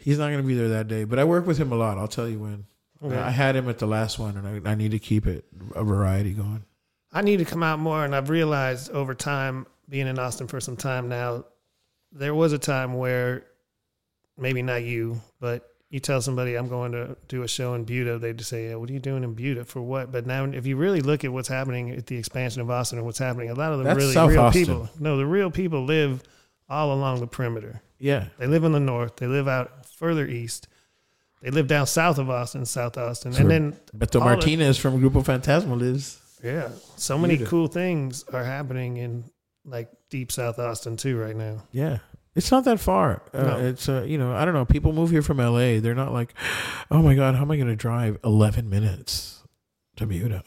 he's 0.00 0.18
not 0.18 0.26
going 0.26 0.38
to 0.40 0.46
be 0.46 0.54
there 0.54 0.70
that 0.70 0.88
day, 0.88 1.04
but 1.04 1.18
I 1.18 1.24
work 1.24 1.46
with 1.46 1.58
him 1.58 1.72
a 1.72 1.76
lot. 1.76 1.98
I'll 1.98 2.08
tell 2.08 2.28
you 2.28 2.38
when. 2.38 2.64
Okay. 3.02 3.16
I 3.16 3.30
had 3.30 3.56
him 3.56 3.68
at 3.68 3.78
the 3.78 3.86
last 3.86 4.18
one, 4.18 4.36
and 4.36 4.66
I, 4.66 4.72
I 4.72 4.74
need 4.74 4.90
to 4.90 4.98
keep 4.98 5.26
it 5.26 5.44
a 5.74 5.84
variety 5.84 6.32
going. 6.32 6.64
I 7.12 7.22
need 7.22 7.38
to 7.38 7.44
come 7.44 7.62
out 7.62 7.78
more, 7.78 8.04
and 8.04 8.14
I've 8.14 8.30
realized 8.30 8.90
over 8.90 9.14
time, 9.14 9.66
being 9.88 10.06
in 10.06 10.18
Austin 10.18 10.46
for 10.46 10.60
some 10.60 10.76
time 10.76 11.08
now, 11.08 11.44
there 12.12 12.34
was 12.34 12.52
a 12.52 12.58
time 12.58 12.94
where 12.94 13.44
maybe 14.36 14.62
not 14.62 14.82
you, 14.82 15.20
but 15.40 15.69
you 15.90 15.98
tell 16.00 16.20
somebody 16.22 16.54
I'm 16.54 16.68
going 16.68 16.92
to 16.92 17.16
do 17.28 17.42
a 17.42 17.48
show 17.48 17.74
in 17.74 17.84
Buda, 17.84 18.18
they 18.18 18.32
just 18.32 18.48
say, 18.48 18.68
yeah, 18.68 18.76
"What 18.76 18.88
are 18.88 18.92
you 18.92 19.00
doing 19.00 19.24
in 19.24 19.34
Buda 19.34 19.64
for 19.64 19.82
what?" 19.82 20.12
But 20.12 20.24
now, 20.26 20.44
if 20.44 20.64
you 20.66 20.76
really 20.76 21.00
look 21.00 21.24
at 21.24 21.32
what's 21.32 21.48
happening 21.48 21.90
at 21.90 22.06
the 22.06 22.16
expansion 22.16 22.62
of 22.62 22.70
Austin 22.70 22.98
and 22.98 23.06
what's 23.06 23.18
happening, 23.18 23.50
a 23.50 23.54
lot 23.54 23.72
of 23.72 23.78
the 23.78 23.84
That's 23.84 23.96
really 23.98 24.12
South 24.14 24.30
real 24.30 24.42
Austin. 24.42 24.64
people, 24.64 24.88
no, 25.00 25.16
the 25.16 25.26
real 25.26 25.50
people 25.50 25.84
live 25.84 26.22
all 26.68 26.92
along 26.92 27.18
the 27.20 27.26
perimeter. 27.26 27.82
Yeah, 27.98 28.26
They 28.38 28.46
live 28.46 28.64
in 28.64 28.72
the 28.72 28.80
north. 28.80 29.16
They 29.16 29.26
live 29.26 29.46
out 29.48 29.84
further 29.86 30.26
east. 30.26 30.68
They 31.42 31.50
live 31.50 31.66
down 31.66 31.86
south 31.86 32.18
of 32.18 32.30
Austin, 32.30 32.64
South 32.66 32.96
Austin, 32.96 33.32
So- 33.32 33.40
and 33.40 33.50
then 33.50 33.76
Beto 33.96 34.20
Martinez 34.20 34.78
from 34.78 35.00
Grupo 35.00 35.24
Fantasma 35.24 35.76
lives. 35.78 36.18
yeah, 36.42 36.68
so 36.96 37.18
many 37.18 37.36
Buda. 37.36 37.50
cool 37.50 37.66
things 37.66 38.24
are 38.32 38.44
happening 38.44 38.96
in 38.98 39.24
like 39.64 39.88
deep 40.08 40.30
South 40.32 40.58
Austin 40.58 40.96
too 40.96 41.18
right 41.18 41.34
now. 41.36 41.62
Yeah. 41.72 41.98
It's 42.36 42.50
not 42.50 42.64
that 42.64 42.78
far. 42.80 43.22
Uh, 43.34 43.42
No. 43.42 43.58
It's 43.58 43.88
uh, 43.88 44.02
you 44.02 44.18
know 44.18 44.32
I 44.34 44.44
don't 44.44 44.54
know. 44.54 44.64
People 44.64 44.92
move 44.92 45.10
here 45.10 45.22
from 45.22 45.40
L.A. 45.40 45.80
They're 45.80 45.94
not 45.94 46.12
like, 46.12 46.34
oh 46.90 47.02
my 47.02 47.14
god, 47.14 47.34
how 47.34 47.42
am 47.42 47.50
I 47.50 47.56
going 47.56 47.68
to 47.68 47.76
drive 47.76 48.18
eleven 48.24 48.68
minutes 48.70 49.42
to 49.96 50.06
Buda? 50.06 50.42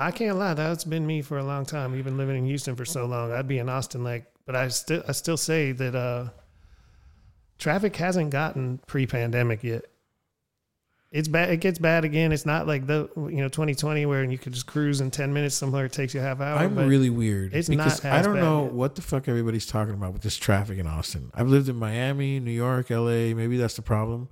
I 0.00 0.12
can't 0.12 0.38
lie, 0.38 0.54
that's 0.54 0.84
been 0.84 1.04
me 1.06 1.22
for 1.22 1.38
a 1.38 1.44
long 1.44 1.66
time. 1.66 1.96
Even 1.96 2.16
living 2.16 2.36
in 2.36 2.46
Houston 2.46 2.76
for 2.76 2.84
so 2.84 3.04
long, 3.04 3.32
I'd 3.32 3.48
be 3.48 3.58
in 3.58 3.68
Austin 3.68 4.04
like, 4.04 4.26
but 4.46 4.54
I 4.54 4.68
still 4.68 5.02
I 5.08 5.12
still 5.12 5.36
say 5.36 5.72
that 5.72 5.94
uh, 5.94 6.28
traffic 7.58 7.96
hasn't 7.96 8.30
gotten 8.30 8.78
pre-pandemic 8.86 9.64
yet. 9.64 9.86
It's 11.10 11.28
bad. 11.28 11.48
It 11.50 11.58
gets 11.58 11.78
bad 11.78 12.04
again. 12.04 12.32
It's 12.32 12.44
not 12.44 12.66
like 12.66 12.86
the 12.86 13.08
you 13.16 13.38
know 13.38 13.48
2020 13.48 14.04
where 14.04 14.24
you 14.24 14.36
could 14.36 14.52
just 14.52 14.66
cruise 14.66 15.00
in 15.00 15.10
10 15.10 15.32
minutes 15.32 15.54
somewhere. 15.54 15.86
It 15.86 15.92
takes 15.92 16.12
you 16.12 16.20
a 16.20 16.22
half 16.22 16.40
hour. 16.40 16.58
I'm 16.58 16.76
really 16.76 17.08
weird 17.08 17.54
it's 17.54 17.68
because 17.68 18.04
not 18.04 18.12
I 18.12 18.20
don't 18.20 18.36
know 18.36 18.64
yet. 18.64 18.72
what 18.72 18.94
the 18.94 19.02
fuck 19.02 19.26
everybody's 19.26 19.64
talking 19.64 19.94
about 19.94 20.12
with 20.12 20.22
this 20.22 20.36
traffic 20.36 20.78
in 20.78 20.86
Austin. 20.86 21.30
I've 21.34 21.48
lived 21.48 21.68
in 21.68 21.76
Miami, 21.76 22.40
New 22.40 22.50
York, 22.50 22.90
L.A. 22.90 23.32
Maybe 23.32 23.56
that's 23.56 23.76
the 23.76 23.82
problem, 23.82 24.28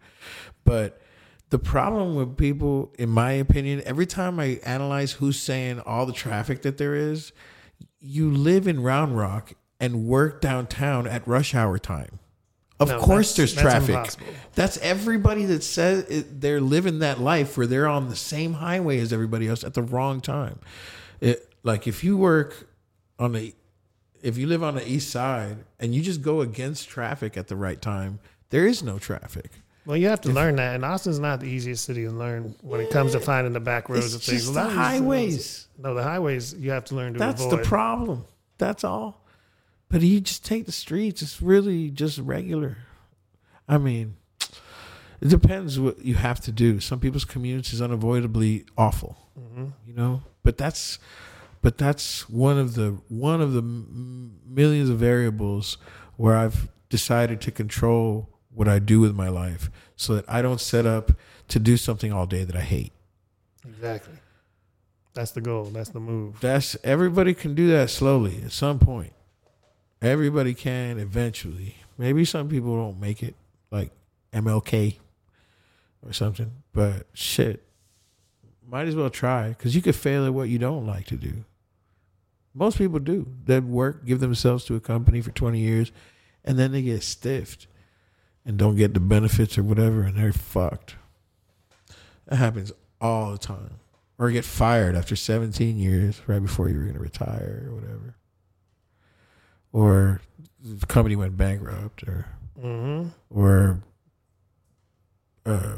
but 0.64 1.00
the 1.48 1.58
problem 1.58 2.14
with 2.14 2.36
people, 2.36 2.92
in 2.98 3.08
my 3.08 3.32
opinion, 3.32 3.80
every 3.86 4.06
time 4.06 4.38
I 4.40 4.60
analyze 4.64 5.12
who's 5.12 5.38
saying 5.38 5.80
all 5.80 6.04
the 6.04 6.12
traffic 6.12 6.62
that 6.62 6.76
there 6.76 6.94
is, 6.94 7.32
you 8.00 8.30
live 8.30 8.66
in 8.66 8.82
Round 8.82 9.16
Rock 9.16 9.52
and 9.78 10.04
work 10.04 10.40
downtown 10.40 11.06
at 11.06 11.26
rush 11.26 11.54
hour 11.54 11.78
time. 11.78 12.18
Of 12.78 12.88
No, 12.88 13.00
course, 13.00 13.34
there's 13.36 13.54
that's 13.54 13.62
traffic. 13.62 13.88
impossible. 13.90 14.26
That's 14.54 14.76
everybody 14.78 15.46
that 15.46 15.62
says 15.62 16.04
it, 16.10 16.40
they're 16.42 16.60
living 16.60 16.98
that 16.98 17.20
life 17.20 17.56
where 17.56 17.66
they're 17.66 17.88
on 17.88 18.08
the 18.10 18.16
same 18.16 18.54
highway 18.54 18.98
as 19.00 19.12
everybody 19.12 19.48
else 19.48 19.64
at 19.64 19.72
the 19.74 19.82
wrong 19.82 20.20
time. 20.20 20.58
It, 21.20 21.50
like 21.62 21.86
if 21.86 22.04
you 22.04 22.16
work 22.18 22.68
on 23.18 23.32
the, 23.32 23.54
if 24.22 24.36
you 24.36 24.46
live 24.46 24.62
on 24.62 24.74
the 24.74 24.86
east 24.86 25.10
side 25.10 25.56
and 25.80 25.94
you 25.94 26.02
just 26.02 26.20
go 26.20 26.42
against 26.42 26.88
traffic 26.88 27.36
at 27.38 27.48
the 27.48 27.56
right 27.56 27.80
time, 27.80 28.18
there 28.50 28.66
is 28.66 28.82
no 28.82 28.98
traffic. 28.98 29.50
Well, 29.86 29.96
you 29.96 30.08
have 30.08 30.20
to 30.22 30.30
learn 30.32 30.56
that, 30.56 30.74
and 30.74 30.84
Austin's 30.84 31.20
not 31.20 31.38
the 31.40 31.46
easiest 31.46 31.84
city 31.84 32.04
to 32.04 32.10
learn 32.10 32.56
when 32.60 32.80
it 32.80 32.90
comes 32.90 33.12
to 33.12 33.20
finding 33.20 33.52
the 33.52 33.60
back 33.60 33.88
roads 33.88 34.14
of 34.14 34.22
things. 34.22 34.42
just 34.42 34.54
the 34.54 34.64
highways. 34.68 35.68
No, 35.78 35.94
the 35.94 36.02
highways 36.02 36.54
you 36.54 36.72
have 36.72 36.84
to 36.86 36.96
learn 36.96 37.12
to 37.12 37.18
That's 37.20 37.40
avoid. 37.44 37.60
the 37.60 37.64
problem. 37.64 38.24
That's 38.58 38.82
all. 38.84 39.24
But 39.88 40.02
you 40.02 40.20
just 40.20 40.44
take 40.44 40.66
the 40.66 40.72
streets. 40.72 41.22
It's 41.22 41.40
really 41.40 41.90
just 41.90 42.18
regular. 42.18 42.78
I 43.68 43.78
mean, 43.78 44.16
it 45.20 45.28
depends 45.28 45.78
what 45.78 46.04
you 46.04 46.14
have 46.14 46.40
to 46.40 46.52
do. 46.52 46.80
Some 46.80 47.00
people's 47.00 47.24
commutes 47.24 47.72
is 47.72 47.80
unavoidably 47.80 48.64
awful, 48.76 49.16
Mhm. 49.38 49.72
you 49.86 49.94
know. 49.94 50.22
But 50.42 50.58
that's, 50.58 50.98
but 51.62 51.78
that's 51.78 52.28
one 52.28 52.58
of 52.58 52.74
the 52.74 52.98
one 53.08 53.40
of 53.40 53.52
the 53.52 53.60
m- 53.62 54.38
millions 54.46 54.88
of 54.88 54.98
variables 54.98 55.78
where 56.16 56.36
I've 56.36 56.68
decided 56.88 57.40
to 57.42 57.50
control 57.50 58.28
what 58.52 58.68
I 58.68 58.78
do 58.78 59.00
with 59.00 59.14
my 59.14 59.28
life, 59.28 59.70
so 59.96 60.14
that 60.14 60.24
I 60.28 60.42
don't 60.42 60.60
set 60.60 60.86
up 60.86 61.12
to 61.48 61.58
do 61.58 61.76
something 61.76 62.12
all 62.12 62.26
day 62.26 62.42
that 62.44 62.56
I 62.56 62.60
hate. 62.62 62.92
Exactly. 63.66 64.14
That's 65.14 65.30
the 65.32 65.40
goal. 65.40 65.64
That's 65.66 65.90
the 65.90 66.00
move. 66.00 66.40
That's 66.40 66.76
everybody 66.84 67.34
can 67.34 67.54
do 67.54 67.68
that 67.68 67.90
slowly 67.90 68.42
at 68.44 68.52
some 68.52 68.78
point. 68.78 69.12
Everybody 70.06 70.54
can 70.54 70.98
eventually. 70.98 71.76
Maybe 71.98 72.24
some 72.24 72.48
people 72.48 72.76
don't 72.76 73.00
make 73.00 73.22
it. 73.22 73.34
Like 73.70 73.90
MLK 74.32 74.96
or 76.04 76.12
something. 76.12 76.52
But 76.72 77.06
shit, 77.12 77.62
might 78.68 78.88
as 78.88 78.94
well 78.94 79.10
try 79.10 79.48
because 79.48 79.74
you 79.74 79.82
could 79.82 79.96
fail 79.96 80.26
at 80.26 80.34
what 80.34 80.48
you 80.48 80.58
don't 80.58 80.86
like 80.86 81.06
to 81.06 81.16
do. 81.16 81.44
Most 82.54 82.78
people 82.78 82.98
do. 82.98 83.26
They 83.44 83.60
work, 83.60 84.06
give 84.06 84.20
themselves 84.20 84.64
to 84.66 84.76
a 84.76 84.80
company 84.80 85.20
for 85.20 85.30
20 85.30 85.58
years, 85.58 85.92
and 86.44 86.58
then 86.58 86.72
they 86.72 86.82
get 86.82 87.02
stiffed 87.02 87.66
and 88.44 88.56
don't 88.56 88.76
get 88.76 88.94
the 88.94 89.00
benefits 89.00 89.58
or 89.58 89.62
whatever, 89.62 90.02
and 90.02 90.16
they're 90.16 90.32
fucked. 90.32 90.94
That 92.26 92.36
happens 92.36 92.72
all 93.00 93.32
the 93.32 93.38
time. 93.38 93.80
Or 94.18 94.30
get 94.30 94.46
fired 94.46 94.96
after 94.96 95.14
17 95.14 95.78
years, 95.78 96.22
right 96.26 96.40
before 96.40 96.70
you 96.70 96.76
were 96.76 96.82
going 96.82 96.94
to 96.94 97.00
retire 97.00 97.66
or 97.68 97.74
whatever. 97.74 98.16
Or 99.72 100.20
the 100.62 100.86
company 100.86 101.16
went 101.16 101.36
bankrupt, 101.36 102.02
or 102.04 102.26
Mm-hmm. 102.62 103.08
or 103.38 103.80
uh, 105.44 105.76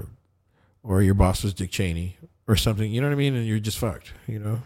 or 0.85 1.03
your 1.03 1.15
boss 1.15 1.43
was 1.43 1.53
Dick 1.55 1.71
Cheney 1.73 2.17
or 2.47 2.55
something. 2.57 2.91
You 2.91 3.01
know 3.01 3.09
what 3.09 3.13
I 3.15 3.17
mean? 3.17 3.35
And 3.35 3.47
you're 3.47 3.59
just 3.59 3.79
fucked. 3.79 4.13
You 4.29 4.39
know. 4.39 4.63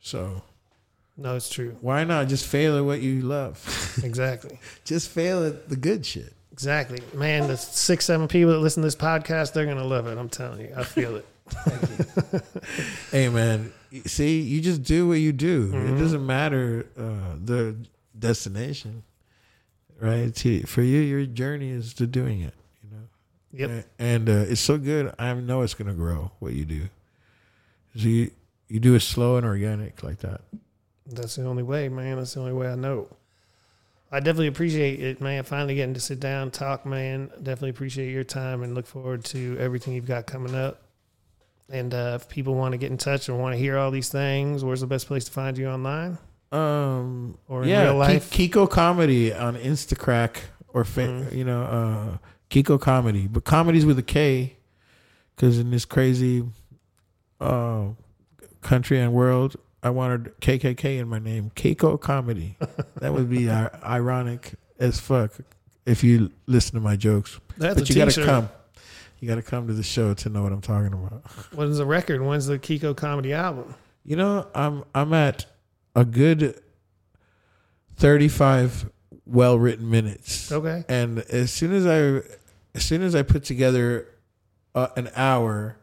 So 0.00 0.42
No, 1.16 1.36
it's 1.36 1.48
true. 1.50 1.76
why 1.82 2.04
not 2.04 2.28
just 2.28 2.46
fail 2.46 2.78
at 2.78 2.84
what 2.84 3.00
you 3.00 3.20
love? 3.22 3.60
Exactly. 4.02 4.58
just 4.84 5.10
fail 5.10 5.44
at 5.46 5.68
the 5.68 5.76
good 5.76 6.04
shit. 6.04 6.32
Exactly. 6.52 7.00
Man, 7.14 7.46
the 7.48 7.56
six, 7.56 8.04
seven 8.06 8.26
people 8.28 8.52
that 8.52 8.58
listen 8.60 8.82
to 8.82 8.86
this 8.86 8.96
podcast, 8.96 9.52
they're 9.52 9.64
going 9.66 9.76
to 9.78 9.84
love 9.84 10.06
it. 10.06 10.16
I'm 10.18 10.28
telling 10.28 10.60
you. 10.62 10.72
I 10.76 10.84
feel 10.84 11.16
it. 11.16 11.26
Hey 13.12 13.28
man, 13.28 13.72
see, 14.06 14.40
you 14.40 14.60
just 14.60 14.82
do 14.82 15.06
what 15.06 15.14
you 15.20 15.32
do. 15.32 15.70
It 15.74 15.98
doesn't 15.98 16.24
matter 16.26 16.86
uh, 16.98 17.36
the 17.44 17.76
destination, 18.18 19.02
right? 20.00 20.34
To, 20.34 20.62
for 20.66 20.82
you, 20.82 21.00
your 21.00 21.26
journey 21.26 21.70
is 21.70 21.94
to 21.94 22.06
doing 22.06 22.40
it. 22.40 22.54
You 22.82 22.90
know. 22.90 23.74
Yep. 23.74 23.86
And 23.98 24.28
uh, 24.28 24.44
it's 24.48 24.60
so 24.60 24.78
good. 24.78 25.14
I 25.18 25.34
know 25.34 25.62
it's 25.62 25.74
going 25.74 25.88
to 25.88 25.94
grow 25.94 26.32
what 26.38 26.52
you 26.52 26.64
do. 26.64 26.88
So 27.96 28.08
you 28.08 28.30
you 28.68 28.80
do 28.80 28.94
it 28.94 29.00
slow 29.00 29.36
and 29.36 29.46
organic 29.46 30.02
like 30.02 30.18
that. 30.20 30.40
That's 31.06 31.36
the 31.36 31.44
only 31.44 31.62
way, 31.62 31.88
man. 31.88 32.16
That's 32.16 32.34
the 32.34 32.40
only 32.40 32.54
way 32.54 32.68
I 32.68 32.74
know. 32.74 33.08
I 34.10 34.20
definitely 34.20 34.46
appreciate 34.46 35.00
it, 35.00 35.20
man. 35.20 35.44
Finally 35.44 35.74
getting 35.74 35.94
to 35.94 36.00
sit 36.00 36.18
down, 36.18 36.50
talk, 36.50 36.86
man. 36.86 37.30
Definitely 37.36 37.70
appreciate 37.70 38.10
your 38.10 38.24
time 38.24 38.62
and 38.62 38.74
look 38.74 38.86
forward 38.86 39.24
to 39.26 39.56
everything 39.58 39.94
you've 39.94 40.06
got 40.06 40.26
coming 40.26 40.54
up. 40.54 40.82
And 41.68 41.92
uh, 41.92 42.18
if 42.20 42.28
people 42.28 42.54
want 42.54 42.72
to 42.72 42.78
get 42.78 42.90
in 42.90 42.96
touch 42.96 43.28
or 43.28 43.36
want 43.36 43.54
to 43.54 43.58
hear 43.58 43.76
all 43.76 43.90
these 43.90 44.08
things, 44.08 44.64
where's 44.64 44.80
the 44.80 44.86
best 44.86 45.06
place 45.06 45.24
to 45.24 45.32
find 45.32 45.58
you 45.58 45.68
online 45.68 46.18
Um, 46.54 47.38
or 47.48 47.62
in 47.62 47.68
yeah, 47.68 47.84
real 47.84 47.96
life? 47.96 48.30
Ki- 48.30 48.48
Kiko 48.48 48.68
Comedy 48.70 49.32
on 49.34 49.56
Instacrack 49.56 50.36
or 50.68 50.84
fa- 50.84 51.00
Mhm. 51.08 51.32
you 51.36 51.44
know 51.44 51.62
uh, 51.62 52.18
Kiko 52.50 52.80
Comedy, 52.80 53.26
but 53.26 53.44
comedy's 53.44 53.84
with 53.86 53.98
a 53.98 54.02
K, 54.02 54.56
because 55.34 55.58
in 55.58 55.70
this 55.70 55.84
crazy 55.84 56.44
uh, 57.40 57.86
country 58.60 59.00
and 59.00 59.12
world, 59.12 59.56
I 59.82 59.90
wanted 59.90 60.32
KKK 60.40 60.98
in 60.98 61.08
my 61.08 61.18
name, 61.18 61.50
Kiko 61.56 62.00
Comedy. 62.00 62.56
that 63.00 63.12
would 63.12 63.28
be 63.28 63.46
ir- 63.48 63.76
ironic 63.84 64.54
as 64.78 65.00
fuck 65.00 65.32
if 65.86 66.02
you 66.04 66.30
listen 66.46 66.74
to 66.74 66.80
my 66.80 66.96
jokes. 66.96 67.38
That's 67.58 67.80
but 67.80 67.88
you 67.88 67.96
got 67.96 68.10
to 68.12 68.24
come. 68.24 68.48
You 69.20 69.28
got 69.28 69.36
to 69.36 69.42
come 69.42 69.66
to 69.68 69.72
the 69.72 69.82
show 69.82 70.12
to 70.14 70.28
know 70.28 70.42
what 70.42 70.52
I'm 70.52 70.60
talking 70.60 70.92
about. 70.92 71.22
When's 71.54 71.78
the 71.78 71.86
record? 71.86 72.20
When's 72.22 72.46
the 72.46 72.58
Kiko 72.58 72.94
comedy 72.96 73.32
album? 73.32 73.74
You 74.04 74.16
know, 74.16 74.46
I'm 74.54 74.84
I'm 74.94 75.12
at 75.14 75.46
a 75.94 76.04
good 76.04 76.60
35 77.96 78.90
well-written 79.26 79.88
minutes. 79.88 80.50
Okay. 80.52 80.84
And 80.88 81.20
as 81.20 81.50
soon 81.52 81.72
as 81.72 81.86
I 81.86 82.22
as 82.74 82.84
soon 82.84 83.02
as 83.02 83.14
I 83.14 83.22
put 83.22 83.44
together 83.44 84.08
uh, 84.74 84.88
an 84.96 85.10
hour 85.14 85.76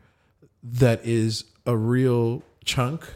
that 0.64 1.06
is 1.06 1.46
a 1.66 1.76
real 1.78 2.44
chunk 2.66 3.08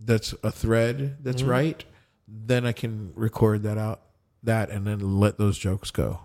that's 0.00 0.34
a 0.42 0.50
thread 0.50 1.18
that's 1.22 1.42
Mhm. 1.42 1.48
right, 1.48 1.84
then 2.26 2.66
I 2.66 2.72
can 2.72 3.12
record 3.14 3.62
that 3.64 3.78
out 3.78 4.00
that 4.42 4.70
and 4.70 4.86
then 4.86 5.20
let 5.20 5.38
those 5.38 5.56
jokes 5.58 5.90
go. 5.90 6.20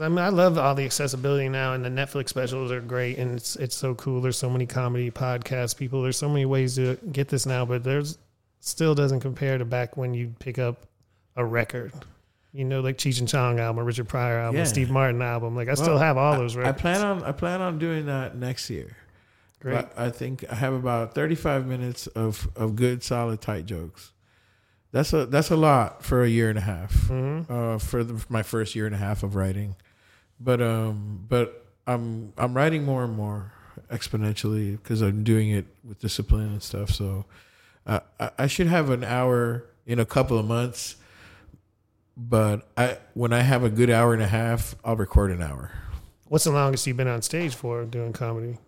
I 0.00 0.08
mean, 0.08 0.18
I 0.18 0.30
love 0.30 0.56
all 0.56 0.74
the 0.74 0.84
accessibility 0.86 1.50
now, 1.50 1.74
and 1.74 1.84
the 1.84 1.90
Netflix 1.90 2.30
specials 2.30 2.72
are 2.72 2.80
great, 2.80 3.18
and 3.18 3.34
it's 3.36 3.56
it's 3.56 3.76
so 3.76 3.94
cool. 3.94 4.22
There's 4.22 4.38
so 4.38 4.48
many 4.48 4.64
comedy 4.66 5.10
podcasts, 5.10 5.76
people. 5.76 6.02
There's 6.02 6.16
so 6.16 6.30
many 6.30 6.46
ways 6.46 6.76
to 6.76 6.96
get 7.12 7.28
this 7.28 7.44
now, 7.44 7.66
but 7.66 7.84
there's 7.84 8.16
still 8.64 8.94
doesn't 8.94 9.20
compare 9.20 9.58
to 9.58 9.64
back 9.64 9.96
when 9.96 10.14
you 10.14 10.32
pick 10.38 10.58
up 10.58 10.86
a 11.36 11.44
record. 11.44 11.92
You 12.52 12.64
know, 12.64 12.80
like 12.80 12.96
Cheech 12.96 13.18
and 13.18 13.28
Chong 13.28 13.58
album, 13.58 13.84
Richard 13.84 14.08
Pryor 14.08 14.38
album, 14.38 14.58
Yeah. 14.58 14.64
Steve 14.64 14.90
Martin 14.90 15.20
album. 15.20 15.56
Like 15.56 15.68
I 15.68 15.72
Well, 15.72 15.76
still 15.76 15.98
have 15.98 16.16
all 16.16 16.36
those 16.36 16.54
records. 16.54 16.78
I 16.78 16.80
plan 16.80 17.00
on 17.04 17.22
I 17.24 17.32
plan 17.32 17.60
on 17.60 17.78
doing 17.78 18.06
that 18.06 18.36
next 18.36 18.70
year. 18.70 18.96
great. 19.60 19.72
But 19.74 19.92
I 19.98 20.10
think 20.10 20.44
I 20.50 20.54
have 20.54 20.74
about 20.74 21.14
35 21.14 21.66
minutes 21.66 22.06
of, 22.08 22.48
of 22.54 22.76
good, 22.76 23.02
solid, 23.02 23.40
tight 23.40 23.66
jokes. 23.66 24.12
That's 24.92 25.12
a 25.14 25.24
that's 25.26 25.50
a 25.50 25.56
lot 25.56 26.04
for 26.04 26.22
a 26.22 26.28
year 26.28 26.50
and 26.50 26.58
a 26.58 26.62
half. 26.62 26.92
hmm 27.08 27.40
Uh, 27.48 27.78
for, 27.78 28.04
the, 28.04 28.18
for 28.18 28.32
my 28.32 28.42
first 28.42 28.74
year 28.76 28.84
and 28.86 28.94
a 28.94 28.98
half 28.98 29.22
of 29.22 29.34
writing, 29.34 29.74
but 30.38 30.60
um, 30.60 31.24
but 31.28 31.64
I'm 31.86 32.32
I'm 32.36 32.54
writing 32.54 32.84
more 32.84 33.02
and 33.02 33.14
more 33.16 33.52
exponentially 33.90 34.72
because 34.72 35.00
I'm 35.00 35.24
doing 35.24 35.48
it 35.50 35.64
with 35.82 35.98
discipline 36.00 36.48
and 36.52 36.62
stuff. 36.62 36.90
So 36.90 37.24
uh, 37.86 38.00
I, 38.38 38.46
should 38.46 38.66
have 38.68 38.90
an 38.90 39.04
hour 39.04 39.64
in 39.86 39.98
a 39.98 40.04
couple 40.04 40.38
of 40.38 40.46
months. 40.46 40.96
But 42.16 42.68
I 42.76 42.98
when 43.14 43.32
I 43.32 43.40
have 43.40 43.64
a 43.64 43.70
good 43.70 43.88
hour 43.90 44.12
and 44.12 44.22
a 44.22 44.26
half, 44.28 44.74
I'll 44.84 44.96
record 44.96 45.30
an 45.30 45.42
hour. 45.42 45.72
What's 46.28 46.44
the 46.44 46.50
longest 46.50 46.86
you've 46.86 46.96
been 46.96 47.08
on 47.08 47.22
stage 47.22 47.54
for 47.54 47.84
doing 47.84 48.12
comedy? 48.12 48.58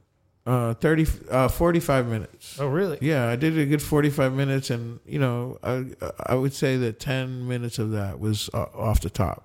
Uh, 0.47 0.75
30, 0.75 1.07
uh, 1.31 1.49
45 1.49 2.07
minutes. 2.07 2.61
Oh, 2.61 2.69
really? 2.69 2.99
Yeah, 3.01 3.29
I 3.31 3.37
did 3.37 3.57
a 3.59 3.65
good 3.65 3.81
45 3.81 4.35
minutes, 4.35 4.69
and 4.71 5.01
you 5.07 5.19
know, 5.19 5.59
I 5.63 5.87
I 6.27 6.35
would 6.35 6.53
say 6.53 6.77
that 6.79 7.01
10 7.01 7.49
minutes 7.49 7.79
of 7.79 7.93
that 7.93 8.19
was 8.21 8.51
uh, 8.53 8.67
off 8.75 9.01
the 9.01 9.09
top, 9.11 9.45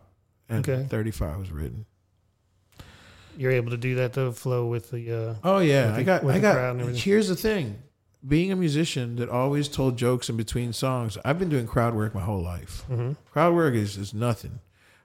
and 0.49 0.67
Okay. 0.67 0.85
35 0.89 1.37
was 1.39 1.51
written. 1.51 1.85
You're 3.37 3.51
able 3.51 3.71
to 3.71 3.77
do 3.77 3.95
that 3.95 4.11
though, 4.13 4.31
flow 4.33 4.65
with 4.67 4.91
the. 4.91 5.11
Uh, 5.13 5.35
Oh 5.45 5.59
yeah, 5.59 5.91
the- 5.91 5.97
I 5.99 6.03
got 6.03 6.25
I 6.25 6.39
got. 6.39 6.77
Here's 6.95 7.29
the 7.29 7.35
thing: 7.37 7.81
being 8.27 8.51
a 8.51 8.55
musician 8.55 9.15
that 9.17 9.29
always 9.29 9.67
told 9.67 9.97
jokes 9.97 10.29
in 10.29 10.37
between 10.37 10.73
songs, 10.73 11.17
I've 11.23 11.39
been 11.39 11.49
doing 11.49 11.67
crowd 11.67 11.93
work 11.95 12.13
my 12.13 12.21
whole 12.21 12.41
life. 12.41 12.83
mhm. 12.89 13.15
Crowd 13.31 13.53
work 13.55 13.73
is 13.73 13.97
is 13.97 14.13
nothing. 14.13 14.59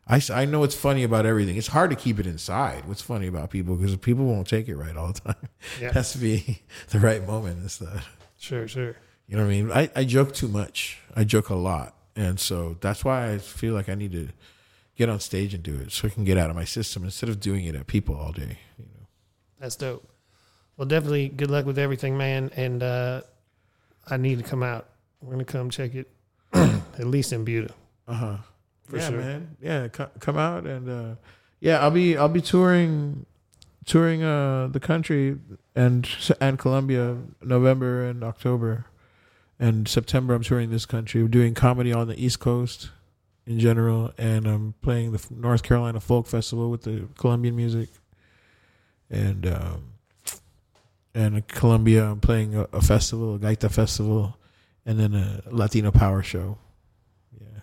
I, 0.07 0.21
I 0.33 0.45
know 0.45 0.61
what's 0.61 0.75
funny 0.75 1.03
about 1.03 1.25
everything. 1.25 1.57
It's 1.57 1.69
hard 1.69 1.89
to 1.91 1.97
keep 1.97 2.19
it 2.19 2.27
inside. 2.27 2.87
What's 2.87 3.01
funny 3.01 3.27
about 3.27 3.49
people 3.51 3.75
because 3.77 3.97
people 3.97 4.27
won't 4.27 4.47
take 4.47 4.69
it 4.69 4.77
right 4.77 4.95
all 4.97 5.13
the 5.13 5.21
time. 5.33 5.49
Yeah. 5.81 5.89
It 5.89 5.95
has 5.95 6.13
to 6.13 6.19
be 6.19 6.61
the 6.91 6.99
right 6.99 7.27
moment 7.27 7.61
and 7.61 7.71
stuff. 7.71 8.15
Sure, 8.39 8.69
sure. 8.69 8.97
You 9.27 9.37
know 9.39 9.45
what 9.45 9.49
I 9.49 9.55
mean? 9.55 9.73
I, 9.73 9.91
I 9.97 10.05
joke 10.05 10.35
too 10.35 10.49
much. 10.49 10.99
I 11.17 11.25
joke 11.25 11.49
a 11.49 11.55
lot. 11.55 11.95
And 12.17 12.39
so 12.39 12.77
that's 12.83 13.03
why 13.05 13.31
I 13.33 13.39
feel 13.39 13.73
like 13.73 13.89
I 13.89 13.95
need 13.95 14.13
to 14.13 14.29
get 14.97 15.09
on 15.09 15.19
stage 15.21 15.55
and 15.55 15.63
do 15.63 15.75
it 15.77 15.91
so 15.91 16.07
I 16.07 16.11
can 16.11 16.25
get 16.25 16.37
out 16.37 16.51
of 16.51 16.55
my 16.57 16.65
system 16.65 17.03
instead 17.05 17.31
of 17.31 17.41
doing 17.41 17.65
it 17.65 17.75
at 17.75 17.87
people 17.87 18.15
all 18.15 18.33
day. 18.33 18.59
You 18.79 18.85
know? 18.85 19.07
That's 19.59 19.75
dope. 19.77 20.07
Well, 20.77 20.87
definitely 20.87 21.29
good 21.29 21.51
luck 21.51 21.67
with 21.67 21.79
everything, 21.79 22.19
man. 22.19 22.51
And 22.57 22.83
uh, 22.83 23.23
I 24.09 24.17
need 24.17 24.39
to 24.39 24.45
come 24.45 24.63
out. 24.63 24.89
We're 25.21 25.33
gonna 25.33 25.45
come 25.45 25.71
check 25.71 25.95
it, 25.95 26.11
at 26.53 27.07
least 27.07 27.33
in 27.33 27.45
Buda. 27.45 27.73
Uh 28.07 28.15
huh. 28.15 28.37
For 28.85 28.99
yeah, 28.99 29.09
sure. 29.09 29.19
man. 29.19 29.57
Yeah, 29.63 29.89
co- 29.89 30.11
come 30.21 30.37
out 30.37 30.67
and 30.67 30.89
uh, 30.89 31.15
yeah, 31.61 31.79
I'll 31.79 31.91
be 31.91 32.17
I'll 32.17 32.29
be 32.29 32.43
touring 32.43 33.25
touring 33.87 34.23
uh, 34.23 34.69
the 34.69 34.81
country 34.81 35.39
and 35.75 36.09
and 36.41 36.59
Colombia 36.59 37.17
November 37.43 38.05
and 38.05 38.23
October. 38.23 38.87
And 39.59 39.89
September 39.89 40.35
I'm 40.35 40.43
touring 40.43 40.71
this 40.71 40.85
country. 40.85 41.23
We're 41.23 41.29
doing 41.29 41.55
comedy 41.55 41.93
on 41.93 42.09
the 42.09 42.23
East 42.23 42.41
Coast 42.41 42.91
in 43.47 43.61
general 43.61 44.13
and 44.19 44.47
I'm 44.47 44.75
playing 44.83 45.13
the 45.13 45.25
North 45.31 45.63
Carolina 45.63 46.01
Folk 46.01 46.27
Festival 46.27 46.71
with 46.71 46.83
the 46.83 47.09
Colombian 47.17 47.55
music. 47.57 47.89
And 49.09 49.47
um 49.47 49.94
and 51.15 51.37
in 51.37 51.43
Colombia 51.43 52.05
I'm 52.11 52.21
playing 52.21 52.55
a, 52.55 52.63
a 52.73 52.81
festival, 52.83 53.35
a 53.37 53.39
Gaita 53.39 53.71
festival 53.71 54.37
and 54.87 54.99
then 54.99 55.15
a 55.15 55.43
Latino 55.51 55.91
power 55.91 56.23
show. 56.23 56.59
Yeah. 57.41 57.61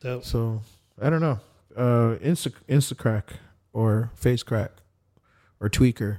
Dope. 0.00 0.24
So 0.24 0.62
I 1.00 1.10
don't 1.10 1.20
know. 1.20 1.40
Uh, 1.76 2.16
Insta 2.22 2.52
Instacrack 2.68 3.24
or 3.72 4.10
Face 4.14 4.42
Crack 4.42 4.72
or 5.60 5.68
Tweaker. 5.68 6.18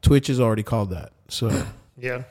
Twitch 0.00 0.28
is 0.30 0.40
already 0.40 0.62
called 0.62 0.90
that. 0.90 1.12
So 1.28 1.48
Yeah. 1.98 2.22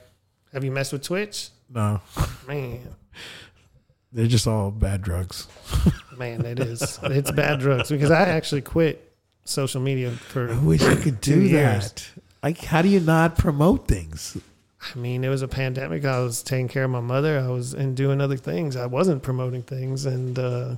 Have 0.54 0.64
you 0.64 0.72
messed 0.72 0.92
with 0.92 1.04
Twitch? 1.04 1.50
no, 1.74 2.02
Man, 2.46 2.82
they're 4.12 4.28
just 4.28 4.46
all 4.48 4.72
bad 4.72 5.02
drugs. 5.02 5.48
man, 6.18 6.46
it 6.46 6.60
is. 6.60 7.00
it's 7.04 7.32
bad 7.32 7.60
drugs 7.62 7.90
because 7.90 8.12
I 8.12 8.24
actually 8.24 8.62
quit 8.62 9.14
social 9.46 9.80
media 9.80 10.12
for. 10.12 10.52
I 10.52 10.58
wish 10.60 10.82
I 10.84 10.96
could 10.96 11.22
do 11.22 11.48
that. 11.50 12.06
Like, 12.44 12.58
how 12.58 12.82
do 12.82 12.90
you 12.90 13.00
not 13.00 13.38
promote 13.38 13.88
things? 13.88 14.38
I 14.82 14.98
mean, 14.98 15.24
it 15.24 15.30
was 15.30 15.42
a 15.42 15.48
pandemic. 15.48 16.06
I 16.06 16.20
was 16.20 16.42
taking 16.42 16.68
care 16.68 16.86
of 16.86 16.90
my 16.90 17.02
mother. 17.02 17.40
I 17.40 17.48
was 17.50 17.74
and 17.74 17.96
doing 17.96 18.20
other 18.20 18.38
things. 18.38 18.76
I 18.76 18.88
wasn't 18.88 19.22
promoting 19.22 19.62
things, 19.62 20.06
and 20.06 20.40
uh, 20.40 20.76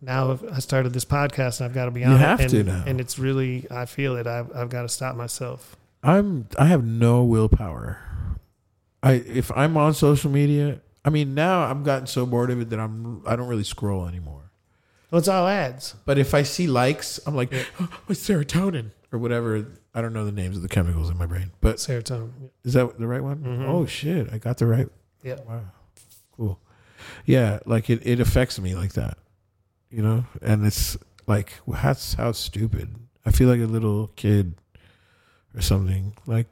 now 0.00 0.38
I 0.52 0.60
started 0.60 0.92
this 0.92 1.04
podcast 1.04 1.60
and 1.60 1.68
I've 1.68 1.74
got 1.74 1.86
to 1.86 1.90
be 1.90 2.00
You 2.00 2.06
have. 2.06 2.40
And, 2.40 2.50
to 2.50 2.62
now. 2.62 2.84
and 2.86 3.00
it's 3.00 3.18
really, 3.18 3.66
I 3.70 3.86
feel 3.86 4.16
it. 4.16 4.26
I've, 4.26 4.54
I've 4.54 4.70
got 4.70 4.82
to 4.82 4.88
stop 4.88 5.16
myself. 5.16 5.76
I'm 6.02 6.48
I 6.58 6.66
have 6.66 6.84
no 6.84 7.24
willpower. 7.24 7.98
I 9.02 9.12
if 9.12 9.50
I'm 9.54 9.76
on 9.76 9.92
social 9.94 10.30
media, 10.30 10.80
I 11.04 11.10
mean 11.10 11.34
now 11.34 11.64
I'm 11.64 11.82
gotten 11.82 12.06
so 12.06 12.24
bored 12.24 12.50
of 12.50 12.60
it 12.60 12.70
that 12.70 12.80
I'm 12.80 13.22
I 13.26 13.36
don't 13.36 13.48
really 13.48 13.64
scroll 13.64 14.06
anymore. 14.06 14.50
Well, 15.10 15.18
it's 15.18 15.28
all 15.28 15.46
ads. 15.46 15.94
But 16.04 16.18
if 16.18 16.34
I 16.34 16.42
see 16.42 16.66
likes, 16.66 17.20
I'm 17.26 17.34
like, 17.34 17.52
oh, 17.80 17.88
it's 18.08 18.26
serotonin 18.26 18.92
or 19.12 19.18
whatever. 19.18 19.66
I 19.94 20.00
don't 20.02 20.12
know 20.12 20.24
the 20.24 20.32
names 20.32 20.56
of 20.56 20.62
the 20.62 20.68
chemicals 20.68 21.10
in 21.10 21.18
my 21.18 21.26
brain, 21.26 21.50
but 21.60 21.76
Serotonin. 21.76 22.50
is 22.64 22.74
that 22.74 22.98
the 22.98 23.06
right 23.06 23.22
one? 23.22 23.38
Mhm. 23.38 23.68
Oh 23.68 23.86
shit, 23.86 24.32
I 24.32 24.38
got 24.38 24.58
the 24.58 24.66
right. 24.66 24.88
Yeah. 25.22 25.36
Wow, 25.46 25.62
cool. 26.36 26.60
Yeah, 27.26 27.58
like 27.66 27.90
it, 27.90 28.06
it 28.06 28.20
affects 28.20 28.58
me 28.60 28.74
like 28.74 28.92
that, 28.92 29.18
you 29.90 30.02
know. 30.02 30.24
And 30.42 30.64
it's 30.64 30.96
like 31.26 31.54
that's 31.66 32.14
how 32.14 32.32
stupid. 32.32 32.94
I 33.26 33.30
feel 33.32 33.48
like 33.48 33.60
a 33.60 33.64
little 33.66 34.08
kid 34.16 34.54
or 35.54 35.60
something, 35.60 36.14
like 36.26 36.46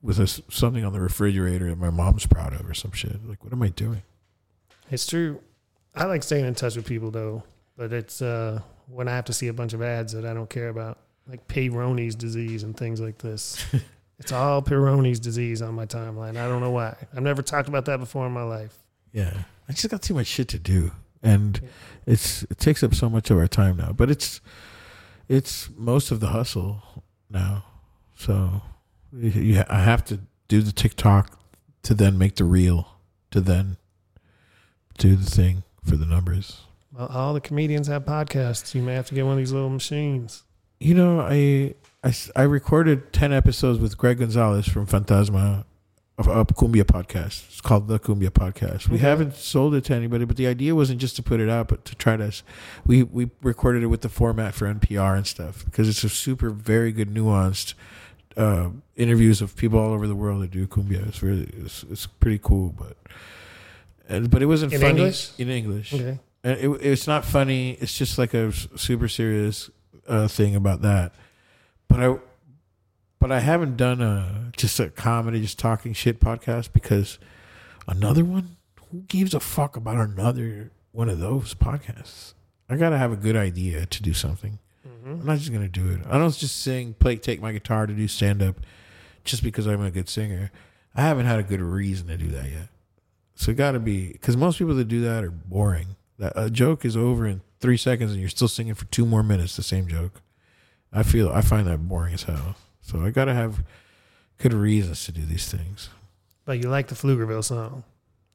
with 0.00 0.20
a 0.20 0.26
something 0.26 0.84
on 0.84 0.92
the 0.92 1.00
refrigerator 1.00 1.68
that 1.70 1.78
my 1.78 1.90
mom's 1.90 2.26
proud 2.26 2.52
of 2.52 2.68
or 2.68 2.74
some 2.74 2.92
shit. 2.92 3.26
Like, 3.28 3.42
what 3.42 3.52
am 3.52 3.62
I 3.62 3.68
doing? 3.70 4.02
It's 4.90 5.06
true. 5.06 5.40
I 5.94 6.04
like 6.04 6.22
staying 6.22 6.44
in 6.46 6.54
touch 6.54 6.76
with 6.76 6.86
people 6.86 7.10
though, 7.10 7.42
but 7.76 7.92
it's 7.92 8.22
uh, 8.22 8.60
when 8.86 9.08
I 9.08 9.16
have 9.16 9.24
to 9.26 9.32
see 9.32 9.48
a 9.48 9.52
bunch 9.52 9.72
of 9.72 9.82
ads 9.82 10.12
that 10.12 10.24
I 10.24 10.32
don't 10.32 10.48
care 10.48 10.68
about, 10.68 10.98
like 11.28 11.46
Peyronie's 11.46 12.14
disease 12.14 12.62
and 12.62 12.76
things 12.76 13.00
like 13.00 13.18
this. 13.18 13.64
it's 14.18 14.32
all 14.32 14.62
Peyronie's 14.62 15.20
disease 15.20 15.62
on 15.62 15.74
my 15.74 15.86
timeline. 15.86 16.36
I 16.36 16.48
don't 16.48 16.60
know 16.60 16.70
why. 16.70 16.96
I've 17.14 17.22
never 17.22 17.42
talked 17.42 17.68
about 17.68 17.84
that 17.84 17.98
before 17.98 18.26
in 18.26 18.32
my 18.32 18.42
life. 18.42 18.76
Yeah, 19.12 19.34
I 19.68 19.72
just 19.72 19.88
got 19.90 20.02
too 20.02 20.14
much 20.14 20.26
shit 20.26 20.48
to 20.48 20.58
do, 20.58 20.92
and 21.22 21.60
it's 22.06 22.42
it 22.44 22.58
takes 22.58 22.82
up 22.82 22.94
so 22.94 23.08
much 23.08 23.30
of 23.30 23.38
our 23.38 23.48
time 23.48 23.76
now. 23.76 23.92
But 23.92 24.10
it's 24.10 24.40
it's 25.28 25.68
most 25.76 26.10
of 26.10 26.20
the 26.20 26.28
hustle 26.28 27.04
now. 27.30 27.64
So 28.16 28.62
you, 29.12 29.30
you, 29.30 29.64
I 29.68 29.80
have 29.80 30.04
to 30.06 30.20
do 30.48 30.62
the 30.62 30.72
TikTok 30.72 31.38
to 31.82 31.94
then 31.94 32.18
make 32.18 32.36
the 32.36 32.44
reel 32.44 32.96
to 33.30 33.40
then 33.40 33.76
do 34.98 35.14
the 35.16 35.30
thing 35.30 35.62
for 35.84 35.96
the 35.96 36.06
numbers. 36.06 36.62
Well, 36.92 37.06
all 37.06 37.34
the 37.34 37.40
comedians 37.40 37.86
have 37.86 38.04
podcasts. 38.04 38.74
You 38.74 38.82
may 38.82 38.94
have 38.94 39.06
to 39.08 39.14
get 39.14 39.24
one 39.24 39.32
of 39.32 39.38
these 39.38 39.52
little 39.52 39.70
machines. 39.70 40.44
You 40.80 40.94
know, 40.94 41.20
I, 41.20 41.74
I, 42.04 42.14
I 42.36 42.42
recorded 42.42 43.12
ten 43.12 43.32
episodes 43.32 43.78
with 43.80 43.96
Greg 43.98 44.18
Gonzalez 44.18 44.68
from 44.68 44.86
Fantasma, 44.86 45.64
of 46.16 46.26
a 46.28 46.44
Cumbia 46.46 46.82
podcast. 46.84 47.46
It's 47.48 47.60
called 47.60 47.88
the 47.88 47.98
Cumbia 47.98 48.30
podcast. 48.30 48.88
We 48.88 48.96
Okay. 48.96 49.06
haven't 49.06 49.34
sold 49.36 49.74
it 49.74 49.84
to 49.84 49.94
anybody, 49.94 50.24
but 50.24 50.36
the 50.36 50.46
idea 50.46 50.74
wasn't 50.74 51.00
just 51.00 51.16
to 51.16 51.22
put 51.22 51.40
it 51.40 51.48
out, 51.48 51.68
but 51.68 51.84
to 51.84 51.94
try 51.96 52.16
to. 52.16 52.32
We 52.86 53.02
we 53.02 53.30
recorded 53.42 53.82
it 53.82 53.86
with 53.86 54.02
the 54.02 54.08
format 54.08 54.54
for 54.54 54.66
NPR 54.72 55.16
and 55.16 55.26
stuff 55.26 55.64
because 55.64 55.88
it's 55.88 56.04
a 56.04 56.08
super 56.08 56.50
very 56.50 56.92
good 56.92 57.12
nuanced 57.12 57.74
uh, 58.36 58.70
interviews 58.96 59.40
of 59.40 59.56
people 59.56 59.78
all 59.80 59.92
over 59.92 60.06
the 60.06 60.14
world 60.16 60.42
that 60.42 60.50
do 60.52 60.66
cumbia. 60.68 61.06
It's 61.08 61.22
really 61.22 61.50
it's, 61.56 61.84
it's 61.90 62.06
pretty 62.06 62.38
cool, 62.42 62.70
but. 62.70 62.96
And, 64.10 64.30
but 64.30 64.40
it 64.40 64.46
wasn't 64.46 64.72
In 64.72 64.80
funny 64.80 64.90
English? 65.00 65.30
in 65.38 65.50
English. 65.50 65.92
Okay. 65.92 66.18
And 66.42 66.58
it, 66.58 66.68
it's 66.80 67.06
not 67.06 67.24
funny. 67.26 67.72
It's 67.72 67.92
just 67.98 68.16
like 68.16 68.32
a 68.32 68.52
super 68.52 69.06
serious 69.06 69.70
uh, 70.08 70.28
thing 70.28 70.56
about 70.56 70.82
that. 70.82 71.12
But 71.88 72.00
I, 72.02 72.16
but 73.18 73.32
I 73.32 73.40
haven't 73.40 73.76
done 73.76 74.00
a 74.00 74.50
just 74.56 74.78
a 74.80 74.90
comedy, 74.90 75.40
just 75.40 75.58
talking 75.58 75.92
shit 75.92 76.20
podcast 76.20 76.72
because 76.72 77.18
another 77.86 78.24
one. 78.24 78.56
Who 78.90 79.00
gives 79.02 79.34
a 79.34 79.40
fuck 79.40 79.76
about 79.76 79.96
another 79.98 80.70
one 80.92 81.10
of 81.10 81.18
those 81.20 81.52
podcasts? 81.52 82.32
I 82.70 82.76
gotta 82.76 82.96
have 82.96 83.12
a 83.12 83.16
good 83.16 83.36
idea 83.36 83.84
to 83.84 84.02
do 84.02 84.14
something. 84.14 84.58
hmm 84.82 85.10
I'm 85.12 85.26
not 85.26 85.38
just 85.38 85.52
gonna 85.52 85.68
do 85.68 85.90
it. 85.90 86.00
I 86.08 86.16
don't 86.16 86.34
just 86.34 86.62
sing, 86.62 86.94
play, 86.94 87.16
take 87.16 87.42
my 87.42 87.52
guitar 87.52 87.86
to 87.86 87.92
do 87.92 88.08
stand 88.08 88.42
up, 88.42 88.56
just 89.24 89.42
because 89.42 89.66
I'm 89.66 89.82
a 89.82 89.90
good 89.90 90.08
singer. 90.08 90.50
I 90.94 91.02
haven't 91.02 91.26
had 91.26 91.38
a 91.38 91.42
good 91.42 91.60
reason 91.60 92.06
to 92.08 92.16
do 92.16 92.28
that 92.28 92.50
yet. 92.50 92.68
So 93.34 93.50
it 93.50 93.56
got 93.58 93.72
to 93.72 93.78
be 93.78 94.08
because 94.12 94.36
most 94.36 94.58
people 94.58 94.74
that 94.74 94.88
do 94.88 95.02
that 95.02 95.22
are 95.22 95.30
boring. 95.30 95.96
That 96.18 96.32
a 96.34 96.50
joke 96.50 96.84
is 96.84 96.96
over 96.96 97.26
in 97.26 97.42
three 97.60 97.76
seconds, 97.76 98.12
and 98.12 98.20
you're 98.20 98.28
still 98.30 98.48
singing 98.48 98.74
for 98.74 98.84
two 98.86 99.04
more 99.06 99.22
minutes 99.22 99.56
the 99.56 99.62
same 99.62 99.86
joke. 99.88 100.20
I 100.92 101.02
feel 101.02 101.28
I 101.30 101.40
find 101.42 101.66
that 101.66 101.88
boring 101.88 102.14
as 102.14 102.22
hell. 102.24 102.56
So 102.82 103.00
I 103.04 103.10
got 103.10 103.26
to 103.26 103.34
have 103.34 103.62
good 104.38 104.54
reasons 104.54 105.04
to 105.04 105.12
do 105.12 105.22
these 105.24 105.50
things. 105.50 105.90
But 106.44 106.62
you 106.62 106.68
like 106.70 106.88
the 106.88 106.94
Pflugerville 106.94 107.44
song. 107.44 107.84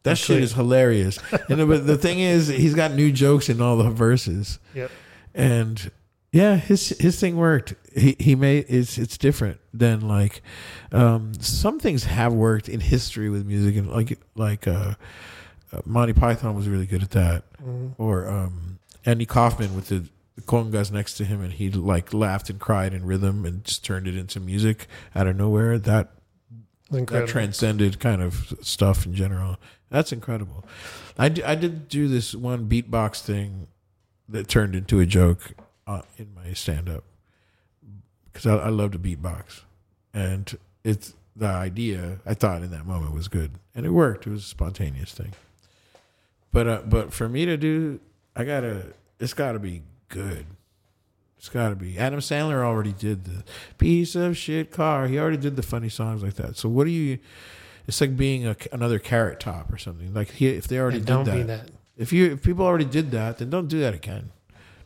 That 0.04 0.12
That's 0.12 0.20
shit 0.20 0.28
clear. 0.28 0.40
is 0.42 0.54
hilarious. 0.54 1.18
and 1.50 1.60
the, 1.60 1.66
but 1.66 1.88
the 1.88 1.98
thing 1.98 2.20
is, 2.20 2.48
he's 2.50 2.76
got 2.76 2.92
new 2.92 3.12
jokes 3.12 3.50
in 3.50 3.62
all 3.62 3.78
the 3.78 3.90
verses. 3.90 4.60
Yep. 4.76 4.92
And 5.34 5.92
yeah, 6.32 6.56
his 6.58 6.90
his 7.00 7.20
thing 7.20 7.38
worked. 7.38 7.74
He 7.96 8.16
he 8.20 8.36
made 8.36 8.66
it's 8.68 8.98
it's 8.98 9.18
different 9.18 9.60
than 9.74 10.02
like 10.08 10.42
um, 10.92 11.34
some 11.40 11.80
things 11.80 12.04
have 12.04 12.34
worked 12.34 12.68
in 12.70 12.80
history 12.82 13.30
with 13.30 13.46
music 13.48 13.76
and 13.78 13.90
like 13.90 14.20
like 14.36 14.68
uh, 14.68 14.94
uh, 15.72 15.82
Monty 15.86 16.14
Python 16.14 16.54
was 16.56 16.68
really 16.68 16.86
good 16.86 17.02
at 17.02 17.12
that, 17.12 17.44
Mhm. 17.64 17.94
or 17.98 18.28
um, 18.28 18.73
Andy 19.06 19.26
Kaufman 19.26 19.76
with 19.76 19.88
the, 19.90 20.06
the 20.36 20.42
congas 20.42 20.92
next 20.92 21.16
to 21.16 21.26
him 21.26 21.42
and 21.42 21.54
he 21.54 21.70
like 21.70 22.14
laughed 22.14 22.50
and 22.50 22.60
cried 22.60 22.94
in 22.94 23.06
rhythm 23.06 23.46
and 23.46 23.64
just 23.64 23.84
turned 23.84 24.08
it 24.08 24.16
into 24.16 24.40
music 24.40 24.88
out 25.16 25.28
of 25.28 25.36
nowhere. 25.36 25.78
That 25.78 26.12
that 26.90 27.28
transcended 27.28 28.00
kind 28.00 28.22
of 28.22 28.54
stuff 28.62 29.06
in 29.06 29.16
general. 29.16 29.58
That's 29.90 30.12
incredible. 30.12 30.66
I, 31.18 31.30
d- 31.30 31.44
I 31.44 31.56
did 31.56 31.88
do 31.88 32.08
this 32.08 32.34
one 32.34 32.68
beatbox 32.68 33.22
thing 33.22 33.68
that 34.30 34.48
turned 34.48 34.76
into 34.76 35.00
a 35.00 35.06
joke 35.06 35.54
uh, 35.86 36.02
in 36.18 36.34
my 36.34 36.54
stand 36.54 36.90
up 36.90 37.04
because 38.26 38.46
I, 38.48 38.56
I 38.56 38.70
love 38.70 38.92
to 38.92 39.00
beatbox. 39.00 39.62
And 40.14 40.58
it's 40.84 41.14
the 41.36 41.48
idea 41.48 42.20
I 42.26 42.34
thought 42.34 42.62
in 42.64 42.72
that 42.72 42.86
moment 42.86 43.14
was 43.14 43.28
good 43.28 43.52
and 43.76 43.86
it 43.86 43.92
worked. 43.92 44.28
It 44.28 44.32
was 44.32 44.44
a 44.44 44.48
spontaneous 44.48 45.14
thing. 45.14 45.34
But 46.52 46.68
uh, 46.68 46.82
but 46.86 47.12
for 47.12 47.28
me 47.28 47.46
to 47.46 47.58
do, 47.58 48.00
I 48.36 48.44
gotta. 48.44 48.94
It's 49.20 49.34
got 49.34 49.54
to 49.54 49.60
be 49.60 49.84
good. 50.10 50.46
It's 51.38 51.50
got 51.50 51.70
to 51.70 51.76
be. 51.76 51.98
Adam 51.98 52.20
Sandler 52.20 52.64
already 52.64 52.94
did 52.94 53.26
the 53.26 53.44
piece 53.78 54.16
of 54.16 54.38
shit 54.38 54.72
car. 54.72 55.08
He 55.08 55.20
already 55.20 55.38
did 55.38 55.56
the 55.56 55.62
funny 55.64 55.90
songs 55.90 56.24
like 56.24 56.36
that. 56.36 56.58
So 56.58 56.70
what 56.70 56.86
do 56.86 56.90
you? 56.92 57.20
It's 57.88 58.00
like 58.00 58.16
being 58.16 58.48
a, 58.48 58.56
another 58.72 58.98
carrot 58.98 59.40
top 59.42 59.72
or 59.72 59.78
something. 59.78 60.14
Like 60.14 60.32
he, 60.32 60.48
if 60.48 60.68
they 60.68 60.80
already 60.80 60.98
And 60.98 61.06
did 61.06 61.12
don't 61.14 61.26
that, 61.26 61.36
be 61.36 61.44
that. 61.44 61.70
if 61.98 62.14
you 62.14 62.32
if 62.32 62.42
people 62.44 62.66
already 62.66 62.86
did 62.86 63.12
that, 63.12 63.38
then 63.40 63.50
don't 63.50 63.68
do 63.68 63.80
that 63.82 63.94
again. 63.94 64.32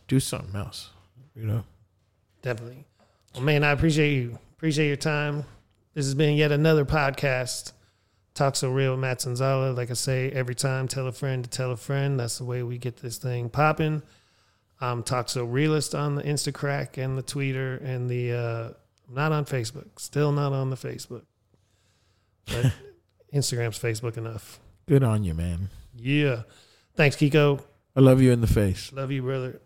Do 0.08 0.20
something 0.20 0.56
else. 0.56 0.90
You 1.36 1.46
know. 1.46 1.64
Definitely. 2.42 2.86
Well, 3.36 3.44
man, 3.44 3.64
I 3.64 3.72
appreciate 3.72 4.14
you. 4.16 4.40
Appreciate 4.58 4.88
your 4.88 4.96
time. 4.96 5.44
This 5.94 6.06
has 6.06 6.16
been 6.16 6.36
yet 6.36 6.52
another 6.52 6.86
podcast. 6.86 7.72
Talk 8.38 8.56
so 8.56 8.70
real, 8.70 8.92
with 8.92 9.00
Matt 9.00 9.18
Sonzala. 9.18 9.76
Like 9.76 9.90
I 9.90 9.96
say 9.96 10.30
every 10.30 10.54
time, 10.54 10.88
tell 10.88 11.08
a 11.08 11.12
friend 11.12 11.44
to 11.44 11.50
tell 11.50 11.72
a 11.72 11.76
friend. 11.76 12.20
That's 12.20 12.38
the 12.38 12.44
way 12.44 12.62
we 12.62 12.78
get 12.78 12.98
this 12.98 13.18
thing 13.18 13.50
popping. 13.50 14.04
Um, 14.80 15.02
Talk 15.02 15.30
so 15.30 15.44
realist 15.44 15.96
on 15.96 16.14
the 16.14 16.22
Instacrack 16.22 17.04
and 17.04 17.18
the 17.18 17.24
Twitter 17.24 17.78
and 17.78 18.08
the 18.08 18.34
uh, 18.34 18.70
not 19.12 19.32
on 19.32 19.46
Facebook. 19.46 19.88
Still 19.98 20.32
not 20.32 20.54
on 20.54 20.70
the 20.70 20.76
Facebook, 20.76 21.24
but 22.46 22.72
Instagram's 23.34 23.80
Facebook 23.80 24.18
enough. 24.18 24.60
Good 24.88 25.02
on 25.02 25.24
you, 25.24 25.34
man. 25.34 25.70
Yeah. 25.96 26.44
Thanks, 26.96 27.16
Kiko. 27.16 27.64
I 27.96 28.02
love 28.02 28.22
you 28.22 28.32
in 28.32 28.42
the 28.42 28.46
face. 28.46 28.94
Love 28.94 29.12
you, 29.12 29.24
brother. 29.24 29.62